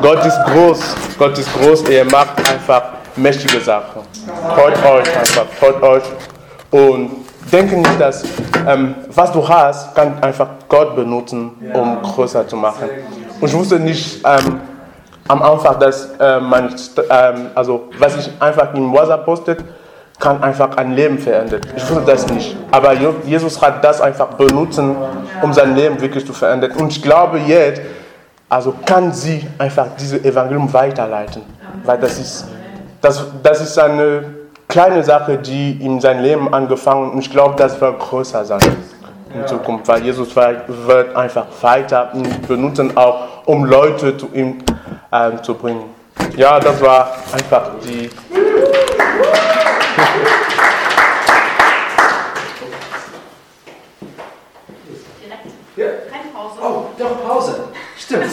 [0.02, 0.96] Gott ist groß.
[1.20, 1.84] Gott ist groß.
[1.84, 2.82] Er macht einfach
[3.16, 4.02] mächtige Sachen.
[4.56, 6.04] Freut euch einfach, freut euch.
[6.72, 7.12] Und
[7.52, 8.24] denke nicht, dass
[8.68, 12.90] ähm, was du hast, kann einfach Gott benutzen, um größer zu machen.
[13.40, 14.60] Und ich wusste nicht ähm,
[15.28, 16.76] am Anfang, dass äh, man,
[17.10, 19.64] ähm, also was ich einfach in WhatsApp postet,
[20.20, 21.62] kann einfach ein Leben verändern.
[21.76, 22.56] Ich wusste das nicht.
[22.72, 22.94] Aber
[23.26, 24.96] Jesus hat das einfach benutzen,
[25.42, 26.72] um sein Leben wirklich zu verändern.
[26.74, 27.82] Und ich glaube jetzt,
[28.50, 31.44] also kann sie einfach dieses Evangelium weiterleiten.
[31.86, 32.46] Weil das ist
[33.02, 34.39] das, das ist eine
[34.70, 38.62] kleine Sache, die in sein Leben angefangen und ich glaube, das wird größer sein
[39.34, 42.12] in Zukunft, weil Jesus wird einfach weiter
[42.48, 44.60] benutzen, auch um Leute zu ihm
[45.12, 45.84] äh, zu bringen.
[46.36, 48.10] Ja, das war einfach die.
[55.76, 55.86] Ja.
[56.62, 57.56] Oh, doch, Pause.
[57.98, 58.26] Stimmt.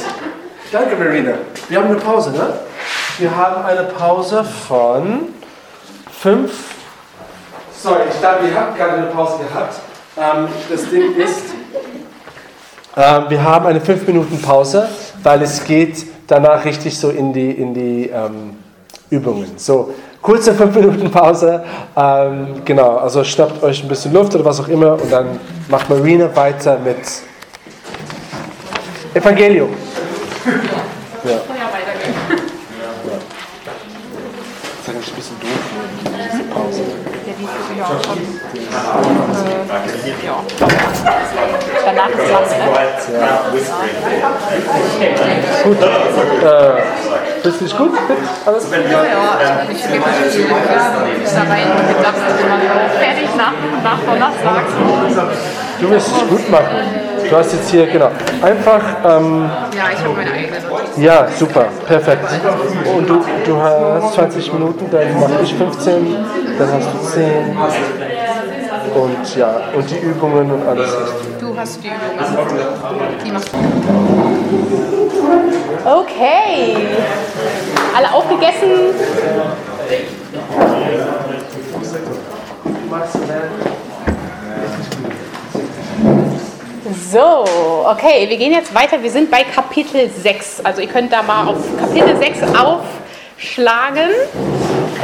[0.72, 1.32] Danke, Marina.
[1.68, 2.54] Wir haben eine Pause, ne?
[3.18, 5.35] Wir haben eine Pause von
[6.20, 6.52] fünf.
[7.82, 9.80] Sorry, ich dachte, wir haben gerade eine Pause gehabt.
[10.16, 11.42] Ähm, das Ding ist,
[12.96, 14.88] ähm, wir haben eine fünf Minuten Pause,
[15.22, 18.56] weil es geht danach richtig so in die, in die ähm,
[19.10, 19.52] Übungen.
[19.56, 21.62] So, kurze fünf Minuten Pause.
[21.96, 25.90] Ähm, genau, also schnappt euch ein bisschen Luft oder was auch immer und dann macht
[25.90, 26.96] Marina weiter mit
[29.14, 29.70] Evangelium.
[31.24, 31.40] Ja.
[37.86, 38.18] Ja, schon.
[38.18, 38.26] Äh,
[40.26, 40.42] ja.
[41.84, 42.64] Danach ist was, ne?
[45.64, 45.78] Gut.
[45.82, 46.82] Äh,
[47.44, 47.92] bist du gut?
[48.44, 48.64] Alles?
[48.72, 52.60] Ja, ja, ich gebe mich viel da rein und gedacht, dass man
[52.98, 54.64] fertig nach, nach Donnerstag.
[55.80, 57.05] Du wirst es gut machen.
[57.28, 58.10] Du hast jetzt hier, genau,
[58.42, 58.82] einfach.
[59.04, 60.56] Ähm, ja, ich habe meine eigene.
[60.96, 62.24] Ja, super, perfekt.
[62.96, 66.16] Und du, du hast 20 Minuten, dann mache ich 15,
[66.58, 67.56] dann hast du 10.
[68.94, 70.90] Und ja, und die Übungen und alles.
[71.40, 72.60] Du hast die Übungen.
[73.24, 73.58] Die machst du.
[75.84, 76.76] Okay.
[77.96, 78.94] Alle aufgegessen?
[87.12, 87.44] So,
[87.84, 89.00] okay, wir gehen jetzt weiter.
[89.00, 90.62] Wir sind bei Kapitel 6.
[90.64, 94.10] Also ihr könnt da mal auf Kapitel 6 aufschlagen.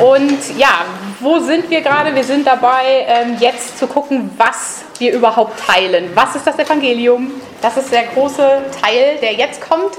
[0.00, 0.84] Und ja,
[1.20, 2.12] wo sind wir gerade?
[2.12, 6.10] Wir sind dabei, ähm, jetzt zu gucken, was wir überhaupt teilen.
[6.14, 7.30] Was ist das Evangelium?
[7.60, 9.94] Das ist der große Teil, der jetzt kommt,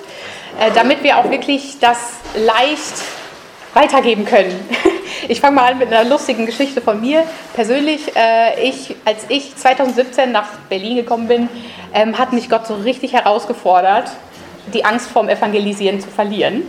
[0.59, 1.99] äh, damit wir auch wirklich das
[2.35, 2.95] leicht
[3.73, 4.53] weitergeben können.
[5.29, 7.23] Ich fange mal an mit einer lustigen Geschichte von mir.
[7.53, 11.47] Persönlich, äh, ich, als ich 2017 nach Berlin gekommen bin,
[11.93, 14.11] ähm, hat mich Gott so richtig herausgefordert,
[14.73, 16.63] die Angst vorm Evangelisieren zu verlieren.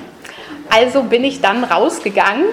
[0.71, 2.45] Also bin ich dann rausgegangen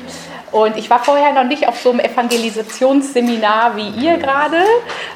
[0.52, 4.58] und ich war vorher noch nicht auf so einem Evangelisationsseminar wie ihr gerade.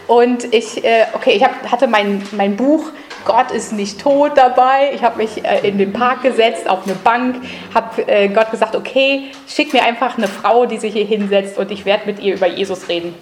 [0.07, 2.85] Und ich, äh, okay, ich hab, hatte mein, mein Buch
[3.25, 4.93] Gott ist nicht tot dabei.
[4.95, 7.37] Ich habe mich äh, in den Park gesetzt, auf eine Bank,
[7.75, 11.71] habe äh, Gott gesagt, okay, schick mir einfach eine Frau, die sich hier hinsetzt und
[11.71, 13.15] ich werde mit ihr über Jesus reden.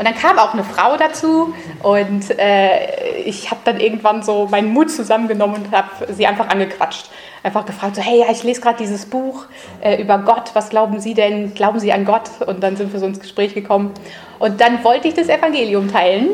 [0.00, 4.72] Und dann kam auch eine Frau dazu und äh, ich habe dann irgendwann so meinen
[4.72, 7.10] Mut zusammengenommen und habe sie einfach angequatscht.
[7.42, 9.44] Einfach gefragt, so, hey, ja, ich lese gerade dieses Buch
[9.82, 11.52] äh, über Gott, was glauben Sie denn?
[11.52, 12.30] Glauben Sie an Gott?
[12.46, 13.92] Und dann sind wir so ins Gespräch gekommen.
[14.38, 16.30] Und dann wollte ich das Evangelium teilen,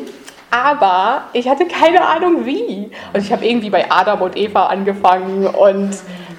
[0.65, 2.91] aber ich hatte keine Ahnung wie.
[3.13, 5.91] Und ich habe irgendwie bei Adam und Eva angefangen und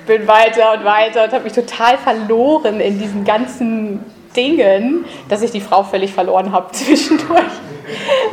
[0.05, 4.03] bin weiter und weiter und habe mich total verloren in diesen ganzen
[4.35, 7.43] Dingen, dass ich die Frau völlig verloren habe zwischendurch.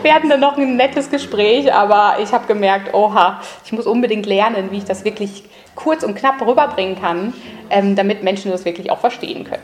[0.02, 4.26] Wir hatten dann noch ein nettes Gespräch, aber ich habe gemerkt, oha, ich muss unbedingt
[4.26, 7.34] lernen, wie ich das wirklich kurz und knapp rüberbringen kann,
[7.70, 9.62] ähm, damit Menschen das wirklich auch verstehen können.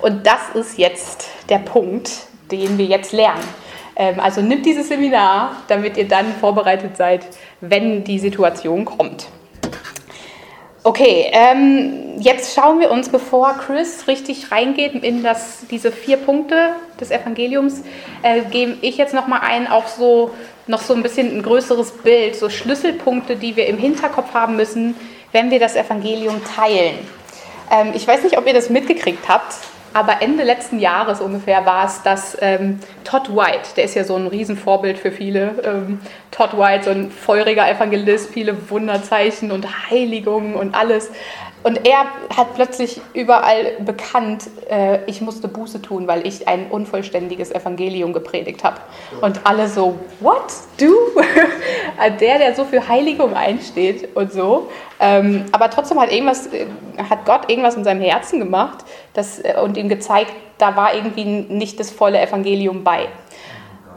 [0.00, 2.10] Und das ist jetzt der Punkt,
[2.50, 3.44] den wir jetzt lernen.
[3.98, 7.26] Ähm, also nimmt dieses Seminar, damit ihr dann vorbereitet seid,
[7.60, 9.26] wenn die Situation kommt.
[10.84, 16.70] Okay, ähm, jetzt schauen wir uns, bevor Chris richtig reingeht in das, diese vier Punkte
[16.98, 17.82] des Evangeliums,
[18.22, 20.30] äh, gebe ich jetzt nochmal ein auf so
[20.68, 24.94] noch so ein bisschen ein größeres Bild, so Schlüsselpunkte, die wir im Hinterkopf haben müssen,
[25.32, 26.94] wenn wir das Evangelium teilen.
[27.70, 29.56] Ähm, ich weiß nicht, ob ihr das mitgekriegt habt,
[29.98, 34.14] aber Ende letzten Jahres ungefähr war es, dass ähm, Todd White, der ist ja so
[34.14, 40.54] ein Riesenvorbild für viele, ähm, Todd White, so ein feuriger Evangelist, viele Wunderzeichen und Heiligungen
[40.54, 41.10] und alles.
[41.62, 42.06] Und er
[42.36, 48.62] hat plötzlich überall bekannt, äh, ich musste Buße tun, weil ich ein unvollständiges Evangelium gepredigt
[48.64, 48.80] habe.
[49.20, 50.44] Und alle so, what?
[50.78, 50.94] Du?
[52.20, 54.70] der, der so für Heiligung einsteht und so.
[55.00, 56.66] Ähm, aber trotzdem hat, irgendwas, äh,
[57.08, 61.24] hat Gott irgendwas in seinem Herzen gemacht das, äh, und ihm gezeigt, da war irgendwie
[61.24, 63.08] nicht das volle Evangelium bei.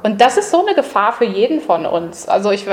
[0.04, 2.28] Und das ist so eine Gefahr für jeden von uns.
[2.28, 2.66] Also ich,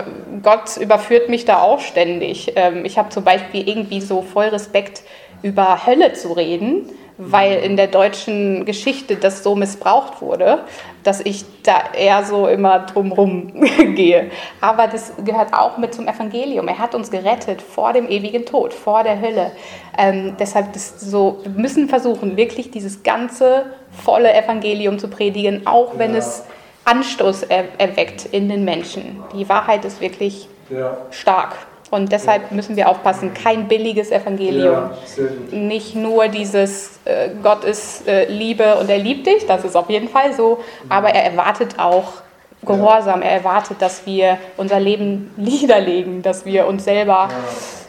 [0.43, 2.53] Gott überführt mich da auch ständig.
[2.57, 5.03] Ähm, ich habe zum Beispiel irgendwie so voll Respekt,
[5.43, 10.61] über Hölle zu reden, weil in der deutschen Geschichte das so missbraucht wurde,
[11.03, 13.53] dass ich da eher so immer drumherum
[13.95, 14.31] gehe.
[14.61, 16.69] Aber das gehört auch mit zum Evangelium.
[16.69, 19.51] Er hat uns gerettet vor dem ewigen Tod, vor der Hölle.
[19.97, 25.99] Ähm, deshalb ist so, wir müssen versuchen, wirklich dieses ganze volle Evangelium zu predigen, auch
[25.99, 26.19] wenn ja.
[26.19, 26.45] es
[26.89, 29.23] Anstoß er, erweckt in den Menschen.
[29.35, 30.97] Die Wahrheit ist wirklich ja.
[31.11, 31.55] stark.
[31.91, 34.91] Und deshalb müssen wir aufpassen, kein billiges Evangelium.
[35.17, 39.77] Ja, Nicht nur dieses äh, Gott ist äh, Liebe und er liebt dich, das ist
[39.77, 40.59] auf jeden Fall so,
[40.89, 42.23] aber er erwartet auch
[42.67, 47.29] Gehorsam, er erwartet, dass wir unser Leben niederlegen, dass wir uns selber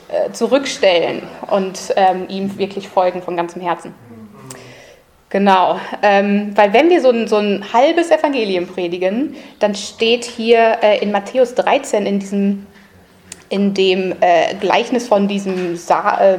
[0.08, 3.94] äh, zurückstellen und ähm, ihm wirklich folgen von ganzem Herzen.
[5.30, 10.80] Genau, ähm, weil wenn wir so ein, so ein halbes Evangelium predigen, dann steht hier
[10.82, 12.66] äh, in Matthäus 13 in diesem
[13.50, 16.38] in dem äh, Gleichnis von diesen äh,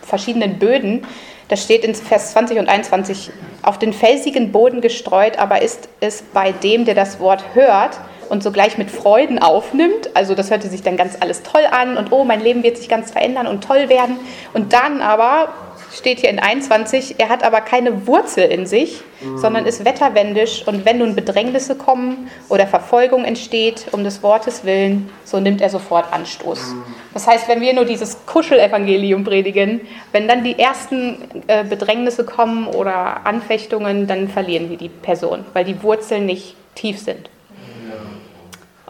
[0.00, 1.06] verschiedenen Böden,
[1.48, 6.22] da steht in Vers 20 und 21, auf den felsigen Boden gestreut, aber ist es
[6.22, 8.00] bei dem, der das Wort hört
[8.30, 10.08] und sogleich mit Freuden aufnimmt.
[10.14, 12.88] Also das hörte sich dann ganz alles toll an und oh, mein Leben wird sich
[12.88, 14.16] ganz verändern und toll werden.
[14.54, 15.48] Und dann aber
[15.92, 19.38] steht hier in 21, er hat aber keine Wurzel in sich, mhm.
[19.38, 25.10] sondern ist wetterwendisch und wenn nun Bedrängnisse kommen oder Verfolgung entsteht um des Wortes willen,
[25.24, 26.72] so nimmt er sofort Anstoß.
[26.72, 26.84] Mhm.
[27.14, 32.66] Das heißt, wenn wir nur dieses Kuschelevangelium predigen, wenn dann die ersten äh, Bedrängnisse kommen
[32.66, 37.28] oder Anfechtungen, dann verlieren wir die Person, weil die Wurzeln nicht tief sind.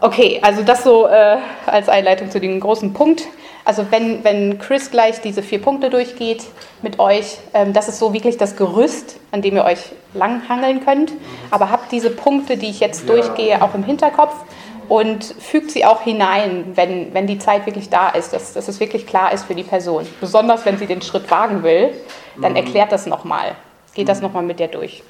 [0.03, 3.23] Okay, also das so äh, als Einleitung zu dem großen Punkt.
[3.63, 6.43] Also wenn, wenn Chris gleich diese vier Punkte durchgeht
[6.81, 9.79] mit euch, ähm, das ist so wirklich das Gerüst, an dem ihr euch
[10.13, 11.13] langhangeln könnt.
[11.51, 14.35] Aber habt diese Punkte, die ich jetzt durchgehe, auch im Hinterkopf
[14.89, 18.81] und fügt sie auch hinein, wenn, wenn die Zeit wirklich da ist, dass, dass es
[18.81, 20.05] wirklich klar ist für die Person.
[20.19, 21.91] Besonders wenn sie den Schritt wagen will,
[22.41, 22.57] dann mhm.
[22.57, 23.55] erklärt das nochmal.
[23.93, 25.01] Geht das nochmal mit dir durch.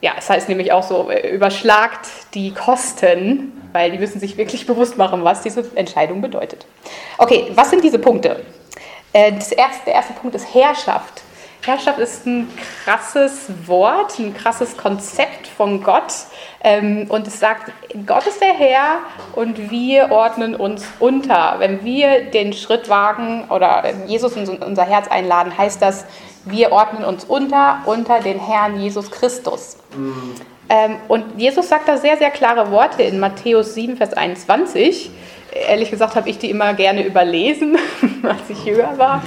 [0.00, 4.66] Ja, es heißt nämlich auch so, äh, überschlagt die Kosten, weil die müssen sich wirklich
[4.66, 6.66] bewusst machen, was diese Entscheidung bedeutet.
[7.18, 8.44] Okay, was sind diese Punkte?
[9.12, 11.22] Äh, das erste, der erste Punkt ist Herrschaft.
[11.66, 12.48] Herrschaft ist ein
[12.84, 16.12] krasses Wort, ein krasses Konzept von Gott.
[16.60, 17.72] Ähm, und es sagt,
[18.06, 18.98] Gott ist der Herr
[19.34, 21.56] und wir ordnen uns unter.
[21.58, 26.04] Wenn wir den Schritt wagen oder Jesus in unser Herz einladen, heißt das,
[26.44, 29.76] wir ordnen uns unter unter den Herrn Jesus Christus.
[29.96, 30.34] Mhm.
[30.68, 35.10] Ähm, und Jesus sagt da sehr, sehr klare Worte in Matthäus 7, Vers 21.
[35.68, 37.78] Ehrlich gesagt habe ich die immer gerne überlesen,
[38.22, 39.22] als ich jünger war.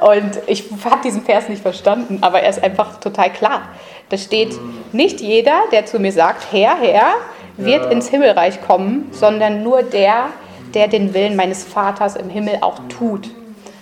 [0.00, 3.62] Und ich habe diesen Vers nicht verstanden, aber er ist einfach total klar.
[4.08, 4.54] Da steht,
[4.92, 7.14] nicht jeder, der zu mir sagt, Herr, Herr,
[7.56, 7.90] wird ja.
[7.90, 10.28] ins Himmelreich kommen, sondern nur der,
[10.74, 13.28] der den Willen meines Vaters im Himmel auch tut.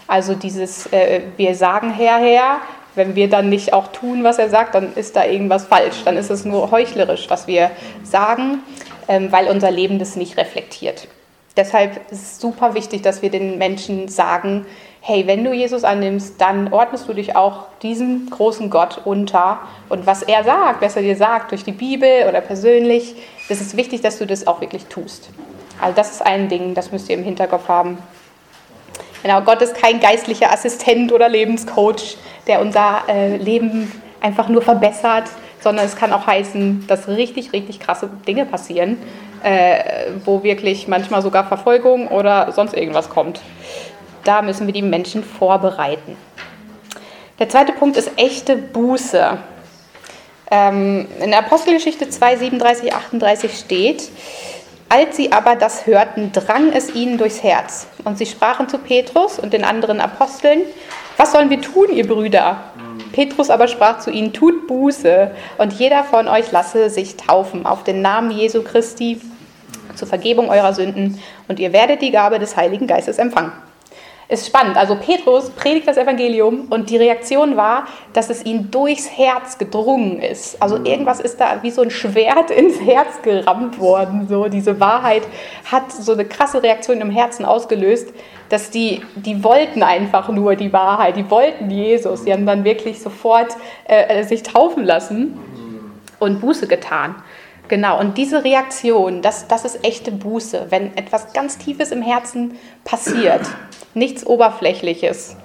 [0.06, 2.60] Also dieses, äh, wir sagen Herr, Herr,
[2.98, 6.04] wenn wir dann nicht auch tun, was er sagt, dann ist da irgendwas falsch.
[6.04, 7.70] Dann ist es nur heuchlerisch, was wir
[8.02, 8.60] sagen,
[9.08, 11.08] ähm, weil unser Leben das nicht reflektiert.
[11.56, 14.66] Deshalb ist es super wichtig, dass wir den Menschen sagen,
[15.00, 19.60] hey, wenn du Jesus annimmst, dann ordnest du dich auch diesem großen Gott unter.
[19.88, 23.16] Und was er sagt, was er dir sagt, durch die Bibel oder persönlich,
[23.48, 25.30] das ist wichtig, dass du das auch wirklich tust.
[25.80, 27.98] Also das ist ein Ding, das müsst ihr im Hinterkopf haben.
[29.22, 32.16] Genau, Gott ist kein geistlicher Assistent oder Lebenscoach,
[32.48, 35.24] der unser äh, Leben einfach nur verbessert,
[35.60, 38.98] sondern es kann auch heißen, dass richtig, richtig krasse Dinge passieren,
[39.42, 43.40] äh, wo wirklich manchmal sogar Verfolgung oder sonst irgendwas kommt.
[44.24, 46.16] Da müssen wir die Menschen vorbereiten.
[47.38, 49.38] Der zweite Punkt ist echte Buße.
[50.50, 54.10] Ähm, in der Apostelgeschichte 2, 37, 38 steht,
[54.88, 57.86] als sie aber das hörten, drang es ihnen durchs Herz.
[58.04, 60.62] Und sie sprachen zu Petrus und den anderen Aposteln,
[61.18, 62.58] was sollen wir tun, ihr Brüder?
[63.12, 67.82] Petrus aber sprach zu ihnen, tut Buße und jeder von euch lasse sich taufen auf
[67.82, 69.20] den Namen Jesu Christi
[69.96, 73.52] zur Vergebung eurer Sünden und ihr werdet die Gabe des Heiligen Geistes empfangen
[74.28, 74.76] ist spannend.
[74.76, 80.20] Also Petrus predigt das Evangelium und die Reaktion war, dass es ihm durchs Herz gedrungen
[80.20, 80.60] ist.
[80.62, 84.26] Also irgendwas ist da wie so ein Schwert ins Herz gerammt worden.
[84.28, 85.22] So diese Wahrheit
[85.64, 88.12] hat so eine krasse Reaktion im Herzen ausgelöst,
[88.48, 92.24] dass die, die wollten einfach nur die Wahrheit, die wollten Jesus.
[92.24, 95.38] Die haben dann wirklich sofort äh, sich taufen lassen
[96.18, 97.14] und Buße getan.
[97.68, 102.56] Genau, und diese Reaktion, das, das ist echte Buße, wenn etwas ganz Tiefes im Herzen
[102.84, 103.42] passiert,
[103.94, 105.36] nichts Oberflächliches.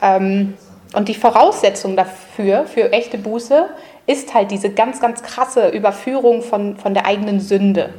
[0.00, 0.54] Ähm,
[0.94, 3.68] und die Voraussetzung dafür, für echte Buße,
[4.06, 7.90] ist halt diese ganz, ganz krasse Überführung von, von der eigenen Sünde.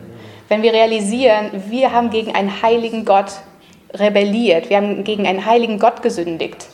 [0.48, 3.34] Wenn wir realisieren, wir haben gegen einen heiligen Gott
[3.94, 6.68] rebelliert, wir haben gegen einen heiligen Gott gesündigt.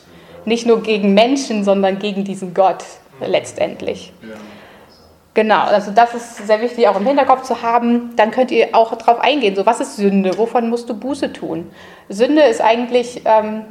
[0.44, 2.84] Nicht nur gegen Menschen, sondern gegen diesen Gott
[3.20, 4.12] letztendlich.
[4.22, 4.34] Ja.
[5.34, 8.14] Genau, also das ist sehr wichtig auch im Hinterkopf zu haben.
[8.14, 11.72] Dann könnt ihr auch darauf eingehen, so was ist Sünde, wovon musst du Buße tun?
[12.08, 13.64] Sünde ist eigentlich ähm,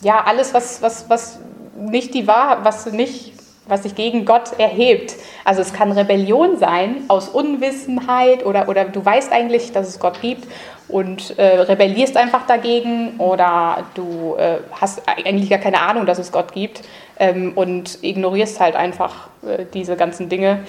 [0.00, 1.38] ja alles, was, was, was
[1.76, 3.34] nicht die Wahrheit, was nicht,
[3.68, 5.14] was sich gegen Gott erhebt.
[5.44, 10.22] Also es kann Rebellion sein aus Unwissenheit oder, oder du weißt eigentlich, dass es Gott
[10.22, 10.48] gibt
[10.92, 16.30] und äh, rebellierst einfach dagegen oder du äh, hast eigentlich gar keine Ahnung, dass es
[16.30, 16.82] Gott gibt
[17.18, 20.60] ähm, und ignorierst halt einfach äh, diese ganzen Dinge.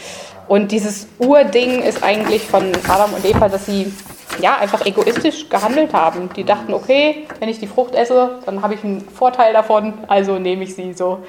[0.47, 3.93] Und dieses Urding ist eigentlich von Adam und Eva, dass sie
[4.41, 6.29] ja einfach egoistisch gehandelt haben.
[6.35, 10.39] Die dachten, okay, wenn ich die Frucht esse, dann habe ich einen Vorteil davon, also
[10.39, 11.19] nehme ich sie so.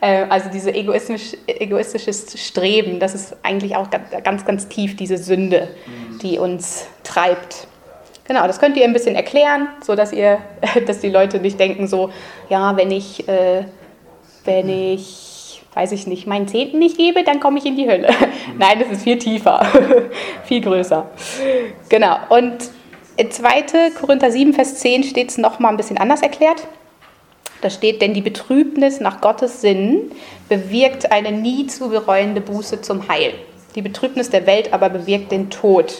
[0.00, 3.88] Äh, also dieses egoistisch, egoistisches Streben, das ist eigentlich auch
[4.22, 5.68] ganz, ganz tief diese Sünde,
[6.22, 7.66] die uns treibt.
[8.26, 10.38] Genau, das könnt ihr ein bisschen erklären, so dass ihr,
[10.86, 12.10] dass die Leute nicht denken so,
[12.48, 13.64] ja, wenn ich äh,
[14.44, 18.08] wenn ich, weiß ich nicht, meinen Zehnten nicht gebe, dann komme ich in die Hölle.
[18.58, 19.66] Nein, das ist viel tiefer,
[20.44, 21.06] viel größer.
[21.88, 22.56] Genau, und
[23.16, 23.90] in 2.
[23.98, 26.66] Korinther 7, Vers 10 steht es nochmal ein bisschen anders erklärt.
[27.60, 30.10] Da steht, denn die Betrübnis nach Gottes Sinn
[30.48, 33.32] bewirkt eine nie zu bereuende Buße zum Heil.
[33.74, 35.94] Die Betrübnis der Welt aber bewirkt den Tod.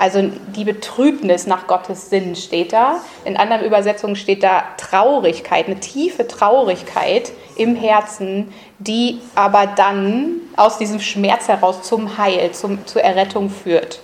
[0.00, 0.22] Also
[0.56, 3.00] die Betrübnis nach Gottes Sinn steht da.
[3.26, 10.78] In anderen Übersetzungen steht da Traurigkeit, eine tiefe Traurigkeit im Herzen, die aber dann aus
[10.78, 14.00] diesem Schmerz heraus zum Heil, zum, zur Errettung führt.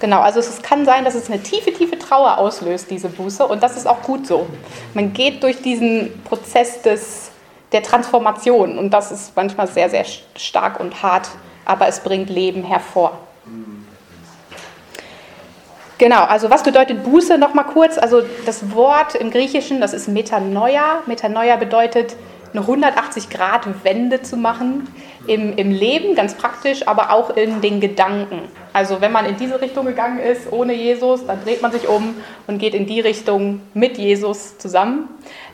[0.00, 3.62] Genau, also es kann sein, dass es eine tiefe, tiefe Trauer auslöst, diese Buße, und
[3.62, 4.48] das ist auch gut so.
[4.92, 7.30] Man geht durch diesen Prozess des,
[7.70, 10.04] der Transformation und das ist manchmal sehr, sehr
[10.34, 11.28] stark und hart,
[11.64, 13.20] aber es bringt Leben hervor.
[15.98, 17.96] Genau, also was bedeutet Buße nochmal kurz?
[17.96, 21.02] Also das Wort im Griechischen, das ist Metanoia.
[21.06, 22.16] Metanoia bedeutet
[22.52, 24.88] eine 180-Grad-Wende zu machen
[25.26, 28.42] im, im Leben, ganz praktisch, aber auch in den Gedanken.
[28.72, 32.14] Also wenn man in diese Richtung gegangen ist, ohne Jesus, dann dreht man sich um
[32.46, 35.08] und geht in die Richtung mit Jesus zusammen.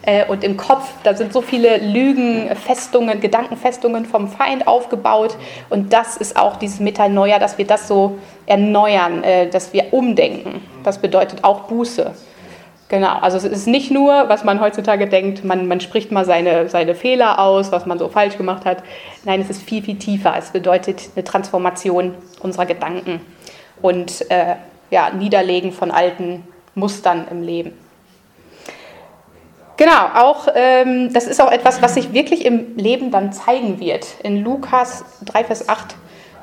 [0.05, 5.37] Äh, und im Kopf, da sind so viele Lügen, Festungen, Gedankenfestungen vom Feind aufgebaut.
[5.71, 10.63] Und das ist auch dieses Metanoia, dass wir das so erneuern, äh, dass wir umdenken.
[10.83, 12.13] Das bedeutet auch Buße.
[12.89, 16.69] Genau, also es ist nicht nur, was man heutzutage denkt, man, man spricht mal seine,
[16.69, 18.83] seine Fehler aus, was man so falsch gemacht hat.
[19.25, 20.35] Nein, es ist viel, viel tiefer.
[20.37, 23.23] Es bedeutet eine Transformation unserer Gedanken
[23.81, 24.57] und äh,
[24.91, 27.73] ja, Niederlegen von alten Mustern im Leben.
[29.77, 34.07] Genau, auch ähm, das ist auch etwas, was sich wirklich im Leben dann zeigen wird.
[34.23, 35.97] In Lukas 3, Vers 8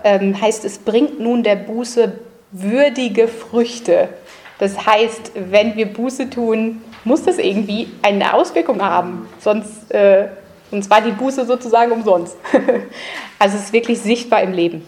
[0.04, 2.14] ähm, heißt es, bringt nun der Buße
[2.52, 4.10] würdige Früchte.
[4.58, 9.30] Das heißt, wenn wir Buße tun, muss das irgendwie eine Auswirkung haben.
[9.40, 10.28] Sonst, äh,
[10.70, 12.36] sonst war die Buße sozusagen umsonst.
[13.40, 14.84] also es ist wirklich sichtbar im Leben.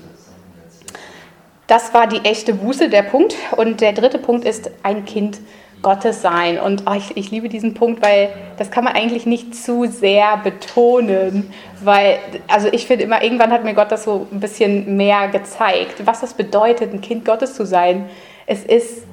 [1.68, 3.36] Das war die echte Buße, der Punkt.
[3.56, 5.40] Und der dritte Punkt ist, ein Kind
[5.82, 6.60] Gottes sein.
[6.60, 10.38] Und oh, ich, ich liebe diesen Punkt, weil das kann man eigentlich nicht zu sehr
[10.38, 11.52] betonen,
[11.84, 16.06] weil, also ich finde immer, irgendwann hat mir Gott das so ein bisschen mehr gezeigt,
[16.06, 18.10] was das bedeutet, ein Kind Gottes zu sein.
[18.46, 19.04] Es ist,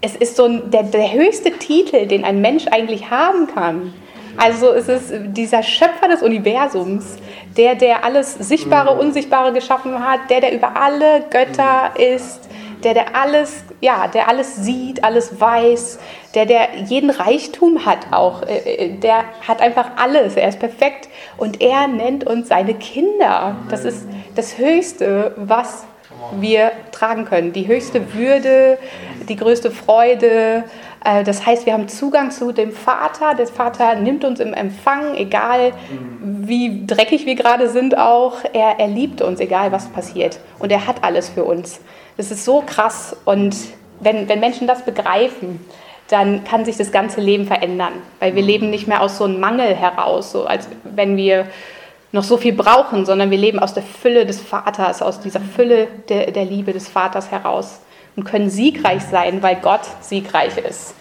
[0.00, 3.92] es ist so ein, der, der höchste Titel, den ein Mensch eigentlich haben kann.
[4.38, 7.16] Also es ist dieser Schöpfer des Universums,
[7.56, 12.48] der, der alles Sichtbare, Unsichtbare geschaffen hat, der, der über alle Götter ist,
[12.84, 15.98] der, der alles, ja, der alles sieht, alles weiß,
[16.34, 21.08] der, der jeden Reichtum hat auch, äh, äh, der hat einfach alles, er ist perfekt
[21.36, 23.56] und er nennt uns seine Kinder.
[23.70, 25.84] Das ist das Höchste, was
[26.38, 28.78] wir tragen können, die höchste Würde,
[29.28, 30.64] die größte Freude.
[31.04, 33.34] Äh, das heißt, wir haben Zugang zu dem Vater.
[33.34, 35.72] Der Vater nimmt uns im Empfang, egal
[36.20, 38.38] wie dreckig wir gerade sind auch.
[38.52, 40.38] Er, er liebt uns, egal was passiert.
[40.58, 41.80] Und er hat alles für uns.
[42.16, 43.16] Das ist so krass.
[43.24, 43.56] Und
[44.00, 45.60] wenn, wenn Menschen das begreifen,
[46.08, 47.94] dann kann sich das ganze Leben verändern.
[48.20, 51.46] Weil wir leben nicht mehr aus so einem Mangel heraus, so als wenn wir
[52.12, 55.88] noch so viel brauchen, sondern wir leben aus der Fülle des Vaters, aus dieser Fülle
[56.08, 57.80] der, der Liebe des Vaters heraus
[58.14, 60.94] und können siegreich sein, weil Gott siegreich ist.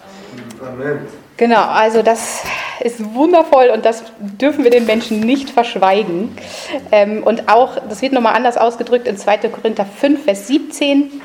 [0.61, 1.24] Amen.
[1.37, 2.43] Genau, also das
[2.79, 6.37] ist wundervoll und das dürfen wir den Menschen nicht verschweigen.
[6.93, 9.37] Ähm, und auch, das wird nochmal anders ausgedrückt in 2.
[9.49, 11.21] Korinther 5, Vers 17.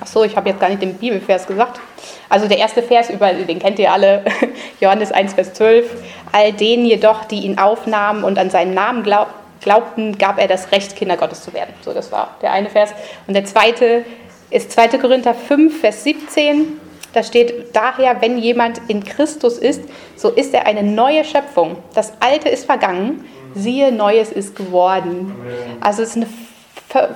[0.00, 1.80] Achso, ich habe jetzt gar nicht den Bibelvers gesagt.
[2.28, 4.24] Also der erste Vers, über, den kennt ihr alle,
[4.80, 5.90] Johannes 1, Vers 12.
[6.30, 9.28] All denen jedoch, die ihn aufnahmen und an seinen Namen glaub,
[9.60, 11.74] glaubten, gab er das Recht, Kinder Gottes zu werden.
[11.80, 12.92] So, das war der eine Vers.
[13.26, 14.04] Und der zweite
[14.50, 14.98] ist 2.
[14.98, 16.83] Korinther 5, Vers 17.
[17.14, 19.82] Da steht daher, wenn jemand in Christus ist,
[20.16, 21.76] so ist er eine neue Schöpfung.
[21.94, 25.32] Das Alte ist vergangen, siehe, Neues ist geworden.
[25.80, 26.26] Also es ist eine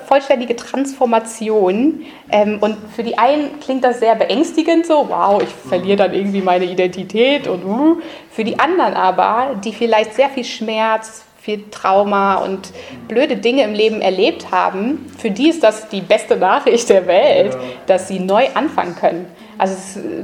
[0.06, 2.04] vollständige Transformation.
[2.30, 6.42] Ähm, und für die einen klingt das sehr beängstigend, so, wow, ich verliere dann irgendwie
[6.42, 7.48] meine Identität.
[7.48, 7.96] Und uh.
[8.30, 12.72] für die anderen aber, die vielleicht sehr viel Schmerz, viel Trauma und
[13.08, 17.56] blöde Dinge im Leben erlebt haben, für die ist das die beste Nachricht der Welt,
[17.86, 19.26] dass sie neu anfangen können.
[19.58, 19.74] Also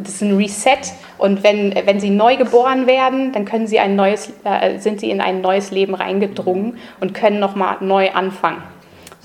[0.02, 0.78] das ist ein Reset
[1.18, 5.10] und wenn, wenn sie neu geboren werden, dann können sie ein neues, äh, sind sie
[5.10, 8.62] in ein neues Leben reingedrungen und können nochmal neu anfangen.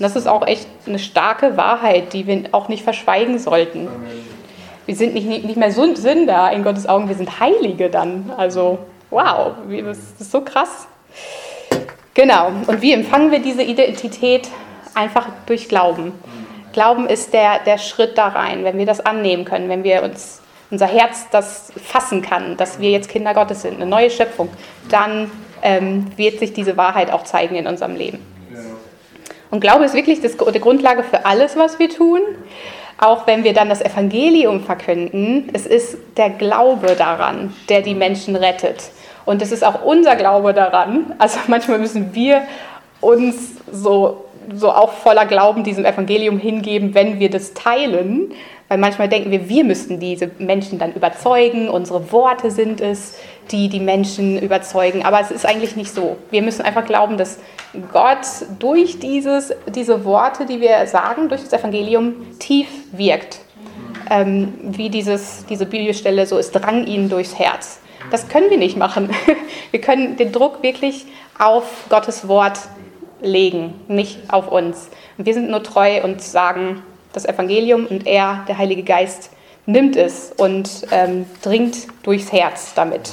[0.00, 3.88] das ist auch echt eine starke Wahrheit, die wir auch nicht verschweigen sollten.
[4.86, 8.32] Wir sind nicht, nicht mehr Sünder in Gottes Augen, wir sind Heilige dann.
[8.36, 8.78] Also
[9.10, 10.88] wow, das ist so krass.
[12.14, 14.48] Genau, und wie empfangen wir diese Identität?
[14.94, 16.12] Einfach durch Glauben.
[16.72, 20.40] Glauben ist der, der Schritt da rein, wenn wir das annehmen können, wenn wir uns
[20.70, 24.48] unser Herz das fassen kann, dass wir jetzt Kinder Gottes sind, eine neue Schöpfung,
[24.88, 25.30] dann
[25.62, 28.18] ähm, wird sich diese Wahrheit auch zeigen in unserem Leben.
[29.50, 32.20] Und Glaube ist wirklich das, die Grundlage für alles, was wir tun.
[32.98, 38.36] Auch wenn wir dann das Evangelium verkünden, es ist der Glaube daran, der die Menschen
[38.36, 38.90] rettet.
[39.24, 41.14] Und es ist auch unser Glaube daran.
[41.18, 42.42] Also manchmal müssen wir
[43.00, 48.32] uns so so auch voller Glauben diesem Evangelium hingeben, wenn wir das teilen.
[48.68, 53.18] Weil manchmal denken wir, wir müssten diese Menschen dann überzeugen, unsere Worte sind es,
[53.50, 55.04] die die Menschen überzeugen.
[55.04, 56.16] Aber es ist eigentlich nicht so.
[56.30, 57.40] Wir müssen einfach glauben, dass
[57.92, 58.26] Gott
[58.60, 63.40] durch dieses, diese Worte, die wir sagen, durch das Evangelium tief wirkt.
[64.08, 67.80] Ähm, wie dieses, diese Bibelstelle, so es drang ihnen durchs Herz.
[68.12, 69.10] Das können wir nicht machen.
[69.70, 71.06] Wir können den Druck wirklich
[71.38, 72.58] auf Gottes Wort
[73.22, 74.88] legen, nicht auf uns.
[75.18, 76.82] Und wir sind nur treu und sagen
[77.12, 79.30] das Evangelium und er, der Heilige Geist,
[79.66, 83.12] nimmt es und ähm, dringt durchs Herz damit.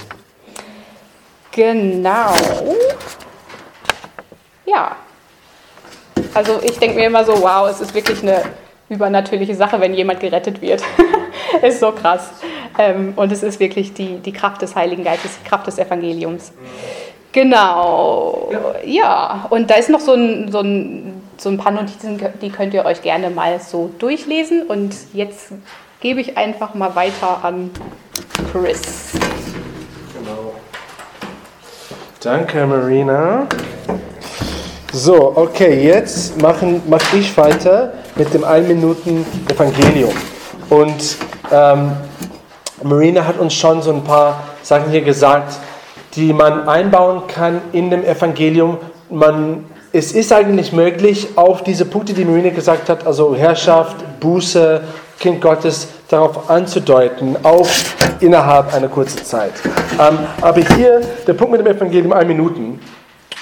[1.52, 2.34] Genau.
[4.66, 4.96] Ja.
[6.34, 8.44] Also ich denke mir immer so, wow, es ist wirklich eine
[8.90, 10.84] übernatürliche Sache, wenn jemand gerettet wird.
[11.62, 12.30] ist so krass.
[12.78, 16.52] Ähm, und es ist wirklich die, die Kraft des Heiligen Geistes, die Kraft des Evangeliums.
[17.38, 18.50] Genau,
[18.84, 19.46] ja.
[19.52, 22.84] Und da ist noch so ein, so, ein, so ein paar Notizen, die könnt ihr
[22.84, 24.64] euch gerne mal so durchlesen.
[24.64, 25.52] Und jetzt
[26.00, 27.70] gebe ich einfach mal weiter an
[28.52, 29.12] Chris.
[30.18, 30.56] Genau.
[32.24, 33.46] Danke, Marina.
[34.92, 40.16] So, okay, jetzt mache mach ich weiter mit dem 1 Minuten Evangelium.
[40.72, 41.18] Und
[41.52, 41.92] ähm,
[42.82, 45.60] Marina hat uns schon so ein paar Sachen hier gesagt,
[46.18, 48.80] die man einbauen kann in dem Evangelium.
[49.10, 54.82] Man, es ist eigentlich möglich, auf diese Punkte, die Marina gesagt hat, also Herrschaft, Buße,
[55.20, 57.68] Kind Gottes, darauf anzudeuten, auch
[58.20, 59.54] innerhalb einer kurzen Zeit.
[60.00, 62.80] Ähm, aber hier, der Punkt mit dem Evangelium, ein Minuten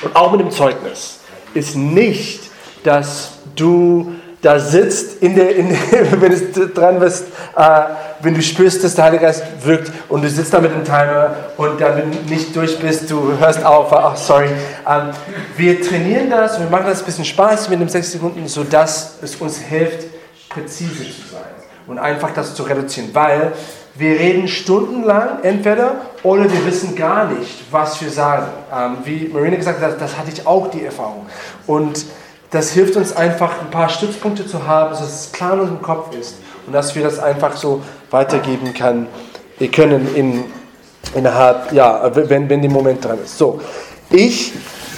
[0.02, 1.22] und auch mit dem Zeugnis,
[1.54, 2.42] ist nicht,
[2.84, 4.14] dass du
[4.45, 5.80] da sitzt, in der, in der,
[6.22, 7.25] wenn du dran bist,
[7.57, 7.82] äh,
[8.22, 11.35] wenn du spürst, dass der Heilige Geist wirkt und du sitzt da mit dem Timer
[11.57, 14.49] und dann, nicht durch bist, du hörst auf, ach sorry.
[14.88, 15.09] Ähm,
[15.57, 19.35] wir trainieren das, wir machen das ein bisschen Spaß mit den sechs Sekunden, sodass es
[19.38, 20.06] uns hilft,
[20.49, 21.41] präzise zu sein
[21.88, 23.51] und einfach das zu reduzieren, weil
[23.95, 28.48] wir reden stundenlang entweder oder wir wissen gar nicht, was wir sagen.
[28.72, 31.25] Ähm, wie Marina gesagt hat, das hatte ich auch die Erfahrung.
[31.65, 32.06] Und
[32.56, 36.16] das hilft uns einfach, ein paar Stützpunkte zu haben, dass es klar in unserem Kopf
[36.16, 36.35] ist
[36.66, 39.08] und dass wir das einfach so weitergeben können.
[39.58, 40.43] Wir können in,
[41.14, 43.38] innerhalb, ja, wenn, wenn der Moment dran ist.
[43.38, 43.61] So,
[44.09, 44.53] ich,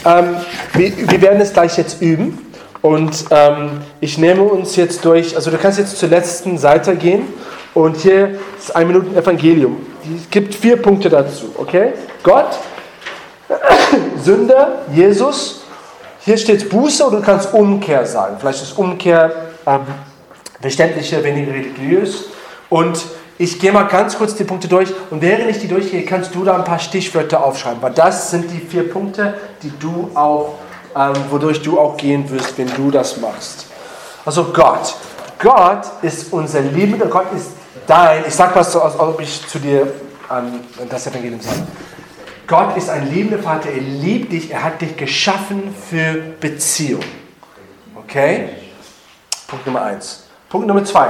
[0.06, 0.38] ähm,
[0.74, 2.48] wir, wir werden es gleich jetzt üben
[2.82, 7.28] und ähm, ich nehme uns jetzt durch, also du kannst jetzt zur letzten Seite gehen
[7.74, 9.78] und hier ist ein Minuten Evangelium.
[10.16, 11.94] Es gibt vier Punkte dazu, okay?
[12.24, 12.58] Gott,
[14.24, 15.67] Sünder, Jesus,
[16.28, 18.36] hier steht Buße und du kannst Umkehr sagen.
[18.38, 19.32] Vielleicht ist Umkehr
[19.66, 19.80] ähm,
[20.60, 22.26] verständlicher, weniger religiös.
[22.70, 23.02] Und
[23.38, 26.44] ich gehe mal ganz kurz die Punkte durch und während ich die durchgehe, kannst du
[26.44, 30.56] da ein paar Stichwörter aufschreiben, weil das sind die vier Punkte, die du auch,
[30.98, 33.68] ähm, wodurch du auch gehen wirst, wenn du das machst.
[34.26, 34.96] Also Gott.
[35.40, 37.52] Gott ist unser liebender Gott, ist
[37.86, 38.26] dein.
[38.28, 39.94] Ich sag was so, als ob ich zu dir
[40.30, 41.66] ähm, das Evangelium sage.
[42.48, 47.04] Gott ist ein liebender Vater, er liebt dich, er hat dich geschaffen für Beziehung.
[47.96, 48.50] Okay?
[49.48, 50.24] Punkt Nummer eins.
[50.48, 51.10] Punkt Nummer zwei.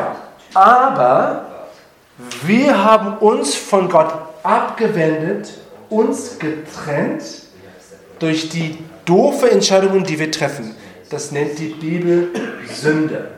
[0.56, 1.45] Aber
[2.43, 5.53] wir haben uns von Gott abgewendet,
[5.90, 7.24] uns getrennt
[8.17, 10.75] durch die doofe Entscheidungen, die wir treffen.
[11.11, 12.30] Das nennt die Bibel
[12.67, 13.32] Sünde.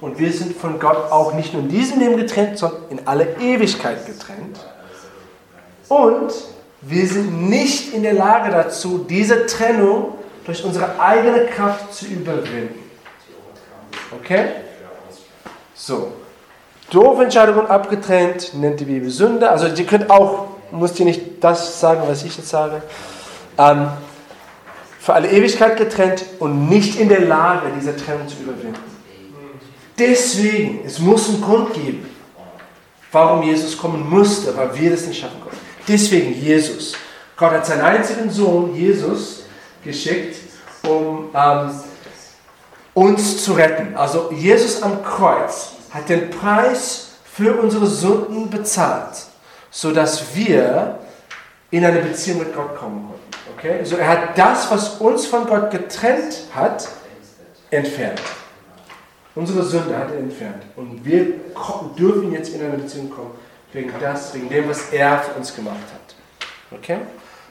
[0.00, 3.36] Und wir sind von Gott auch nicht nur in diesem Leben getrennt, sondern in alle
[3.38, 4.58] Ewigkeit getrennt.
[5.88, 6.32] Und
[6.82, 12.80] wir sind nicht in der Lage dazu, diese Trennung durch unsere eigene Kraft zu überwinden.
[14.20, 14.46] Okay?
[15.74, 16.12] So.
[16.90, 19.48] Doofe Entscheidungen abgetrennt, nennt die Bibel Sünde.
[19.48, 22.82] Also ihr könnt auch, musst ihr nicht das sagen, was ich jetzt sage.
[23.56, 23.88] Ähm,
[24.98, 28.78] für alle Ewigkeit getrennt und nicht in der Lage, diese Trennung zu überwinden.
[29.98, 32.08] Deswegen, es muss einen Grund geben,
[33.10, 35.61] warum Jesus kommen musste, weil wir das nicht schaffen konnten.
[35.88, 36.94] Deswegen Jesus.
[37.36, 39.44] Gott hat seinen einzigen Sohn, Jesus,
[39.82, 40.36] geschickt,
[40.84, 41.70] um ähm,
[42.94, 43.96] uns zu retten.
[43.96, 49.16] Also Jesus am Kreuz hat den Preis für unsere Sünden bezahlt,
[49.70, 50.98] sodass wir
[51.70, 53.56] in eine Beziehung mit Gott kommen konnten.
[53.56, 53.78] Okay?
[53.78, 56.88] Also er hat das, was uns von Gott getrennt hat,
[57.70, 58.20] entfernt.
[59.34, 60.62] Unsere Sünde hat er entfernt.
[60.76, 61.26] Und wir
[61.98, 63.30] dürfen jetzt in eine Beziehung kommen
[63.72, 66.14] Wegen das, wegen dem, was er für uns gemacht hat.
[66.78, 66.98] Okay?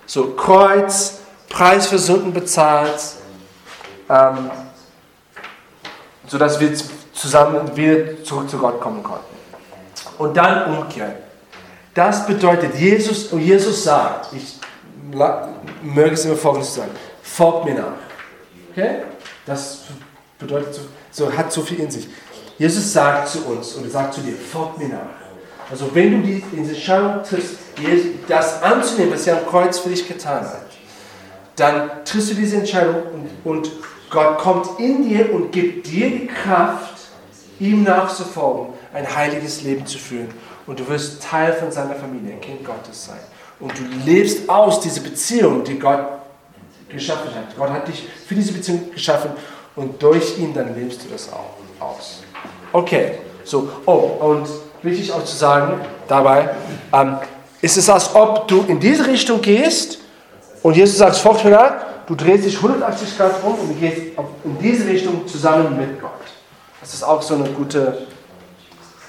[0.06, 1.20] So, Kreuz,
[1.50, 3.00] Preis für Sünden bezahlt,
[4.10, 4.52] ähm,
[6.28, 6.72] sodass wir
[7.14, 9.36] zusammen wieder zurück zu Gott kommen konnten.
[10.18, 11.14] Und dann umkehren.
[11.94, 14.60] Das bedeutet, Jesus, Jesus sagt, ich
[15.82, 16.92] möge es immer folgendes sagen,
[17.22, 17.94] folgt mir nach.
[18.72, 19.04] Okay?
[19.46, 19.80] Das
[20.40, 20.80] bedeutet,
[21.12, 22.08] so, hat so viel in sich.
[22.58, 25.21] Jesus sagt zu uns und sagt zu dir, folgt mir nach.
[25.72, 27.58] Also wenn du die Entscheidung triffst,
[28.28, 30.66] das anzunehmen, was er am Kreuz für dich getan hat,
[31.56, 32.96] dann triffst du diese Entscheidung
[33.44, 33.72] und, und
[34.10, 36.96] Gott kommt in dir und gibt dir die Kraft,
[37.60, 40.30] ihm nachzufolgen, ein heiliges Leben zu führen.
[40.68, 43.20] Und du wirst Teil von seiner Familie, ein Kind Gottes sein.
[43.60, 46.06] Und du lebst aus diese Beziehung, die Gott
[46.90, 47.56] geschaffen hat.
[47.56, 49.32] Gott hat dich für diese Beziehung geschaffen
[49.76, 52.24] und durch ihn dann lebst du das auch aus.
[52.74, 54.48] Okay, so, oh, und
[54.84, 56.50] wichtig auch zu sagen dabei,
[56.94, 57.18] ähm,
[57.62, 60.00] ist es, als ob du in diese Richtung gehst
[60.64, 61.74] und Jesus sagt, nach,
[62.08, 63.98] du drehst dich 180 Grad rum und gehst
[64.44, 66.12] in diese Richtung zusammen mit Gott.
[66.80, 68.08] Das ist auch so eine gute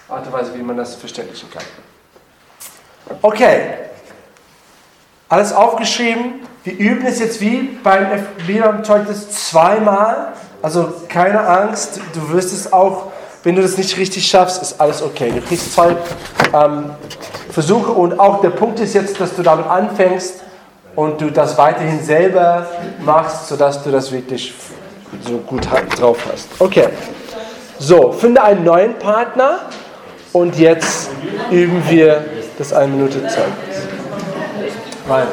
[0.09, 1.65] Art und Weise, wie man das verständlichen kann.
[3.23, 3.75] Okay,
[5.28, 6.41] alles aufgeschrieben.
[6.65, 8.07] Wir üben es jetzt wie beim,
[8.47, 10.34] wie beim Zeugnis zweimal.
[10.60, 13.10] Also keine Angst, du wirst es auch
[13.43, 15.33] wenn du das nicht richtig schaffst, ist alles okay.
[15.35, 15.97] Du kriegst zwei
[16.55, 16.91] ähm,
[17.51, 20.43] Versuche und auch der Punkt ist jetzt, dass du damit anfängst
[20.95, 22.67] und du das weiterhin selber
[23.05, 24.55] machst, sodass du das wirklich
[25.27, 25.67] so gut
[25.99, 26.49] drauf hast.
[26.59, 26.89] Okay.
[27.79, 29.61] So, finde einen neuen Partner
[30.33, 31.11] und jetzt
[31.51, 32.25] üben wir
[32.59, 33.45] das eine Minute Zeit.
[35.09, 35.27] Rein.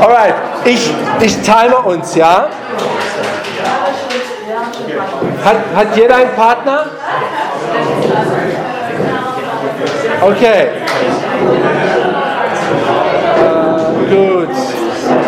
[0.00, 0.34] Alright,
[0.64, 0.90] ich,
[1.20, 2.48] ich time uns, ja?
[5.44, 6.86] Hat, hat jeder einen Partner?
[10.22, 10.68] Okay.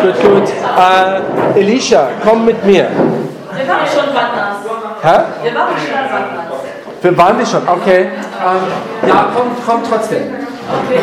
[0.01, 0.49] gut, gut.
[0.77, 2.87] Äh, Elisha, komm mit mir.
[3.55, 4.57] Wir waren schon woanders.
[5.01, 5.23] Hä?
[5.43, 6.43] Wir waren schon woanders.
[7.01, 8.01] Wir waren wir schon, okay.
[8.01, 10.23] Ähm, ja, komm, komm trotzdem.
[10.63, 10.99] Okay,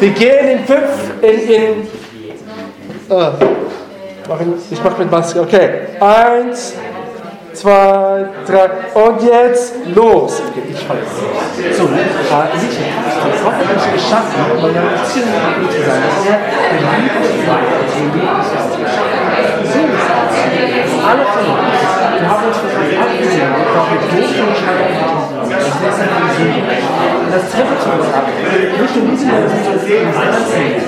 [0.00, 1.88] wir gehen in fünf, in, in
[3.10, 3.30] äh,
[4.28, 5.70] ich, ich mach mit Maske, okay.
[6.00, 6.74] Eins,
[7.52, 10.42] zwei, drei und jetzt los.
[10.50, 11.16] Okay, ich jetzt.
[11.78, 11.88] So, äh,
[12.30, 12.58] hat er
[13.74, 16.02] nicht geschafft, weil Beziehung mit ihm zu sein.
[16.02, 16.08] So
[20.74, 20.90] es.
[21.06, 21.78] Alle von uns,
[22.18, 27.15] wir haben uns für das abgesehen, auch mit großen Entscheidungen das ist eine Vision.
[27.36, 28.24] Das trifft uns ab.
[28.26, 28.78] Nicht.
[28.78, 29.76] Nur diese Menschen, sondern.
[29.76, 30.80] Und hier ist ein Teil,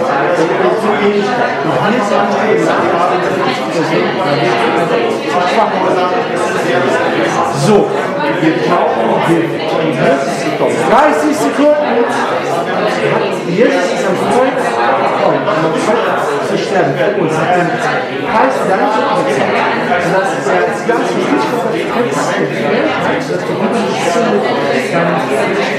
[7.66, 7.90] so,
[8.40, 9.56] wir brauchen Hilfe.
[9.56, 10.76] Um Jesus zu kommen.
[10.88, 12.04] 30 Sekunden.
[13.48, 16.92] Jesus ist am Kreuz gekommen, um am Kreuz zu sterben.
[16.96, 17.68] Für uns hat den
[18.28, 19.54] Preis deiner Sünde bezahlt.
[20.04, 22.36] Und das ist das ganz wichtig, was das Kreuz hat,
[23.28, 23.56] dass die
[24.12, 24.38] Sünde
[24.92, 25.18] deinen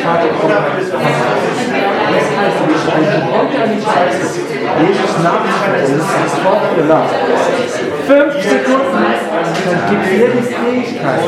[0.04, 3.90] Vater kommen Die
[4.86, 7.14] Jesus nach uns das Wort gelacht.
[8.08, 9.06] Fünf Sekunden,
[9.66, 11.20] dann gibt dir die Fähigkeit,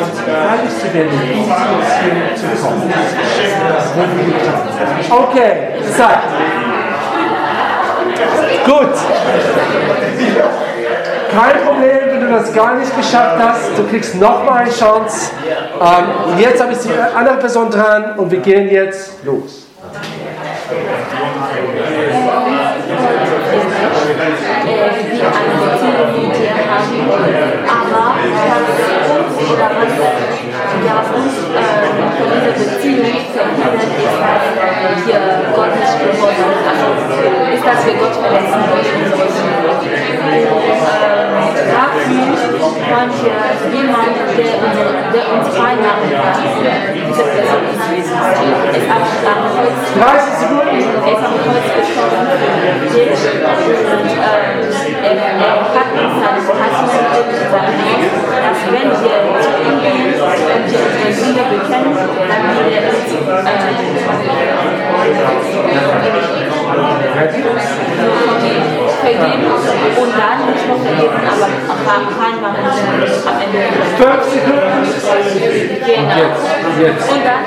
[0.49, 2.83] heilig zu werden, in diese Situation zu kommen.
[5.09, 5.51] Okay,
[5.95, 6.23] Zeit.
[8.65, 8.95] Gut.
[11.31, 13.77] Kein Problem, wenn du das gar nicht geschafft hast.
[13.77, 15.31] Du kriegst nochmal eine Chance.
[15.79, 19.67] Ähm, jetzt habe ich die andere Person dran und wir gehen jetzt los.
[27.67, 28.15] aber
[29.51, 29.93] oder was,
[30.85, 31.65] ja, was uns äh,
[32.17, 35.21] von dieser Beziehung verhindert, ist, dass wir
[35.55, 36.87] Gott nicht gehorsam also
[37.71, 39.20] ist, dass wir
[42.91, 43.31] manche
[43.71, 44.59] jemand, der,
[45.15, 46.35] der uns Freinahmen hat,
[46.93, 48.11] diese Person ist Jesus.
[48.11, 49.03] Ist am,
[49.55, 50.19] Kreuz, er
[51.11, 52.19] ist am Kreuz gestorben.
[53.91, 54.35] Und äh,
[55.01, 57.39] er, er hat uns seine Verheißung gegeben,
[58.43, 63.11] dass wenn wir zu ihm gehen und unsere Sünde bekennen, dann wird er uns
[69.01, 69.45] vergeben
[70.01, 71.81] und dann nicht nur vergeben, aber auch
[72.21, 72.80] reinmachen
[73.27, 73.57] am Ende.
[73.97, 74.61] Fünf Sekunden.
[75.85, 76.11] Genau.
[76.79, 77.11] Jetzt.
[77.11, 77.41] Und dann,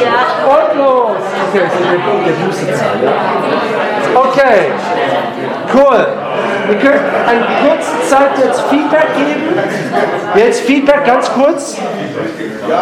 [0.00, 1.16] ja, Und los.
[1.48, 1.66] Okay,
[2.26, 2.98] der, Bußezahl.
[4.14, 4.60] Okay,
[5.74, 6.06] cool.
[6.68, 9.58] Wir können eine kurze Zeit jetzt Feedback geben.
[10.34, 11.76] Jetzt Feedback ganz kurz.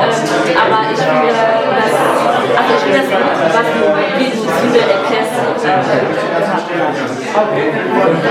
[0.00, 1.92] ähm, aber ich finde, dass,
[2.56, 3.08] also ich finde das,
[3.54, 3.80] was du,
[4.18, 5.34] wie du Sünde erklärst,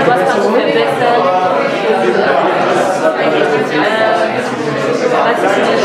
[0.06, 1.20] was kannst du verbessern?
[3.70, 4.10] Äh,
[5.10, 5.76] was ist dir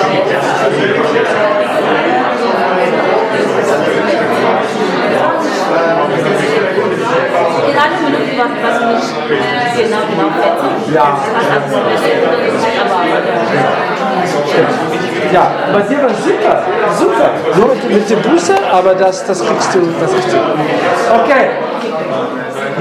[7.68, 10.74] In einer Minute, was, was mich äh, genau genau fertig.
[10.94, 11.08] Ja.
[11.34, 12.20] Was abzubessern,
[12.82, 13.95] aber
[15.34, 16.64] Ja, bei dir war super,
[16.98, 17.30] super.
[17.58, 20.38] Nur mit, mit der Buße, aber das, das kriegst du, das kriegst du.
[21.24, 21.50] Okay.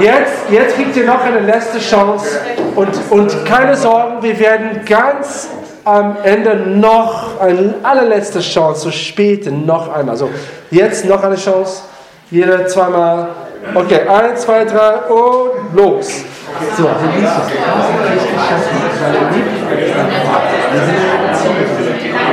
[0.00, 2.40] Jetzt, jetzt kriegt ihr noch eine letzte Chance
[2.74, 5.48] und, und keine Sorgen, wir werden ganz
[5.84, 10.14] am Ende noch eine allerletzte Chance, so spät noch einmal.
[10.14, 10.30] Also
[10.70, 11.82] jetzt noch eine Chance,
[12.30, 13.28] jeder zweimal.
[13.74, 16.24] Okay, eins, zwei, drei und los.
[16.76, 17.42] So, also Lisa,
[21.44, 22.24] du nicht nicht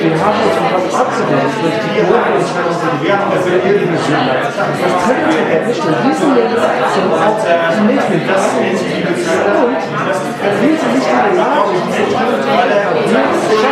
[0.00, 3.90] Wir in haben uns Gott abzuwenden durch die grobe Entscheidung, die wir haben, wir irgendwie.
[3.90, 4.54] Das
[5.06, 8.26] können wir erwischen und diesen Lebenssituation auch zu mitnehmen.
[8.26, 8.62] Das und
[10.40, 13.70] wir sind nicht in der Lage, diese Entscheidung zu schaffen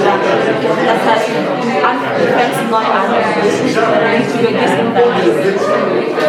[0.85, 3.12] Das heißt, du fängst neu an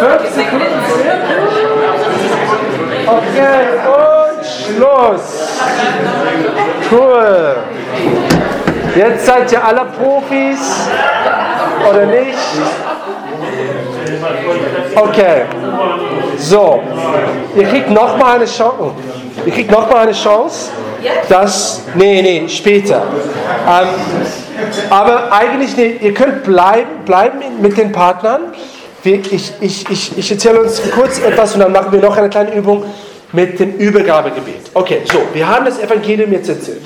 [0.01, 0.67] 5 Sekunden.
[3.07, 5.27] Okay, und Schluss.
[6.91, 7.57] Cool.
[8.97, 10.89] Jetzt seid ihr alle Profis
[11.89, 12.39] oder nicht?
[14.95, 15.43] Okay.
[16.39, 16.83] So,
[17.57, 18.93] ihr kriegt noch mal eine Chance.
[19.45, 20.71] Ihr kriegt noch mal eine Chance.
[21.29, 23.03] Das, nee, nee, später.
[23.69, 23.89] Ähm,
[24.91, 28.52] aber eigentlich, nee, ihr könnt bleiben, bleiben mit den Partnern.
[29.02, 32.55] Ich, ich, ich, ich erzähle uns kurz etwas und dann machen wir noch eine kleine
[32.55, 32.84] Übung
[33.33, 34.70] mit dem Übergabegebet.
[34.73, 36.83] Okay, so, wir haben das Evangelium jetzt erzählt.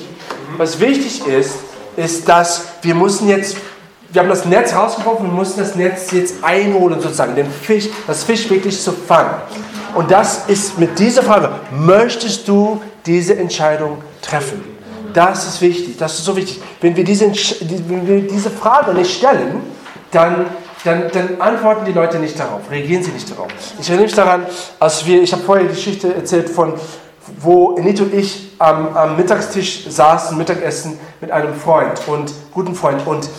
[0.57, 1.55] Was wichtig ist,
[1.95, 3.55] ist, dass wir müssen jetzt,
[4.11, 8.23] wir haben das Netz rausgeworfen, wir müssen das Netz jetzt einholen sozusagen, den Fisch, das
[8.23, 9.35] Fisch wirklich zu fangen.
[9.95, 14.78] Und das ist mit dieser Frage, möchtest du diese Entscheidung treffen?
[15.13, 16.61] Das ist wichtig, das ist so wichtig.
[16.81, 19.61] Wenn wir diese, wenn wir diese Frage nicht stellen,
[20.11, 20.45] dann,
[20.83, 23.47] dann, dann antworten die Leute nicht darauf, reagieren sie nicht darauf.
[23.79, 24.45] Ich erinnere mich daran,
[24.79, 26.73] als wir, ich habe vorher die Geschichte erzählt von,
[27.39, 33.05] wo Anita und ich am, am Mittagstisch saßen, Mittagessen mit einem Freund und guten Freund
[33.05, 33.29] und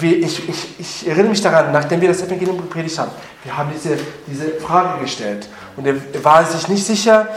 [0.00, 3.10] ich, ich, ich erinnere mich daran, nachdem wir das Evangelium gepredigt haben,
[3.44, 3.96] wir haben diese,
[4.26, 7.28] diese Frage gestellt und er war sich nicht sicher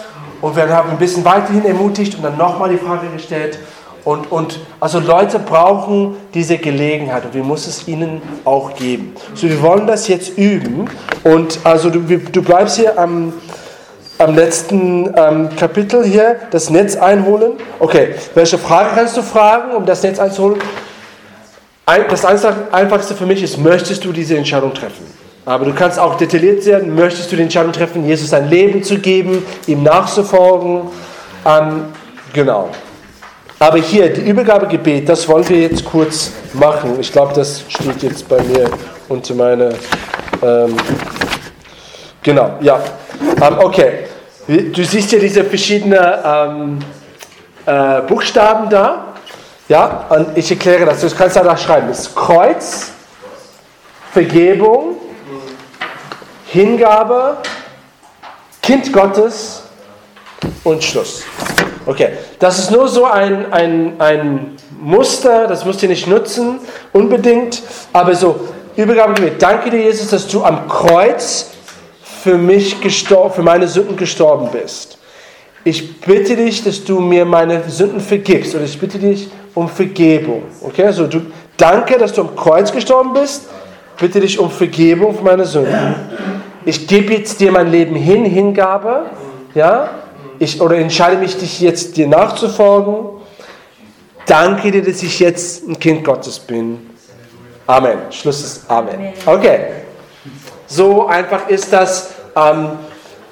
[0.44, 3.58] und wir haben ein bisschen weiterhin ermutigt und dann nochmal die Frage gestellt
[4.04, 9.16] und, und also Leute brauchen diese Gelegenheit und wir müssen es ihnen auch geben.
[9.36, 10.90] So, wir wollen das jetzt üben
[11.24, 13.34] und also du, du bleibst hier am
[14.20, 17.54] am letzten ähm, Kapitel hier das Netz einholen.
[17.80, 20.60] Okay, welche Frage kannst du fragen, um das Netz einzuholen?
[21.86, 25.23] Ein, das Einfachste für mich ist, möchtest du diese Entscheidung treffen?
[25.46, 28.98] Aber du kannst auch detailliert werden, möchtest du die Entscheidung treffen, Jesus sein Leben zu
[28.98, 30.84] geben, ihm nachzufolgen?
[31.46, 31.86] Ähm,
[32.32, 32.70] genau.
[33.60, 36.98] Aber hier, die Übergabegebet, das wollen wir jetzt kurz machen.
[37.00, 38.70] Ich glaube, das steht jetzt bei mir
[39.10, 39.70] unter meiner...
[40.42, 40.76] Ähm,
[42.22, 42.82] genau, ja.
[43.42, 43.92] Ähm, okay,
[44.48, 46.80] du siehst ja diese verschiedenen ähm,
[47.66, 49.14] äh, Buchstaben da.
[49.70, 51.02] Ja, und ich erkläre das.
[51.02, 51.88] Du kannst da schreiben.
[51.88, 52.92] Das Kreuz,
[54.12, 54.98] Vergebung,
[56.54, 57.38] Hingabe,
[58.62, 59.64] Kind Gottes
[60.64, 61.24] und Schluss.
[61.88, 66.60] Okay, das ist nur so ein, ein, ein Muster, das musst ihr nicht nutzen,
[66.92, 71.48] unbedingt, aber so, Übergabe, danke dir, Jesus, dass du am Kreuz
[72.04, 75.00] für mich gestorben, für meine Sünden gestorben bist.
[75.64, 80.44] Ich bitte dich, dass du mir meine Sünden vergibst und ich bitte dich um Vergebung.
[80.62, 81.22] Okay, also du
[81.58, 83.46] danke, dass du am Kreuz gestorben bist.
[84.00, 85.96] Bitte dich um Vergebung für meine Sünden.
[86.66, 89.08] Ich gebe jetzt dir mein Leben hin, Hingabe.
[89.54, 89.90] Ja,
[90.40, 93.22] ich oder entscheide mich, dich jetzt dir nachzufolgen.
[94.26, 96.90] Danke dir, dass ich jetzt ein Kind Gottes bin.
[97.68, 97.98] Amen.
[98.12, 99.14] Schluss ist Amen.
[99.26, 99.60] Okay.
[100.68, 102.12] So einfach ist das.
[102.36, 102.72] Ähm,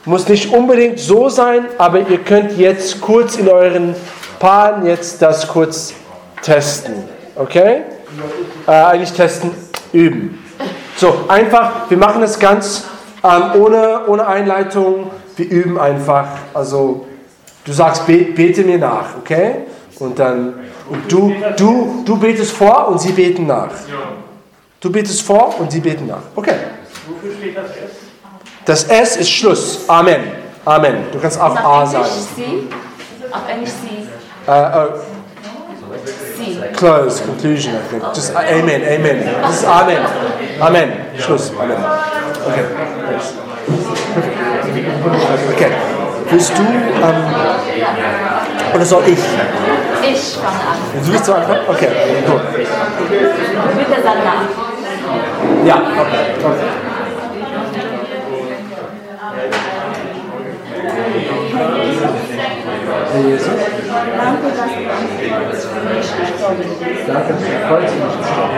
[0.06, 3.96] muss nicht unbedingt so sein, aber ihr könnt jetzt kurz in euren
[4.40, 5.94] Paaren jetzt das kurz
[6.42, 7.04] testen.
[7.36, 7.82] Okay?
[8.68, 9.52] Äh, eigentlich testen,
[9.94, 10.44] üben.
[10.98, 12.86] So, einfach, wir machen es ganz
[13.24, 15.12] ähm, ohne, ohne Einleitung.
[15.36, 16.28] Wir üben einfach.
[16.54, 17.08] Also,
[17.66, 19.66] du sagst, bete mir nach, okay?
[20.00, 20.56] Und dann,
[20.90, 23.70] und du, du, du betest vor und sie beten nach.
[24.80, 26.24] Du betest vor und sie beten nach.
[26.36, 26.56] Okay.
[27.08, 27.92] Wofür steht das S?
[28.66, 29.80] Das S ist Schluss.
[29.88, 30.24] Amen.
[30.66, 31.06] Amen.
[31.12, 32.06] Du kannst auch A sagen.
[33.32, 34.52] Auf Englisch Sie.
[34.52, 34.88] Äh, äh,
[36.38, 36.60] Sie.
[36.74, 37.22] close.
[37.22, 38.04] Conclusion, I think.
[38.14, 39.18] Just uh, Amen, Amen.
[39.48, 40.02] This is Amen.
[40.60, 41.11] Amen.
[41.22, 41.52] Schluss.
[41.52, 42.66] Okay.
[43.08, 43.34] Thanks.
[45.54, 45.72] Okay.
[46.30, 47.26] Willst du, ähm,
[48.74, 49.20] oder soll ich?
[50.04, 51.06] Ich fange an.
[51.06, 51.60] Du willst so anfangen?
[51.68, 51.88] Okay,
[52.26, 52.42] gut.
[53.78, 55.66] Bitte danach.
[55.66, 56.46] Ja, okay.
[56.46, 56.91] okay.
[63.12, 66.80] Herr Jesus, Danke, dass du für mich gestorben bist.
[67.08, 68.56] danke, dass du am Kreuz für mich gestorben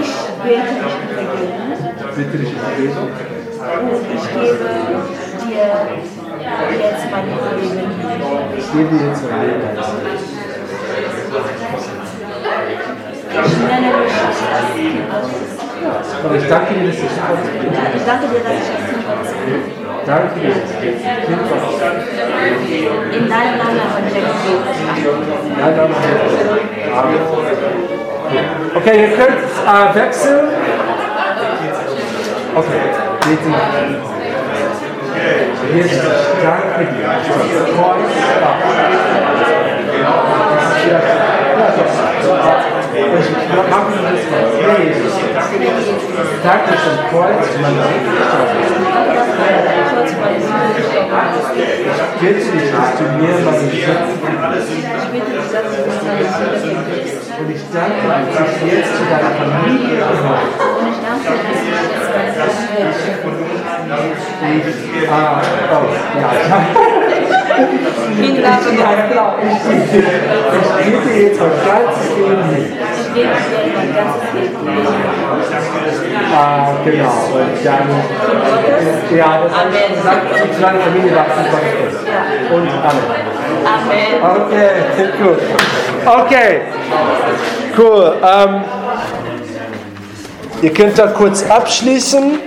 [0.00, 0.10] Ich
[0.42, 1.54] bete dich um Vergebung.
[2.16, 3.08] Bitte dich um Vergebung.
[3.80, 4.56] und ich gebe
[6.70, 7.50] dir jetzt mein Leben.
[8.58, 9.62] Ich gebe dir jetzt mein Leben.
[13.30, 15.38] Ich nenne dich als Kind Gottes.
[16.24, 17.70] Und ich danke dir, dass ich bin.
[17.94, 18.26] Ich danke dir, dass ich als Kind Gottes bin.
[18.26, 19.79] Danke dir, dass ich jetzt ein Kind Gottes bin.
[20.10, 20.16] In
[23.28, 24.34] deinem Namen habe ich gebetet.
[25.56, 26.10] Nein, nein, nein.
[26.96, 27.20] Amen.
[28.74, 30.48] Okay, ihr könnt äh, wechseln.
[32.56, 32.80] Okay,
[33.22, 33.50] bitte.
[35.72, 37.08] Jesus, ich danke dir,
[41.60, 42.64] du am Kreuz.
[42.64, 44.44] Ich mir das mal.
[44.60, 45.14] Hey, Jesus.
[46.42, 46.90] Danke, dass du.
[47.00, 47.48] Ich
[53.16, 53.60] mir meine.
[53.72, 53.86] Ich.
[57.40, 60.40] Und ich danke dir, dass ich jetzt zu deiner Familie gehöre.
[60.78, 62.70] Und ich danke dir, dass du jetzt meine Familie
[65.10, 65.86] Ah, oh,
[66.18, 66.28] ja.
[68.16, 69.34] Vielen Dank für den Applaus.
[71.20, 71.36] Gebe dir
[73.76, 74.56] mein ganzes Leben.
[76.34, 77.12] Ah, genau.
[77.34, 77.88] Und dann,
[79.14, 81.94] ja, das sagt zu deiner Familie wachsen Gottes
[82.50, 84.22] Und Amen.
[84.22, 84.46] Amen.
[84.46, 84.70] Okay,
[85.22, 85.40] gut.
[86.06, 86.60] Okay,
[87.76, 88.16] cool.
[88.22, 88.64] Ähm,
[90.62, 92.38] ihr könnt da kurz abschließen.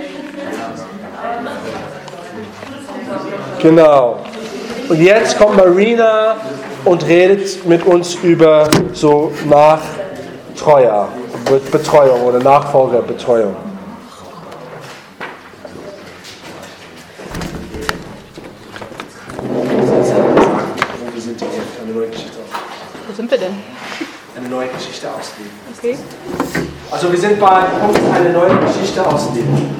[3.60, 4.18] Genau.
[4.88, 6.36] Und jetzt kommt Marina
[6.84, 11.08] und redet mit uns über so Nachtreuer,
[11.70, 13.56] Betreuung oder Nachfolgerbetreuung.
[19.48, 19.62] Wo
[21.14, 21.48] wir sind hier,
[21.82, 22.38] eine neue Geschichte.
[23.08, 23.52] Wo sind wir denn?
[24.36, 25.52] Eine neue Geschichte ausleben.
[25.78, 25.96] Okay.
[26.90, 29.76] Also wir sind bei Punkt eine neue Geschichte ausleben.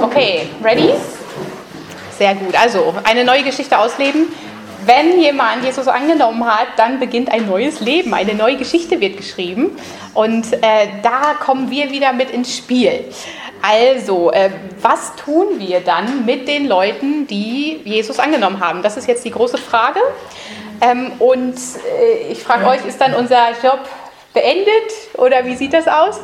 [0.00, 0.94] Okay, ready?
[2.18, 2.60] Sehr gut.
[2.60, 4.26] Also, eine neue Geschichte ausleben.
[4.84, 8.12] Wenn jemand Jesus angenommen hat, dann beginnt ein neues Leben.
[8.12, 9.76] Eine neue Geschichte wird geschrieben.
[10.14, 13.04] Und äh, da kommen wir wieder mit ins Spiel.
[13.62, 14.50] Also, äh,
[14.82, 18.82] was tun wir dann mit den Leuten, die Jesus angenommen haben?
[18.82, 20.00] Das ist jetzt die große Frage.
[20.80, 23.80] Ähm, und äh, ich frage euch, ist dann unser Job
[24.32, 26.20] beendet oder wie sieht das aus?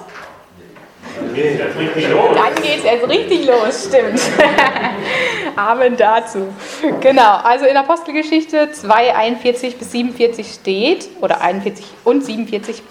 [1.16, 4.20] Dann geht es erst richtig los, stimmt.
[5.56, 6.52] Amen dazu.
[7.00, 12.82] Genau, also in Apostelgeschichte 2, 41 bis 47 steht, oder 41 und 47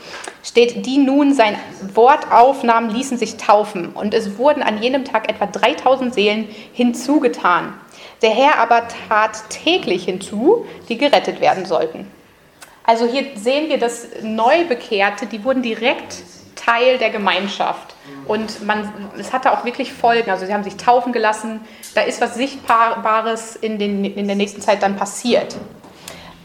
[0.44, 1.58] steht, die nun sein
[1.94, 3.90] Wort aufnahmen, ließen sich taufen.
[3.90, 7.74] Und es wurden an jenem Tag etwa 3000 Seelen hinzugetan.
[8.22, 12.08] Der Herr aber tat täglich hinzu, die gerettet werden sollten.
[12.86, 16.24] Also hier sehen wir, dass Neubekehrte, die wurden direkt
[16.66, 17.96] Teil der Gemeinschaft.
[18.28, 20.30] Und man, es hatte auch wirklich Folgen.
[20.32, 21.62] Also sie haben sich taufen gelassen.
[21.96, 25.56] Da ist was Sichtbares in, den, in der nächsten Zeit dann passiert.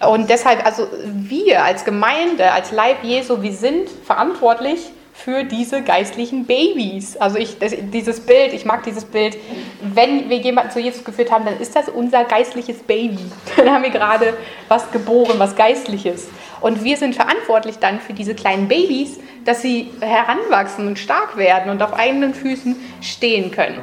[0.07, 4.91] Und deshalb, also wir als Gemeinde, als Leib Jesu, wir sind verantwortlich
[5.25, 7.17] für diese geistlichen Babys.
[7.17, 9.37] Also ich, das, dieses Bild, ich mag dieses Bild,
[9.83, 13.19] wenn wir jemanden zu Jesus geführt haben, dann ist das unser geistliches Baby.
[13.57, 14.37] Dann haben wir gerade
[14.69, 16.29] was geboren, was geistliches.
[16.61, 21.71] Und wir sind verantwortlich dann für diese kleinen Babys, dass sie heranwachsen und stark werden
[21.71, 23.79] und auf eigenen Füßen stehen können.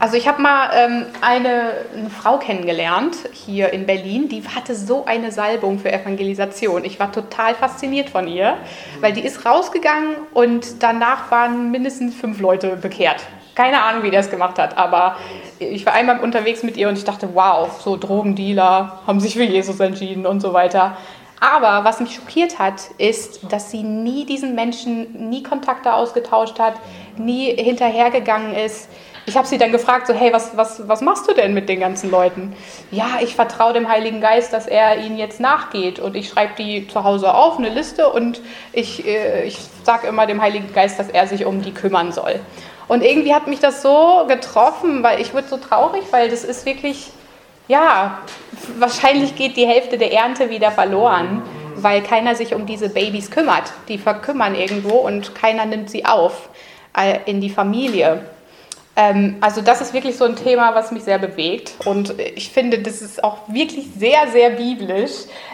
[0.00, 5.04] Also ich habe mal ähm, eine, eine Frau kennengelernt hier in Berlin, die hatte so
[5.04, 6.86] eine Salbung für Evangelisation.
[6.86, 8.56] Ich war total fasziniert von ihr,
[9.02, 13.20] weil die ist rausgegangen und danach waren mindestens fünf Leute bekehrt.
[13.54, 15.16] Keine Ahnung, wie die das gemacht hat, aber
[15.58, 19.44] ich war einmal unterwegs mit ihr und ich dachte, wow, so Drogendealer haben sich für
[19.44, 20.96] Jesus entschieden und so weiter.
[21.40, 26.74] Aber was mich schockiert hat, ist, dass sie nie diesen Menschen, nie Kontakte ausgetauscht hat,
[27.18, 28.88] nie hinterhergegangen ist.
[29.26, 31.80] Ich habe sie dann gefragt, so, hey, was, was, was machst du denn mit den
[31.80, 32.54] ganzen Leuten?
[32.90, 35.98] Ja, ich vertraue dem Heiligen Geist, dass er ihnen jetzt nachgeht.
[35.98, 38.40] Und ich schreibe die zu Hause auf, eine Liste, und
[38.72, 42.40] ich, äh, ich sage immer dem Heiligen Geist, dass er sich um die kümmern soll.
[42.88, 46.66] Und irgendwie hat mich das so getroffen, weil ich wurde so traurig, weil das ist
[46.66, 47.12] wirklich
[47.70, 48.18] ja,
[48.78, 51.42] wahrscheinlich geht die Hälfte der Ernte wieder verloren,
[51.76, 53.72] weil keiner sich um diese Babys kümmert.
[53.86, 56.48] Die verkümmern irgendwo und keiner nimmt sie auf
[56.98, 58.24] äh, in die Familie.
[58.96, 62.78] Ähm, also das ist wirklich so ein Thema, was mich sehr bewegt und ich finde,
[62.80, 65.12] das ist auch wirklich sehr, sehr biblisch.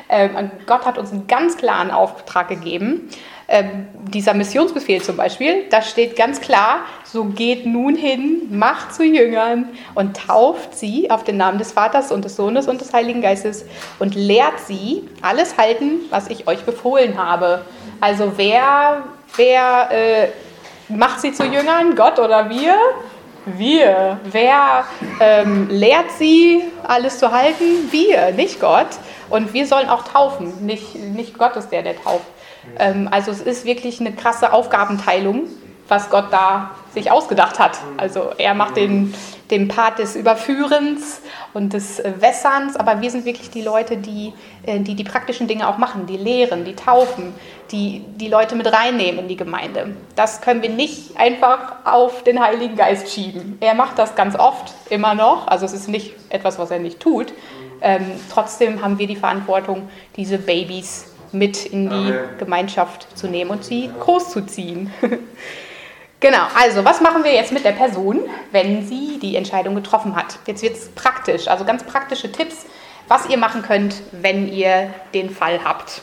[0.08, 3.10] Ähm, Gott hat uns einen ganz klaren Auftrag gegeben.
[3.48, 9.05] Ähm, dieser Missionsbefehl zum Beispiel, da steht ganz klar, so geht nun hin, macht zu
[9.05, 13.23] Jüngern und tauft sie auf den Namen des Vaters und des Sohnes und des Heiligen
[13.23, 13.65] Geistes
[14.00, 17.65] und lehrt sie alles halten, was ich euch befohlen habe.
[18.00, 19.05] Also wer,
[19.36, 20.28] wer äh,
[20.89, 22.74] macht sie zu Jüngern, Gott oder wir?
[23.47, 24.18] Wir.
[24.25, 24.84] Wer
[25.20, 27.91] ähm, lehrt sie, alles zu halten?
[27.91, 28.89] Wir, nicht Gott.
[29.31, 30.66] Und wir sollen auch taufen.
[30.66, 32.26] Nicht, nicht Gott ist der, der tauft.
[32.78, 35.44] Ähm, also es ist wirklich eine krasse Aufgabenteilung,
[35.89, 37.78] was Gott da sich ausgedacht hat.
[37.97, 39.15] Also er macht den,
[39.50, 41.20] den Part des Überführens
[41.55, 44.33] und des äh, Wässerns, aber wir sind wirklich die Leute, die,
[44.65, 47.33] äh, die die praktischen Dinge auch machen, die lehren, die taufen,
[47.70, 49.94] die die Leute mit reinnehmen in die Gemeinde.
[50.16, 53.58] Das können wir nicht einfach auf den Heiligen Geist schieben.
[53.60, 55.47] Er macht das ganz oft, immer noch.
[55.47, 57.33] Also es ist nicht etwas, was er nicht tut.
[57.81, 63.65] Ähm, trotzdem haben wir die Verantwortung, diese Babys mit in die Gemeinschaft zu nehmen und
[63.65, 64.92] sie großzuziehen.
[66.20, 68.20] genau, also was machen wir jetzt mit der Person,
[68.53, 70.39] wenn sie die Entscheidung getroffen hat?
[70.47, 72.67] Jetzt wird es praktisch, also ganz praktische Tipps,
[73.09, 76.03] was ihr machen könnt, wenn ihr den Fall habt.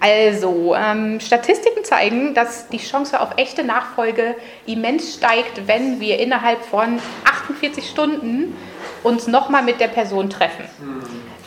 [0.00, 6.62] Also, ähm, Statistiken zeigen, dass die Chance auf echte Nachfolge immens steigt, wenn wir innerhalb
[6.62, 8.54] von 48 Stunden
[9.02, 10.64] uns nochmal mit der Person treffen.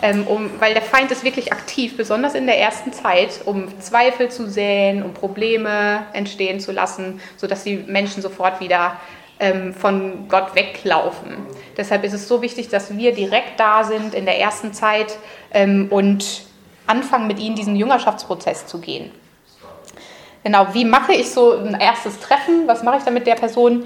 [0.02, 4.30] Ähm, um, weil der Feind ist wirklich aktiv, besonders in der ersten Zeit, um Zweifel
[4.30, 8.98] zu säen, um Probleme entstehen zu lassen, sodass die Menschen sofort wieder
[9.40, 11.38] ähm, von Gott weglaufen.
[11.76, 15.18] Deshalb ist es so wichtig, dass wir direkt da sind in der ersten Zeit
[15.52, 16.44] ähm, und
[16.86, 19.12] anfangen, mit ihnen diesen Jüngerschaftsprozess zu gehen.
[20.44, 22.68] Genau, wie mache ich so ein erstes Treffen?
[22.68, 23.86] Was mache ich da mit der Person?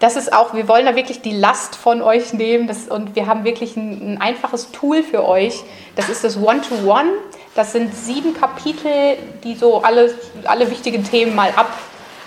[0.00, 3.26] Das ist auch, wir wollen da wirklich die Last von euch nehmen das, und wir
[3.26, 5.64] haben wirklich ein, ein einfaches Tool für euch.
[5.96, 7.10] Das ist das One-to-One.
[7.56, 11.72] Das sind sieben Kapitel, die so alle, alle wichtigen Themen mal ab,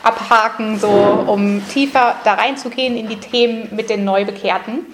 [0.03, 0.89] abhaken, so,
[1.27, 4.85] um tiefer da reinzugehen in die Themen mit den Neubekehrten.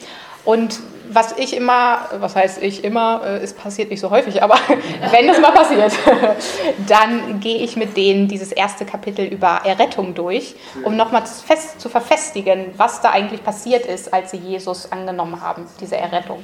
[0.45, 4.55] Und was ich immer, was heißt ich immer, äh, es passiert nicht so häufig, aber
[5.11, 5.93] wenn es mal passiert,
[6.87, 11.89] dann gehe ich mit denen dieses erste Kapitel über Errettung durch, um nochmal fest zu
[11.89, 16.43] verfestigen, was da eigentlich passiert ist, als sie Jesus angenommen haben, diese Errettung.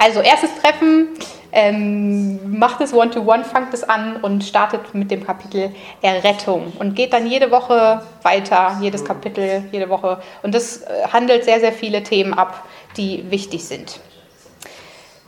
[0.00, 1.08] Also erstes Treffen,
[1.50, 5.70] ähm, macht es One-to-One, fangt es an und startet mit dem Kapitel
[6.02, 10.20] Errettung und geht dann jede Woche weiter, jedes Kapitel, jede Woche.
[10.42, 12.64] Und das äh, handelt sehr, sehr viele Themen ab,
[12.98, 14.00] die wichtig sind.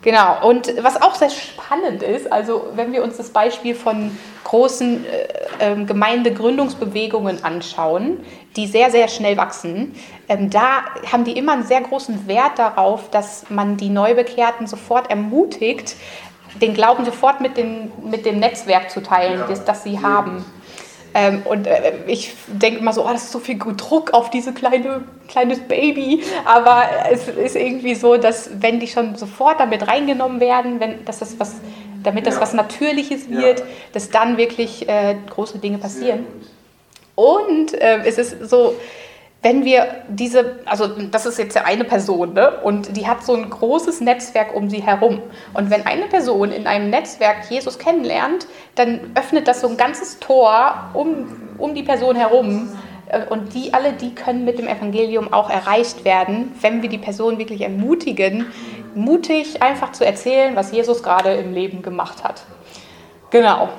[0.02, 5.04] Genau, und was auch sehr spannend ist, also wenn wir uns das Beispiel von großen
[5.04, 8.24] äh, äh, Gemeindegründungsbewegungen anschauen,
[8.56, 9.94] die sehr, sehr schnell wachsen,
[10.28, 15.10] ähm, da haben die immer einen sehr großen Wert darauf, dass man die Neubekehrten sofort
[15.10, 15.96] ermutigt,
[16.62, 20.44] den Glauben sofort mit, den, mit dem Netzwerk zu teilen, das, das sie haben.
[21.14, 24.52] Ähm, und äh, ich denke immer so, oh, das ist so viel Druck auf diese
[24.52, 26.22] kleine kleines Baby.
[26.44, 31.20] Aber es ist irgendwie so, dass wenn die schon sofort damit reingenommen werden, wenn, dass
[31.20, 31.56] das was,
[32.02, 36.26] damit das was Natürliches wird, dass dann wirklich äh, große Dinge passieren.
[37.14, 38.74] Und äh, es ist so,
[39.42, 42.58] wenn wir diese, also das ist jetzt eine Person, ne?
[42.62, 45.22] und die hat so ein großes Netzwerk um sie herum.
[45.54, 50.18] Und wenn eine Person in einem Netzwerk Jesus kennenlernt, dann öffnet das so ein ganzes
[50.18, 52.70] Tor um, um die Person herum.
[53.08, 56.98] Äh, und die alle, die können mit dem Evangelium auch erreicht werden, wenn wir die
[56.98, 58.46] Person wirklich ermutigen,
[58.94, 62.42] mutig einfach zu erzählen, was Jesus gerade im Leben gemacht hat.
[63.30, 63.70] Genau.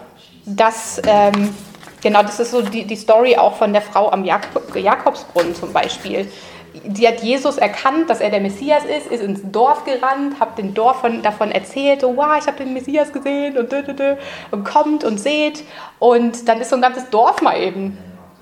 [0.45, 1.53] Das ähm,
[2.01, 5.71] Genau, das ist so die, die Story auch von der Frau am Jakob, Jakobsbrunnen zum
[5.71, 6.27] Beispiel.
[6.83, 10.73] Die hat Jesus erkannt, dass er der Messias ist, ist ins Dorf gerannt, hat den
[10.73, 13.73] Dorf von, davon erzählt, oh, wow, ich habe den Messias gesehen und,
[14.51, 15.63] und kommt und seht.
[15.99, 17.97] Und dann ist so ein ganzes Dorf mal eben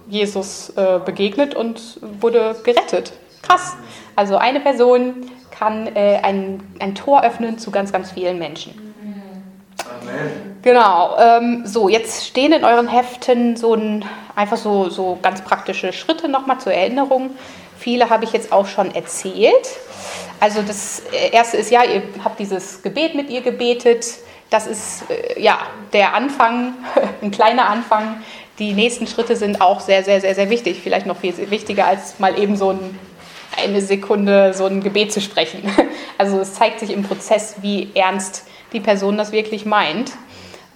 [0.07, 3.13] Jesus äh, begegnet und wurde gerettet.
[3.41, 3.75] Krass.
[4.15, 8.88] Also eine Person kann äh, ein, ein Tor öffnen zu ganz, ganz vielen Menschen.
[10.61, 11.17] Genau.
[11.17, 16.27] Ähm, so, jetzt stehen in euren Heften so ein, einfach so, so ganz praktische Schritte
[16.27, 17.31] nochmal zur Erinnerung.
[17.77, 19.69] Viele habe ich jetzt auch schon erzählt.
[20.39, 21.01] Also das
[21.31, 24.05] erste ist ja, ihr habt dieses Gebet mit ihr gebetet.
[24.49, 25.59] Das ist äh, ja
[25.93, 26.73] der Anfang,
[27.21, 28.21] ein kleiner Anfang.
[28.57, 30.81] Die nächsten Schritte sind auch sehr, sehr, sehr, sehr wichtig.
[30.83, 32.99] Vielleicht noch viel wichtiger als mal eben so ein
[33.57, 35.63] eine Sekunde so ein Gebet zu sprechen.
[36.17, 40.11] Also es zeigt sich im Prozess, wie ernst die Person das wirklich meint.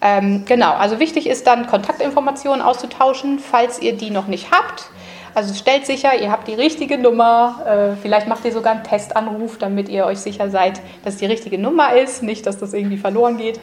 [0.01, 4.89] Ähm, genau, also wichtig ist dann, Kontaktinformationen auszutauschen, falls ihr die noch nicht habt.
[5.35, 7.63] Also stellt sicher, ihr habt die richtige Nummer.
[7.65, 11.57] Äh, vielleicht macht ihr sogar einen Testanruf, damit ihr euch sicher seid, dass die richtige
[11.57, 13.59] Nummer ist, nicht, dass das irgendwie verloren geht.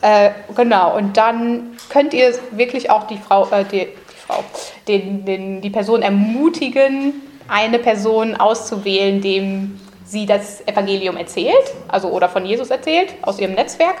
[0.00, 4.42] Äh, genau, und dann könnt ihr wirklich auch die Frau, äh, die, die, Frau
[4.88, 9.78] den, den, die Person ermutigen, eine Person auszuwählen, dem
[10.12, 13.96] sie das Evangelium erzählt, also oder von Jesus erzählt, aus ihrem Netzwerk.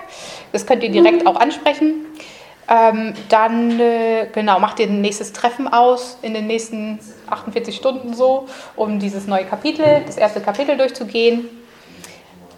[0.52, 2.06] Das könnt ihr direkt auch ansprechen.
[2.68, 8.14] Ähm, dann äh, genau, macht ihr ein nächstes Treffen aus in den nächsten 48 Stunden
[8.14, 11.48] so, um dieses neue Kapitel, das erste Kapitel durchzugehen.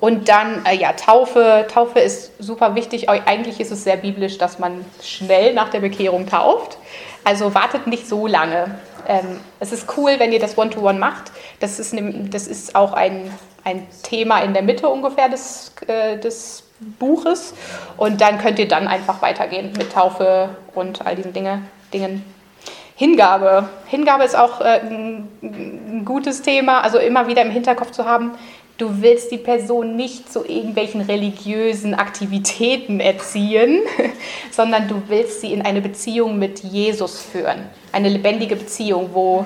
[0.01, 1.67] Und dann, äh, ja, Taufe.
[1.73, 3.09] Taufe ist super wichtig.
[3.09, 6.77] Eigentlich ist es sehr biblisch, dass man schnell nach der Bekehrung tauft.
[7.25, 8.79] Also wartet nicht so lange.
[9.07, 11.33] Ähm, es ist cool, wenn ihr das One-to-One macht.
[11.61, 13.31] Das ist, ne, das ist auch ein,
[13.65, 16.65] ein Thema in der Mitte ungefähr des, äh, des
[16.99, 17.55] Buches.
[17.97, 22.25] Und dann könnt ihr dann einfach weitergehen mit Taufe und all diesen Dinge, Dingen.
[22.97, 23.69] Hingabe.
[23.87, 28.33] Hingabe ist auch äh, ein, ein gutes Thema, also immer wieder im Hinterkopf zu haben,
[28.79, 33.83] du willst die Person nicht zu irgendwelchen religiösen Aktivitäten erziehen,
[34.51, 37.69] sondern du willst sie in eine Beziehung mit Jesus führen.
[37.93, 39.45] Eine lebendige Beziehung, wo,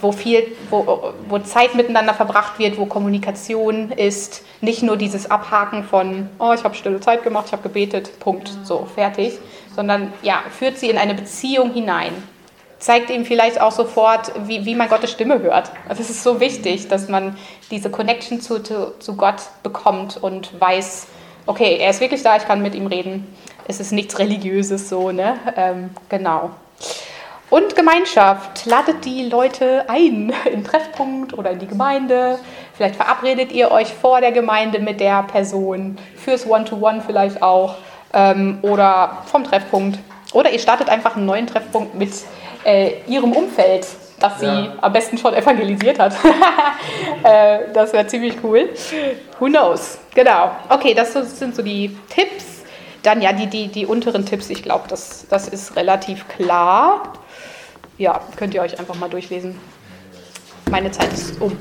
[0.00, 4.42] wo, viel, wo, wo Zeit miteinander verbracht wird, wo Kommunikation ist.
[4.62, 8.50] Nicht nur dieses Abhaken von, oh, ich habe stille Zeit gemacht, ich habe gebetet, Punkt,
[8.64, 9.34] so, fertig.
[9.74, 12.14] Sondern ja, führt sie in eine Beziehung hinein
[12.78, 15.70] zeigt ihm vielleicht auch sofort, wie, wie man Gottes Stimme hört.
[15.88, 17.36] Also es ist so wichtig, dass man
[17.70, 21.06] diese Connection zu, zu, zu Gott bekommt und weiß,
[21.46, 23.26] okay, er ist wirklich da, ich kann mit ihm reden.
[23.68, 25.38] Es ist nichts Religiöses so, ne?
[25.56, 26.50] Ähm, genau.
[27.48, 28.66] Und Gemeinschaft.
[28.66, 32.38] Ladet die Leute ein in Treffpunkt oder in die Gemeinde.
[32.74, 37.76] Vielleicht verabredet ihr euch vor der Gemeinde mit der Person, fürs One-to-One -One vielleicht auch
[38.12, 39.98] ähm, oder vom Treffpunkt.
[40.32, 42.12] Oder ihr startet einfach einen neuen Treffpunkt mit
[42.66, 43.86] äh, ihrem Umfeld,
[44.18, 44.72] das sie ja.
[44.80, 46.14] am besten schon evangelisiert hat.
[47.22, 48.70] äh, das wäre ziemlich cool.
[49.38, 49.98] Who knows?
[50.14, 50.50] Genau.
[50.68, 52.44] Okay, das sind so die Tipps.
[53.02, 57.12] Dann ja, die, die, die unteren Tipps, ich glaube, das, das ist relativ klar.
[57.98, 59.58] Ja, könnt ihr euch einfach mal durchlesen.
[60.68, 61.56] Meine Zeit ist um.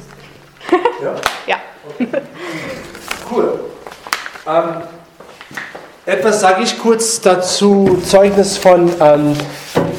[1.03, 1.15] ja?
[1.45, 1.57] ja.
[3.31, 3.59] cool.
[4.47, 4.81] Ähm,
[6.07, 9.35] etwas sage ich kurz dazu, Zeugnis von ähm,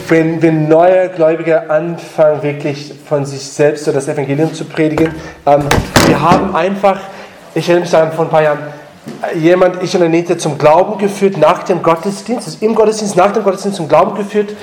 [0.08, 5.14] wenn, wenn neue Gläubige anfangen, wirklich von sich selbst so das Evangelium zu predigen,
[5.46, 5.62] ähm,
[6.06, 6.98] wir haben einfach,
[7.54, 8.58] ich erinnere mich daran vor ein paar Jahren,
[9.34, 13.44] jemand, ich und Anita, zum Glauben geführt nach dem Gottesdienst, also im Gottesdienst, nach dem
[13.44, 14.54] Gottesdienst zum Glauben geführt,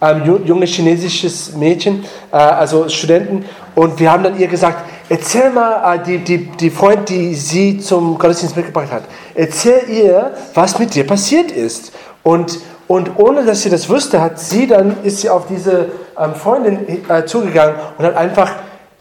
[0.00, 5.94] ähm, junge chinesisches Mädchen, äh, also Studenten, und wir haben dann ihr gesagt, erzähl mal,
[5.94, 10.94] äh, die, die, die Freund, die sie zum Gottesdienst mitgebracht hat, erzähl ihr, was mit
[10.94, 11.92] dir passiert ist.
[12.24, 12.60] Und
[12.92, 15.86] und ohne dass sie das wusste, hat sie dann, ist sie auf diese
[16.20, 18.52] ähm, Freundin äh, zugegangen und hat einfach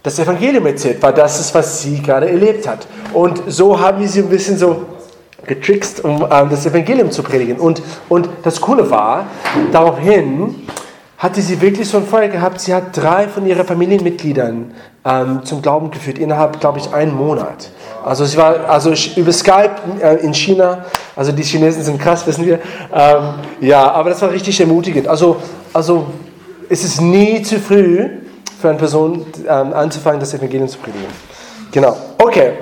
[0.01, 2.87] das Evangelium erzählt, weil das ist, was sie gerade erlebt hat.
[3.11, 4.83] Und so haben wir sie ein bisschen so
[5.45, 7.57] getrickst, um ähm, das Evangelium zu predigen.
[7.57, 9.25] Und, und das Coole war,
[9.73, 10.55] daraufhin
[11.17, 12.61] hatte sie wirklich so ein Feuer gehabt.
[12.61, 17.69] Sie hat drei von ihren Familienmitgliedern ähm, zum Glauben geführt, innerhalb, glaube ich, einen Monat.
[18.05, 20.85] Also sie war also über Skype äh, in China,
[21.21, 22.57] also die Chinesen sind krass, wissen wir.
[22.91, 25.07] Ähm, ja, aber das war richtig ermutigend.
[25.07, 25.37] Also,
[25.71, 26.07] also
[26.67, 28.09] es ist nie zu früh
[28.59, 31.05] für eine Person ähm, anzufangen, das Evangelium zu predigen.
[31.71, 31.95] Genau.
[32.17, 32.53] Okay,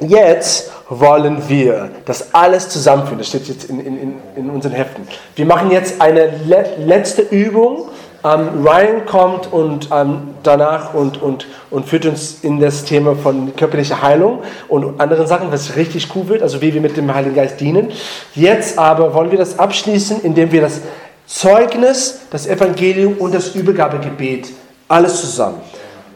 [0.00, 3.18] jetzt wollen wir das alles zusammenführen.
[3.18, 5.06] Das steht jetzt in, in, in unseren Heften.
[5.36, 7.90] Wir machen jetzt eine le letzte Übung
[8.26, 13.54] ähm, Ryan kommt und ähm, danach und, und, und führt uns in das Thema von
[13.54, 17.36] körperlicher Heilung und anderen Sachen, was richtig cool wird, also wie wir mit dem Heiligen
[17.36, 17.92] Geist dienen.
[18.34, 20.80] Jetzt aber wollen wir das abschließen, indem wir das
[21.26, 24.48] Zeugnis, das Evangelium und das Übergabegebet
[24.88, 25.60] alles zusammen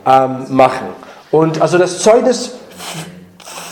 [0.06, 0.88] ähm, machen.
[1.30, 2.54] Und also das Zeugnis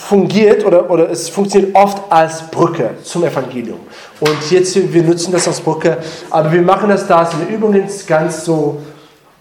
[0.09, 3.81] fungiert oder, oder es funktioniert oft als Brücke zum Evangelium.
[4.21, 5.99] Und jetzt, wir nutzen das als Brücke,
[6.31, 8.83] aber wir machen das da in den Übungen ganz so,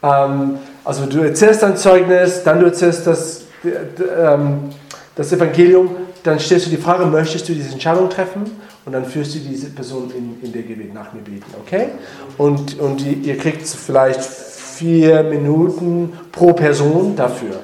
[0.03, 4.69] ähm, also du erzählst dein Zeugnis, dann du erzählst das, ähm,
[5.15, 5.89] das Evangelium,
[6.23, 8.43] dann stellst du die Frage, möchtest du diese Entscheidung treffen?
[8.85, 11.89] Und dann führst du diese Person in, in der Gebet, nach mir beten, okay?
[12.37, 17.59] Und, und ihr kriegt vielleicht vier Minuten pro Person dafür.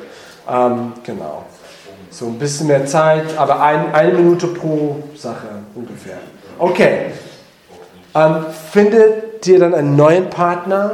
[0.52, 1.46] Ähm, genau.
[2.10, 6.18] So ein bisschen mehr Zeit, aber ein, eine Minute pro Sache ungefähr.
[6.60, 7.12] Okay.
[8.16, 10.92] Ähm, findet ihr dann einen neuen Partner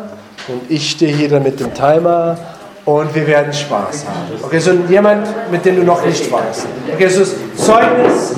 [0.47, 2.37] und ich stehe hier dann mit dem Timer
[2.85, 4.41] und wir werden Spaß haben.
[4.41, 6.65] Okay, so jemand, mit dem du noch nicht weißt.
[6.93, 8.35] Okay, so ist Zeugnis,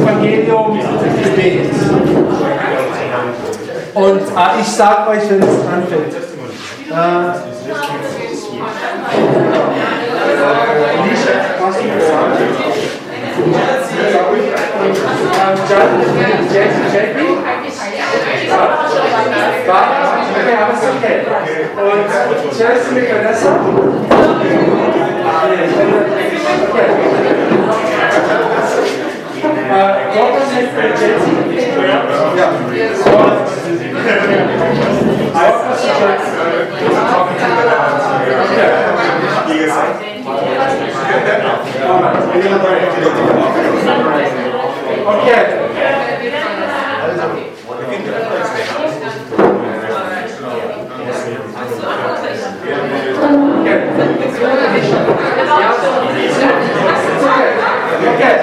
[0.00, 0.80] Evangelium,
[1.22, 1.70] Gebet.
[3.94, 6.14] Und äh, ich sage euch, wenn es anfängt.
[6.90, 7.54] Äh,
[20.44, 21.16] Okay, aber ist okay.
[21.80, 22.04] Und
[22.54, 23.50] Chelsea mit Vanessa?
[29.70, 31.32] Äh, Gott ist mit Chelsea?
[31.86, 32.52] Ja.
[45.04, 45.44] Gott Okay.
[58.14, 58.34] Okay,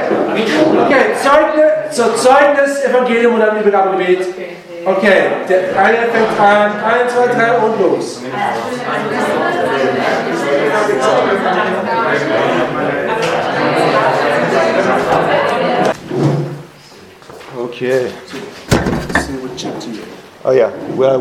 [0.85, 1.03] okay.
[1.21, 4.27] Zeugnis, so Zeugnis, Evangelium und dann Übergabegebet.
[4.85, 8.21] Okay, der eine fängt an, 1, 2, 3 und los.
[17.63, 18.07] Okay.
[20.43, 20.71] Oh ja,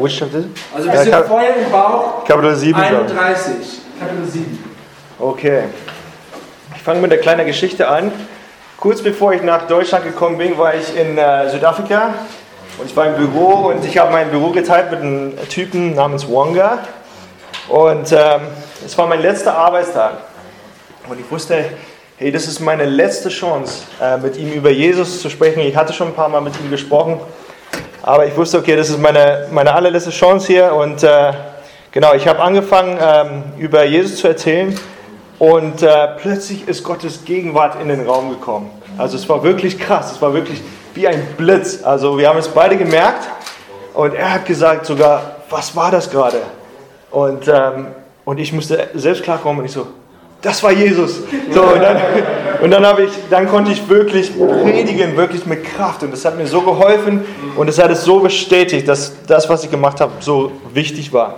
[0.01, 0.45] which chapter?
[0.75, 2.97] Also wir sind vorher im Bauch Kapitel 7 schon.
[2.97, 3.55] 31.
[4.01, 4.65] Kapitel 7.
[5.19, 5.65] Okay.
[6.75, 8.11] Ich fange mit einer kleinen Geschichte an.
[8.79, 12.15] Kurz bevor ich nach Deutschland gekommen bin, war ich in äh, Südafrika
[12.79, 16.27] und ich war im Büro und ich habe mein Büro geteilt mit einem Typen namens
[16.27, 16.79] Wonga.
[17.69, 18.41] Und ähm,
[18.85, 20.15] es war mein letzter Arbeitstag.
[21.07, 21.67] Und ich wusste,
[22.21, 25.61] hey, das ist meine letzte Chance, äh, mit ihm über Jesus zu sprechen.
[25.61, 27.19] Ich hatte schon ein paar Mal mit ihm gesprochen.
[28.03, 30.75] Aber ich wusste, okay, das ist meine, meine allerletzte Chance hier.
[30.75, 31.33] Und äh,
[31.91, 34.79] genau, ich habe angefangen, ähm, über Jesus zu erzählen.
[35.39, 38.71] Und äh, plötzlich ist Gottes Gegenwart in den Raum gekommen.
[38.99, 40.61] Also es war wirklich krass, es war wirklich
[40.93, 41.83] wie ein Blitz.
[41.83, 43.27] Also wir haben es beide gemerkt.
[43.95, 46.43] Und er hat gesagt sogar, was war das gerade?
[47.11, 47.87] Und, ähm,
[48.27, 49.87] und ich musste selbst klarkommen und ich so,
[50.43, 51.21] das war Jesus.
[51.51, 52.01] So, und dann,
[52.63, 56.03] und dann, ich, dann konnte ich wirklich predigen, wirklich mit Kraft.
[56.03, 57.25] Und das hat mir so geholfen
[57.57, 61.37] und es hat es so bestätigt, dass das, was ich gemacht habe, so wichtig war.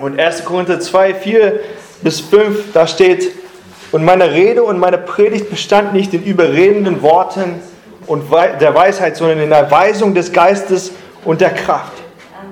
[0.00, 0.44] Und 1.
[0.44, 1.60] Korinther 2, 4
[2.02, 3.32] bis 5, da steht,
[3.90, 7.60] und meine Rede und meine Predigt bestand nicht in überredenden Worten
[8.06, 10.92] und der Weisheit, sondern in der Weisung des Geistes
[11.24, 11.92] und der Kraft,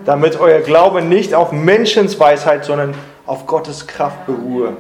[0.05, 2.95] damit euer Glaube nicht auf Menschens Weisheit, sondern
[3.27, 4.77] auf Gottes Kraft beruhe.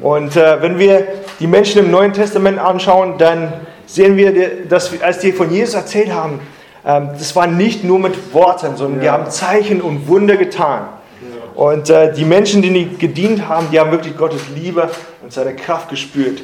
[0.00, 1.06] Und äh, wenn wir
[1.40, 3.52] die Menschen im Neuen Testament anschauen, dann
[3.86, 6.40] sehen wir, dass als die von Jesus erzählt haben,
[6.86, 10.88] ähm, das war nicht nur mit Worten, sondern die haben Zeichen und Wunder getan.
[11.54, 14.88] Und äh, die Menschen, die gedient haben, die haben wirklich Gottes Liebe
[15.22, 16.42] und seine Kraft gespürt.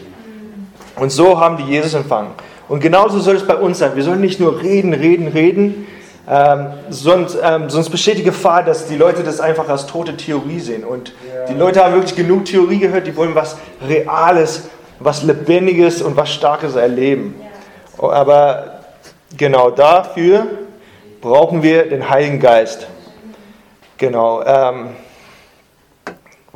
[0.96, 2.30] Und so haben die Jesus empfangen.
[2.68, 3.94] Und genauso soll es bei uns sein.
[3.94, 5.86] Wir sollen nicht nur reden, reden, reden,
[6.28, 10.58] ähm, sonst, ähm, sonst besteht die Gefahr, dass die Leute das einfach als tote Theorie
[10.58, 10.84] sehen.
[10.84, 11.46] Und ja.
[11.46, 14.68] die Leute haben wirklich genug Theorie gehört, die wollen was Reales,
[15.00, 17.34] was Lebendiges und was Starkes erleben.
[18.00, 18.08] Ja.
[18.08, 18.80] Aber
[19.36, 20.46] genau dafür
[21.20, 22.86] brauchen wir den Heiligen Geist.
[23.98, 24.42] Genau.
[24.44, 24.90] Ähm,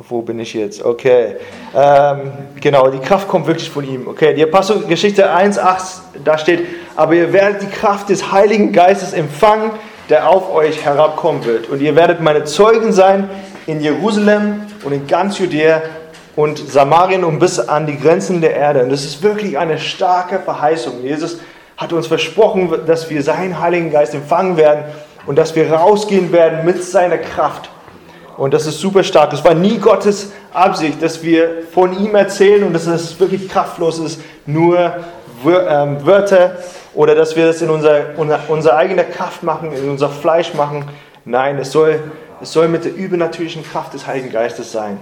[0.07, 0.83] wo bin ich jetzt?
[0.83, 1.35] Okay.
[1.75, 4.07] Ähm, genau, die Kraft kommt wirklich von ihm.
[4.07, 6.65] Okay, die Apostelgeschichte 1,8, da steht,
[6.95, 9.71] aber ihr werdet die Kraft des Heiligen Geistes empfangen,
[10.09, 11.69] der auf euch herabkommen wird.
[11.69, 13.29] Und ihr werdet meine Zeugen sein
[13.67, 15.81] in Jerusalem und in ganz Judäa
[16.35, 18.83] und Samarien und bis an die Grenzen der Erde.
[18.83, 21.03] Und das ist wirklich eine starke Verheißung.
[21.03, 21.39] Jesus
[21.77, 24.85] hat uns versprochen, dass wir seinen Heiligen Geist empfangen werden
[25.25, 27.69] und dass wir rausgehen werden mit seiner Kraft.
[28.37, 29.33] Und das ist super stark.
[29.33, 33.99] Es war nie Gottes Absicht, dass wir von ihm erzählen und dass es wirklich kraftlos
[33.99, 34.95] ist, nur
[35.43, 36.57] Wörter
[36.93, 38.01] oder dass wir das in unser,
[38.47, 40.85] unser eigener Kraft machen, in unser Fleisch machen.
[41.25, 41.99] Nein, es soll,
[42.41, 44.97] es soll mit der übernatürlichen Kraft des Heiligen Geistes sein.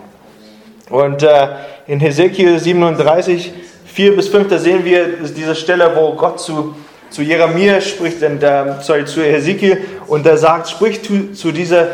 [0.90, 1.48] Und äh,
[1.88, 3.53] in Hesekiel 37,
[3.85, 6.75] 4 bis 5, da sehen wir diese Stelle, wo Gott zu,
[7.09, 11.88] zu Jeremia spricht, und, äh, sorry, zu Hesekiel, und er sagt, sprich zu, zu dieser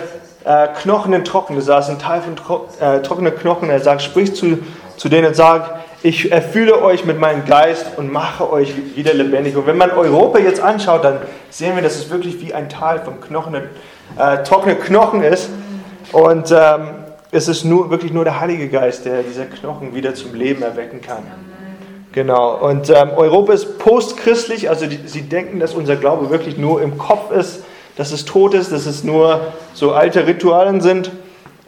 [0.45, 1.55] äh, Knochen trocken.
[1.55, 3.69] Das ist ein Teil von tro äh, trockenen Knochen.
[3.69, 4.59] Er sagt, sprich zu,
[4.97, 5.71] zu denen und sagt,
[6.03, 9.55] ich erfülle euch mit meinem Geist und mache euch wieder lebendig.
[9.55, 12.99] Und wenn man Europa jetzt anschaut, dann sehen wir, dass es wirklich wie ein Teil
[12.99, 15.49] von Knochen, äh, trockenen Knochen ist.
[16.11, 16.89] Und ähm,
[17.31, 21.01] es ist nur, wirklich nur der Heilige Geist, der diese Knochen wieder zum Leben erwecken
[21.01, 21.23] kann.
[22.11, 22.57] Genau.
[22.57, 26.99] Und ähm, Europa ist postchristlich, also die, sie denken, dass unser Glaube wirklich nur im
[26.99, 27.63] Kopf ist
[27.95, 31.11] dass es tot ist, dass es nur so alte Ritualen sind.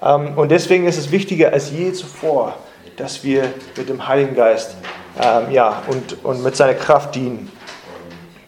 [0.02, 2.56] Ähm, und deswegen ist es wichtiger als je zuvor,
[2.98, 3.44] dass wir
[3.76, 4.76] mit dem Heiligen Geist
[5.22, 7.52] ähm, ja, und, und mit seiner Kraft dienen.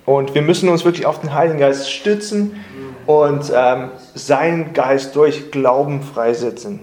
[0.06, 2.64] Und wir müssen uns wirklich auf den Heiligen Geist stützen
[3.06, 6.80] und ähm, seinen Geist durch Glauben freisetzen.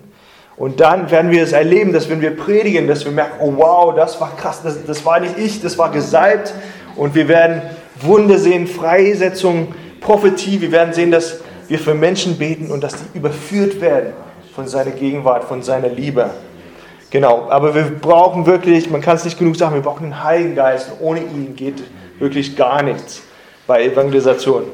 [0.57, 3.95] Und dann werden wir es erleben, dass wenn wir predigen, dass wir merken, oh wow,
[3.95, 6.55] das war krass, das, das war nicht ich, das war gesalbt.
[6.97, 7.63] Und wir werden
[8.01, 10.61] Wunder sehen, Freisetzung, Prophetie.
[10.61, 14.13] Wir werden sehen, dass wir für Menschen beten und dass die überführt werden
[14.55, 16.31] von seiner Gegenwart, von seiner Liebe.
[17.15, 20.57] Genau, aber wir brauchen wirklich, man kann es nicht genug sagen, wir brauchen den Heiligen
[20.57, 20.91] Geist.
[20.99, 21.81] Ohne ihn geht
[22.19, 23.23] wirklich gar nichts
[23.69, 24.65] bei Evangelisation.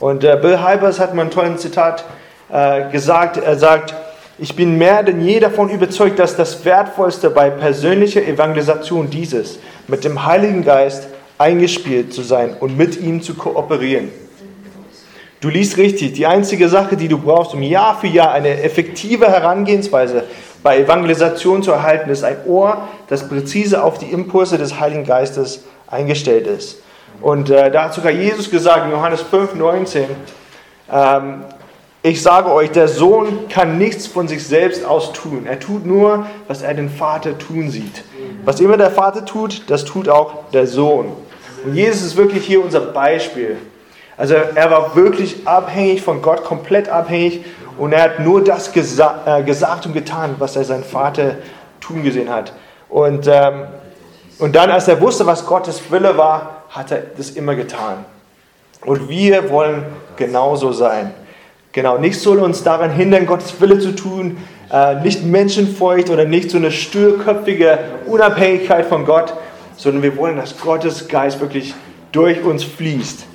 [0.00, 2.06] Und äh, Bill Hybers hat mal ein tolles Zitat
[2.50, 3.36] äh, gesagt.
[3.36, 3.92] Er sagt,
[4.38, 10.04] ich bin mehr denn je davon überzeugt, dass das Wertvollste bei persönlicher Evangelisation dieses, mit
[10.04, 14.08] dem Heiligen Geist eingespielt zu sein und mit ihm zu kooperieren.
[15.42, 19.26] Du liest richtig, die einzige Sache, die du brauchst, um Jahr für Jahr eine effektive
[19.26, 20.24] Herangehensweise
[20.64, 25.62] bei Evangelisation zu erhalten, ist ein Ohr, das präzise auf die Impulse des Heiligen Geistes
[25.86, 26.78] eingestellt ist.
[27.20, 30.06] Und äh, da hat sogar Jesus gesagt in Johannes 5, 19,
[30.90, 31.44] ähm,
[32.02, 35.46] ich sage euch, der Sohn kann nichts von sich selbst aus tun.
[35.46, 38.02] Er tut nur, was er den Vater tun sieht.
[38.44, 41.12] Was immer der Vater tut, das tut auch der Sohn.
[41.64, 43.56] Und Jesus ist wirklich hier unser Beispiel.
[44.16, 47.44] Also er war wirklich abhängig von Gott, komplett abhängig.
[47.78, 51.36] Und er hat nur das gesa äh, gesagt und getan, was er sein Vater
[51.80, 52.52] tun gesehen hat.
[52.88, 53.64] Und, ähm,
[54.38, 58.04] und dann, als er wusste, was Gottes Wille war, hat er das immer getan.
[58.84, 59.84] Und wir wollen
[60.16, 61.12] genauso sein.
[61.72, 64.36] Genau, nichts soll uns daran hindern, Gottes Wille zu tun,
[64.72, 69.34] äh, nicht menschenfeucht oder nicht so eine störköpfige Unabhängigkeit von Gott,
[69.76, 71.74] sondern wir wollen, dass Gottes Geist wirklich
[72.12, 73.26] durch uns fließt.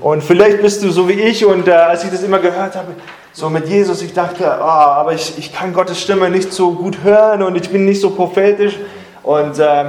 [0.00, 2.92] Und vielleicht bist du so wie ich und äh, als ich das immer gehört habe,
[3.32, 7.02] so mit Jesus, ich dachte, oh, aber ich, ich kann Gottes Stimme nicht so gut
[7.04, 8.76] hören und ich bin nicht so prophetisch.
[9.22, 9.84] Und, äh,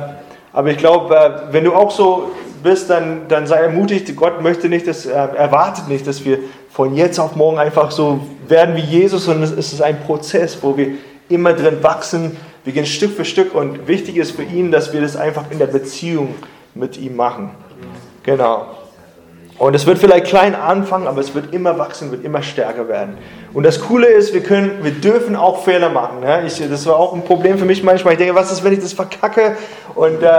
[0.53, 4.15] aber ich glaube, äh, wenn du auch so bist, dann, dann sei ermutigt.
[4.15, 6.39] Gott möchte nicht, dass, äh, erwartet nicht, dass wir
[6.69, 10.77] von jetzt auf morgen einfach so werden wie Jesus, sondern es ist ein Prozess, wo
[10.77, 10.89] wir
[11.29, 12.37] immer drin wachsen.
[12.63, 15.57] Wir gehen Stück für Stück und wichtig ist für ihn, dass wir das einfach in
[15.57, 16.35] der Beziehung
[16.75, 17.51] mit ihm machen.
[18.23, 18.67] Genau.
[19.61, 23.19] Und es wird vielleicht klein anfangen, aber es wird immer wachsen, wird immer stärker werden.
[23.53, 26.23] Und das Coole ist, wir, können, wir dürfen auch Fehler machen.
[26.23, 26.41] Ja?
[26.41, 28.13] Ich, das war auch ein Problem für mich manchmal.
[28.13, 29.55] Ich denke, was ist, wenn ich das verkacke
[29.93, 30.33] und, äh,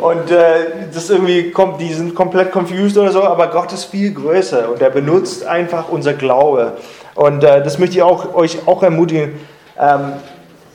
[0.00, 4.14] und äh, das irgendwie kommt, die sind komplett confused oder so, aber Gott ist viel
[4.14, 6.78] größer und er benutzt einfach unser Glaube.
[7.14, 9.38] Und äh, das möchte ich auch, euch auch ermutigen.
[9.78, 10.14] Ähm,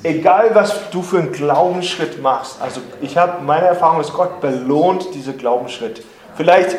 [0.04, 5.16] egal was du für einen Glaubensschritt machst, also ich habe meine Erfahrung ist, Gott belohnt
[5.16, 6.04] diese Glaubensschritt.
[6.36, 6.76] Vielleicht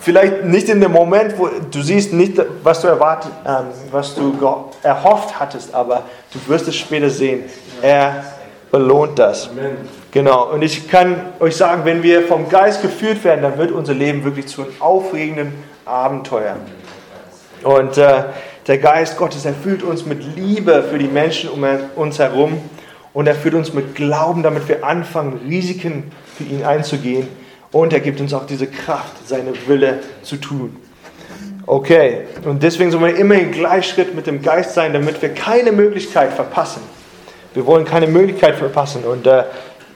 [0.00, 4.34] vielleicht nicht in dem Moment, wo du siehst nicht, was du erwartet, ähm, was du
[4.82, 7.44] erhofft hattest, aber du wirst es später sehen.
[7.82, 8.24] Er
[8.70, 9.50] belohnt das.
[9.50, 9.76] Amen.
[10.10, 10.50] Genau.
[10.52, 14.24] Und ich kann euch sagen, wenn wir vom Geist geführt werden, dann wird unser Leben
[14.24, 15.52] wirklich zu einem aufregenden
[15.84, 16.56] Abenteuer.
[17.62, 18.24] Und äh,
[18.66, 21.64] der Geist Gottes erfüllt uns mit Liebe für die Menschen um
[21.96, 22.60] uns herum
[23.12, 27.28] und er führt uns mit Glauben, damit wir anfangen, Risiken für ihn einzugehen
[27.72, 30.76] und er gibt uns auch diese Kraft, seine Wille zu tun.
[31.66, 35.70] Okay, und deswegen sollen wir immer im Gleichschritt mit dem Geist sein, damit wir keine
[35.70, 36.82] Möglichkeit verpassen.
[37.54, 39.04] Wir wollen keine Möglichkeit verpassen.
[39.04, 39.44] Und äh,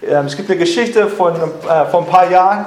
[0.07, 2.67] ähm, es gibt eine Geschichte von, äh, von ein paar Jahren,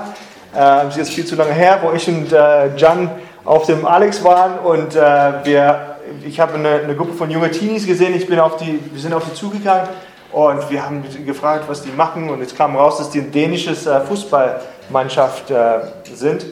[0.54, 3.12] äh, sie ist viel zu lange her, wo ich und äh, Jan
[3.46, 5.00] auf dem Alex waren und äh,
[5.46, 5.96] wir,
[6.26, 8.14] ich habe eine, eine, Gruppe von jungen Teenies gesehen.
[8.16, 9.88] Ich bin auf die, wir sind auf die zugegangen
[10.32, 12.30] und wir haben gefragt, was die machen.
[12.30, 15.80] Und es kam raus, dass die ein dänisches äh, Fußball Mannschaft äh,
[16.14, 16.46] sind.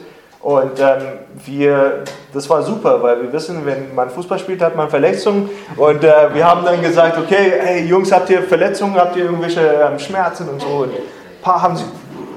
[0.46, 4.88] Und ähm, wir, das war super, weil wir wissen, wenn man Fußball spielt, hat man
[4.88, 5.50] Verletzungen.
[5.76, 9.60] Und äh, wir haben dann gesagt, okay, hey Jungs, habt ihr Verletzungen, habt ihr irgendwelche
[9.60, 10.68] ähm, Schmerzen und so.
[10.68, 11.86] Und ein paar haben sich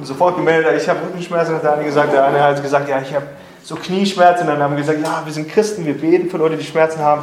[0.02, 3.14] sofort gemeldet, ich habe Rückenschmerzen, hat der eine gesagt, der eine hat gesagt, ja, ich
[3.14, 3.28] habe
[3.62, 4.48] so Knieschmerzen.
[4.48, 7.02] Und dann haben wir gesagt, ja, wir sind Christen, wir beten für Leute, die Schmerzen
[7.04, 7.22] haben,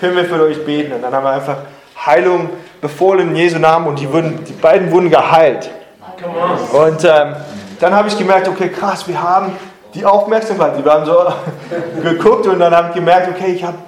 [0.00, 0.92] können wir für euch beten.
[0.92, 1.56] Und dann haben wir einfach
[2.04, 2.50] Heilung
[2.82, 5.70] befohlen in Jesu Namen und die, wurden, die beiden wurden geheilt.
[6.72, 7.36] Und ähm,
[7.80, 9.52] dann habe ich gemerkt, okay, krass, wir haben
[9.94, 11.26] die Aufmerksamkeit, die wir haben so
[12.02, 13.78] geguckt und dann habe ich gemerkt, okay, ich habe,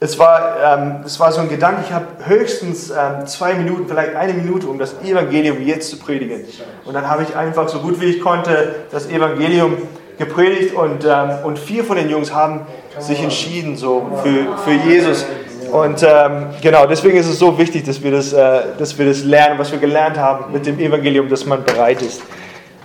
[0.00, 4.14] es war, ähm, es war so ein Gedanke, ich habe höchstens ähm, zwei Minuten, vielleicht
[4.14, 6.44] eine Minute, um das Evangelium jetzt zu predigen.
[6.84, 9.76] Und dann habe ich einfach so gut wie ich konnte das Evangelium
[10.18, 12.66] gepredigt und, ähm, und vier von den Jungs haben
[12.98, 15.26] sich entschieden so für, für Jesus.
[15.70, 19.24] Und ähm, genau, deswegen ist es so wichtig, dass wir, das, äh, dass wir das
[19.24, 22.22] lernen, was wir gelernt haben mit dem Evangelium, dass man bereit ist.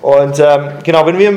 [0.02, 1.34] Und ähm, genau, wenn wir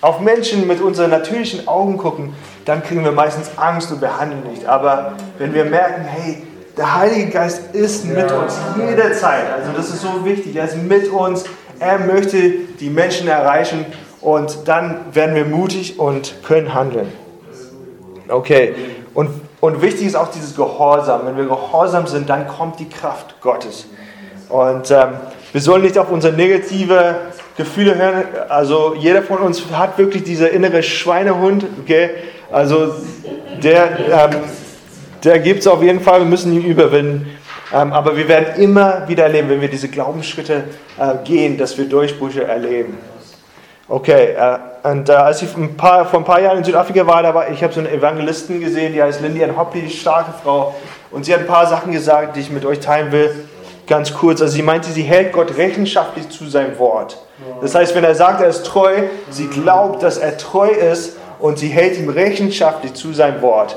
[0.00, 4.44] auf Menschen mit unseren natürlichen Augen gucken, dann kriegen wir meistens Angst und wir handeln
[4.50, 4.66] nicht.
[4.66, 6.42] Aber wenn wir merken, hey,
[6.78, 9.52] Der Heilige Geist ist mit uns jederzeit.
[9.52, 10.54] Also das ist so wichtig.
[10.54, 11.44] Er ist mit uns.
[11.80, 12.38] Er möchte
[12.78, 13.84] die Menschen erreichen
[14.20, 17.12] und dann werden wir mutig und können handeln.
[18.28, 18.76] Okay.
[19.12, 21.22] Und, und wichtig ist auch dieses Gehorsam.
[21.24, 23.86] Wenn wir gehorsam sind, dann kommt die Kraft Gottes.
[24.48, 25.14] Und ähm,
[25.52, 27.16] wir sollen nicht auf unsere negative
[27.56, 28.24] Gefühle hören.
[28.48, 31.64] Also jeder von uns hat wirklich dieser innere Schweinehund.
[31.82, 32.10] Okay?
[32.50, 32.94] Also
[33.62, 34.36] der, ähm,
[35.24, 36.20] der gibt es auf jeden Fall.
[36.20, 37.30] Wir müssen ihn überwinden.
[37.72, 40.64] Ähm, aber wir werden immer wieder erleben, wenn wir diese Glaubensschritte
[40.98, 42.96] äh, gehen, dass wir Durchbrüche erleben.
[43.88, 47.22] Okay, äh, und äh, als ich ein paar, vor ein paar Jahren in Südafrika war,
[47.22, 50.74] da war ich habe so eine Evangelistin gesehen, die heißt Lindy Hoppy, starke Frau.
[51.10, 53.47] Und sie hat ein paar Sachen gesagt, die ich mit euch teilen will.
[53.88, 54.42] Ganz kurz.
[54.42, 57.18] Also sie meinte, sie hält Gott rechenschaftlich zu seinem Wort.
[57.60, 58.94] Das heißt, wenn er sagt, er ist treu,
[59.30, 63.76] sie glaubt, dass er treu ist und sie hält ihm rechenschaftlich zu seinem Wort.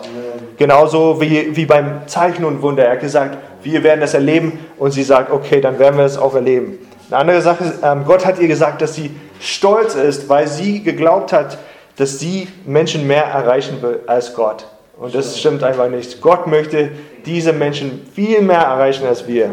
[0.57, 2.85] Genauso wie, wie beim Zeichen und Wunder.
[2.85, 6.17] Er hat gesagt, wir werden das erleben und sie sagt, okay, dann werden wir es
[6.17, 6.77] auch erleben.
[7.09, 11.33] Eine andere Sache, ähm, Gott hat ihr gesagt, dass sie stolz ist, weil sie geglaubt
[11.33, 11.57] hat,
[11.98, 14.65] dass sie Menschen mehr erreichen will als Gott.
[14.98, 16.22] Und das stimmt einfach nicht.
[16.22, 16.91] Gott möchte
[17.25, 19.49] diese Menschen viel mehr erreichen als wir.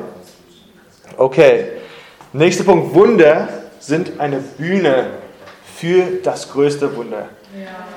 [1.17, 1.65] Okay,
[2.33, 2.95] nächster Punkt.
[2.95, 3.49] Wunder
[3.81, 5.07] sind eine Bühne
[5.77, 7.29] für das größte Wunder.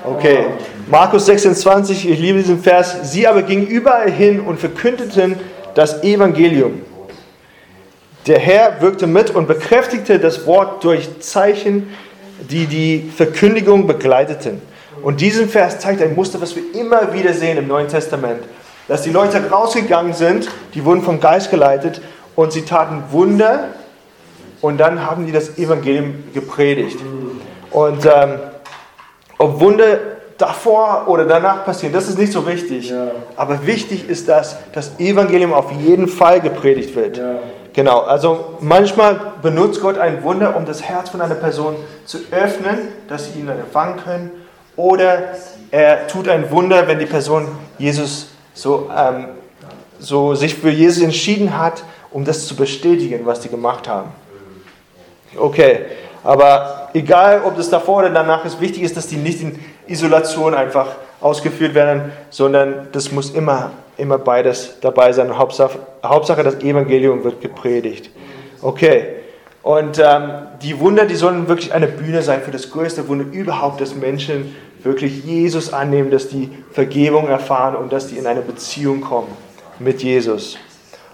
[0.04, 0.46] Okay,
[0.88, 3.12] Markus 26, ich liebe diesen Vers.
[3.12, 5.36] Sie aber gingen überall hin und verkündeten
[5.74, 6.82] das Evangelium.
[8.26, 11.90] Der Herr wirkte mit und bekräftigte das Wort durch Zeichen,
[12.50, 14.62] die die Verkündigung begleiteten.
[15.02, 18.42] Und diesen Vers zeigt ein Muster, was wir immer wieder sehen im Neuen Testament.
[18.88, 22.00] Dass die Leute rausgegangen sind, die wurden vom Geist geleitet
[22.36, 23.68] und sie taten Wunder
[24.60, 26.98] und dann haben die das Evangelium gepredigt.
[27.70, 28.38] Und ähm,
[29.38, 29.98] ob Wunder
[30.38, 32.90] davor oder danach passieren, das ist nicht so wichtig.
[32.90, 33.10] Ja.
[33.36, 37.18] Aber wichtig ist, dass das Evangelium auf jeden Fall gepredigt wird.
[37.18, 37.38] Ja.
[37.72, 42.88] Genau, also manchmal benutzt Gott ein Wunder, um das Herz von einer Person zu öffnen,
[43.08, 44.30] dass sie ihn dann empfangen können.
[44.76, 45.34] Oder
[45.70, 49.28] er tut ein Wunder, wenn die Person Jesus so, ähm,
[49.98, 51.82] so sich für Jesus entschieden hat,
[52.12, 54.10] um das zu bestätigen, was die gemacht haben.
[55.36, 55.86] Okay,
[56.22, 60.54] aber egal, ob das davor oder danach ist, wichtig ist, dass die nicht in Isolation
[60.54, 60.88] einfach
[61.20, 65.36] ausgeführt werden, sondern das muss immer immer beides dabei sein.
[65.36, 68.10] Hauptsache, Hauptsache das Evangelium wird gepredigt.
[68.60, 69.16] Okay.
[69.62, 73.80] Und ähm, die Wunder, die sollen wirklich eine Bühne sein für das größte Wunder überhaupt,
[73.80, 79.02] dass Menschen wirklich Jesus annehmen, dass die Vergebung erfahren und dass die in eine Beziehung
[79.02, 79.28] kommen
[79.78, 80.58] mit Jesus.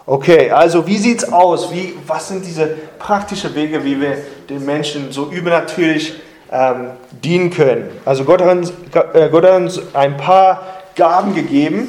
[0.08, 1.70] Okay, also wie sieht es aus?
[1.70, 2.66] Wie, was sind diese
[2.98, 4.16] praktischen Wege, wie wir
[4.48, 6.14] den Menschen so übernatürlich
[6.50, 7.90] ähm, dienen können?
[8.06, 8.72] Also Gott hat, uns,
[9.12, 10.62] äh, Gott hat uns ein paar
[10.96, 11.88] Gaben gegeben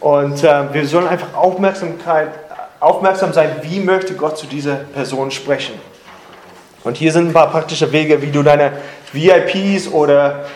[0.00, 2.30] und äh, wir sollen einfach Aufmerksamkeit,
[2.80, 5.74] aufmerksam sein, wie möchte Gott zu dieser Person sprechen.
[6.82, 8.72] Und hier sind ein paar praktische Wege, wie du deine
[9.12, 10.46] VIPs oder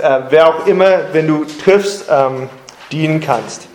[0.00, 2.48] äh, wer auch immer, wenn du triffst, ähm,
[2.92, 3.66] dienen kannst.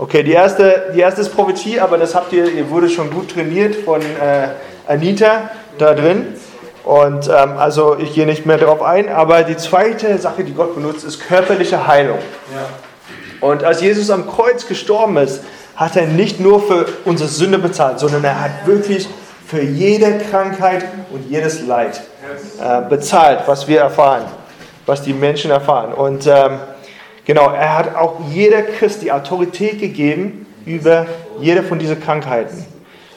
[0.00, 3.32] Okay, die erste, die erste ist Prophetie, aber das habt ihr, ihr wurde schon gut
[3.32, 4.48] trainiert von äh,
[4.88, 6.28] Anita da drin.
[6.84, 10.74] Und ähm, also ich gehe nicht mehr darauf ein, aber die zweite Sache, die Gott
[10.74, 12.16] benutzt, ist körperliche Heilung.
[12.50, 13.46] Ja.
[13.46, 15.42] Und als Jesus am Kreuz gestorben ist,
[15.76, 19.06] hat er nicht nur für unsere Sünde bezahlt, sondern er hat wirklich
[19.46, 22.00] für jede Krankheit und jedes Leid
[22.58, 24.24] äh, bezahlt, was wir erfahren,
[24.86, 25.92] was die Menschen erfahren.
[25.92, 26.58] Und ähm,
[27.24, 31.06] genau, er hat auch jeder Christ die Autorität gegeben über
[31.40, 32.64] jede von diesen Krankheiten.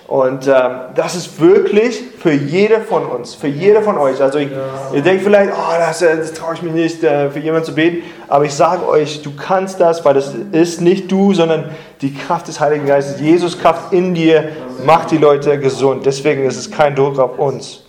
[0.07, 0.53] Und ähm,
[0.95, 4.21] das ist wirklich für jede von uns, für jede von euch.
[4.21, 4.49] Also ich,
[4.93, 7.73] ihr denkt vielleicht, oh, das, äh, das traue ich mir nicht, äh, für jemanden zu
[7.73, 8.03] beten.
[8.27, 12.47] Aber ich sage euch, du kannst das, weil das ist nicht du, sondern die Kraft
[12.47, 13.21] des Heiligen Geistes.
[13.21, 14.49] Jesus Kraft in dir
[14.85, 16.05] macht die Leute gesund.
[16.05, 17.83] Deswegen ist es kein Druck auf uns.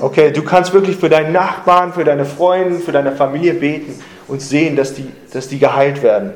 [0.00, 4.42] Okay, du kannst wirklich für deinen Nachbarn, für deine Freunde, für deine Familie beten und
[4.42, 6.32] sehen, dass die, dass die geheilt werden.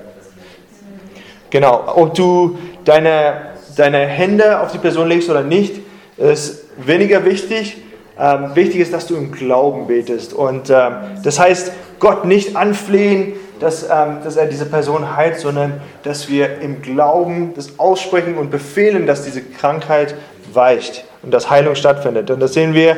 [1.50, 5.80] Genau, ob du deine deine Hände auf die Person legst oder nicht,
[6.16, 7.82] ist weniger wichtig.
[8.18, 10.32] Ähm, wichtig ist, dass du im Glauben betest.
[10.32, 15.80] Und ähm, das heißt, Gott nicht anflehen, dass, ähm, dass er diese Person heilt, sondern
[16.02, 20.14] dass wir im Glauben das aussprechen und befehlen, dass diese Krankheit
[20.52, 22.30] weicht und dass Heilung stattfindet.
[22.30, 22.96] Und das sehen wir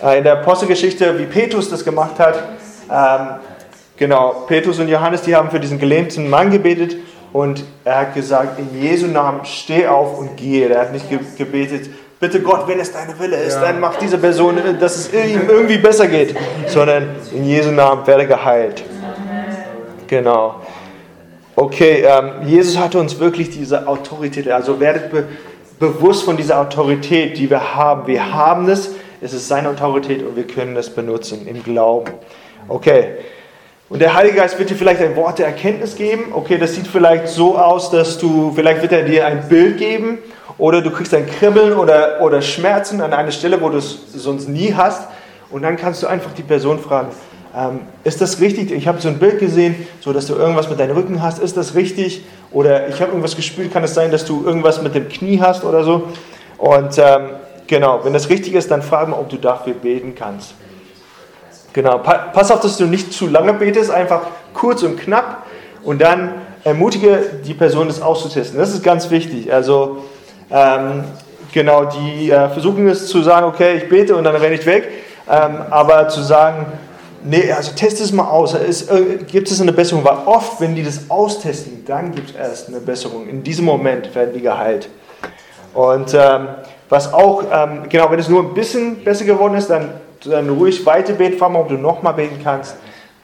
[0.00, 2.40] äh, in der Apostelgeschichte, wie Petrus das gemacht hat.
[3.96, 6.96] Genau, Petrus und Johannes, die haben für diesen gelähmten Mann gebetet
[7.32, 10.68] und er hat gesagt, in Jesu Namen steh auf und gehe.
[10.68, 11.06] Er hat nicht
[11.36, 13.60] gebetet, bitte Gott, wenn es deine Wille ist, ja.
[13.60, 16.34] dann mach diese Person, dass es ihm irgendwie besser geht,
[16.66, 18.82] sondern in Jesu Namen werde geheilt.
[20.06, 20.56] Genau.
[21.56, 25.24] Okay, ähm, Jesus hatte uns wirklich diese Autorität, also werdet be
[25.78, 28.06] bewusst von dieser Autorität, die wir haben.
[28.06, 32.12] Wir haben es, es ist seine Autorität und wir können das benutzen im Glauben.
[32.68, 33.16] Okay,
[33.94, 36.32] und der Heilige Geist wird dir vielleicht ein Wort der Erkenntnis geben.
[36.32, 40.18] Okay, das sieht vielleicht so aus, dass du, vielleicht wird er dir ein Bild geben
[40.58, 44.48] oder du kriegst ein Kribbeln oder, oder Schmerzen an einer Stelle, wo du es sonst
[44.48, 45.06] nie hast.
[45.48, 47.10] Und dann kannst du einfach die Person fragen,
[47.56, 48.72] ähm, ist das richtig?
[48.72, 51.38] Ich habe so ein Bild gesehen, so dass du irgendwas mit deinem Rücken hast.
[51.38, 52.24] Ist das richtig?
[52.50, 53.72] Oder ich habe irgendwas gespürt.
[53.72, 56.08] Kann es sein, dass du irgendwas mit dem Knie hast oder so?
[56.58, 57.26] Und ähm,
[57.68, 60.54] genau, wenn das richtig ist, dann frag mal, ob du dafür beten kannst.
[61.74, 64.22] Genau, pa pass auf, dass du nicht zu lange betest, einfach
[64.54, 65.44] kurz und knapp
[65.82, 68.58] und dann ermutige die Person, das auszutesten.
[68.58, 69.52] Das ist ganz wichtig.
[69.52, 70.04] Also,
[70.52, 71.02] ähm,
[71.52, 74.88] genau, die äh, versuchen es zu sagen, okay, ich bete und dann renne ich weg,
[75.28, 76.66] ähm, aber zu sagen,
[77.24, 78.54] nee, also test es mal aus.
[78.54, 80.04] Ist, äh, gibt es eine Besserung?
[80.04, 83.28] Weil oft, wenn die das austesten, dann gibt es erst eine Besserung.
[83.28, 84.88] In diesem Moment werden die geheilt.
[85.74, 86.48] Und ähm,
[86.88, 89.90] was auch, ähm, genau, wenn es nur ein bisschen besser geworden ist, dann,
[90.30, 92.76] dann ruhig weiter beten, frag mal, ob du nochmal beten kannst,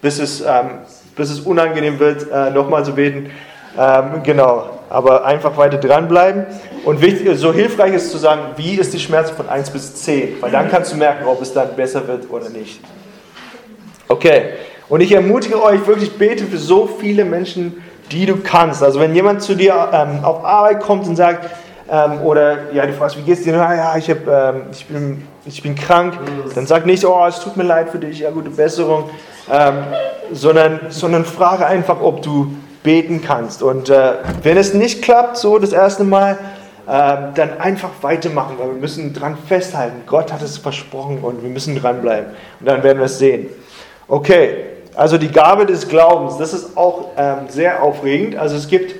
[0.02, 0.80] bis es, ähm,
[1.16, 3.30] bis es unangenehm wird, äh, nochmal zu beten.
[3.78, 6.46] Ähm, genau, aber einfach weiter dranbleiben.
[6.84, 10.40] Und wichtig, so hilfreich ist zu sagen, wie ist die Schmerze von 1 bis 10,
[10.40, 12.80] weil dann kannst du merken, ob es dann besser wird oder nicht.
[14.08, 14.54] Okay,
[14.88, 17.80] und ich ermutige euch wirklich, bete für so viele Menschen,
[18.10, 18.82] die du kannst.
[18.82, 21.48] Also wenn jemand zu dir ähm, auf Arbeit kommt und sagt,
[21.90, 23.56] ähm, oder ja, du fragst, wie geht's dir?
[23.56, 26.14] Na ja, ich, hab, ähm, ich, bin, ich bin krank.
[26.54, 29.10] Dann sag nicht, oh, es tut mir leid für dich, ja, gute Besserung.
[29.50, 29.84] Ähm,
[30.32, 33.62] sondern, sondern frage einfach, ob du beten kannst.
[33.62, 34.12] Und äh,
[34.42, 36.38] wenn es nicht klappt, so das erste Mal,
[36.86, 40.02] äh, dann einfach weitermachen, weil wir müssen dran festhalten.
[40.06, 42.30] Gott hat es versprochen und wir müssen dranbleiben.
[42.60, 43.48] Und dann werden wir es sehen.
[44.08, 48.36] Okay, also die Gabe des Glaubens, das ist auch ähm, sehr aufregend.
[48.36, 48.94] Also es gibt,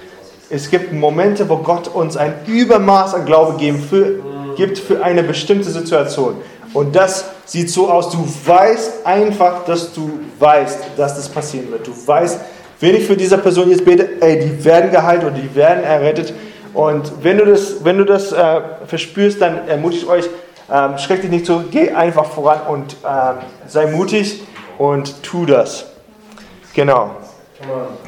[0.51, 3.57] es gibt Momente, wo Gott uns ein Übermaß an Glaube
[3.89, 4.19] für,
[4.57, 6.37] gibt für eine bestimmte Situation.
[6.73, 11.87] Und das sieht so aus, du weißt einfach, dass du weißt, dass das passieren wird.
[11.87, 12.41] Du weißt,
[12.81, 16.33] wenn ich für diese Person jetzt bete, ey, die werden geheilt und die werden errettet.
[16.75, 20.25] Und wenn du das, wenn du das äh, verspürst, dann ermutige ich euch,
[20.73, 24.43] ähm, schreck dich nicht zu, geh einfach voran und ähm, sei mutig
[24.79, 25.87] und tu das.
[26.75, 27.11] Genau.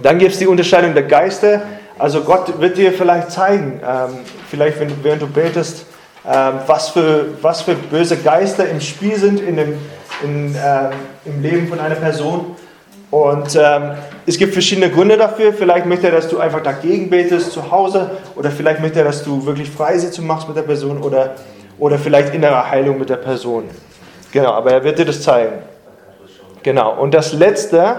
[0.03, 1.62] Dann gibt es die Unterscheidung der Geister.
[2.02, 4.18] Also Gott wird dir vielleicht zeigen, ähm,
[4.50, 5.86] vielleicht wenn, während du betest,
[6.26, 9.74] ähm, was, für, was für böse Geister im Spiel sind in dem,
[10.24, 10.90] in, ähm,
[11.24, 12.56] im Leben von einer Person.
[13.12, 13.92] Und ähm,
[14.26, 15.52] es gibt verschiedene Gründe dafür.
[15.52, 19.22] Vielleicht möchte er, dass du einfach dagegen betest zu Hause oder vielleicht möchte er, dass
[19.22, 21.36] du wirklich Freisetzung machst mit der Person oder,
[21.78, 23.70] oder vielleicht innere Heilung mit der Person.
[24.32, 25.52] Genau, aber er wird dir das zeigen.
[26.64, 27.00] Genau.
[27.00, 27.94] Und das letzte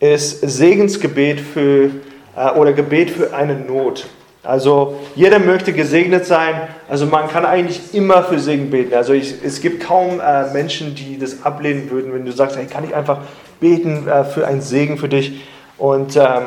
[0.00, 1.90] ist Segensgebet für äh,
[2.36, 4.06] oder Gebet für eine Not.
[4.42, 6.54] Also jeder möchte gesegnet sein.
[6.88, 8.94] Also man kann eigentlich immer für Segen beten.
[8.94, 12.66] Also ich, es gibt kaum äh, Menschen, die das ablehnen würden, wenn du sagst, hey,
[12.66, 13.18] kann ich einfach
[13.58, 15.42] beten äh, für einen Segen für dich.
[15.78, 16.42] Und ähm,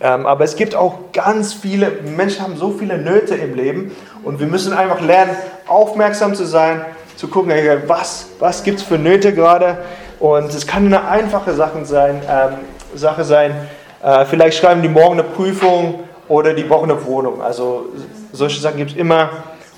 [0.00, 3.90] ähm, aber es gibt auch ganz viele Menschen haben so viele Nöte im Leben
[4.22, 5.32] und wir müssen einfach lernen,
[5.66, 6.82] aufmerksam zu sein,
[7.16, 9.78] zu gucken, hey, was was gibt es für Nöte gerade.
[10.20, 12.22] Und es kann eine einfache Sache sein.
[12.28, 12.54] Ähm,
[12.94, 13.54] Sache sein.
[14.02, 17.42] Äh, vielleicht schreiben die morgen eine Prüfung oder die brauchen eine Wohnung.
[17.42, 17.86] Also
[18.32, 19.30] solche Sachen gibt es immer.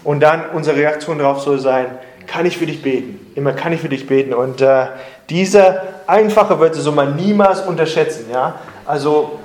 [0.05, 1.87] Und dann unsere Reaktion darauf soll sein,
[2.27, 3.33] kann ich für dich beten?
[3.35, 4.35] Immer kann ich für dich beten.
[4.35, 4.87] Und äh,
[5.29, 8.27] diese einfache Wörter soll man niemals unterschätzen.
[8.31, 8.57] Ja?
[8.87, 9.39] Also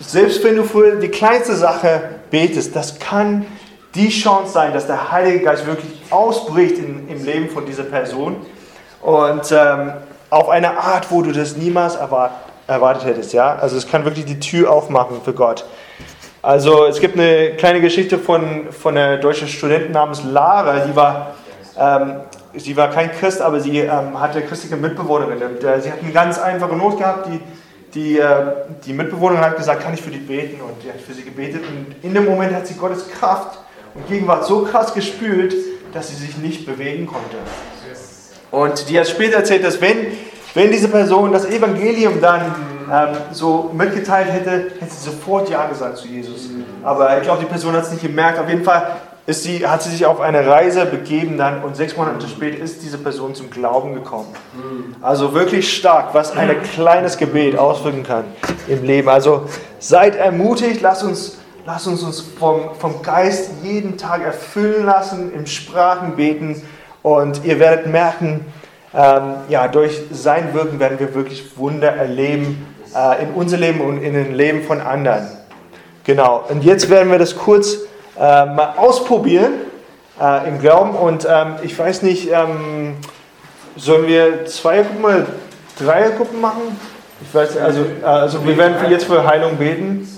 [0.00, 3.46] selbst wenn du für die kleinste Sache betest, das kann
[3.94, 8.36] die Chance sein, dass der Heilige Geist wirklich ausbricht in, im Leben von dieser Person.
[9.00, 9.92] Und ähm,
[10.30, 12.32] auf eine Art, wo du das niemals erwart,
[12.66, 13.32] erwartet hättest.
[13.32, 13.56] Ja?
[13.56, 15.64] Also es kann wirklich die Tür aufmachen für Gott.
[16.42, 21.34] Also es gibt eine kleine Geschichte von, von einer deutschen Studentin namens Lara, die war,
[21.78, 22.16] ähm,
[22.54, 25.42] sie war kein Christ, aber sie ähm, hatte christliche Mitbewohnerin.
[25.42, 27.40] Und, äh, sie hat eine ganz einfache Not gehabt, die,
[27.94, 28.28] die, äh,
[28.84, 30.60] die Mitbewohnerin hat gesagt, kann ich für dich beten?
[30.60, 31.62] Und die hat für sie gebetet.
[31.66, 33.58] Und in dem Moment hat sie Gottes Kraft
[33.94, 35.54] und Gegenwart so krass gespült,
[35.94, 37.38] dass sie sich nicht bewegen konnte.
[38.50, 40.08] Und die hat später erzählt, dass wenn,
[40.54, 42.54] wenn diese Person das Evangelium dann
[42.92, 46.48] ähm, so mitgeteilt hätte, hätte sie sofort Ja gesagt zu Jesus.
[46.82, 48.38] Aber ich glaube, die Person hat es nicht gemerkt.
[48.38, 52.28] Auf jeden Fall sie, hat sie sich auf eine Reise begeben dann und sechs Monate
[52.28, 54.28] später ist diese Person zum Glauben gekommen.
[55.00, 58.24] Also wirklich stark, was ein kleines Gebet auswirken kann
[58.68, 59.08] im Leben.
[59.08, 59.46] Also
[59.78, 65.46] seid ermutigt, lasst uns, lasst uns uns vom, vom Geist jeden Tag erfüllen lassen, im
[65.46, 66.62] Sprachen beten
[67.02, 68.44] und ihr werdet merken,
[68.96, 72.64] ähm, ja, durch sein Wirken werden wir wirklich Wunder erleben
[72.94, 75.26] äh, in unser Leben und in dem Leben von anderen.
[76.04, 77.78] Genau, und jetzt werden wir das kurz
[78.16, 79.54] äh, mal ausprobieren
[80.20, 80.90] äh, im Glauben.
[80.90, 82.96] Und ähm, ich weiß nicht, ähm,
[83.76, 85.26] sollen wir zwei Gruppen oder
[85.78, 86.78] drei Gruppen machen?
[87.20, 90.08] Ich weiß, also, äh, also wir werden jetzt für Heilung beten.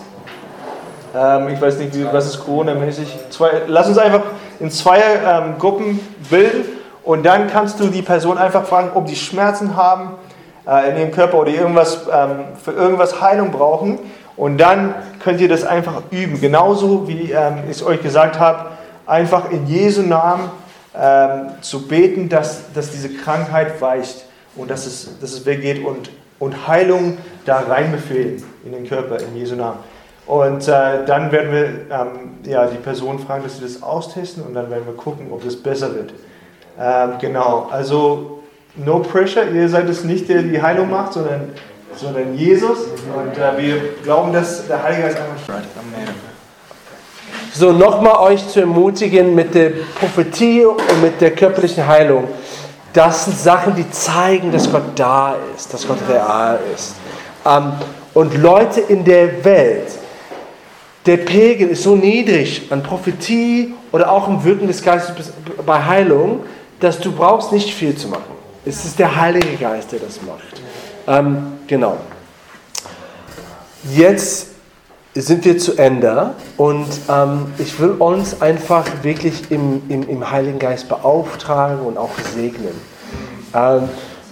[1.16, 3.08] Ähm, ich weiß nicht, was ist Corona-mäßig.
[3.68, 4.22] Lass uns einfach
[4.60, 6.75] in zwei ähm, Gruppen bilden
[7.06, 10.14] und dann kannst du die Person einfach fragen, ob die Schmerzen haben
[10.66, 14.00] äh, in ihrem Körper oder irgendwas, ähm, für irgendwas Heilung brauchen.
[14.36, 16.40] Und dann könnt ihr das einfach üben.
[16.40, 18.70] Genauso wie ähm, ich euch gesagt habe,
[19.06, 20.50] einfach in Jesu Namen
[21.00, 24.24] ähm, zu beten, dass, dass diese Krankheit weicht
[24.56, 26.10] und dass es, dass es weggeht und,
[26.40, 29.78] und Heilung da reinbefehlen in den Körper in Jesu Namen.
[30.26, 34.54] Und äh, dann werden wir ähm, ja, die Person fragen, dass sie das austesten und
[34.54, 36.12] dann werden wir gucken, ob das besser wird.
[36.78, 38.42] Ähm, genau, also
[38.76, 41.50] no pressure, ihr seid es nicht, der die Heilung macht, sondern,
[41.96, 42.78] sondern Jesus.
[43.14, 45.54] Und äh, wir glauben, dass der Heilige Geist einfach
[47.54, 52.28] So, nochmal euch zu ermutigen mit der Prophetie und mit der körperlichen Heilung.
[52.92, 56.94] Das sind Sachen, die zeigen, dass Gott da ist, dass Gott real ist.
[57.46, 57.72] Ähm,
[58.12, 59.88] und Leute in der Welt,
[61.06, 65.32] der Pegel ist so niedrig an Prophetie oder auch im Wirken des Geistes
[65.64, 66.40] bei Heilung,
[66.80, 68.36] dass du brauchst nicht viel zu machen.
[68.64, 70.60] Es ist der Heilige Geist, der das macht.
[71.06, 71.96] Ähm, genau.
[73.94, 74.48] Jetzt
[75.14, 80.58] sind wir zu Ende und ähm, ich will uns einfach wirklich im, im, im Heiligen
[80.58, 82.74] Geist beauftragen und auch segnen.
[83.54, 83.88] Ähm,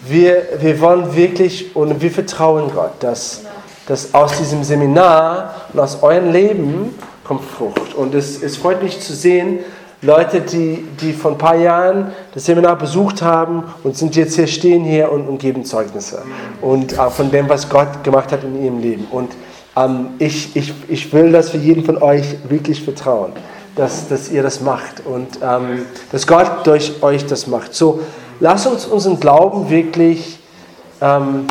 [0.06, 3.42] wir, wir wollen wirklich und wir vertrauen Gott, dass,
[3.86, 7.94] dass aus diesem Seminar und aus eurem Leben kommt Frucht.
[7.94, 9.60] Und es, es freut mich zu sehen,
[10.04, 14.46] Leute, die, die vor ein paar Jahren das Seminar besucht haben und sind jetzt hier,
[14.46, 16.22] stehen hier und, und geben Zeugnisse.
[16.60, 19.06] Und äh, von dem, was Gott gemacht hat in ihrem Leben.
[19.10, 19.32] Und
[19.76, 23.32] ähm, ich, ich, ich will das für jeden von euch wirklich vertrauen,
[23.76, 27.74] dass, dass ihr das macht und ähm, dass Gott durch euch das macht.
[27.74, 28.00] So,
[28.40, 30.38] lasst uns unseren Glauben wirklich,
[31.00, 31.46] ähm,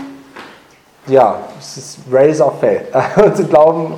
[1.08, 2.84] ja, es ist Raise of Faith,
[3.16, 3.94] unseren Glauben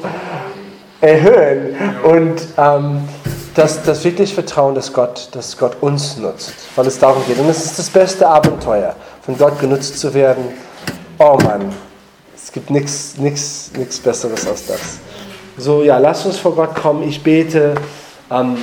[1.01, 2.41] erhöhen und
[3.55, 7.39] ähm, das, das wirklich Vertrauen, dass Gott, dass Gott uns nutzt, weil es darum geht.
[7.39, 10.45] Und es ist das beste Abenteuer, von Gott genutzt zu werden.
[11.17, 11.73] Oh Mann,
[12.35, 13.15] es gibt nichts
[14.03, 14.99] Besseres als das.
[15.57, 17.07] So, ja, lass uns vor Gott kommen.
[17.07, 17.75] Ich bete,
[18.29, 18.57] ähm,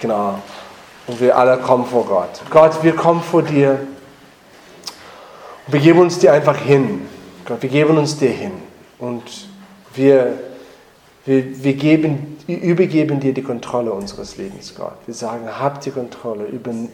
[0.00, 0.38] genau,
[1.06, 2.40] und wir alle kommen vor Gott.
[2.50, 3.78] Gott, wir kommen vor dir.
[5.66, 7.06] Und wir geben uns dir einfach hin.
[7.46, 8.52] Gott, wir geben uns dir hin.
[8.98, 9.22] Und
[9.94, 10.38] wir,
[11.28, 14.96] wir, wir geben übergeben dir die Kontrolle unseres Lebens, Gott.
[15.04, 16.46] Wir sagen, hab die Kontrolle,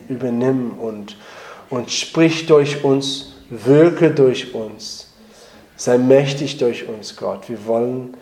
[0.08, 1.16] übernimm und,
[1.70, 5.12] und sprich durch uns, wirke durch uns,
[5.76, 7.48] sei mächtig durch uns, Gott.
[7.48, 8.16] Wir wollen,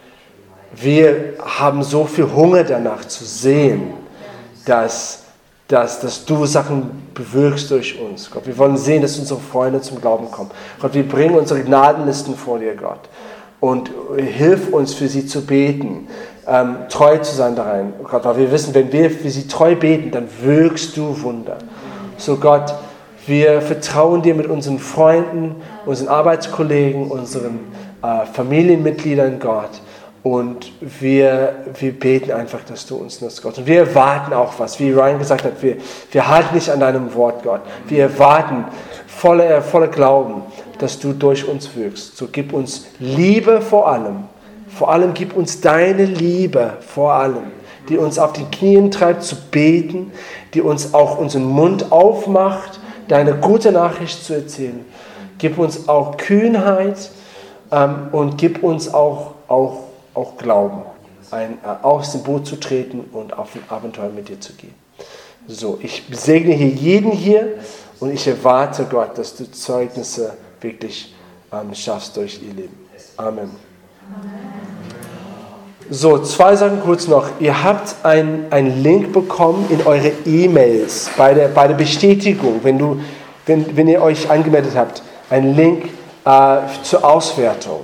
[0.75, 3.95] wir haben so viel Hunger danach zu sehen,
[4.67, 5.23] dass,
[5.69, 8.47] dass, dass du Sachen bewirkst durch uns, Gott.
[8.47, 10.51] Wir wollen sehen, dass unsere Freunde zum Glauben kommen.
[10.79, 13.09] Gott, wir bringen unsere Gnadenlisten vor dir, Gott.
[13.63, 16.09] Und hilf uns, für sie zu beten
[16.47, 17.93] ähm, treu zu sein da rein.
[18.01, 21.59] Oh Gott, weil wir wissen, wenn wir für sie treu beten, dann wirkst du Wunder.
[22.17, 22.75] So Gott,
[23.27, 27.61] wir vertrauen dir mit unseren Freunden, unseren Arbeitskollegen, unseren
[28.03, 29.71] äh, Familienmitgliedern, Gott.
[30.23, 33.59] Und wir, wir beten einfach, dass du uns nutzt, Gott.
[33.59, 35.79] Und wir erwarten auch was, wie Ryan gesagt hat, wir,
[36.13, 37.63] wir halten nicht an deinem Wort, Gott.
[37.89, 38.65] Wir erwarten
[39.09, 40.43] voller, voller Glauben,
[40.79, 42.17] dass du durch uns wirkst.
[42.17, 44.25] So gib uns Liebe vor allem
[44.73, 47.53] vor allem gib uns deine Liebe, vor allem,
[47.89, 50.13] die uns auf den Knien treibt zu beten,
[50.55, 54.85] die uns auch unseren Mund aufmacht, deine gute Nachricht zu erzählen.
[55.39, 57.11] Gib uns auch Kühnheit
[57.71, 59.81] ähm, und gib uns auch, auch,
[60.15, 60.83] auch Glauben,
[61.31, 64.75] ein, äh, aus dem Boot zu treten und auf ein Abenteuer mit dir zu gehen.
[65.47, 67.59] So, ich segne hier jeden hier
[68.01, 71.15] und ich erwarte Gott, dass du Zeugnisse wirklich
[71.53, 72.77] ähm, schaffst durch ihr Leben.
[73.17, 73.51] Amen.
[75.91, 77.29] So, zwei Sachen kurz noch.
[77.41, 83.01] Ihr habt einen Link bekommen in eure E-Mails bei der, bei der Bestätigung, wenn, du,
[83.47, 85.03] wenn, wenn ihr euch angemeldet habt.
[85.29, 85.91] Ein Link
[86.25, 87.81] äh, zur Auswertung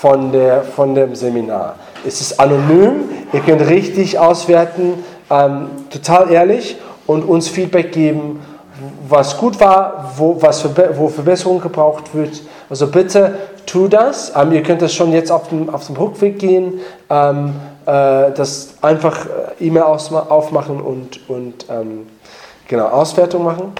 [0.00, 1.74] von, der, von dem Seminar.
[2.06, 3.02] Es ist anonym,
[3.34, 8.40] ihr könnt richtig auswerten, ähm, total ehrlich und uns Feedback geben,
[9.06, 12.40] was gut war, wo, was wo Verbesserung gebraucht wird.
[12.70, 13.34] Also bitte
[13.66, 14.32] tu das.
[14.34, 16.80] Ähm, ihr könnt das schon jetzt auf dem, auf dem Rückweg gehen,
[17.10, 17.52] ähm,
[17.84, 22.06] äh, das einfach äh, E-Mail aufmachen und, und ähm,
[22.66, 23.72] genau, Auswertung machen.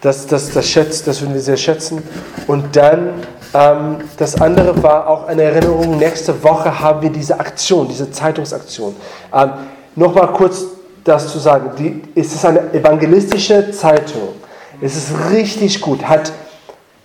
[0.00, 2.02] Das, das, das, schätzt, das würden wir sehr schätzen.
[2.46, 3.14] Und dann,
[3.54, 8.94] ähm, das andere war auch eine Erinnerung, nächste Woche haben wir diese Aktion, diese Zeitungsaktion.
[9.34, 9.50] Ähm,
[9.98, 10.64] Nochmal kurz
[11.02, 14.28] das zu sagen, die, es ist eine evangelistische Zeitung.
[14.80, 16.30] Es ist richtig gut, hat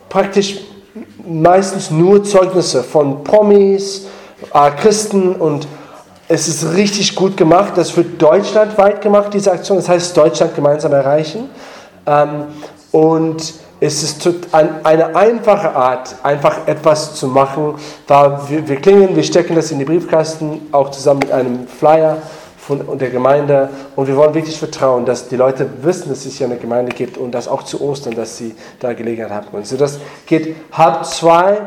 [0.09, 0.59] praktisch
[1.27, 4.05] meistens nur Zeugnisse von Promis,
[4.53, 5.67] äh, Christen und
[6.27, 7.73] es ist richtig gut gemacht.
[7.77, 9.79] Das wird deutschlandweit gemacht, diese Aktion.
[9.79, 11.49] Das heißt, Deutschland gemeinsam erreichen.
[12.05, 12.43] Ähm,
[12.93, 17.75] und es ist eine einfache Art, einfach etwas zu machen.
[18.47, 22.19] Wir, wir klingen, wir stecken das in die Briefkasten, auch zusammen mit einem Flyer
[22.57, 23.69] von der Gemeinde.
[23.97, 27.17] Und wir wollen wirklich vertrauen, dass die Leute wissen, dass es hier eine Gemeinde gibt
[27.17, 29.65] und dass auch zu Ostern, dass sie da Gelegenheit haben können.
[29.65, 31.59] So, das geht halb zwei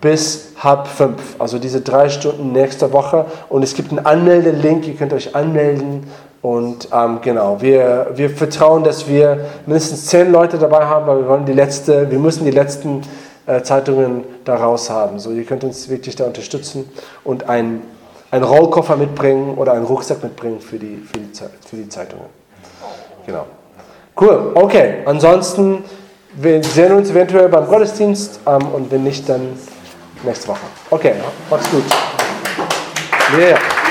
[0.00, 3.26] bis halb fünf, also diese drei Stunden nächste Woche.
[3.48, 6.06] Und es gibt einen Anmeldelink, ihr könnt euch anmelden.
[6.40, 11.28] Und ähm, genau, wir, wir vertrauen, dass wir mindestens zehn Leute dabei haben, weil wir
[11.28, 13.02] wollen die letzte, wir müssen die letzten
[13.46, 15.18] äh, Zeitungen da raus haben.
[15.18, 16.88] So, ihr könnt uns wirklich da unterstützen
[17.24, 17.82] und ein
[18.30, 21.30] einen Rollkoffer mitbringen oder einen Rucksack mitbringen für die, für die,
[21.66, 22.26] für die Zeitungen.
[23.26, 23.46] Genau.
[24.20, 24.98] Cool, okay.
[25.06, 25.84] Ansonsten,
[26.34, 29.58] wir sehen uns eventuell beim Gottesdienst ähm, und wenn nicht, dann
[30.24, 30.60] nächste Woche.
[30.90, 31.14] Okay,
[31.50, 31.84] macht's gut.
[33.38, 33.77] Yeah.